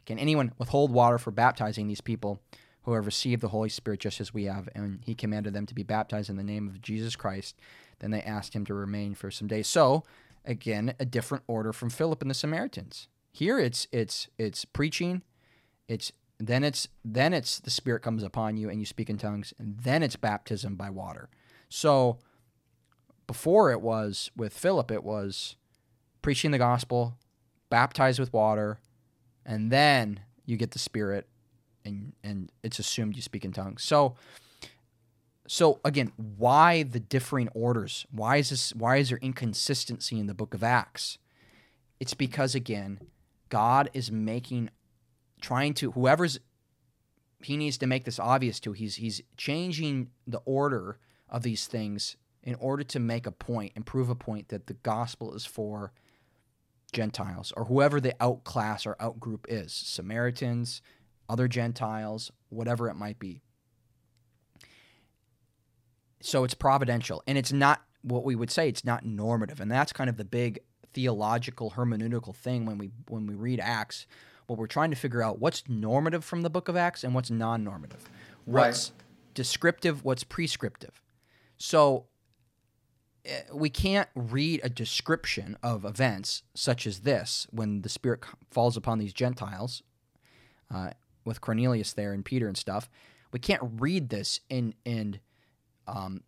Can 0.06 0.18
anyone 0.18 0.54
withhold 0.58 0.92
water 0.92 1.18
for 1.18 1.32
baptizing 1.32 1.88
these 1.88 2.02
people 2.02 2.42
who 2.84 2.94
have 2.94 3.06
received 3.06 3.42
the 3.42 3.50
Holy 3.50 3.70
Spirit 3.70 4.00
just 4.00 4.22
as 4.22 4.34
we 4.34 4.46
have?" 4.46 4.70
And 4.74 5.04
he 5.06 5.14
commanded 5.14 5.54
them 5.54 5.66
to 5.66 5.76
be 5.76 5.84
baptized 5.84 6.30
in 6.30 6.38
the 6.38 6.44
name 6.44 6.68
of 6.68 6.82
Jesus 6.82 7.16
Christ. 7.16 7.60
Then 8.00 8.12
they 8.12 8.24
asked 8.24 8.56
him 8.56 8.66
to 8.66 8.74
remain 8.74 9.14
for 9.14 9.30
some 9.30 9.48
days. 9.48 9.68
So, 9.68 10.04
again, 10.46 10.96
a 11.00 11.06
different 11.06 11.44
order 11.48 11.72
from 11.74 11.90
Philip 11.90 12.22
and 12.22 12.32
the 12.32 12.36
Samaritans. 12.36 13.08
Here, 13.32 13.60
it's 13.60 13.88
it's 13.92 14.28
it's 14.38 14.66
preaching, 14.66 15.22
it's 15.88 16.12
then 16.40 16.64
it's 16.64 16.88
then 17.06 17.34
it's 17.34 17.60
the 17.60 17.70
Spirit 17.70 18.02
comes 18.02 18.24
upon 18.24 18.58
you 18.58 18.70
and 18.70 18.80
you 18.80 18.86
speak 18.86 19.10
in 19.10 19.18
tongues, 19.18 19.54
and 19.60 19.78
then 19.78 20.02
it's 20.02 20.16
baptism 20.16 20.76
by 20.76 20.90
water. 20.90 21.30
So, 21.70 22.18
before 23.32 23.72
it 23.72 23.80
was 23.80 24.30
with 24.36 24.52
Philip, 24.52 24.92
it 24.92 25.06
was 25.06 25.56
preaching 26.22 26.52
the 26.52 26.58
gospel, 26.58 27.16
baptized 27.70 28.20
with 28.20 28.34
water, 28.34 28.82
and 29.46 29.72
then 29.72 30.20
you 30.46 30.58
get 30.58 30.72
the 30.72 30.80
Spirit, 30.80 31.30
and 31.86 32.12
and 32.26 32.52
it's 32.62 32.78
assumed 32.78 33.16
you 33.16 33.22
speak 33.22 33.46
in 33.46 33.54
tongues. 33.54 33.84
So. 33.84 34.16
So 35.48 35.80
again, 35.84 36.14
why 36.16 36.84
the 36.84 37.00
differing 37.00 37.50
orders? 37.54 38.06
Why 38.12 38.38
is 38.38 38.50
this 38.50 38.74
why 38.74 38.98
is 38.98 39.10
there 39.10 39.18
inconsistency 39.22 40.18
in 40.20 40.28
the 40.28 40.34
book 40.34 40.54
of 40.54 40.64
Acts? 40.64 41.18
It's 42.00 42.14
because 42.14 42.54
again, 42.54 43.00
God 43.50 43.90
is 43.94 44.12
making 44.12 44.70
trying 45.42 45.74
to 45.76 45.92
whoever's 45.92 46.40
he 47.44 47.58
needs 47.58 47.78
to 47.80 47.88
make 47.88 48.06
this 48.06 48.20
obvious 48.20 48.60
to. 48.62 48.72
He's 48.72 48.96
he's 48.96 49.22
changing 49.36 50.10
the 50.28 50.42
order 50.46 51.00
of 51.30 51.44
these 51.44 51.66
things 51.68 52.16
in 52.44 52.56
order 52.56 52.84
to 52.84 53.00
make 53.00 53.28
a 53.28 53.32
point 53.32 53.74
and 53.76 53.86
prove 53.86 54.10
a 54.10 54.16
point 54.16 54.50
that 54.50 54.68
the 54.68 54.74
gospel 54.74 55.34
is 55.34 55.46
for 55.46 55.92
Gentiles 56.92 57.54
or 57.56 57.66
whoever 57.66 58.02
the 58.02 58.16
outclass 58.20 58.86
or 58.86 58.96
outgroup 58.96 59.46
is, 59.48 59.72
Samaritans, 59.72 60.82
other 61.30 61.48
Gentiles, 61.48 62.32
whatever 62.50 62.90
it 62.90 62.96
might 62.96 63.20
be. 63.20 63.42
So 66.22 66.44
it's 66.44 66.54
providential 66.54 67.24
and 67.26 67.38
it's 67.38 67.52
not 67.52 67.82
what 68.04 68.24
we 68.24 68.36
would 68.36 68.50
say 68.52 68.68
it's 68.68 68.84
not 68.84 69.06
normative 69.06 69.60
and 69.62 69.72
that's 69.72 69.94
kind 69.94 70.10
of 70.10 70.18
the 70.18 70.26
big 70.26 70.60
theological 70.94 71.72
hermeneutical 71.72 72.36
thing 72.36 72.66
when 72.66 72.78
we 72.80 72.90
when 73.08 73.28
we 73.28 73.36
read 73.36 73.60
Acts 73.60 74.08
what 74.52 74.60
we're 74.60 74.68
trying 74.68 74.90
to 74.90 74.98
figure 74.98 75.24
out 75.24 75.40
what's 75.40 75.64
normative 75.70 76.26
from 76.26 76.42
the 76.42 76.50
book 76.50 76.68
of 76.68 76.76
Acts 76.76 77.06
and 77.06 77.16
what's 77.16 77.32
non-normative. 77.32 78.10
Right. 78.46 78.68
What's 78.68 78.92
descriptive, 79.34 80.04
what's 80.04 80.26
prescriptive. 80.26 81.02
So 81.58 82.08
we 83.54 83.70
can't 83.70 84.10
read 84.16 84.62
a 84.64 84.70
description 84.70 85.58
of 85.62 85.86
events 85.86 86.44
such 86.56 86.88
as 86.88 87.02
this 87.02 87.48
when 87.52 87.82
the 87.82 87.90
Spirit 87.90 88.24
falls 88.50 88.76
upon 88.76 88.98
these 88.98 89.14
Gentiles, 89.14 89.84
uh, 90.74 90.92
with 91.24 91.42
Cornelius 91.42 91.94
there 91.94 92.14
and 92.14 92.26
Peter 92.26 92.48
and 92.48 92.58
stuff. 92.58 92.90
We 93.32 93.40
can't 93.40 93.62
read 93.80 94.10
this 94.10 94.40
and 94.50 94.74
and 94.86 95.20
um, 95.88 96.24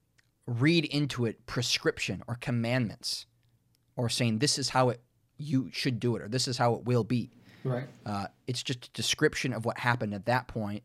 read 0.46 0.86
into 0.86 1.26
it 1.26 1.46
prescription 1.46 2.24
or 2.28 2.36
commandments, 2.36 3.26
or 3.96 4.10
saying 4.10 4.40
this 4.40 4.60
is 4.60 4.70
how 4.70 4.90
it 4.90 5.02
you 5.38 5.70
should 5.72 6.00
do 6.00 6.16
it 6.16 6.22
or 6.22 6.28
this 6.28 6.48
is 6.48 6.58
how 6.58 6.76
it 6.76 6.86
will 6.86 7.04
be. 7.04 7.32
Right. 7.64 7.88
Uh, 8.06 8.28
it's 8.46 8.62
just 8.62 8.88
a 8.88 8.92
description 8.92 9.54
of 9.54 9.66
what 9.66 9.80
happened 9.80 10.14
at 10.14 10.26
that 10.26 10.48
point. 10.48 10.84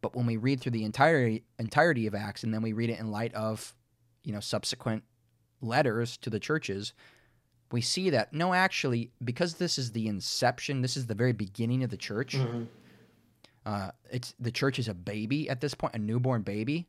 But 0.00 0.16
when 0.16 0.26
we 0.26 0.36
read 0.36 0.60
through 0.60 0.72
the 0.72 0.84
entirety 0.84 1.44
entirety 1.58 2.06
of 2.06 2.14
Acts, 2.14 2.42
and 2.42 2.52
then 2.52 2.60
we 2.60 2.72
read 2.72 2.90
it 2.90 2.98
in 2.98 3.10
light 3.10 3.32
of, 3.34 3.74
you 4.22 4.32
know, 4.32 4.40
subsequent 4.40 5.04
letters 5.64 6.16
to 6.18 6.30
the 6.30 6.40
churches, 6.40 6.92
we 7.72 7.80
see 7.80 8.10
that 8.10 8.32
no, 8.32 8.52
actually, 8.54 9.10
because 9.22 9.54
this 9.54 9.78
is 9.78 9.92
the 9.92 10.06
inception, 10.06 10.82
this 10.82 10.96
is 10.96 11.06
the 11.06 11.14
very 11.14 11.32
beginning 11.32 11.82
of 11.82 11.90
the 11.90 11.96
church. 11.96 12.34
Mhm. 12.36 12.68
Uh, 13.66 13.90
it's 14.10 14.34
the 14.38 14.52
church 14.52 14.78
is 14.78 14.88
a 14.88 14.94
baby 14.94 15.48
at 15.48 15.60
this 15.60 15.74
point, 15.74 15.94
a 15.94 15.98
newborn 15.98 16.42
baby. 16.42 16.86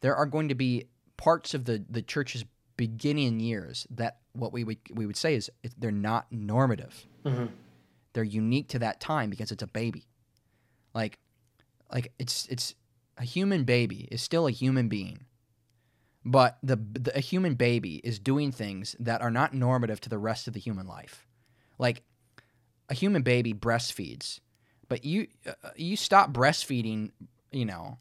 There 0.00 0.14
are 0.14 0.26
going 0.26 0.48
to 0.48 0.54
be 0.54 0.86
parts 1.16 1.54
of 1.54 1.64
the 1.64 1.84
the 1.88 2.02
church's 2.02 2.44
beginning 2.76 3.40
years 3.40 3.86
that 3.90 4.20
what 4.32 4.52
we 4.52 4.64
would 4.64 4.78
we 4.94 5.06
would 5.06 5.16
say 5.16 5.34
is 5.34 5.50
they're 5.76 5.90
not 5.90 6.30
normative 6.32 7.06
Mhm. 7.24 7.50
they're 8.14 8.24
unique 8.24 8.68
to 8.68 8.78
that 8.78 9.00
time 9.00 9.28
because 9.28 9.50
it's 9.52 9.62
a 9.62 9.66
baby. 9.66 10.06
Like 10.94 11.18
like 11.92 12.12
it's 12.18 12.46
it's 12.46 12.74
a 13.18 13.24
human 13.24 13.64
baby 13.64 14.08
is 14.10 14.22
still 14.22 14.46
a 14.46 14.50
human 14.50 14.88
being. 14.88 15.26
But 16.24 16.58
the, 16.62 16.76
the 16.76 17.16
a 17.16 17.20
human 17.20 17.54
baby 17.54 17.96
is 18.04 18.18
doing 18.18 18.52
things 18.52 18.94
that 19.00 19.22
are 19.22 19.30
not 19.30 19.54
normative 19.54 20.00
to 20.02 20.08
the 20.08 20.18
rest 20.18 20.46
of 20.46 20.52
the 20.52 20.60
human 20.60 20.86
life. 20.86 21.26
Like 21.78 22.02
a 22.88 22.94
human 22.94 23.22
baby 23.22 23.54
breastfeeds, 23.54 24.40
but 24.88 25.04
you 25.04 25.28
uh, 25.46 25.70
you 25.76 25.96
stop 25.96 26.32
breastfeeding, 26.32 27.12
you 27.52 27.64
know, 27.64 27.98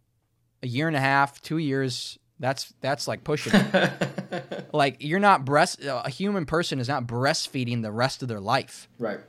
a 0.62 0.68
year 0.68 0.88
and 0.88 0.98
a 0.98 1.00
half, 1.00 1.41
2 1.41 1.60
years, 1.60 2.20
that's 2.40 2.74
that's 2.82 3.08
like 3.08 3.24
pushing 3.24 3.54
it. 3.54 4.70
like 4.74 4.98
you're 5.00 5.20
not 5.20 5.46
breast 5.46 5.80
a 5.84 6.10
human 6.10 6.46
person 6.46 6.80
is 6.80 6.88
not 6.88 7.06
breastfeeding 7.06 7.82
the 7.82 7.91
rest 7.91 8.22
of 8.22 8.28
their 8.28 8.40
life 8.40 8.90
right. 8.98 9.20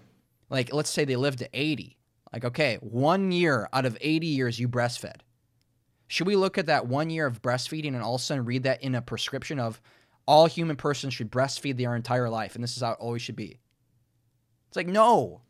like 0.48 0.72
let's 0.72 0.90
say 0.90 1.04
they 1.04 1.16
live 1.16 1.36
to 1.36 1.48
80 1.52 1.96
like 2.32 2.44
okay 2.44 2.78
one 2.80 3.32
year 3.32 3.68
out 3.72 3.84
of 3.84 3.98
80 4.00 4.26
years 4.26 4.60
you 4.60 4.68
breastfed 4.68 5.20
should 6.10 6.26
we 6.26 6.34
look 6.34 6.58
at 6.58 6.66
that 6.66 6.86
one 6.88 7.08
year 7.08 7.24
of 7.26 7.40
breastfeeding 7.40 7.88
and 7.94 8.02
all 8.02 8.16
of 8.16 8.20
a 8.20 8.24
sudden 8.24 8.44
read 8.44 8.64
that 8.64 8.82
in 8.82 8.94
a 8.96 9.00
prescription 9.02 9.58
of 9.60 9.80
all 10.26 10.46
human 10.46 10.74
persons 10.76 11.14
should 11.14 11.30
breastfeed 11.30 11.76
their 11.76 11.94
entire 11.94 12.28
life 12.28 12.54
and 12.54 12.64
this 12.64 12.76
is 12.76 12.82
how 12.82 12.92
it 12.92 12.98
always 13.00 13.22
should 13.22 13.36
be 13.36 13.60
it's 14.68 14.76
like 14.76 14.86
no 14.88 15.40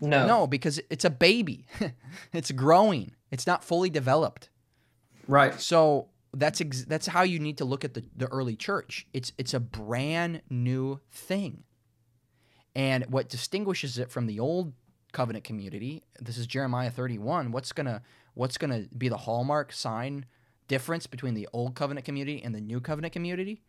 No. 0.00 0.26
no 0.26 0.46
because 0.46 0.80
it's 0.90 1.04
a 1.04 1.10
baby 1.10 1.66
it's 2.32 2.50
growing 2.50 3.12
it's 3.30 3.46
not 3.46 3.62
fully 3.64 3.88
developed 3.90 4.50
Right. 5.28 5.58
so 5.60 6.08
that's 6.34 6.60
ex- 6.60 6.84
that's 6.86 7.06
how 7.06 7.22
you 7.22 7.38
need 7.38 7.58
to 7.58 7.64
look 7.64 7.84
at 7.84 7.94
the, 7.94 8.02
the 8.16 8.26
early 8.28 8.56
church. 8.56 9.06
It's 9.12 9.32
it's 9.36 9.52
a 9.52 9.60
brand 9.60 10.40
new 10.48 10.98
thing. 11.10 11.64
And 12.74 13.04
what 13.10 13.28
distinguishes 13.28 13.98
it 13.98 14.10
from 14.10 14.26
the 14.26 14.40
old 14.40 14.72
covenant 15.12 15.44
community, 15.44 16.02
this 16.20 16.38
is 16.38 16.46
Jeremiah 16.46 16.90
31, 16.90 17.52
what's 17.52 17.72
going 17.72 17.84
to 17.86 18.00
what's 18.34 18.58
going 18.58 18.70
to 18.70 18.94
be 18.94 19.08
the 19.08 19.16
hallmark 19.16 19.72
sign 19.72 20.26
difference 20.68 21.06
between 21.06 21.34
the 21.34 21.48
old 21.52 21.74
covenant 21.74 22.04
community 22.04 22.42
and 22.42 22.54
the 22.54 22.60
new 22.60 22.80
covenant 22.80 23.12
community? 23.12 23.62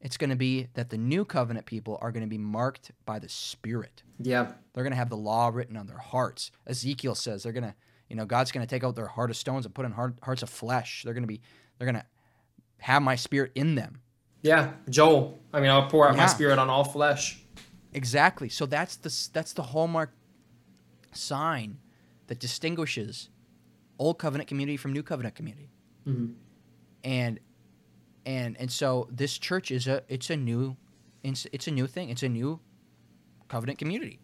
It's 0.00 0.18
going 0.18 0.30
to 0.30 0.36
be 0.36 0.68
that 0.74 0.90
the 0.90 0.98
new 0.98 1.24
covenant 1.24 1.64
people 1.64 1.98
are 2.02 2.12
going 2.12 2.22
to 2.22 2.28
be 2.28 2.36
marked 2.36 2.90
by 3.06 3.18
the 3.18 3.28
spirit. 3.28 4.02
Yeah. 4.20 4.52
They're 4.72 4.84
going 4.84 4.92
to 4.92 4.98
have 4.98 5.08
the 5.08 5.16
law 5.16 5.50
written 5.52 5.76
on 5.76 5.86
their 5.86 5.98
hearts. 5.98 6.50
Ezekiel 6.66 7.14
says 7.14 7.42
they're 7.42 7.52
going 7.52 7.64
to, 7.64 7.74
you 8.10 8.16
know, 8.16 8.26
God's 8.26 8.52
going 8.52 8.66
to 8.66 8.70
take 8.70 8.84
out 8.84 8.96
their 8.96 9.06
heart 9.06 9.30
of 9.30 9.36
stones 9.36 9.64
and 9.64 9.74
put 9.74 9.86
in 9.86 9.92
heart, 9.92 10.16
hearts 10.22 10.42
of 10.42 10.50
flesh. 10.50 11.02
They're 11.04 11.14
going 11.14 11.22
to 11.22 11.28
be, 11.28 11.40
they're 11.78 11.86
going 11.90 12.02
to 12.02 12.06
have 12.80 13.02
my 13.02 13.16
spirit 13.16 13.52
in 13.54 13.76
them. 13.76 14.02
Yeah. 14.42 14.72
Joel. 14.90 15.40
I 15.54 15.60
mean, 15.60 15.70
I'll 15.70 15.88
pour 15.88 16.06
out 16.06 16.16
my 16.16 16.26
spirit 16.26 16.58
on 16.58 16.68
all 16.68 16.84
flesh. 16.84 17.42
Exactly. 17.94 18.50
So 18.50 18.66
that's 18.66 18.96
the 18.96 19.28
that's 19.32 19.52
the 19.54 19.62
hallmark 19.62 20.12
sign 21.12 21.78
that 22.26 22.40
distinguishes 22.40 23.30
old 23.98 24.18
covenant 24.18 24.48
community 24.48 24.76
from 24.76 24.92
new 24.92 25.02
covenant 25.02 25.34
community. 25.34 25.70
Mhm. 26.06 26.34
And 27.04 27.40
and 28.26 28.56
and 28.58 28.70
so 28.72 29.08
this 29.10 29.36
church 29.38 29.70
is 29.70 29.86
a 29.86 30.02
it's 30.08 30.30
a 30.30 30.36
new 30.36 30.76
it's, 31.22 31.46
it's 31.52 31.66
a 31.68 31.70
new 31.70 31.86
thing. 31.86 32.10
It's 32.10 32.22
a 32.22 32.28
new 32.28 32.60
covenant 33.48 33.78
community. 33.78 34.20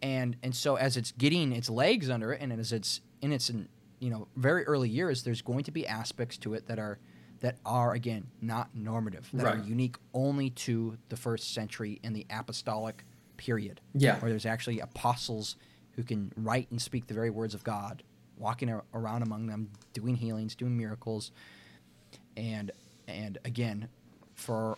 And 0.00 0.36
and 0.42 0.54
so 0.54 0.76
as 0.76 0.96
it's 0.96 1.12
getting 1.12 1.52
its 1.52 1.68
legs 1.68 2.08
under 2.08 2.32
it 2.32 2.40
and 2.40 2.52
as 2.52 2.72
it's 2.72 3.00
in 3.20 3.32
its 3.32 3.50
you 3.98 4.10
know 4.10 4.28
very 4.36 4.64
early 4.64 4.88
years 4.88 5.24
there's 5.24 5.42
going 5.42 5.64
to 5.64 5.72
be 5.72 5.86
aspects 5.86 6.36
to 6.38 6.54
it 6.54 6.66
that 6.68 6.78
are 6.78 6.98
that 7.40 7.56
are 7.66 7.92
again 7.94 8.28
not 8.40 8.68
normative 8.74 9.28
that 9.32 9.46
are 9.46 9.58
unique 9.64 9.96
only 10.14 10.50
to 10.50 10.96
the 11.08 11.16
first 11.16 11.52
century 11.52 11.98
and 12.04 12.14
the 12.14 12.24
apostolic 12.30 13.04
period 13.36 13.80
Yeah. 13.94 14.18
where 14.20 14.30
there's 14.30 14.46
actually 14.46 14.78
apostles 14.80 15.56
who 15.92 16.02
can 16.04 16.32
write 16.36 16.70
and 16.70 16.80
speak 16.80 17.06
the 17.08 17.14
very 17.14 17.30
words 17.30 17.54
of 17.54 17.64
God, 17.64 18.02
walking 18.38 18.70
ar- 18.70 18.84
around 18.94 19.22
among 19.22 19.46
them, 19.46 19.70
doing 19.92 20.16
healings, 20.16 20.54
doing 20.54 20.76
miracles, 20.76 21.32
and 22.36 22.70
and 23.06 23.38
again, 23.44 23.88
for 24.34 24.76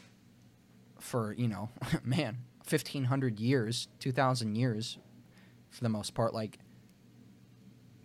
for 0.99 1.33
you 1.35 1.49
know, 1.49 1.69
man, 2.05 2.39
fifteen 2.65 3.05
hundred 3.05 3.39
years, 3.41 3.89
two 3.99 4.13
thousand 4.13 4.57
years, 4.57 4.99
for 5.71 5.83
the 5.83 5.89
most 5.89 6.15
part, 6.15 6.33
like 6.35 6.59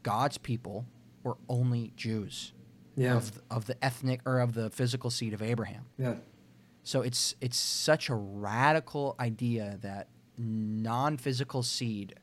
God's 0.03 0.37
people 0.37 0.85
were 1.23 1.37
only 1.49 1.91
Jews 1.95 2.53
Yeah. 2.95 3.15
of 3.15 3.41
of 3.49 3.65
the 3.65 3.83
ethnic 3.83 4.21
or 4.25 4.39
of 4.39 4.53
the 4.53 4.69
physical 4.69 5.09
seed 5.09 5.33
of 5.33 5.41
Abraham. 5.41 5.85
Yeah. 5.97 6.15
So 6.83 7.01
it's 7.01 7.35
it's 7.41 7.57
such 7.57 8.09
a 8.09 8.15
radical 8.15 9.15
idea 9.19 9.79
that 9.81 10.07
non-physical 10.37 11.63
seed 11.63 12.13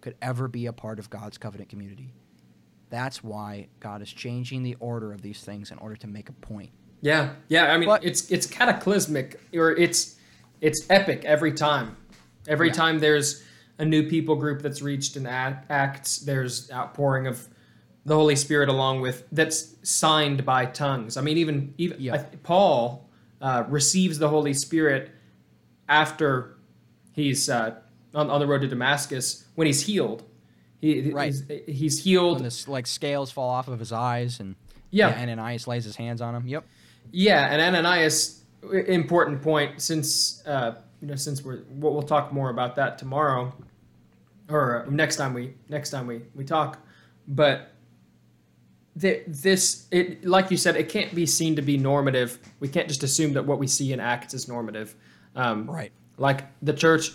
could 0.00 0.14
ever 0.20 0.46
be 0.48 0.66
a 0.66 0.72
part 0.72 0.98
of 0.98 1.08
God's 1.10 1.38
covenant 1.38 1.70
community. 1.70 2.12
That's 2.94 3.24
why 3.24 3.66
God 3.80 4.02
is 4.02 4.12
changing 4.12 4.62
the 4.62 4.76
order 4.78 5.12
of 5.12 5.20
these 5.20 5.40
things 5.42 5.72
in 5.72 5.78
order 5.78 5.96
to 5.96 6.06
make 6.06 6.28
a 6.28 6.32
point. 6.32 6.70
Yeah, 7.00 7.30
yeah. 7.48 7.72
I 7.74 7.76
mean, 7.76 7.88
But- 7.88 8.04
it's 8.04 8.30
it's 8.30 8.46
cataclysmic, 8.46 9.40
or 9.52 9.72
it's 9.72 10.14
it's 10.60 10.86
epic 10.88 11.24
every 11.24 11.52
time. 11.52 11.96
Every 12.46 12.68
Yeah. 12.68 12.74
time 12.74 13.00
there's 13.00 13.42
a 13.78 13.84
new 13.84 14.08
people 14.08 14.36
group 14.36 14.62
that's 14.62 14.80
reached 14.80 15.16
in 15.16 15.26
Act- 15.26 15.68
Acts, 15.72 16.18
there's 16.18 16.70
outpouring 16.70 17.26
of 17.26 17.48
the 18.06 18.14
Holy 18.14 18.36
Spirit 18.36 18.68
along 18.68 19.00
with 19.00 19.24
that's 19.32 19.74
signed 19.82 20.44
by 20.44 20.64
tongues. 20.66 21.16
I 21.16 21.20
mean, 21.20 21.36
even 21.36 21.74
even 21.78 22.00
Yeah. 22.00 22.14
I 22.14 22.18
Paul 22.44 23.08
uh, 23.40 23.64
receives 23.68 24.20
the 24.20 24.28
Holy 24.28 24.54
Spirit 24.54 25.10
after 25.88 26.56
he's 27.12 27.48
uh, 27.50 27.74
on, 28.14 28.30
on 28.30 28.38
the 28.38 28.46
road 28.46 28.60
to 28.60 28.68
Damascus 28.68 29.46
when 29.56 29.66
he's 29.66 29.82
healed. 29.82 30.22
He, 30.84 31.10
Right. 31.12 31.26
he's, 31.32 31.44
he's 31.66 32.04
healed. 32.04 32.34
When 32.36 32.42
this 32.44 32.68
like 32.68 32.86
scales 32.86 33.30
fall 33.30 33.48
off 33.48 33.68
of 33.68 33.78
his 33.78 33.90
eyes 33.92 34.38
and 34.40 34.54
Yeah. 34.90 35.08
Ananias 35.08 35.66
lays 35.66 35.84
his 35.84 35.96
hands 35.96 36.20
on 36.20 36.34
him. 36.34 36.46
Yep. 36.46 36.64
Yeah, 37.12 37.46
and 37.52 37.60
Ananias, 37.62 38.42
important 38.72 39.40
point. 39.42 39.80
Since 39.80 40.42
uh, 40.46 40.74
you 41.00 41.08
know, 41.08 41.14
since 41.16 41.42
we're 41.44 41.62
we'll, 41.70 41.92
we'll 41.92 42.02
talk 42.02 42.32
more 42.32 42.50
about 42.50 42.76
that 42.76 42.98
tomorrow, 42.98 43.52
or 44.48 44.86
next 44.90 45.16
time 45.16 45.32
we 45.34 45.54
next 45.68 45.90
time 45.90 46.06
we 46.06 46.22
we 46.34 46.44
talk. 46.44 46.78
But 47.28 47.70
th- 49.00 49.22
this, 49.26 49.86
it 49.90 50.24
like 50.24 50.50
you 50.50 50.56
said, 50.56 50.76
it 50.76 50.88
can't 50.88 51.14
be 51.14 51.26
seen 51.26 51.56
to 51.56 51.62
be 51.62 51.76
normative. 51.76 52.38
We 52.60 52.68
can't 52.68 52.88
just 52.88 53.02
assume 53.02 53.34
that 53.34 53.44
what 53.46 53.58
we 53.58 53.66
see 53.66 53.92
in 53.92 54.00
Acts 54.00 54.34
is 54.34 54.48
normative. 54.48 54.94
Um, 55.36 55.68
Right. 55.70 55.92
like 56.18 56.44
the 56.62 56.72
church 56.72 57.10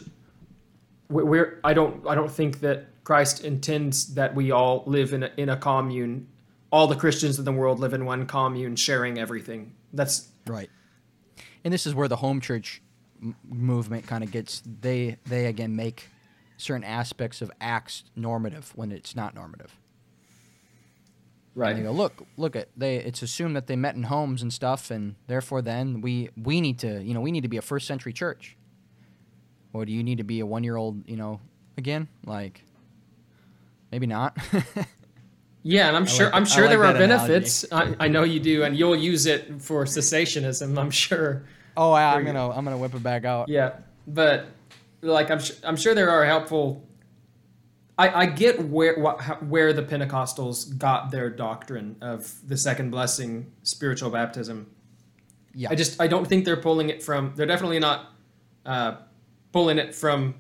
we're 1.10 1.60
i 1.64 1.74
don't 1.74 2.06
i 2.06 2.14
don't 2.14 2.30
think 2.32 2.60
that 2.60 2.86
christ 3.10 3.44
intends 3.44 4.14
that 4.14 4.36
we 4.36 4.52
all 4.52 4.84
live 4.86 5.14
in 5.14 5.24
a, 5.24 5.32
in 5.38 5.50
a 5.50 5.58
commune 5.58 6.28
all 6.72 6.88
the 6.88 6.96
christians 6.96 7.40
in 7.40 7.46
the 7.46 7.52
world 7.62 7.80
live 7.80 7.94
in 7.94 8.06
one 8.06 8.26
commune 8.26 8.76
sharing 8.76 9.18
everything 9.18 9.62
that's 9.94 10.30
Right. 10.50 10.70
And 11.64 11.74
this 11.74 11.86
is 11.86 11.94
where 11.94 12.08
the 12.08 12.16
home 12.16 12.42
church 12.42 12.82
m- 13.22 13.36
movement 13.48 14.08
kind 14.08 14.24
of 14.24 14.32
gets 14.32 14.62
they 14.66 15.18
they 15.26 15.46
again 15.46 15.76
make 15.76 16.08
certain 16.58 16.84
aspects 16.84 17.42
of 17.42 17.52
acts 17.62 18.04
normative 18.16 18.72
when 18.76 18.92
it's 18.92 19.16
not 19.16 19.36
normative. 19.36 19.78
And 21.72 21.80
they 21.80 21.84
go, 21.84 21.92
look, 21.92 22.26
look 22.38 22.56
at 22.56 22.70
they. 22.78 22.98
It's 22.98 23.22
assumed 23.22 23.56
that 23.56 23.68
they 23.68 23.76
met 23.76 23.96
in 23.96 24.04
homes 24.04 24.42
and 24.42 24.54
stuff, 24.54 24.92
and 24.92 25.16
therefore, 25.28 25.62
then 25.62 26.02
we 26.02 26.30
we 26.42 26.62
need 26.62 26.80
to, 26.80 27.04
you 27.04 27.14
know, 27.14 27.22
we 27.22 27.32
need 27.32 27.42
to 27.42 27.50
be 27.50 27.58
a 27.58 27.62
first 27.62 27.86
century 27.86 28.14
church. 28.14 28.56
Or 29.74 29.86
do 29.86 29.92
you 29.92 30.04
need 30.04 30.18
to 30.18 30.24
be 30.24 30.40
a 30.40 30.46
one 30.46 30.64
year 30.64 30.78
old, 30.78 31.08
you 31.08 31.18
know, 31.18 31.42
again? 31.78 32.08
Like, 32.26 32.64
maybe 33.92 34.08
not. 34.08 34.38
Yeah, 35.62 35.90
and 35.90 35.98
I'm 35.98 36.06
sure 36.06 36.28
like- 36.28 36.36
I'm 36.36 36.46
sure 36.46 36.64
like 36.64 36.70
there 36.70 36.86
are 36.86 36.94
benefits. 36.94 37.66
I, 37.70 37.94
I 38.00 38.08
know 38.08 38.24
you 38.24 38.40
do, 38.40 38.64
and 38.64 38.78
you'll 38.78 38.96
use 38.96 39.26
it 39.26 39.62
for 39.62 39.84
cessationism. 39.84 40.80
I'm 40.80 40.90
sure. 40.90 41.44
Oh, 41.76 41.92
I, 41.92 42.16
I'm 42.16 42.24
gonna 42.26 42.50
I'm 42.50 42.64
gonna 42.64 42.78
whip 42.78 42.96
it 42.96 43.04
back 43.04 43.26
out. 43.26 43.50
Yeah, 43.50 43.74
but 44.08 44.46
like 45.02 45.30
I'm, 45.30 45.42
I'm 45.66 45.76
sure 45.76 45.94
there 45.94 46.10
are 46.10 46.24
helpful. 46.24 46.88
I, 47.98 48.22
I 48.22 48.26
get 48.28 48.70
where 48.70 48.96
wh- 49.04 49.44
where 49.52 49.74
the 49.74 49.84
Pentecostals 49.84 50.78
got 50.78 51.12
their 51.12 51.30
doctrine 51.30 51.98
of 52.02 52.34
the 52.48 52.56
second 52.56 52.92
blessing, 52.92 53.52
spiritual 53.64 54.10
baptism. 54.12 54.72
Yeah. 55.54 55.72
I 55.72 55.76
just 55.76 56.00
I 56.00 56.08
don't 56.08 56.26
think 56.26 56.46
they're 56.46 56.56
pulling 56.62 56.90
it 56.90 57.04
from. 57.04 57.34
They're 57.36 57.46
definitely 57.46 57.80
not 57.80 58.14
uh, 58.66 58.96
pulling 59.52 59.78
it 59.78 59.94
from. 59.94 60.36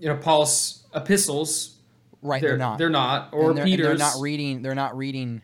You 0.00 0.08
know 0.08 0.16
Paul's 0.16 0.86
epistles. 0.92 1.76
Right. 2.22 2.40
They're, 2.40 2.50
They're, 2.50 2.58
not. 2.58 2.78
They're 2.78 2.90
not. 2.90 3.30
Or 3.32 3.54
they're, 3.54 3.64
Peter's. 3.64 3.86
they're 3.86 3.96
not 3.96 4.20
reading. 4.20 4.62
They're 4.62 4.74
not 4.74 4.96
reading. 4.96 5.42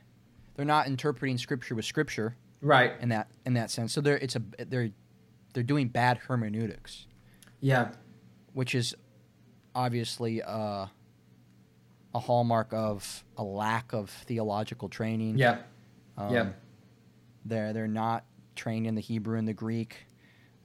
They're 0.55 0.65
not 0.65 0.87
interpreting 0.87 1.39
scripture 1.39 1.75
with 1.75 1.85
scripture 1.85 2.37
right. 2.61 2.93
in 3.01 3.11
that 3.11 3.29
in 3.45 3.55
that 3.55 3.71
sense. 3.71 3.93
So 3.93 4.01
they're 4.01 4.17
it's 4.19 4.37
a 4.37 4.43
they're 4.67 4.91
they're 5.53 5.63
doing 5.63 5.89
bad 5.89 6.19
hermeneutics, 6.19 7.07
Yeah. 7.61 7.93
which 8.53 8.75
is 8.75 8.95
obviously 9.75 10.43
uh, 10.43 10.87
a 12.15 12.19
hallmark 12.19 12.73
of 12.73 13.25
a 13.37 13.43
lack 13.43 13.93
of 13.93 14.11
theological 14.11 14.89
training. 14.89 15.39
Yeah. 15.39 15.59
Um, 16.17 16.33
yeah. 16.33 16.49
They're 17.45 17.73
they're 17.73 17.89
not 17.89 18.25
trained 18.55 18.87
in 18.87 18.95
the 18.95 19.01
Hebrew 19.01 19.39
and 19.39 19.47
the 19.47 19.55
Greek. 19.55 20.07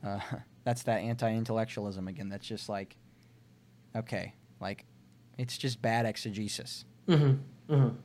Uh, 0.04 0.20
that's 0.64 0.84
that 0.84 1.02
anti-intellectualism 1.02 2.08
again. 2.08 2.30
That's 2.30 2.48
just 2.48 2.70
like, 2.70 2.96
okay, 3.96 4.34
like, 4.60 4.86
it's 5.38 5.58
just 5.58 5.82
bad 5.82 6.06
exegesis. 6.06 6.86
Mm-hmm. 7.08 7.74
Mm-hmm. 7.74 7.96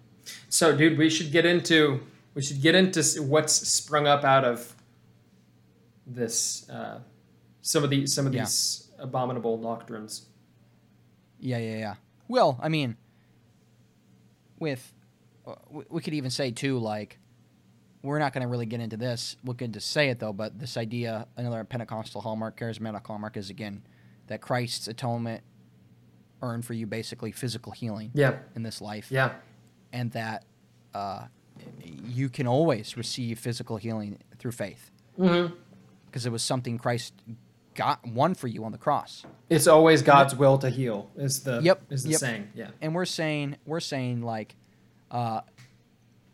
So, 0.49 0.77
dude, 0.77 0.99
we 0.99 1.09
should 1.11 1.31
get 1.33 1.47
into 1.47 2.01
we 2.35 2.43
should 2.43 2.61
get 2.61 2.75
into 2.75 3.03
what's 3.23 3.53
sprung 3.55 4.07
up 4.07 4.25
out 4.25 4.45
of 4.45 4.75
this 6.07 6.69
uh, 6.69 7.01
some 7.63 7.85
of 7.85 7.91
these 7.91 8.13
some 8.15 8.27
of 8.27 8.35
Yeah. 8.35 8.43
these 8.43 8.91
abominable 8.99 9.59
doctrines. 9.59 10.27
Yeah, 11.39 11.59
yeah, 11.59 11.77
yeah. 11.77 11.95
Well, 12.29 12.59
I 12.63 12.69
mean, 12.69 12.97
with 14.59 14.93
uh, 15.47 15.55
we, 15.91 16.01
could 16.01 16.15
even 16.15 16.31
say 16.31 16.51
too, 16.51 16.79
like, 16.79 17.19
we're 18.03 18.19
not 18.19 18.33
going 18.33 18.43
to 18.43 18.49
really 18.49 18.67
get 18.67 18.81
into 18.81 18.97
this. 18.97 19.37
We 19.45 19.55
could 19.55 19.73
just 19.75 19.91
say 19.91 20.09
it 20.09 20.19
though, 20.19 20.33
but 20.33 20.59
this 20.59 20.77
idea, 20.77 21.27
another 21.37 21.63
Pentecostal 21.65 22.21
hallmark, 22.21 22.59
charismatic 22.59 23.07
hallmark, 23.07 23.37
is 23.37 23.51
again 23.51 23.83
that 24.29 24.41
Christ's 24.41 24.89
atonement 24.89 25.43
earned 26.43 26.65
for 26.65 26.75
you 26.75 26.87
basically 26.87 27.33
physical 27.33 27.73
healing 27.73 28.11
Yeah. 28.15 28.37
in 28.55 28.63
this 28.63 28.81
life. 28.81 29.11
Yeah. 29.11 29.33
and 29.93 30.11
that 30.13 30.45
uh, 30.95 31.27
you 32.05 32.29
can 32.29 32.47
always 32.47 32.97
receive 32.97 33.39
physical 33.39 33.77
healing 33.77 34.19
through 34.39 34.53
faith 34.53 34.91
Mm-hmm. 35.19 35.55
because 36.07 36.27
it 36.27 36.31
was 36.33 36.43
something 36.43 36.77
Christ 36.79 37.15
got 37.75 38.07
won 38.07 38.35
for 38.35 38.49
you 38.49 38.65
on 38.65 38.73
the 38.73 38.79
cross. 38.79 39.25
It's 39.51 39.67
always 39.67 40.03
God's 40.03 40.35
will 40.35 40.59
to 40.59 40.69
heal. 40.71 41.11
Is 41.17 41.43
the 41.43 41.61
Yep, 41.63 41.83
is 41.91 42.03
the 42.05 42.11
yep. 42.11 42.21
saying? 42.21 42.49
Yeah. 42.55 42.71
And 42.83 42.95
we're 42.95 43.05
saying 43.07 43.57
we're 43.67 43.81
saying 43.81 44.23
like, 44.23 44.57
uh, 45.11 45.41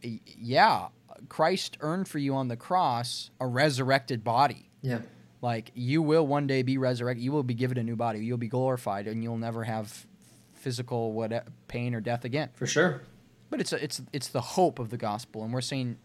yeah, 0.03 0.89
Christ 1.29 1.77
earned 1.81 2.09
for 2.09 2.19
you 2.19 2.35
on 2.35 2.49
the 2.49 2.57
cross 2.57 3.31
a 3.41 3.47
resurrected 3.47 4.25
body. 4.25 4.71
Yeah. 4.83 5.01
Like 5.43 5.71
you 5.75 6.01
will 6.01 6.27
one 6.27 6.47
day 6.47 6.63
be 6.63 6.79
resurrected. 6.79 7.23
You 7.23 7.33
will 7.33 7.43
be 7.43 7.55
given 7.55 7.77
a 7.77 7.83
new 7.83 7.97
body. 7.97 8.25
You'll 8.25 8.39
be 8.39 8.49
glorified, 8.49 9.07
and 9.09 9.23
you'll 9.23 9.37
never 9.39 9.65
have 9.65 10.07
physical 10.55 11.13
what 11.13 11.47
pain 11.69 11.95
or 11.95 12.01
death 12.01 12.25
again. 12.25 12.49
For 12.55 12.67
sure. 12.67 13.03
But 13.51 13.61
it's 13.61 13.73
a, 13.73 13.83
it's 13.85 14.01
it's 14.13 14.29
the 14.29 14.41
hope 14.41 14.79
of 14.79 14.89
the 14.91 14.97
gospel, 14.97 15.43
and 15.45 15.53
we're 15.53 15.61
saying 15.61 15.99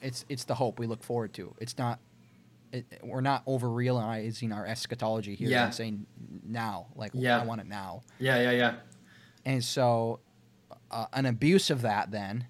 it's 0.00 0.24
it's 0.28 0.44
the 0.44 0.54
hope 0.54 0.78
we 0.78 0.86
look 0.86 1.02
forward 1.04 1.32
to. 1.34 1.54
It's 1.60 1.76
not 1.78 2.00
it, 2.72 2.86
we're 3.02 3.20
not 3.20 3.42
over 3.46 3.68
realizing 3.68 4.52
our 4.52 4.66
eschatology 4.66 5.34
here 5.34 5.50
Yeah. 5.50 5.66
and 5.66 5.74
saying 5.74 6.06
now, 6.44 6.86
like 6.96 7.10
Yeah. 7.14 7.40
I 7.40 7.44
want 7.44 7.60
it 7.60 7.68
now. 7.68 8.02
Yeah. 8.18 8.40
Yeah. 8.40 8.50
Yeah. 8.52 8.74
And 9.44 9.62
so, 9.62 10.20
uh, 10.90 11.06
an 11.12 11.26
abuse 11.26 11.68
of 11.70 11.82
that 11.82 12.10
then 12.10 12.46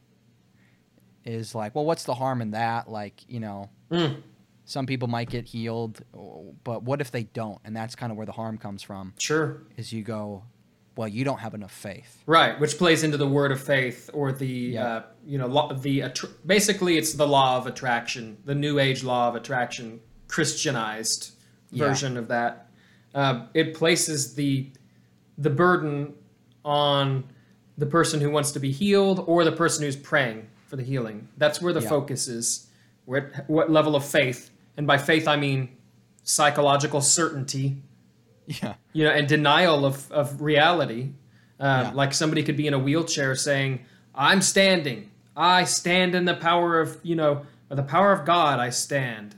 is 1.25 1.55
like, 1.55 1.75
well, 1.75 1.85
what's 1.85 2.05
the 2.05 2.15
harm 2.15 2.41
in 2.41 2.53
that? 2.53 2.89
Like, 2.89 3.25
you 3.29 3.41
know, 3.41 3.71
Mm. 3.91 4.23
Some 4.65 4.87
people 4.87 5.09
might 5.09 5.29
get 5.31 5.45
healed, 5.45 6.03
but 6.65 6.83
what 6.83 7.01
if 7.01 7.11
they 7.11 7.25
don't? 7.25 7.59
And 7.65 7.77
that's 7.77 7.95
kind 7.95 8.11
of 8.11 8.17
where 8.17 8.27
the 8.27 8.33
harm 8.33 8.59
comes 8.59 8.83
from. 8.83 9.13
Sure. 9.19 9.63
Is 9.77 9.93
you 9.93 10.03
go, 10.03 10.45
well, 10.97 11.09
you 11.09 11.25
don't 11.25 11.41
have 11.41 11.55
enough 11.55 11.73
faith. 11.73 12.23
Right, 12.27 12.59
which 12.61 12.79
plays 12.79 13.03
into 13.03 13.17
the 13.17 13.27
word 13.27 13.53
of 13.53 13.61
faith 13.61 14.09
or 14.15 14.33
the 14.33 14.47
Yeah. 14.47 14.87
uh, 14.87 15.03
you 15.27 15.39
know 15.39 15.47
law, 15.47 15.73
the 15.73 16.01
attr 16.01 16.31
basically 16.47 16.97
it's 16.99 17.15
the 17.15 17.27
law 17.27 17.57
of 17.57 17.67
attraction, 17.67 18.39
the 18.45 18.55
new 18.55 18.79
age 18.79 19.03
law 19.05 19.29
of 19.29 19.35
attraction, 19.35 20.01
Christianized 20.29 21.33
Yeah. 21.71 21.89
version 21.89 22.17
of 22.17 22.29
that. 22.29 22.69
Uh, 23.15 23.47
it 23.55 23.75
places 23.75 24.35
the 24.35 24.71
the 25.37 25.51
burden 25.51 26.15
on 26.65 27.25
the 27.77 27.87
person 27.87 28.21
who 28.21 28.31
wants 28.31 28.53
to 28.53 28.61
be 28.61 28.71
healed 28.71 29.25
or 29.27 29.43
the 29.45 29.51
person 29.53 29.85
who's 29.85 29.97
praying 29.97 30.47
for 30.69 30.77
the 30.77 30.83
healing. 30.85 31.27
That's 31.37 31.61
where 31.61 31.73
the 31.73 31.81
Yeah. 31.81 31.89
focus 31.89 32.29
is. 32.29 32.69
Where, 33.05 33.45
what 33.49 33.69
level 33.71 33.97
of 33.97 34.05
faith, 34.05 34.51
and 34.77 34.87
by 34.87 34.99
faith 34.99 35.27
I 35.29 35.37
mean 35.37 35.69
psychological 36.23 37.01
certainty 37.01 37.77
Yeah. 38.47 38.75
you 38.93 39.05
know, 39.05 39.11
and 39.11 39.27
denial 39.29 39.85
of, 39.87 40.11
of 40.13 40.41
reality. 40.43 41.13
Um, 41.61 41.81
Yeah. 41.87 41.91
Like 41.95 42.13
somebody 42.15 42.43
could 42.43 42.57
be 42.57 42.67
in 42.67 42.75
a 42.75 42.79
wheelchair 42.79 43.35
saying, 43.37 43.81
I'm 44.15 44.41
standing. 44.43 45.11
I 45.37 45.65
stand 45.65 46.15
in 46.15 46.25
the 46.25 46.35
power 46.35 46.81
of, 46.81 46.99
you 47.03 47.17
know, 47.17 47.47
the 47.69 47.83
power 47.83 48.13
of 48.13 48.25
God, 48.27 48.61
I 48.61 48.71
stand. 48.71 49.35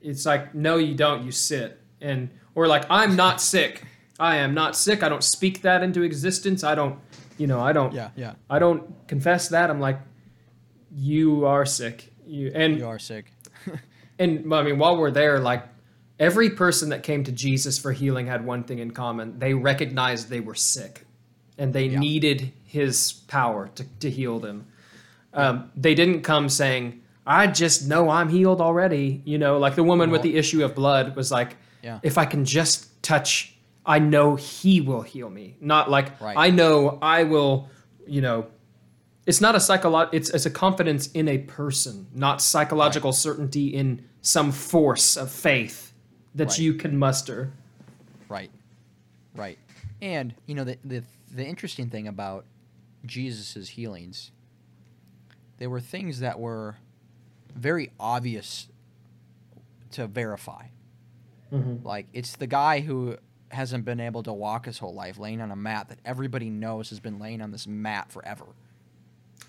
It's 0.00 0.26
like, 0.26 0.54
no, 0.54 0.76
you 0.76 0.94
don't, 0.94 1.24
you 1.24 1.30
sit. 1.32 1.80
And, 2.00 2.28
or 2.54 2.66
like, 2.66 2.84
I'm 2.90 3.16
not 3.16 3.40
sick. 3.54 3.84
I 4.20 4.36
am 4.36 4.54
not 4.54 4.76
sick. 4.76 5.02
I 5.02 5.08
don't 5.08 5.24
speak 5.24 5.62
that 5.62 5.82
into 5.82 6.02
existence. 6.02 6.62
I 6.64 6.74
don't, 6.74 6.98
you 7.38 7.46
know, 7.46 7.60
I 7.60 7.72
don't, 7.72 7.92
Yeah. 7.94 8.10
Yeah. 8.16 8.34
I 8.50 8.58
don't 8.58 8.82
confess 9.08 9.48
that. 9.48 9.70
I'm 9.70 9.80
like, 9.80 9.98
you 10.94 11.46
are 11.46 11.64
sick. 11.64 12.12
You, 12.26 12.52
and 12.54 12.78
You 12.78 12.86
are 12.86 12.98
sick. 12.98 13.32
And 14.22 14.54
I 14.54 14.62
mean, 14.62 14.78
while 14.78 14.96
we're 14.96 15.10
there, 15.10 15.38
like 15.40 15.64
every 16.18 16.50
person 16.50 16.90
that 16.90 17.02
came 17.02 17.24
to 17.24 17.32
Jesus 17.32 17.78
for 17.78 17.92
healing 17.92 18.26
had 18.26 18.44
one 18.46 18.64
thing 18.64 18.78
in 18.78 18.90
common: 18.92 19.38
they 19.38 19.54
recognized 19.54 20.28
they 20.28 20.40
were 20.40 20.54
sick, 20.54 21.04
and 21.58 21.72
they 21.72 21.86
Yeah. 21.86 21.98
needed 21.98 22.52
His 22.64 23.12
power 23.28 23.68
to, 23.74 23.84
to 24.00 24.08
heal 24.10 24.38
them. 24.38 24.66
Um, 25.34 25.70
they 25.76 25.94
didn't 25.94 26.22
come 26.22 26.48
saying, 26.48 27.02
"I 27.26 27.46
just 27.46 27.86
know 27.88 28.08
I'm 28.10 28.28
healed 28.28 28.60
already." 28.60 29.20
You 29.24 29.38
know, 29.38 29.58
like 29.58 29.74
the 29.74 29.82
woman 29.84 30.10
with 30.10 30.22
the 30.22 30.36
issue 30.36 30.64
of 30.64 30.74
blood 30.74 31.16
was 31.16 31.30
like, 31.30 31.56
Yeah. 31.82 31.98
"If 32.02 32.16
I 32.18 32.24
can 32.24 32.44
just 32.44 33.02
touch, 33.02 33.54
I 33.84 33.98
know 33.98 34.36
He 34.36 34.80
will 34.80 35.02
heal 35.02 35.28
me." 35.30 35.56
Not 35.60 35.90
like 35.90 36.20
Right. 36.20 36.36
I 36.36 36.50
know 36.50 36.98
I 37.02 37.24
will. 37.24 37.68
You 38.06 38.20
know, 38.20 38.46
it's 39.26 39.40
not 39.40 39.54
a 39.54 39.58
psycholo- 39.58 40.08
it's 40.12 40.30
it's 40.30 40.46
a 40.46 40.50
confidence 40.50 41.08
in 41.12 41.28
a 41.28 41.38
person, 41.38 42.06
not 42.14 42.40
psychological 42.42 43.12
certainty 43.12 43.68
in 43.68 44.04
some 44.20 44.50
force 44.52 45.16
of 45.16 45.30
faith 45.30 45.92
that 46.34 46.48
Right. 46.48 46.58
you 46.58 46.74
can 46.74 46.96
muster. 46.98 47.52
Right. 48.28 48.50
Right. 49.34 49.58
And 50.00 50.34
you 50.46 50.54
know 50.54 50.64
the 50.64 50.78
the 50.84 51.04
the 51.32 51.44
interesting 51.46 51.88
thing 51.88 52.08
about 52.08 52.44
Jesus's 53.06 53.70
healings, 53.70 54.30
they 55.58 55.66
were 55.66 55.80
things 55.80 56.20
that 56.20 56.38
were 56.40 56.76
very 57.54 57.90
obvious 58.00 58.68
to 59.92 60.06
verify. 60.06 60.66
Mm-hmm. 61.52 61.86
Like 61.86 62.06
it's 62.12 62.36
the 62.36 62.46
guy 62.46 62.80
who 62.80 63.16
hasn't 63.50 63.84
been 63.84 64.00
able 64.00 64.22
to 64.22 64.32
walk 64.32 64.64
his 64.66 64.78
whole 64.78 64.94
life, 64.94 65.18
laying 65.18 65.40
on 65.42 65.50
a 65.50 65.56
mat 65.56 65.88
that 65.90 65.98
everybody 66.04 66.48
knows 66.48 66.88
has 66.90 66.98
been 67.00 67.18
laying 67.18 67.42
on 67.42 67.50
this 67.50 67.66
mat 67.66 68.10
forever. 68.10 68.46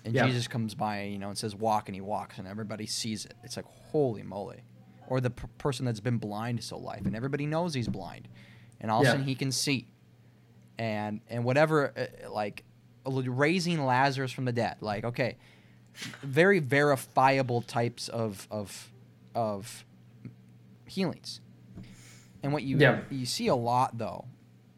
And 0.04 0.14
Yeah. 0.14 0.26
Jesus 0.26 0.46
comes 0.48 0.74
by, 0.74 1.02
you 1.04 1.18
know, 1.18 1.28
and 1.28 1.38
says, 1.38 1.54
"Walk," 1.54 1.88
and 1.88 1.94
he 1.94 2.00
walks, 2.00 2.38
and 2.38 2.46
everybody 2.46 2.86
sees 2.86 3.24
it. 3.24 3.34
It's 3.42 3.56
like, 3.56 3.64
holy 3.66 4.22
moly! 4.22 4.62
Or 5.06 5.20
the 5.20 5.30
p- 5.30 5.46
person 5.58 5.86
that's 5.86 6.00
been 6.00 6.18
blind 6.18 6.58
his 6.58 6.68
whole 6.70 6.82
life, 6.82 7.06
and 7.06 7.16
everybody 7.16 7.46
knows 7.46 7.72
he's 7.74 7.88
blind, 7.88 8.28
and 8.80 8.90
all 8.90 9.00
of 9.00 9.06
a 9.06 9.10
sudden 9.12 9.24
he 9.24 9.34
can 9.34 9.50
see. 9.52 9.88
And 10.78 11.20
and 11.28 11.44
whatever, 11.44 11.92
uh, 11.96 12.30
like 12.30 12.64
raising 13.06 13.84
Lazarus 13.86 14.32
from 14.32 14.44
the 14.44 14.52
dead, 14.52 14.76
like 14.80 15.04
okay, 15.04 15.36
very 16.22 16.58
verifiable 16.58 17.62
types 17.62 18.08
of 18.08 18.46
of 18.50 18.90
of 19.34 19.84
healings. 20.86 21.40
And 22.42 22.52
what 22.52 22.62
you 22.62 22.76
Yeah. 22.78 23.00
you 23.10 23.24
see 23.26 23.46
a 23.46 23.54
lot 23.54 23.96
though 23.98 24.26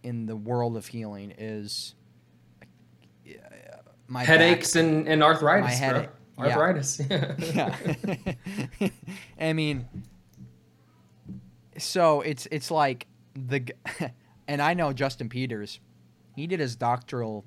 in 0.02 0.26
the 0.26 0.36
world 0.36 0.76
of 0.76 0.86
healing 0.86 1.32
is 1.36 1.94
my 4.08 4.20
back- 4.20 4.28
Headaches 4.28 4.76
and, 4.76 5.08
and 5.08 5.22
arthritis. 5.22 5.80
My 5.80 5.88
bro. 5.90 5.98
headache, 5.98 6.10
yeah. 6.38 6.44
Arthritis. 6.44 7.00
yeah. 8.80 8.88
I 9.40 9.52
mean, 9.52 9.86
so 11.78 12.20
it's 12.22 12.46
it's 12.50 12.70
like 12.70 13.06
the, 13.34 13.66
and 14.48 14.62
I 14.62 14.74
know 14.74 14.92
Justin 14.92 15.28
Peters, 15.28 15.80
he 16.34 16.46
did 16.46 16.60
his 16.60 16.76
doctoral 16.76 17.44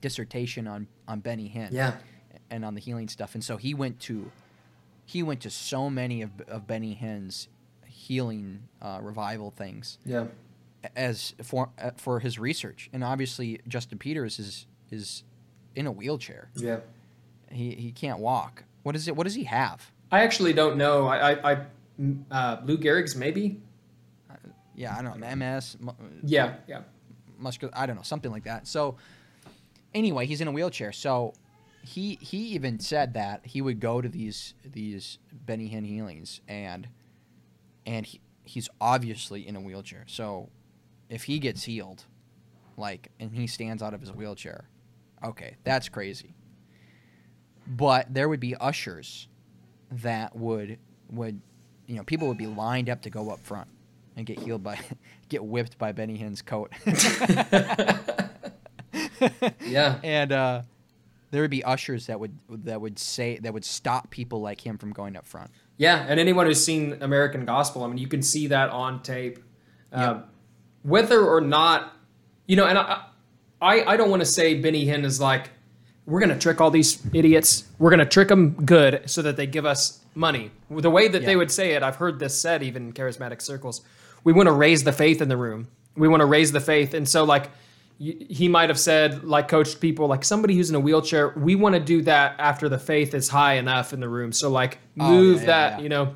dissertation 0.00 0.66
on 0.66 0.86
on 1.08 1.20
Benny 1.20 1.52
Hinn. 1.54 1.70
Yeah. 1.72 1.94
and 2.50 2.64
on 2.64 2.74
the 2.74 2.80
healing 2.80 3.08
stuff. 3.08 3.34
And 3.34 3.44
so 3.44 3.56
he 3.56 3.74
went 3.74 4.00
to 4.00 4.30
he 5.06 5.22
went 5.22 5.40
to 5.42 5.50
so 5.50 5.90
many 5.90 6.22
of, 6.22 6.30
of 6.48 6.66
Benny 6.66 6.94
Hinn's 7.00 7.48
healing 7.86 8.62
uh, 8.80 8.98
revival 9.02 9.50
things 9.50 9.98
Yeah. 10.04 10.26
as 10.96 11.34
for 11.42 11.70
uh, 11.78 11.90
for 11.96 12.20
his 12.20 12.38
research. 12.38 12.88
And 12.92 13.02
obviously 13.04 13.60
Justin 13.68 13.98
Peters 13.98 14.38
is 14.38 14.66
is 14.90 15.22
in 15.76 15.86
a 15.86 15.92
wheelchair. 15.92 16.50
Yeah. 16.56 16.80
He 17.50 17.72
he 17.74 17.92
can't 17.92 18.18
walk. 18.18 18.64
What 18.82 18.96
is 18.96 19.08
it? 19.08 19.16
What 19.16 19.24
does 19.24 19.34
he 19.34 19.44
have? 19.44 19.90
I 20.12 20.22
actually 20.22 20.52
don't 20.52 20.76
know. 20.76 21.06
I, 21.06 21.32
I, 21.32 21.52
I 21.52 21.58
uh, 22.30 22.60
Lou 22.64 22.76
Gehrig's 22.78 23.14
maybe. 23.14 23.60
Yeah, 24.74 24.96
I 24.96 25.02
don't 25.02 25.20
know. 25.20 25.36
MS, 25.36 25.76
mu- 25.78 25.92
Yeah. 26.24 26.54
Yeah. 26.66 26.82
muscular. 27.38 27.72
I 27.76 27.86
don't 27.86 27.96
know, 27.96 28.02
something 28.02 28.30
like 28.30 28.44
that. 28.44 28.66
So 28.66 28.96
anyway, 29.94 30.26
he's 30.26 30.40
in 30.40 30.48
a 30.48 30.52
wheelchair. 30.52 30.92
So 30.92 31.34
he 31.82 32.16
he 32.20 32.38
even 32.54 32.78
said 32.80 33.14
that 33.14 33.44
he 33.44 33.60
would 33.60 33.80
go 33.80 34.00
to 34.00 34.08
these 34.08 34.54
these 34.64 35.18
Benny 35.32 35.68
Hinn 35.68 35.84
healings 35.86 36.40
and 36.48 36.88
and 37.86 38.06
he, 38.06 38.20
he's 38.44 38.68
obviously 38.80 39.46
in 39.46 39.54
a 39.56 39.60
wheelchair. 39.60 40.04
So 40.06 40.48
if 41.08 41.24
he 41.24 41.38
gets 41.38 41.64
healed, 41.64 42.04
like 42.76 43.10
and 43.20 43.32
he 43.34 43.46
stands 43.46 43.82
out 43.82 43.92
of 43.94 44.00
his 44.00 44.12
wheelchair, 44.12 44.64
okay, 45.24 45.56
that's 45.64 45.88
crazy. 45.88 46.34
But 47.66 48.12
there 48.12 48.28
would 48.28 48.40
be 48.40 48.54
ushers 48.56 49.28
that 49.90 50.34
would 50.36 50.78
would 51.10 51.40
you 51.86 51.96
know 51.96 52.04
people 52.04 52.28
would 52.28 52.38
be 52.38 52.46
lined 52.46 52.88
up 52.88 53.02
to 53.02 53.10
go 53.10 53.30
up 53.30 53.40
front 53.40 53.68
and 54.16 54.26
get 54.26 54.38
healed 54.38 54.62
by 54.62 54.78
get 55.28 55.44
whipped 55.44 55.78
by 55.78 55.92
Benny 55.92 56.16
Hinn's 56.16 56.42
coat. 56.42 56.72
Yeah. 59.66 60.00
and 60.02 60.32
uh, 60.32 60.62
there 61.30 61.42
would 61.42 61.50
be 61.50 61.62
ushers 61.62 62.06
that 62.06 62.18
would 62.18 62.36
that 62.64 62.80
would 62.80 62.98
say 62.98 63.38
that 63.38 63.52
would 63.52 63.64
stop 63.64 64.10
people 64.10 64.40
like 64.40 64.64
him 64.64 64.78
from 64.78 64.92
going 64.92 65.16
up 65.16 65.26
front. 65.26 65.50
Yeah, 65.76 66.04
and 66.08 66.18
anyone 66.20 66.46
who's 66.46 66.64
seen 66.64 66.98
American 67.00 67.44
Gospel, 67.44 67.84
I 67.84 67.88
mean, 67.88 67.98
you 67.98 68.08
can 68.08 68.22
see 68.22 68.48
that 68.48 68.70
on 68.70 69.02
tape, 69.02 69.38
uh, 69.92 70.22
whether 70.82 71.24
or 71.24 71.40
not, 71.40 71.92
you 72.46 72.56
know. 72.56 72.66
And 72.66 72.76
I, 72.78 73.04
I, 73.60 73.84
I 73.84 73.96
don't 73.96 74.10
want 74.10 74.20
to 74.20 74.26
say 74.26 74.54
Benny 74.60 74.86
Hinn 74.86 75.04
is 75.04 75.20
like, 75.20 75.50
we're 76.06 76.20
gonna 76.20 76.38
trick 76.38 76.60
all 76.60 76.70
these 76.70 77.00
idiots. 77.12 77.64
We're 77.78 77.90
gonna 77.90 78.06
trick 78.06 78.28
them 78.28 78.52
good 78.64 79.02
so 79.08 79.22
that 79.22 79.36
they 79.36 79.46
give 79.46 79.66
us 79.66 80.00
money. 80.14 80.50
The 80.70 80.90
way 80.90 81.08
that 81.08 81.24
they 81.24 81.36
would 81.36 81.50
say 81.52 81.72
it, 81.74 81.82
I've 81.82 81.96
heard 81.96 82.18
this 82.18 82.40
said 82.40 82.62
even 82.62 82.86
in 82.88 82.92
charismatic 82.92 83.40
circles. 83.42 83.82
We 84.24 84.32
want 84.32 84.46
to 84.48 84.52
raise 84.52 84.82
the 84.84 84.92
faith 84.92 85.20
in 85.22 85.28
the 85.28 85.36
room. 85.36 85.68
We 85.96 86.08
want 86.08 86.20
to 86.20 86.26
raise 86.26 86.52
the 86.52 86.60
faith, 86.60 86.94
and 86.94 87.08
so 87.08 87.24
like. 87.24 87.50
He 88.02 88.48
might 88.48 88.70
have 88.70 88.80
said, 88.80 89.24
like, 89.24 89.48
coached 89.48 89.78
people, 89.78 90.06
like 90.06 90.24
somebody 90.24 90.54
who's 90.56 90.70
in 90.70 90.74
a 90.74 90.80
wheelchair. 90.80 91.34
We 91.36 91.54
want 91.54 91.74
to 91.74 91.80
do 91.82 92.00
that 92.04 92.34
after 92.38 92.66
the 92.70 92.78
faith 92.78 93.12
is 93.12 93.28
high 93.28 93.56
enough 93.56 93.92
in 93.92 94.00
the 94.00 94.08
room. 94.08 94.32
So, 94.32 94.48
like, 94.48 94.78
Oh, 94.98 95.10
move 95.10 95.34
yeah, 95.34 95.40
yeah, 95.42 95.46
that, 95.48 95.70
yeah. 95.76 95.82
you 95.82 95.88
know. 95.90 96.14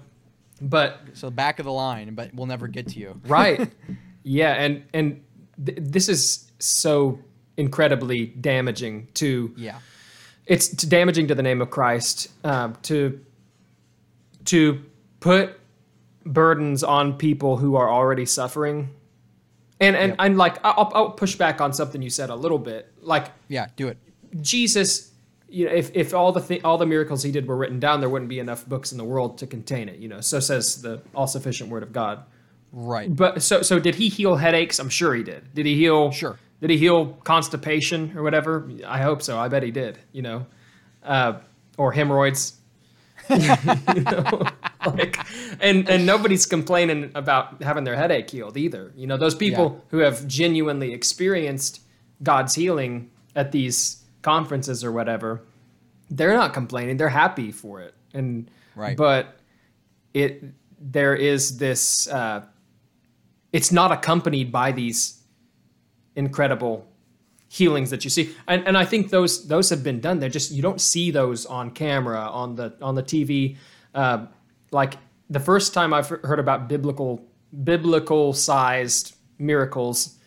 But 0.63 0.99
So 1.13 1.29
back 1.31 1.59
of 1.59 1.67
the 1.67 1.73
line, 1.73 2.15
but 2.15 2.33
we'll 2.33 2.47
never 2.47 2.69
get 2.69 2.89
to 2.89 2.99
you. 2.99 3.21
right, 3.27 3.71
yeah, 4.23 4.55
and 4.55 4.85
and 4.95 5.23
th- 5.63 5.77
this 5.79 6.09
is 6.09 6.51
so 6.59 7.19
incredibly 7.57 8.27
damaging 8.27 9.09
to 9.15 9.53
Yeah. 9.57 9.79
it's 10.47 10.69
damaging 10.69 11.29
to 11.29 11.35
the 11.35 11.43
name 11.43 11.61
of 11.63 11.71
Christ 11.71 12.29
um, 12.45 12.77
to 12.83 13.21
to 14.47 14.83
put 15.21 15.59
burdens 16.27 16.83
on 16.85 17.15
people 17.15 17.57
who 17.57 17.77
are 17.77 17.91
already 17.91 18.27
suffering. 18.27 18.91
And 19.81 19.97
and 19.97 20.11
Yep. 20.11 20.17
I'm 20.19 20.37
like 20.37 20.59
I'll, 20.65 20.91
I'll 20.95 21.11
push 21.11 21.35
back 21.37 21.61
on 21.61 21.73
something 21.73 22.01
you 22.03 22.11
said 22.11 22.31
a 22.31 22.35
little 22.37 22.59
bit. 22.59 22.93
Like 23.01 23.29
Yeah. 23.49 23.67
Do 23.77 23.89
it. 23.89 23.99
Jesus, 24.41 25.13
you 25.49 25.67
know, 25.67 25.73
if, 25.73 25.91
if 25.95 26.13
all 26.15 26.33
the 26.33 26.41
th- 26.41 26.65
all 26.65 26.79
the 26.79 26.87
miracles 26.87 27.23
he 27.23 27.31
did 27.31 27.47
were 27.47 27.57
written 27.57 27.79
down, 27.79 28.01
there 28.01 28.09
wouldn't 28.09 28.29
be 28.29 28.39
enough 28.41 28.67
books 28.67 28.91
in 28.93 28.99
the 28.99 29.05
world 29.05 29.39
to 29.39 29.47
contain 29.47 29.89
it. 29.89 29.99
You 29.99 30.09
know, 30.09 30.21
so 30.21 30.41
says 30.41 30.83
the 30.83 31.01
all 31.15 31.27
sufficient 31.27 31.71
Word 31.71 31.83
of 31.83 31.93
God. 31.93 32.25
Right. 32.73 33.15
But 33.15 33.43
so 33.43 33.63
so 33.63 33.79
did 33.79 33.95
he 33.95 34.09
heal 34.09 34.37
headaches? 34.37 34.79
I'm 34.81 34.89
sure 34.89 35.15
he 35.15 35.23
did. 35.23 35.55
Did 35.55 35.67
he 35.67 35.75
heal? 35.77 36.11
Sure. 36.11 36.39
Did 36.65 36.71
he 36.71 36.79
heal 36.79 37.09
constipation 37.25 38.17
or 38.17 38.23
whatever? 38.23 38.67
I 38.87 39.03
hope 39.03 39.21
so. 39.21 39.39
I 39.39 39.49
bet 39.49 39.63
he 39.63 39.71
did. 39.71 39.99
You 40.13 40.23
know, 40.23 40.47
uh, 41.03 41.35
or 41.77 41.93
hemorrhoids. 41.93 42.55
you 43.29 43.37
know, 44.01 44.47
like, 44.87 45.19
and 45.61 45.87
and 45.91 46.07
nobody's 46.07 46.47
complaining 46.47 47.11
about 47.15 47.63
having 47.63 47.85
their 47.85 47.97
headache 47.97 48.31
healed 48.31 48.57
either. 48.57 48.93
You 48.97 49.07
know, 49.07 49.19
those 49.19 49.35
people 49.35 49.73
Yeah. 49.75 49.81
who 49.91 49.99
have 49.99 50.27
genuinely 50.27 50.95
experienced 50.95 51.83
God's 52.23 52.55
healing 52.55 53.11
at 53.37 53.53
these 53.53 54.03
conferences 54.23 54.83
or 54.83 54.91
whatever, 54.91 55.43
they're 56.09 56.33
not 56.33 56.55
complaining. 56.55 56.97
They're 56.97 57.11
happy 57.11 57.53
for 57.53 57.83
it. 57.83 57.93
And 58.15 58.51
Right. 58.75 58.97
but 58.97 59.37
it 60.15 60.43
there 60.81 61.15
is 61.15 61.59
this. 61.59 62.09
Uh, 62.09 62.47
it's 63.53 63.71
not 63.71 63.93
accompanied 63.93 64.51
by 64.51 64.73
these 64.73 65.21
incredible 66.17 66.87
healings 67.49 67.91
that 67.91 68.05
you 68.05 68.11
see. 68.11 68.35
And, 68.49 68.67
and 68.67 68.77
i 68.77 68.85
think 68.85 69.11
those 69.11 69.47
those 69.47 69.71
have 69.71 69.83
been 69.83 70.01
done. 70.01 70.19
They're 70.19 70.29
just 70.29 70.51
you 70.51 70.63
don't 70.63 70.81
see 70.81 71.11
those 71.11 71.47
on 71.47 71.71
camera 71.71 72.21
on 72.21 72.57
the 72.57 72.75
on 72.83 72.95
the 72.95 73.03
tv 73.03 73.57
uh, 73.95 74.27
like 74.73 74.95
the 75.31 75.41
first 75.41 75.73
time 75.75 75.93
i've 75.95 76.09
heard 76.09 76.41
about 76.41 76.69
biblical 76.69 77.25
biblical 77.63 78.33
sized 78.33 79.17
miracles 79.39 80.19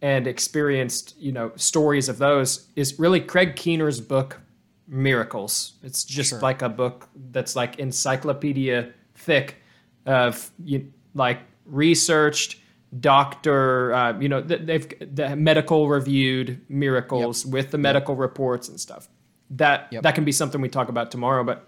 and 0.00 0.26
experienced 0.26 1.14
you 1.18 1.32
know 1.32 1.52
stories 1.56 2.08
of 2.08 2.18
those 2.18 2.68
is 2.76 2.98
really 2.98 3.20
craig 3.20 3.56
keener's 3.56 4.00
book 4.00 4.40
miracles. 4.86 5.74
It's 5.82 6.04
just 6.04 6.30
Sure. 6.30 6.40
like 6.40 6.62
a 6.62 6.68
book 6.68 7.08
that's 7.30 7.56
like 7.56 7.78
encyclopedia 7.78 8.92
thick 9.14 9.62
of 10.06 10.50
you 10.62 10.92
like 11.14 11.40
researched 11.64 12.56
doctor 13.00 13.92
uh, 13.92 14.18
you 14.20 14.28
know 14.28 14.42
th- 14.42 14.62
they've 14.62 15.14
the 15.14 15.34
medical 15.36 15.88
reviewed 15.88 16.60
miracles 16.68 17.44
with 17.44 17.70
the 17.70 17.78
medical 17.78 18.14
reports 18.14 18.68
and 18.68 18.78
stuff 18.80 19.08
that 19.50 19.88
Yep. 19.90 20.02
that 20.02 20.14
can 20.14 20.24
be 20.24 20.32
something 20.32 20.60
we 20.60 20.68
talk 20.68 20.88
about 20.88 21.10
tomorrow 21.10 21.42
but 21.44 21.66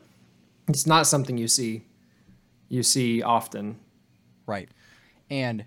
it's 0.68 0.86
not 0.86 1.06
something 1.06 1.36
you 1.36 1.48
see 1.48 1.82
you 2.68 2.82
see 2.82 3.22
often 3.22 3.78
Right. 4.46 4.68
And 5.28 5.64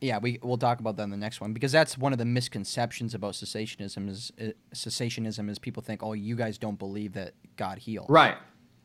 yeah, 0.00 0.18
we 0.18 0.38
we'll 0.40 0.56
talk 0.58 0.78
about 0.78 0.96
that 0.98 1.02
in 1.02 1.10
the 1.10 1.16
next 1.16 1.40
one 1.40 1.52
because 1.52 1.72
that's 1.72 1.98
one 1.98 2.12
of 2.12 2.18
the 2.20 2.24
misconceptions 2.24 3.12
about 3.12 3.32
cessationism 3.34 4.08
is 4.08 4.30
uh, 4.40 4.44
cessationism 4.72 5.50
is 5.50 5.58
people 5.58 5.82
think, 5.82 6.00
"Oh, 6.04 6.12
you 6.12 6.36
guys 6.36 6.56
don't 6.58 6.78
believe 6.78 7.14
that 7.14 7.34
God 7.56 7.78
heals." 7.78 8.08
right 8.08 8.36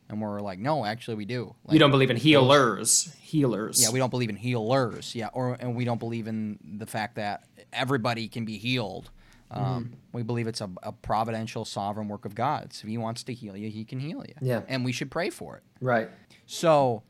And 0.08 0.20
we're 0.20 0.40
like, 0.40 0.58
"No, 0.58 0.84
actually 0.84 1.14
we 1.14 1.24
do." 1.24 1.54
you 1.70 1.78
don't 1.78 1.90
believe 1.90 2.10
in 2.10 2.16
healers 2.16 3.14
healers 3.20 3.82
Yeah, 3.82 3.90
we 3.90 3.98
don't 3.98 4.10
believe 4.10 4.30
in 4.30 4.36
healers. 4.36 5.14
Yeah, 5.14 5.28
or 5.32 5.54
and 5.58 5.74
we 5.74 5.84
don't 5.84 5.98
believe 5.98 6.26
in 6.26 6.58
the 6.78 6.86
fact 6.86 7.16
that 7.16 7.44
everybody 7.72 8.28
can 8.28 8.44
be 8.44 8.58
healed. 8.58 9.10
Um, 9.50 9.64
Mm-hmm. 9.64 9.94
We 10.12 10.22
believe 10.22 10.46
it's 10.46 10.60
a, 10.60 10.70
a 10.82 10.92
providential, 10.92 11.64
sovereign 11.64 12.08
work 12.08 12.24
of 12.24 12.34
God. 12.34 12.72
So 12.72 12.84
if 12.84 12.90
He 12.90 12.98
wants 12.98 13.22
to 13.24 13.34
heal 13.34 13.56
you, 13.56 13.68
He 13.70 13.84
can 13.84 13.98
heal 13.98 14.24
you. 14.26 14.34
Yeah. 14.40 14.62
and 14.68 14.84
we 14.84 14.92
should 14.92 15.10
pray 15.10 15.30
for 15.30 15.56
it. 15.56 15.62
right 15.80 16.08
So, 16.46 17.02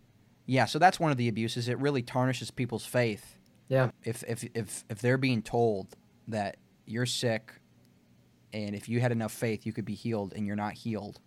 yeah, 0.46 0.64
so 0.66 0.78
that's 0.78 0.98
one 1.00 1.10
of 1.10 1.16
the 1.16 1.28
abuses. 1.28 1.68
It 1.68 1.78
really 1.78 2.02
tarnishes 2.02 2.50
people's 2.50 2.86
faith 2.86 3.36
yeah 3.68 3.90
if 4.02 4.22
if 4.28 4.44
if 4.54 4.84
if 4.90 4.98
they're 5.00 5.16
being 5.18 5.40
told 5.42 5.96
that 6.28 6.56
you're 6.86 7.06
sick, 7.06 7.52
and 8.52 8.74
if 8.74 8.88
you 8.88 9.00
had 9.00 9.10
enough 9.12 9.32
faith, 9.32 9.64
you 9.66 9.72
could 9.72 9.84
be 9.86 9.94
healed, 9.94 10.32
and 10.34 10.46
you're 10.46 10.56
not 10.56 10.74
healed. 10.74 11.20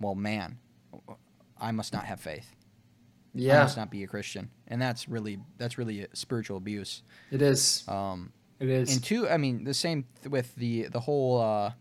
Well, 0.00 0.14
man, 0.14 0.58
I 1.60 1.72
must 1.72 1.92
not 1.92 2.04
have 2.04 2.20
faith. 2.20 2.54
I 3.58 3.62
must 3.62 3.76
not 3.76 3.90
be 3.90 4.02
a 4.02 4.06
Christian, 4.06 4.50
and 4.68 4.80
that's 4.80 5.08
really 5.08 5.38
that's 5.58 5.76
really 5.78 6.02
a 6.02 6.08
spiritual 6.14 6.56
abuse. 6.56 7.02
it 7.30 7.42
is 7.42 7.84
Um, 7.88 8.32
it 8.58 8.68
is 8.68 8.94
and 8.94 9.04
two, 9.04 9.28
I 9.28 9.36
mean, 9.36 9.64
the 9.64 9.74
same 9.74 10.04
th- 10.22 10.30
with 10.30 10.54
the 10.54 10.84
the 10.88 11.00
whole, 11.00 11.40
uh, 11.40 11.72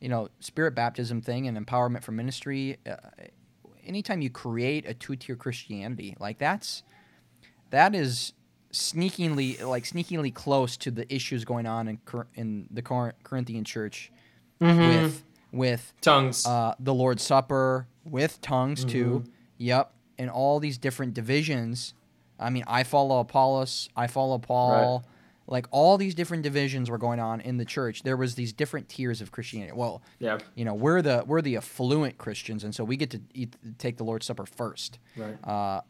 you 0.00 0.08
know, 0.08 0.28
spirit 0.40 0.74
baptism 0.74 1.20
thing 1.20 1.46
and 1.46 1.56
empowerment 1.56 2.02
for 2.02 2.12
ministry. 2.12 2.78
Uh, 2.84 2.96
anytime 3.86 4.20
you 4.22 4.30
create 4.30 4.86
a 4.86 4.94
two 4.94 5.14
tier 5.14 5.36
Christianity, 5.36 6.16
like 6.18 6.38
that's 6.38 6.82
that 7.70 7.94
is 7.94 8.32
sneakingly 8.70 9.56
like 9.58 9.86
sneakingly 9.86 10.30
close 10.30 10.76
to 10.76 10.90
the 10.90 11.12
issues 11.14 11.44
going 11.44 11.66
on 11.66 11.88
in 11.88 11.98
in 12.34 12.68
the 12.70 12.82
Cor- 12.82 13.14
Corinthian 13.22 13.64
church 13.64 14.10
with 15.04 15.24
with 15.52 15.92
tongues 16.00 16.46
uh, 16.46 16.74
the 16.78 16.94
Lord's 16.94 17.22
Supper 17.22 17.86
with 18.04 18.40
tongues 18.40 18.84
too. 18.84 19.22
Mm-hmm. 19.22 19.30
Yep, 19.58 19.92
and 20.18 20.30
all 20.30 20.60
these 20.60 20.78
different 20.78 21.14
divisions. 21.14 21.94
I 22.38 22.50
mean, 22.50 22.64
I 22.66 22.84
follow 22.84 23.18
Apollos, 23.20 23.88
I 23.96 24.06
follow 24.06 24.38
Paul. 24.38 25.04
Like 25.50 25.66
all 25.70 25.96
these 25.96 26.14
different 26.14 26.42
divisions 26.42 26.90
were 26.90 26.98
going 26.98 27.20
on 27.20 27.40
in 27.40 27.56
the 27.56 27.64
church. 27.64 28.02
There 28.02 28.18
was 28.18 28.34
these 28.34 28.52
different 28.52 28.90
tiers 28.90 29.22
of 29.22 29.32
Christianity. 29.32 29.72
Well, 29.74 30.02
yeah 30.18 30.38
you 30.54 30.64
know, 30.66 30.74
we're 30.74 31.00
the 31.00 31.24
we're 31.26 31.40
the 31.40 31.56
affluent 31.56 32.18
Christians, 32.18 32.64
and 32.64 32.74
so 32.74 32.84
we 32.84 32.98
get 32.98 33.10
to 33.10 33.22
eat, 33.32 33.56
take 33.78 33.96
the 33.96 34.04
Lord's 34.04 34.26
Supper 34.26 34.44
first. 34.44 34.98
right 35.16 35.36
Uh, 35.42 35.80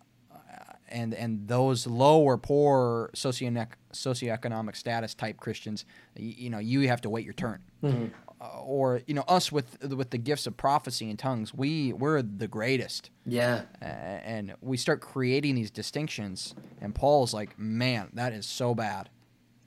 and 0.90 1.12
and 1.12 1.48
those 1.48 1.86
lower, 1.86 2.38
poor 2.38 3.10
socioec- 3.14 3.72
socioeconomic 3.92 4.76
status 4.76 5.14
type 5.14 5.36
Christians, 5.38 5.84
you, 6.16 6.34
you 6.36 6.50
know, 6.50 6.58
you 6.58 6.88
have 6.88 7.00
to 7.02 7.10
wait 7.10 7.24
your 7.24 7.34
turn. 7.34 7.60
Or 8.40 9.00
you 9.06 9.14
know 9.14 9.24
us 9.28 9.50
with 9.50 9.82
with 9.82 10.10
the 10.10 10.18
gifts 10.18 10.46
of 10.46 10.56
prophecy 10.56 11.10
and 11.10 11.18
tongues 11.18 11.52
we 11.52 11.92
we're 11.92 12.22
the 12.22 12.46
greatest 12.48 13.10
Yeah. 13.26 13.62
uh, 13.82 13.84
and 13.84 14.54
we 14.60 14.76
start 14.76 15.00
creating 15.00 15.54
these 15.56 15.70
distinctions 15.70 16.54
and 16.80 16.94
paul's 16.94 17.34
like 17.34 17.58
man 17.58 18.10
that 18.14 18.32
is 18.32 18.46
so 18.46 18.74
bad 18.74 19.08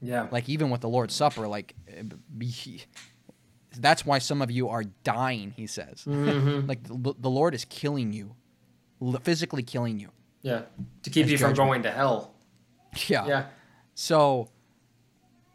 Yeah. 0.02 0.28
like 0.32 0.48
even 0.48 0.70
with 0.70 0.82
the 0.82 0.90
lord's 0.90 1.14
supper 1.14 1.48
like 1.48 1.76
uh, 1.90 2.04
that's 3.78 4.06
why 4.06 4.20
some 4.20 4.42
of 4.42 4.52
you 4.52 4.70
are 4.70 4.84
dying 5.04 5.52
he 5.56 5.68
says 5.68 6.04
Mhm. 6.06 6.68
like 6.68 6.84
the, 6.84 7.14
the 7.20 7.30
lord 7.30 7.54
is 7.54 7.66
killing 7.66 8.12
you 8.14 8.36
physically 9.24 9.64
killing 9.64 10.00
you 10.00 10.10
Yeah. 10.44 10.62
To 11.04 11.10
keep 11.10 11.28
you 11.28 11.38
from 11.38 11.54
going 11.54 11.84
to 11.84 11.92
hell. 11.92 12.34
yeah 13.08 13.26
Yeah. 13.28 13.46
So 13.96 14.50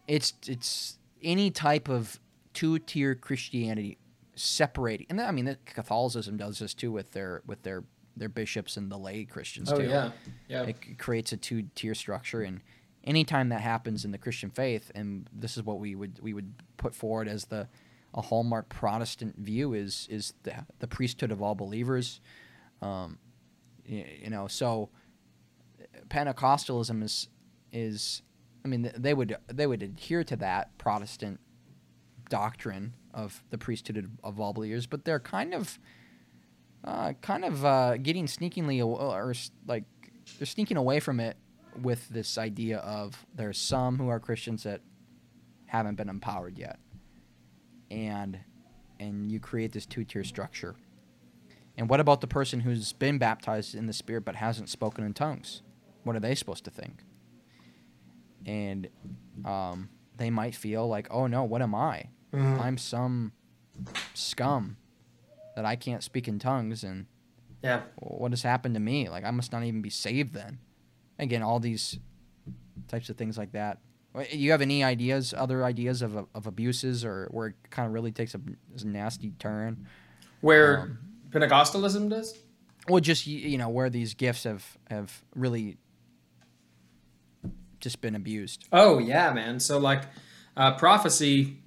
it's 0.07 0.33
it's 0.47 0.99
any 1.23 1.51
type 1.51 1.89
of 1.89 2.21
two 2.57 2.79
tier 2.81 3.15
Christianity 3.15 3.99
separating, 4.35 5.07
and 5.11 5.21
I 5.21 5.31
mean 5.31 5.57
Catholicism 5.67 6.37
does 6.37 6.59
this 6.59 6.75
too 6.75 6.91
with 6.91 7.13
their 7.13 7.43
with 7.47 7.63
their 7.63 7.85
their 8.17 8.29
bishops 8.31 8.77
and 8.77 8.91
the 8.91 8.97
lay 8.99 9.25
Christians 9.25 9.71
Oh 9.71 9.79
too. 9.79 9.87
yeah. 9.89 10.11
Yeah. 10.49 10.63
It 10.65 10.99
creates 10.99 11.33
a 11.33 11.37
two 11.37 11.65
tier 11.75 11.95
structure, 11.95 12.43
and 12.43 12.61
anytime 13.05 13.51
that 13.51 13.61
happens 13.61 14.05
in 14.05 14.11
the 14.11 14.19
Christian 14.19 14.51
faith, 14.51 14.91
and 14.95 15.29
this 15.33 15.57
is 15.57 15.63
what 15.63 15.79
we 15.79 15.95
would 15.95 16.19
we 16.23 16.33
would 16.35 16.53
put 16.77 16.95
forward 16.95 17.29
as 17.29 17.45
the 17.47 17.69
a 18.15 18.23
hallmark 18.23 18.69
Protestant 18.71 19.37
view 19.39 19.75
is 19.75 20.07
is 20.11 20.33
the 20.45 20.55
the 20.79 20.87
priesthood 20.89 21.31
of 21.31 21.43
all 21.43 21.55
believers. 21.55 22.21
Um, 22.83 23.19
y- 23.89 24.07
you 24.23 24.31
know, 24.31 24.47
so 24.49 24.89
Pentecostalism 26.09 27.03
is 27.03 27.29
is 27.73 28.23
I 28.65 28.69
mean 28.69 28.91
they 28.97 29.15
would 29.15 29.37
they 29.49 29.67
would 29.67 29.83
adhere 29.83 30.25
to 30.25 30.37
that 30.37 30.77
Protestant 30.79 31.41
doctrine 32.29 32.95
of 33.13 33.43
the 33.51 33.59
priesthood 33.59 34.11
of, 34.23 34.41
all 34.41 34.53
believers, 34.53 34.87
but 34.87 35.05
they're 35.05 35.21
kind 35.21 35.55
of 35.55 35.79
uh, 36.85 37.15
kind 37.21 37.45
of 37.45 37.65
uh, 37.65 37.97
getting 37.97 38.27
sneakingly 38.27 38.81
or 38.81 39.35
like 39.67 39.85
they're 40.39 40.47
sneaking 40.47 40.77
away 40.77 41.01
from 41.01 41.21
it 41.21 41.37
with 41.83 42.09
this 42.09 42.39
idea 42.39 42.79
of 42.79 43.27
there's 43.35 43.59
some 43.59 43.99
who 43.99 44.09
are 44.09 44.21
Christians 44.21 44.63
that 44.63 44.81
haven't 45.67 45.97
been 45.97 46.09
empowered 46.09 46.59
yet, 46.59 46.79
and 47.91 48.39
and 48.99 49.31
you 49.31 49.41
create 49.41 49.73
this 49.73 49.87
two 49.87 50.05
tier 50.05 50.25
structure. 50.25 50.77
And 51.79 51.91
what 51.91 52.01
about 52.01 52.23
the 52.23 52.27
person 52.27 52.61
who's 52.61 52.93
been 52.95 53.19
baptized 53.19 53.75
in 53.75 53.87
the 53.87 53.93
Spirit 53.93 54.25
but 54.25 54.37
hasn't 54.37 54.71
spoken 54.71 55.05
in 55.05 55.13
tongues? 55.13 55.63
What 56.05 56.17
are 56.17 56.21
they 56.21 56.35
supposed 56.35 56.65
to 56.65 56.71
think? 56.71 57.03
And 58.47 58.89
um, 59.45 59.91
they 60.17 60.31
might 60.31 60.55
feel 60.55 60.89
like, 60.89 61.09
oh 61.11 61.27
no, 61.27 61.45
what 61.45 61.61
am 61.61 61.75
I? 61.75 62.09
Mhm. 62.33 62.61
I'm 62.61 62.79
some 62.79 63.33
scum 64.15 64.77
that 65.55 65.65
I 65.65 65.77
can't 65.77 66.03
speak 66.03 66.29
in 66.29 66.39
tongues, 66.39 66.83
and 66.85 67.07
Yeah. 67.63 67.83
what 67.99 68.33
has 68.33 68.43
happened 68.43 68.75
to 68.75 68.81
me? 68.81 69.09
Like 69.09 69.25
I 69.25 69.31
must 69.31 69.53
not 69.53 69.63
even 69.65 69.83
be 69.83 69.91
saved 69.91 70.35
then. 70.35 70.59
Again, 71.19 71.43
all 71.43 71.61
these 71.61 71.99
types 72.89 73.09
of 73.09 73.17
things 73.17 73.39
like 73.39 73.53
that. 73.53 73.79
You 74.31 74.51
have 74.53 74.63
any 74.63 74.83
ideas, 74.83 75.35
other 75.37 75.65
ideas 75.65 76.01
of 76.03 76.17
of 76.35 76.47
abuses, 76.47 77.05
or 77.05 77.29
where 77.31 77.49
it 77.49 77.57
kind 77.71 77.87
of 77.87 77.93
really 77.93 78.13
takes 78.13 78.35
a, 78.35 78.41
a 78.81 78.85
nasty 78.87 79.33
turn? 79.39 79.87
Where 80.41 80.81
Um, 80.81 80.99
Pentecostalism 81.31 82.09
does? 82.11 82.39
Well, 82.89 83.01
just 83.01 83.27
you 83.27 83.59
know 83.59 83.69
where 83.69 83.91
these 83.91 84.15
gifts 84.15 84.45
have 84.45 84.79
have 84.91 85.23
really 85.35 85.77
just 87.81 88.01
been 88.01 88.15
abused. 88.15 88.67
Oh 88.73 88.99
yeah, 88.99 89.33
man. 89.33 89.61
So 89.61 89.79
like 89.79 90.03
uh, 90.57 90.77
prophecy, 90.77 91.63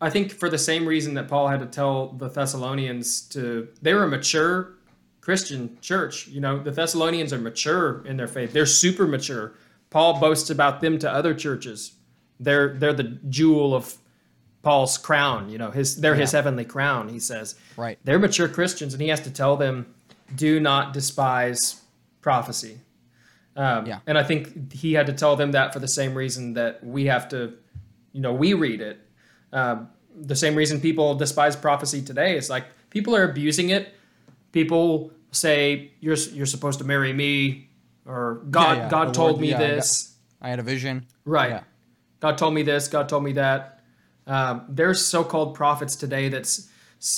I 0.00 0.10
think 0.10 0.30
for 0.32 0.48
the 0.48 0.58
same 0.58 0.86
reason 0.86 1.14
that 1.14 1.28
Paul 1.28 1.48
had 1.48 1.60
to 1.60 1.66
tell 1.66 2.08
the 2.12 2.28
Thessalonians 2.28 3.20
to 3.30 3.68
they 3.82 3.94
were 3.94 4.04
a 4.04 4.08
mature 4.08 4.74
Christian 5.20 5.76
church. 5.80 6.28
You 6.28 6.40
know, 6.40 6.58
the 6.58 6.70
Thessalonians 6.70 7.32
are 7.32 7.38
mature 7.38 8.04
in 8.06 8.16
their 8.16 8.28
faith. 8.28 8.52
They're 8.52 8.66
super 8.66 9.06
mature. 9.06 9.54
Paul 9.90 10.20
boasts 10.20 10.50
about 10.50 10.80
them 10.80 10.98
to 11.00 11.10
other 11.10 11.34
churches. 11.34 11.92
They're 12.40 12.74
they're 12.74 12.92
the 12.92 13.18
jewel 13.28 13.74
of 13.74 13.96
Paul's 14.62 14.98
crown. 14.98 15.50
You 15.50 15.58
know, 15.58 15.70
his 15.70 15.96
they're 15.96 16.14
his 16.14 16.32
heavenly 16.32 16.64
crown. 16.64 17.08
He 17.08 17.18
says 17.18 17.56
Right. 17.76 17.98
they're 18.04 18.18
mature 18.18 18.48
Christians, 18.48 18.94
and 18.94 19.02
he 19.02 19.08
has 19.08 19.20
to 19.22 19.30
tell 19.30 19.56
them, 19.56 19.86
do 20.34 20.60
not 20.60 20.92
despise 20.92 21.80
prophecy. 22.20 22.78
Um, 23.56 23.86
Yeah. 23.86 24.00
And 24.06 24.16
I 24.16 24.22
think 24.22 24.72
he 24.72 24.92
had 24.92 25.06
to 25.06 25.12
tell 25.12 25.36
them 25.36 25.52
that 25.52 25.72
for 25.72 25.78
the 25.80 25.88
same 25.88 26.14
reason 26.14 26.54
that 26.54 26.84
we 26.84 27.06
have 27.06 27.28
to, 27.30 27.54
you 28.12 28.20
know, 28.20 28.32
we 28.32 28.54
read 28.54 28.80
it. 28.80 29.00
Um, 29.52 29.88
the 30.20 30.36
same 30.36 30.54
reason 30.54 30.80
people 30.80 31.14
despise 31.14 31.56
prophecy 31.56 32.02
today 32.02 32.36
is 32.36 32.50
like 32.50 32.64
people 32.90 33.14
are 33.14 33.24
abusing 33.24 33.70
it. 33.70 33.94
People 34.52 35.12
say 35.30 35.92
you're 36.00 36.16
you're 36.32 36.46
supposed 36.46 36.78
to 36.80 36.84
marry 36.84 37.12
me, 37.12 37.68
or 38.06 38.42
God 38.50 38.76
yeah, 38.78 38.88
God 38.88 39.08
the 39.08 39.12
told 39.12 39.30
Lord- 39.32 39.40
me 39.42 39.50
yeah, 39.50 39.58
this. 39.58 40.14
I 40.40 40.48
had 40.50 40.58
a 40.58 40.62
vision. 40.62 41.06
Right. 41.24 41.50
Yeah. 41.50 41.62
God 42.20 42.38
told 42.38 42.54
me 42.54 42.62
this. 42.62 42.88
God 42.88 43.08
told 43.08 43.24
me 43.24 43.32
that. 43.32 43.80
Um, 44.26 44.64
there's 44.68 45.04
so-called 45.04 45.54
prophets 45.54 45.96
today 45.96 46.28
that's 46.28 46.68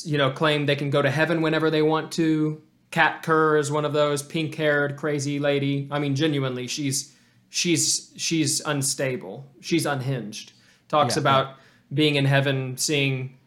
you 0.04 0.18
know 0.18 0.30
claim 0.30 0.66
they 0.66 0.76
can 0.76 0.90
go 0.90 1.00
to 1.02 1.10
heaven 1.10 1.40
whenever 1.42 1.70
they 1.70 1.82
want 1.82 2.12
to. 2.12 2.62
Kat 2.90 3.22
Kerr 3.22 3.56
is 3.56 3.70
one 3.70 3.84
of 3.84 3.92
those 3.92 4.20
pink-haired 4.22 4.96
crazy 4.96 5.38
lady. 5.38 5.88
I 5.90 5.98
mean, 6.00 6.14
genuinely, 6.16 6.66
she's 6.66 7.14
she's 7.48 8.12
she's 8.16 8.60
unstable. 8.60 9.50
She's 9.60 9.86
unhinged. 9.86 10.52
Talks 10.88 11.14
Yeah, 11.16 11.20
about 11.20 11.54
being 11.92 12.16
in 12.16 12.24
heaven, 12.24 12.76
seeing 12.76 13.38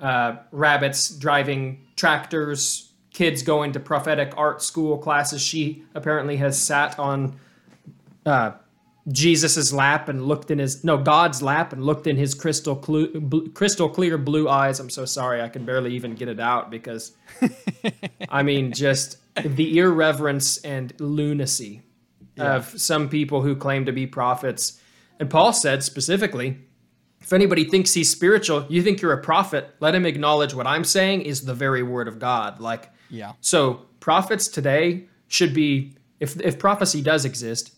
uh, 0.00 0.36
rabbits 0.52 1.08
driving 1.10 1.86
tractors, 1.96 2.92
kids 3.12 3.42
going 3.42 3.72
to 3.72 3.80
prophetic 3.80 4.32
art 4.36 4.62
school 4.62 4.98
classes. 4.98 5.42
She 5.42 5.84
apparently 5.94 6.36
has 6.36 6.60
sat 6.60 6.98
on 6.98 7.38
uh, 8.24 8.52
Jesus's 9.10 9.72
lap 9.72 10.08
and 10.08 10.26
looked 10.26 10.50
in 10.50 10.58
his 10.58 10.84
no 10.84 10.98
God's 10.98 11.42
lap 11.42 11.72
and 11.72 11.82
looked 11.82 12.06
in 12.06 12.16
his 12.16 12.34
crystal 12.34 12.76
clu- 12.76 13.50
crystal 13.54 13.88
clear 13.88 14.18
blue 14.18 14.48
eyes. 14.48 14.80
I'm 14.80 14.90
so 14.90 15.04
sorry, 15.04 15.40
I 15.40 15.48
can 15.48 15.64
barely 15.64 15.94
even 15.94 16.14
get 16.14 16.28
it 16.28 16.38
out 16.40 16.70
because 16.70 17.12
I 18.28 18.42
mean 18.42 18.72
just 18.72 19.16
the 19.42 19.78
irreverence 19.78 20.58
and 20.58 20.92
lunacy 21.00 21.82
of 22.36 22.80
some 22.80 23.08
people 23.08 23.42
who 23.42 23.56
claim 23.56 23.86
to 23.86 23.92
be 23.92 24.06
prophets. 24.06 24.80
And 25.18 25.28
Paul 25.28 25.52
said 25.52 25.82
specifically, 25.82 26.58
if 27.28 27.34
anybody 27.34 27.64
thinks 27.64 27.92
he's 27.92 28.10
spiritual, 28.10 28.64
you 28.70 28.82
think 28.82 29.02
you're 29.02 29.12
a 29.12 29.22
prophet, 29.22 29.74
let 29.80 29.94
him 29.94 30.06
acknowledge 30.06 30.54
what 30.54 30.66
I'm 30.66 30.82
saying 30.82 31.20
is 31.22 31.42
the 31.42 31.52
very 31.52 31.82
word 31.82 32.08
of 32.08 32.18
God. 32.18 32.58
Like 32.58 32.90
Yeah. 33.10 33.32
so 33.42 33.82
prophets 34.00 34.48
today 34.48 35.04
should 35.26 35.52
be 35.52 35.94
if 36.20 36.40
if 36.40 36.58
prophecy 36.58 37.02
does 37.02 37.26
exist, 37.26 37.74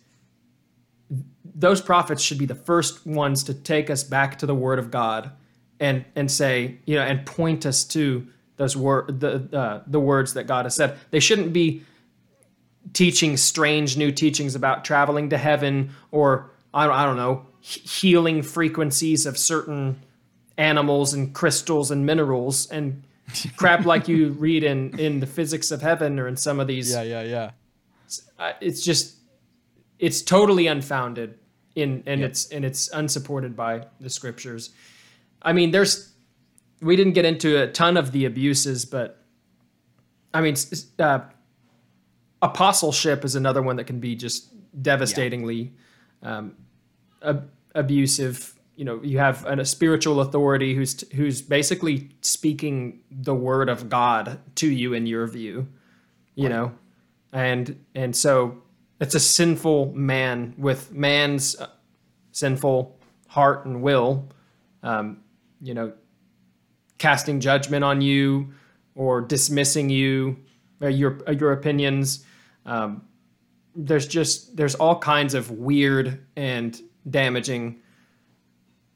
those 1.53 1.81
prophets 1.81 2.23
should 2.23 2.39
be 2.39 2.47
the 2.47 2.55
first 2.55 3.05
ones 3.05 3.43
to 3.43 3.53
take 3.53 3.91
us 3.91 4.05
back 4.05 4.39
to 4.39 4.47
the 4.47 4.55
word 4.55 4.79
of 4.79 4.93
God 4.93 5.33
and 5.81 6.05
and 6.15 6.31
say, 6.31 6.79
you 6.87 6.95
know, 6.95 7.03
and 7.03 7.27
point 7.27 7.67
us 7.67 7.83
to 7.87 8.29
those 8.57 8.77
word 8.77 9.19
the 9.19 9.49
uh, 9.53 9.83
the 9.85 9.99
words 9.99 10.35
that 10.35 10.47
God 10.47 10.65
has 10.65 10.77
said. 10.77 10.97
They 11.11 11.19
shouldn't 11.19 11.53
be 11.53 11.83
teaching 12.93 13.37
strange 13.37 13.97
new 13.97 14.13
teachings 14.13 14.55
about 14.55 14.85
traveling 14.85 15.31
to 15.31 15.39
heaven 15.39 15.91
or 16.13 16.53
I 16.73 16.87
don't, 16.87 16.95
I 16.95 17.05
don't 17.05 17.17
know, 17.17 17.47
healing 17.61 18.43
frequencies 18.43 19.27
of 19.27 19.37
certain 19.39 20.01
animals 20.57 21.13
and 21.15 21.35
crystals 21.35 21.91
and 21.91 22.05
minerals 22.07 22.71
and 22.71 23.03
crap 23.57 23.85
like 23.85 24.09
you 24.09 24.31
read 24.31 24.65
in 24.65 24.99
in 24.99 25.21
the 25.21 25.27
physics 25.27 25.71
of 25.71 25.81
heaven 25.83 26.19
or 26.19 26.27
in 26.27 26.37
some 26.37 26.59
of 26.61 26.67
these 26.67 26.91
Yeah. 26.93 27.03
Yeah. 27.03 27.23
Yeah. 27.23 27.51
uh, 28.39 28.53
it's 28.61 28.83
just 28.83 29.17
it's 29.99 30.23
totally 30.23 30.67
unfounded 30.67 31.39
in 31.77 32.03
and 32.07 32.21
Yep. 32.23 32.31
it's 32.31 32.49
and 32.51 32.65
it's 32.65 32.89
unsupported 32.93 33.55
by 33.57 33.87
the 34.01 34.11
scriptures 34.11 34.71
i 35.43 35.53
mean 35.53 35.71
there's 35.71 36.13
we 36.83 36.97
didn't 36.97 37.13
get 37.13 37.25
into 37.25 37.63
a 37.63 37.67
ton 37.69 37.97
of 37.97 38.11
the 38.13 38.25
abuses 38.25 38.85
but 38.85 39.23
i 40.35 40.41
mean 40.41 40.57
uh, 40.99 41.21
apostleship 42.43 43.25
is 43.25 43.37
another 43.37 43.63
one 43.63 43.77
that 43.77 43.85
can 43.85 44.01
be 44.01 44.15
just 44.17 44.49
devastatingly 44.83 45.73
um, 46.23 46.55
ab- 47.23 47.51
abusive 47.75 48.55
you 48.77 48.85
know 48.85 49.01
you 49.03 49.19
have 49.19 49.45
an, 49.47 49.61
a 49.61 49.65
spiritual 49.65 50.21
authority 50.21 50.75
who's 50.75 51.09
who's 51.13 51.43
basically 51.43 52.11
speaking 52.23 53.01
the 53.11 53.35
word 53.35 53.69
of 53.69 53.89
god 53.89 54.39
to 54.55 54.69
you 54.69 54.95
in 54.95 55.07
your 55.07 55.27
view 55.27 55.67
you 56.41 56.49
know? 56.49 56.73
And 57.33 57.85
and 57.95 58.15
so 58.17 58.63
it's 59.01 59.15
a 59.15 59.21
sinful 59.21 59.93
man 59.95 60.55
with 60.59 60.93
man's 60.93 61.59
uh, 61.61 61.69
sinful 62.33 62.99
heart 63.29 63.67
and 63.67 63.83
will 63.83 64.29
um, 64.83 65.23
you 65.61 65.75
know 65.75 65.93
casting 66.99 67.41
judgment 67.41 67.85
on 67.85 68.01
you 68.01 68.53
or 68.95 69.21
dismissing 69.21 69.91
you 69.91 70.39
or 70.81 70.91
your 70.91 71.21
uh, 71.29 71.33
your 71.33 71.53
opinions. 71.53 72.25
Um, 72.67 73.03
there's 73.77 74.09
just 74.09 74.57
there's 74.57 74.75
all 74.75 74.99
kinds 74.99 75.35
of 75.35 75.53
weird 75.53 76.27
and 76.35 76.81
damaging 77.09 77.81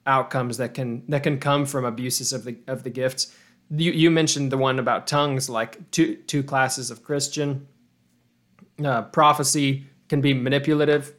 outcomes 0.07 0.59
that 0.59 0.75
can 0.75 1.03
that 1.09 1.23
can 1.23 1.39
come 1.39 1.67
from 1.67 1.85
abuses 1.85 2.33
of 2.33 2.45
the 2.45 2.57
of 2.67 2.83
the 2.83 2.91
gifts. 2.91 3.35
You 3.71 3.93
you 3.93 4.11
mentioned 4.11 4.53
the 4.53 4.59
one 4.59 4.79
about 4.79 5.07
tongues, 5.07 5.49
like 5.49 5.91
two 5.91 6.17
two 6.17 6.43
classes 6.43 6.91
of 6.91 7.03
Christian. 7.03 7.67
Uh, 8.85 9.03
prophecy 9.03 9.87
can 10.09 10.21
be 10.21 10.35
manipulative. 10.35 11.15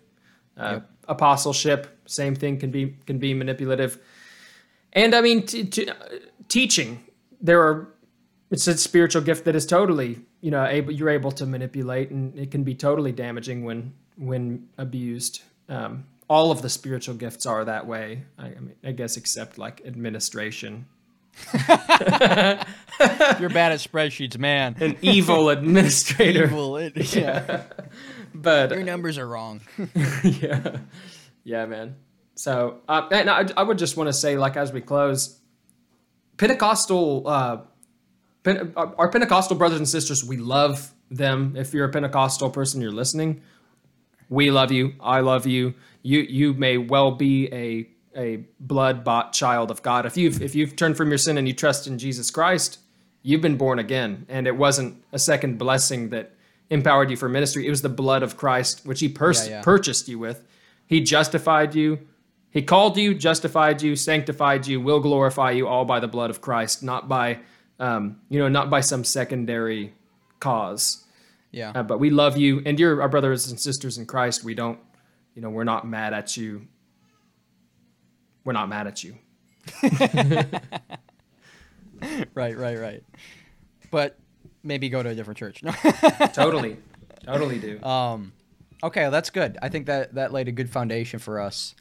Uh, 0.58 0.74
yep. 0.74 0.90
Apostleship, 1.08 2.00
same 2.06 2.36
thing, 2.36 2.60
can 2.60 2.72
be 2.72 2.98
can 3.06 3.20
be 3.20 3.34
manipulative. 3.34 4.00
And 4.94 5.14
I 5.14 5.22
mean, 5.22 5.46
t- 5.46 5.66
t- 5.66 5.90
teaching. 6.48 7.04
There 7.42 7.62
are 7.62 7.94
it's 8.52 8.68
a 8.68 8.78
spiritual 8.78 9.22
gift 9.22 9.46
that 9.46 9.56
is 9.56 9.66
totally 9.66 10.20
you 10.42 10.52
know 10.52 10.66
able 10.66 10.92
you're 10.92 11.10
able 11.10 11.32
to 11.34 11.46
manipulate, 11.46 12.12
and 12.12 12.38
it 12.38 12.52
can 12.52 12.64
be 12.64 12.76
totally 12.76 13.12
damaging 13.12 13.64
when 13.64 13.94
when 14.18 14.68
abused. 14.78 15.42
Um, 15.68 16.06
all 16.28 16.52
of 16.52 16.62
the 16.62 16.70
spiritual 16.70 17.16
gifts 17.16 17.46
are 17.46 17.66
that 17.66 17.86
way. 17.86 18.24
I, 18.38 18.48
I 18.48 18.60
mean, 18.60 18.76
I 18.84 18.92
guess 18.92 19.18
except 19.18 19.58
like 19.58 19.82
administration. 19.86 20.88
You're 21.54 21.60
bad 23.50 23.72
at 23.72 23.80
spreadsheets, 23.80 24.38
man. 24.38 24.76
An 24.80 24.98
evil 25.02 25.50
administrator. 25.56 26.46
Evil, 26.46 26.78
it, 26.78 26.96
yeah. 27.16 27.64
but 28.34 28.72
your 28.72 28.84
numbers 28.84 29.18
are 29.18 29.28
wrong. 29.28 29.62
yeah, 30.24 30.78
yeah, 31.44 31.66
man. 31.66 31.98
So, 32.36 32.80
uh, 32.88 33.08
and 33.12 33.30
I, 33.30 33.48
I 33.56 33.64
would 33.64 33.78
just 33.78 33.98
want 33.98 34.08
to 34.08 34.14
say, 34.14 34.38
like, 34.38 34.58
as 34.58 34.72
we 34.72 34.82
close, 34.82 35.40
Pentecostal, 36.38 37.28
uh, 37.28 37.58
Pen- 38.44 38.74
our 38.76 39.10
Pentecostal 39.10 39.58
brothers 39.58 39.78
and 39.80 39.88
sisters, 39.88 40.24
we 40.24 40.38
love 40.38 40.94
them. 41.10 41.56
If 41.58 41.74
you're 41.74 41.86
a 41.86 41.92
Pentecostal 41.92 42.50
person, 42.50 42.82
you're 42.82 42.92
listening. 42.92 43.42
We 44.30 44.52
love 44.52 44.72
you. 44.72 44.94
I 45.00 45.20
love 45.22 45.46
you. 45.46 45.74
You 46.02 46.20
you 46.20 46.54
may 46.54 46.78
well 46.78 47.12
be 47.12 47.52
a 47.54 47.90
a 48.18 48.46
blood 48.60 49.04
bought 49.04 49.34
child 49.34 49.72
of 49.72 49.82
God. 49.82 50.06
If 50.06 50.18
you've 50.18 50.42
if 50.42 50.56
you've 50.56 50.76
turned 50.76 50.98
from 50.98 51.10
your 51.10 51.18
sin 51.18 51.38
and 51.38 51.48
you 51.48 51.54
trust 51.54 51.88
in 51.88 51.98
Jesus 51.98 52.32
Christ, 52.32 52.80
you've 53.22 53.42
been 53.42 53.58
born 53.58 53.80
again. 53.80 54.26
And 54.30 54.48
it 54.48 54.56
wasn't 54.56 55.04
a 55.12 55.20
second 55.20 55.58
blessing 55.58 56.10
that 56.10 56.34
empowered 56.70 57.10
you 57.12 57.18
for 57.18 57.30
ministry. 57.30 57.68
It 57.68 57.70
was 57.70 57.82
the 57.82 57.90
blood 57.90 58.24
of 58.24 58.38
Christ, 58.38 58.86
which 58.86 59.00
He 59.00 59.10
pers- 59.10 59.48
yeah, 59.48 59.56
yeah. 59.56 59.62
purchased 59.62 60.08
you 60.08 60.20
with. 60.20 60.46
He 60.88 61.02
justified 61.02 61.76
you. 61.76 62.00
He 62.50 62.62
called 62.62 62.98
you, 62.98 63.14
justified 63.14 63.82
you, 63.82 63.96
sanctified 63.96 64.66
you, 64.66 64.80
will 64.80 65.02
glorify 65.02 65.52
you 65.52 65.68
all 65.68 65.84
by 65.84 66.00
the 66.00 66.08
blood 66.08 66.30
of 66.30 66.40
Christ, 66.40 66.84
not 66.84 67.10
by, 67.10 67.40
um, 67.80 68.22
you 68.30 68.40
know, 68.40 68.48
not 68.48 68.70
by 68.70 68.80
some 68.80 69.04
secondary 69.04 69.94
cause. 70.40 71.04
Yeah. 71.56 71.72
Uh, 71.74 71.84
but 71.84 72.00
we 72.02 72.10
love 72.10 72.36
you, 72.36 72.62
and 72.66 72.78
you're 72.78 73.02
our 73.02 73.08
brothers 73.08 73.50
and 73.50 73.58
sisters 73.58 73.98
in 73.98 74.06
Christ. 74.06 74.44
We 74.44 74.56
don't, 74.56 74.78
you 75.36 75.42
know, 75.42 75.50
we're 75.50 75.64
not 75.64 75.88
mad 75.88 76.14
at 76.14 76.36
you. 76.36 76.68
We're 78.44 78.52
not 78.52 78.68
mad 78.68 78.88
at 78.88 79.06
you. 79.06 79.16
right, 82.36 82.58
right, 82.58 82.78
right. 82.78 83.04
But 83.90 84.20
maybe 84.64 84.90
go 84.90 85.02
to 85.02 85.08
a 85.08 85.16
different 85.16 85.38
church. 85.38 85.64
No. 85.64 85.72
totally, 86.34 86.76
totally 87.24 87.60
do. 87.60 87.82
Um, 87.82 88.34
okay, 88.84 89.04
well, 89.04 89.12
that's 89.12 89.30
good. 89.30 89.58
I 89.62 89.70
think 89.70 89.86
that 89.86 90.16
that 90.16 90.34
laid 90.34 90.50
a 90.50 90.52
good 90.52 90.70
foundation 90.70 91.20
for 91.20 91.40
us, 91.40 91.74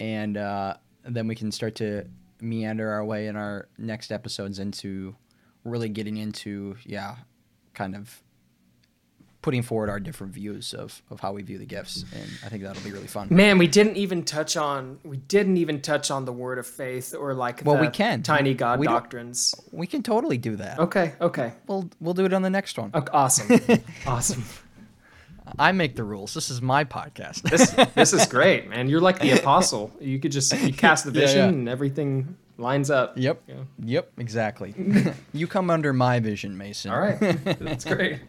and 0.00 0.36
uh, 0.36 0.74
then 1.04 1.28
we 1.28 1.36
can 1.36 1.52
start 1.52 1.76
to 1.76 2.08
meander 2.40 2.90
our 2.90 3.04
way 3.04 3.28
in 3.28 3.36
our 3.36 3.68
next 3.78 4.10
episodes 4.10 4.58
into 4.58 5.14
really 5.62 5.88
getting 5.88 6.16
into 6.16 6.74
yeah, 6.84 7.18
kind 7.72 7.94
of 7.94 8.20
putting 9.42 9.62
forward 9.62 9.90
our 9.90 10.00
different 10.00 10.32
views 10.32 10.72
of, 10.72 11.02
of 11.10 11.20
how 11.20 11.32
we 11.32 11.42
view 11.42 11.58
the 11.58 11.66
gifts 11.66 12.04
and 12.14 12.30
i 12.44 12.48
think 12.48 12.62
that'll 12.62 12.82
be 12.82 12.92
really 12.92 13.06
fun 13.06 13.28
man 13.30 13.58
we 13.58 13.66
didn't 13.66 13.96
even 13.96 14.24
touch 14.24 14.56
on 14.56 14.98
we 15.04 15.16
didn't 15.16 15.56
even 15.56 15.80
touch 15.80 16.10
on 16.10 16.24
the 16.24 16.32
word 16.32 16.58
of 16.58 16.66
faith 16.66 17.14
or 17.14 17.34
like 17.34 17.62
well 17.64 17.78
we 17.78 17.88
can 17.88 18.22
tiny 18.22 18.54
god 18.54 18.78
we 18.78 18.86
doctrines 18.86 19.54
we 19.72 19.86
can 19.86 20.02
totally 20.02 20.38
do 20.38 20.56
that 20.56 20.78
okay 20.78 21.14
okay 21.20 21.52
we'll 21.66 21.88
we'll 22.00 22.14
do 22.14 22.24
it 22.24 22.32
on 22.32 22.42
the 22.42 22.50
next 22.50 22.78
one 22.78 22.90
okay, 22.94 23.12
awesome 23.12 23.60
awesome 24.06 24.44
I 25.58 25.72
make 25.72 25.96
the 25.96 26.04
rules. 26.04 26.34
This 26.34 26.50
is 26.50 26.62
my 26.62 26.84
podcast. 26.84 27.42
this 27.42 27.70
this 27.94 28.12
is 28.12 28.26
great, 28.30 28.68
man. 28.68 28.88
You're 28.88 29.00
like 29.00 29.18
the 29.18 29.32
apostle. 29.32 29.92
You 30.00 30.18
could 30.18 30.32
just 30.32 30.52
you 30.60 30.72
cast 30.72 31.04
the 31.04 31.10
vision 31.10 31.36
yeah, 31.36 31.44
yeah. 31.44 31.48
and 31.48 31.68
everything 31.68 32.36
lines 32.58 32.90
up. 32.90 33.14
Yep. 33.16 33.42
Yeah. 33.46 33.54
Yep. 33.80 34.12
Exactly. 34.18 34.74
you 35.32 35.46
come 35.46 35.70
under 35.70 35.92
my 35.92 36.20
vision, 36.20 36.56
Mason. 36.56 36.90
All 36.90 37.00
right. 37.00 37.18
That's 37.18 37.84
great. 37.84 38.20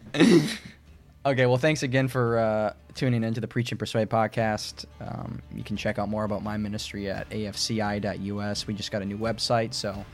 Okay, 1.26 1.46
well, 1.46 1.56
thanks 1.56 1.82
again 1.82 2.06
for 2.06 2.38
uh, 2.38 2.74
tuning 2.94 3.24
into 3.24 3.40
the 3.40 3.48
Preach 3.48 3.72
and 3.72 3.78
Persuade 3.78 4.10
podcast. 4.10 4.84
Um, 5.00 5.40
you 5.54 5.64
can 5.64 5.74
check 5.74 5.98
out 5.98 6.10
more 6.10 6.24
about 6.24 6.42
my 6.42 6.58
ministry 6.58 7.08
at 7.08 7.30
afci.us. 7.30 8.66
We 8.66 8.74
just 8.74 8.92
got 8.92 9.00
a 9.00 9.06
new 9.06 9.16
website, 9.16 9.72
so 9.72 10.04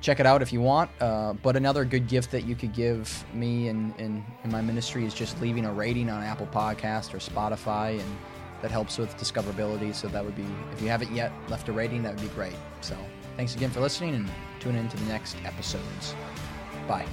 check 0.00 0.20
it 0.20 0.26
out 0.26 0.40
if 0.40 0.52
you 0.52 0.60
want. 0.60 0.90
Uh, 1.00 1.32
but 1.32 1.56
another 1.56 1.84
good 1.84 2.06
gift 2.06 2.30
that 2.30 2.44
you 2.44 2.54
could 2.54 2.72
give 2.72 3.24
me 3.34 3.66
in, 3.66 3.92
in, 3.98 4.24
my 4.44 4.60
ministry 4.60 5.04
is 5.04 5.12
just 5.12 5.40
leaving 5.40 5.64
a 5.64 5.72
rating 5.72 6.08
on 6.08 6.22
Apple 6.22 6.48
Podcast 6.52 7.14
or 7.14 7.18
Spotify, 7.18 7.98
and 7.98 8.16
that 8.60 8.70
helps 8.70 8.98
with 8.98 9.16
discoverability. 9.16 9.92
So 9.92 10.06
that 10.06 10.24
would 10.24 10.36
be, 10.36 10.46
if 10.72 10.80
you 10.80 10.86
haven't 10.86 11.10
yet 11.12 11.32
left 11.48 11.68
a 11.68 11.72
rating, 11.72 12.04
that 12.04 12.14
would 12.14 12.22
be 12.22 12.28
great. 12.28 12.54
So 12.80 12.96
thanks 13.36 13.56
again 13.56 13.70
for 13.70 13.80
listening, 13.80 14.14
and 14.14 14.30
tune 14.60 14.76
in 14.76 14.88
to 14.88 14.96
the 14.98 15.06
next 15.06 15.34
episodes. 15.44 16.14
Bye. 16.86 17.08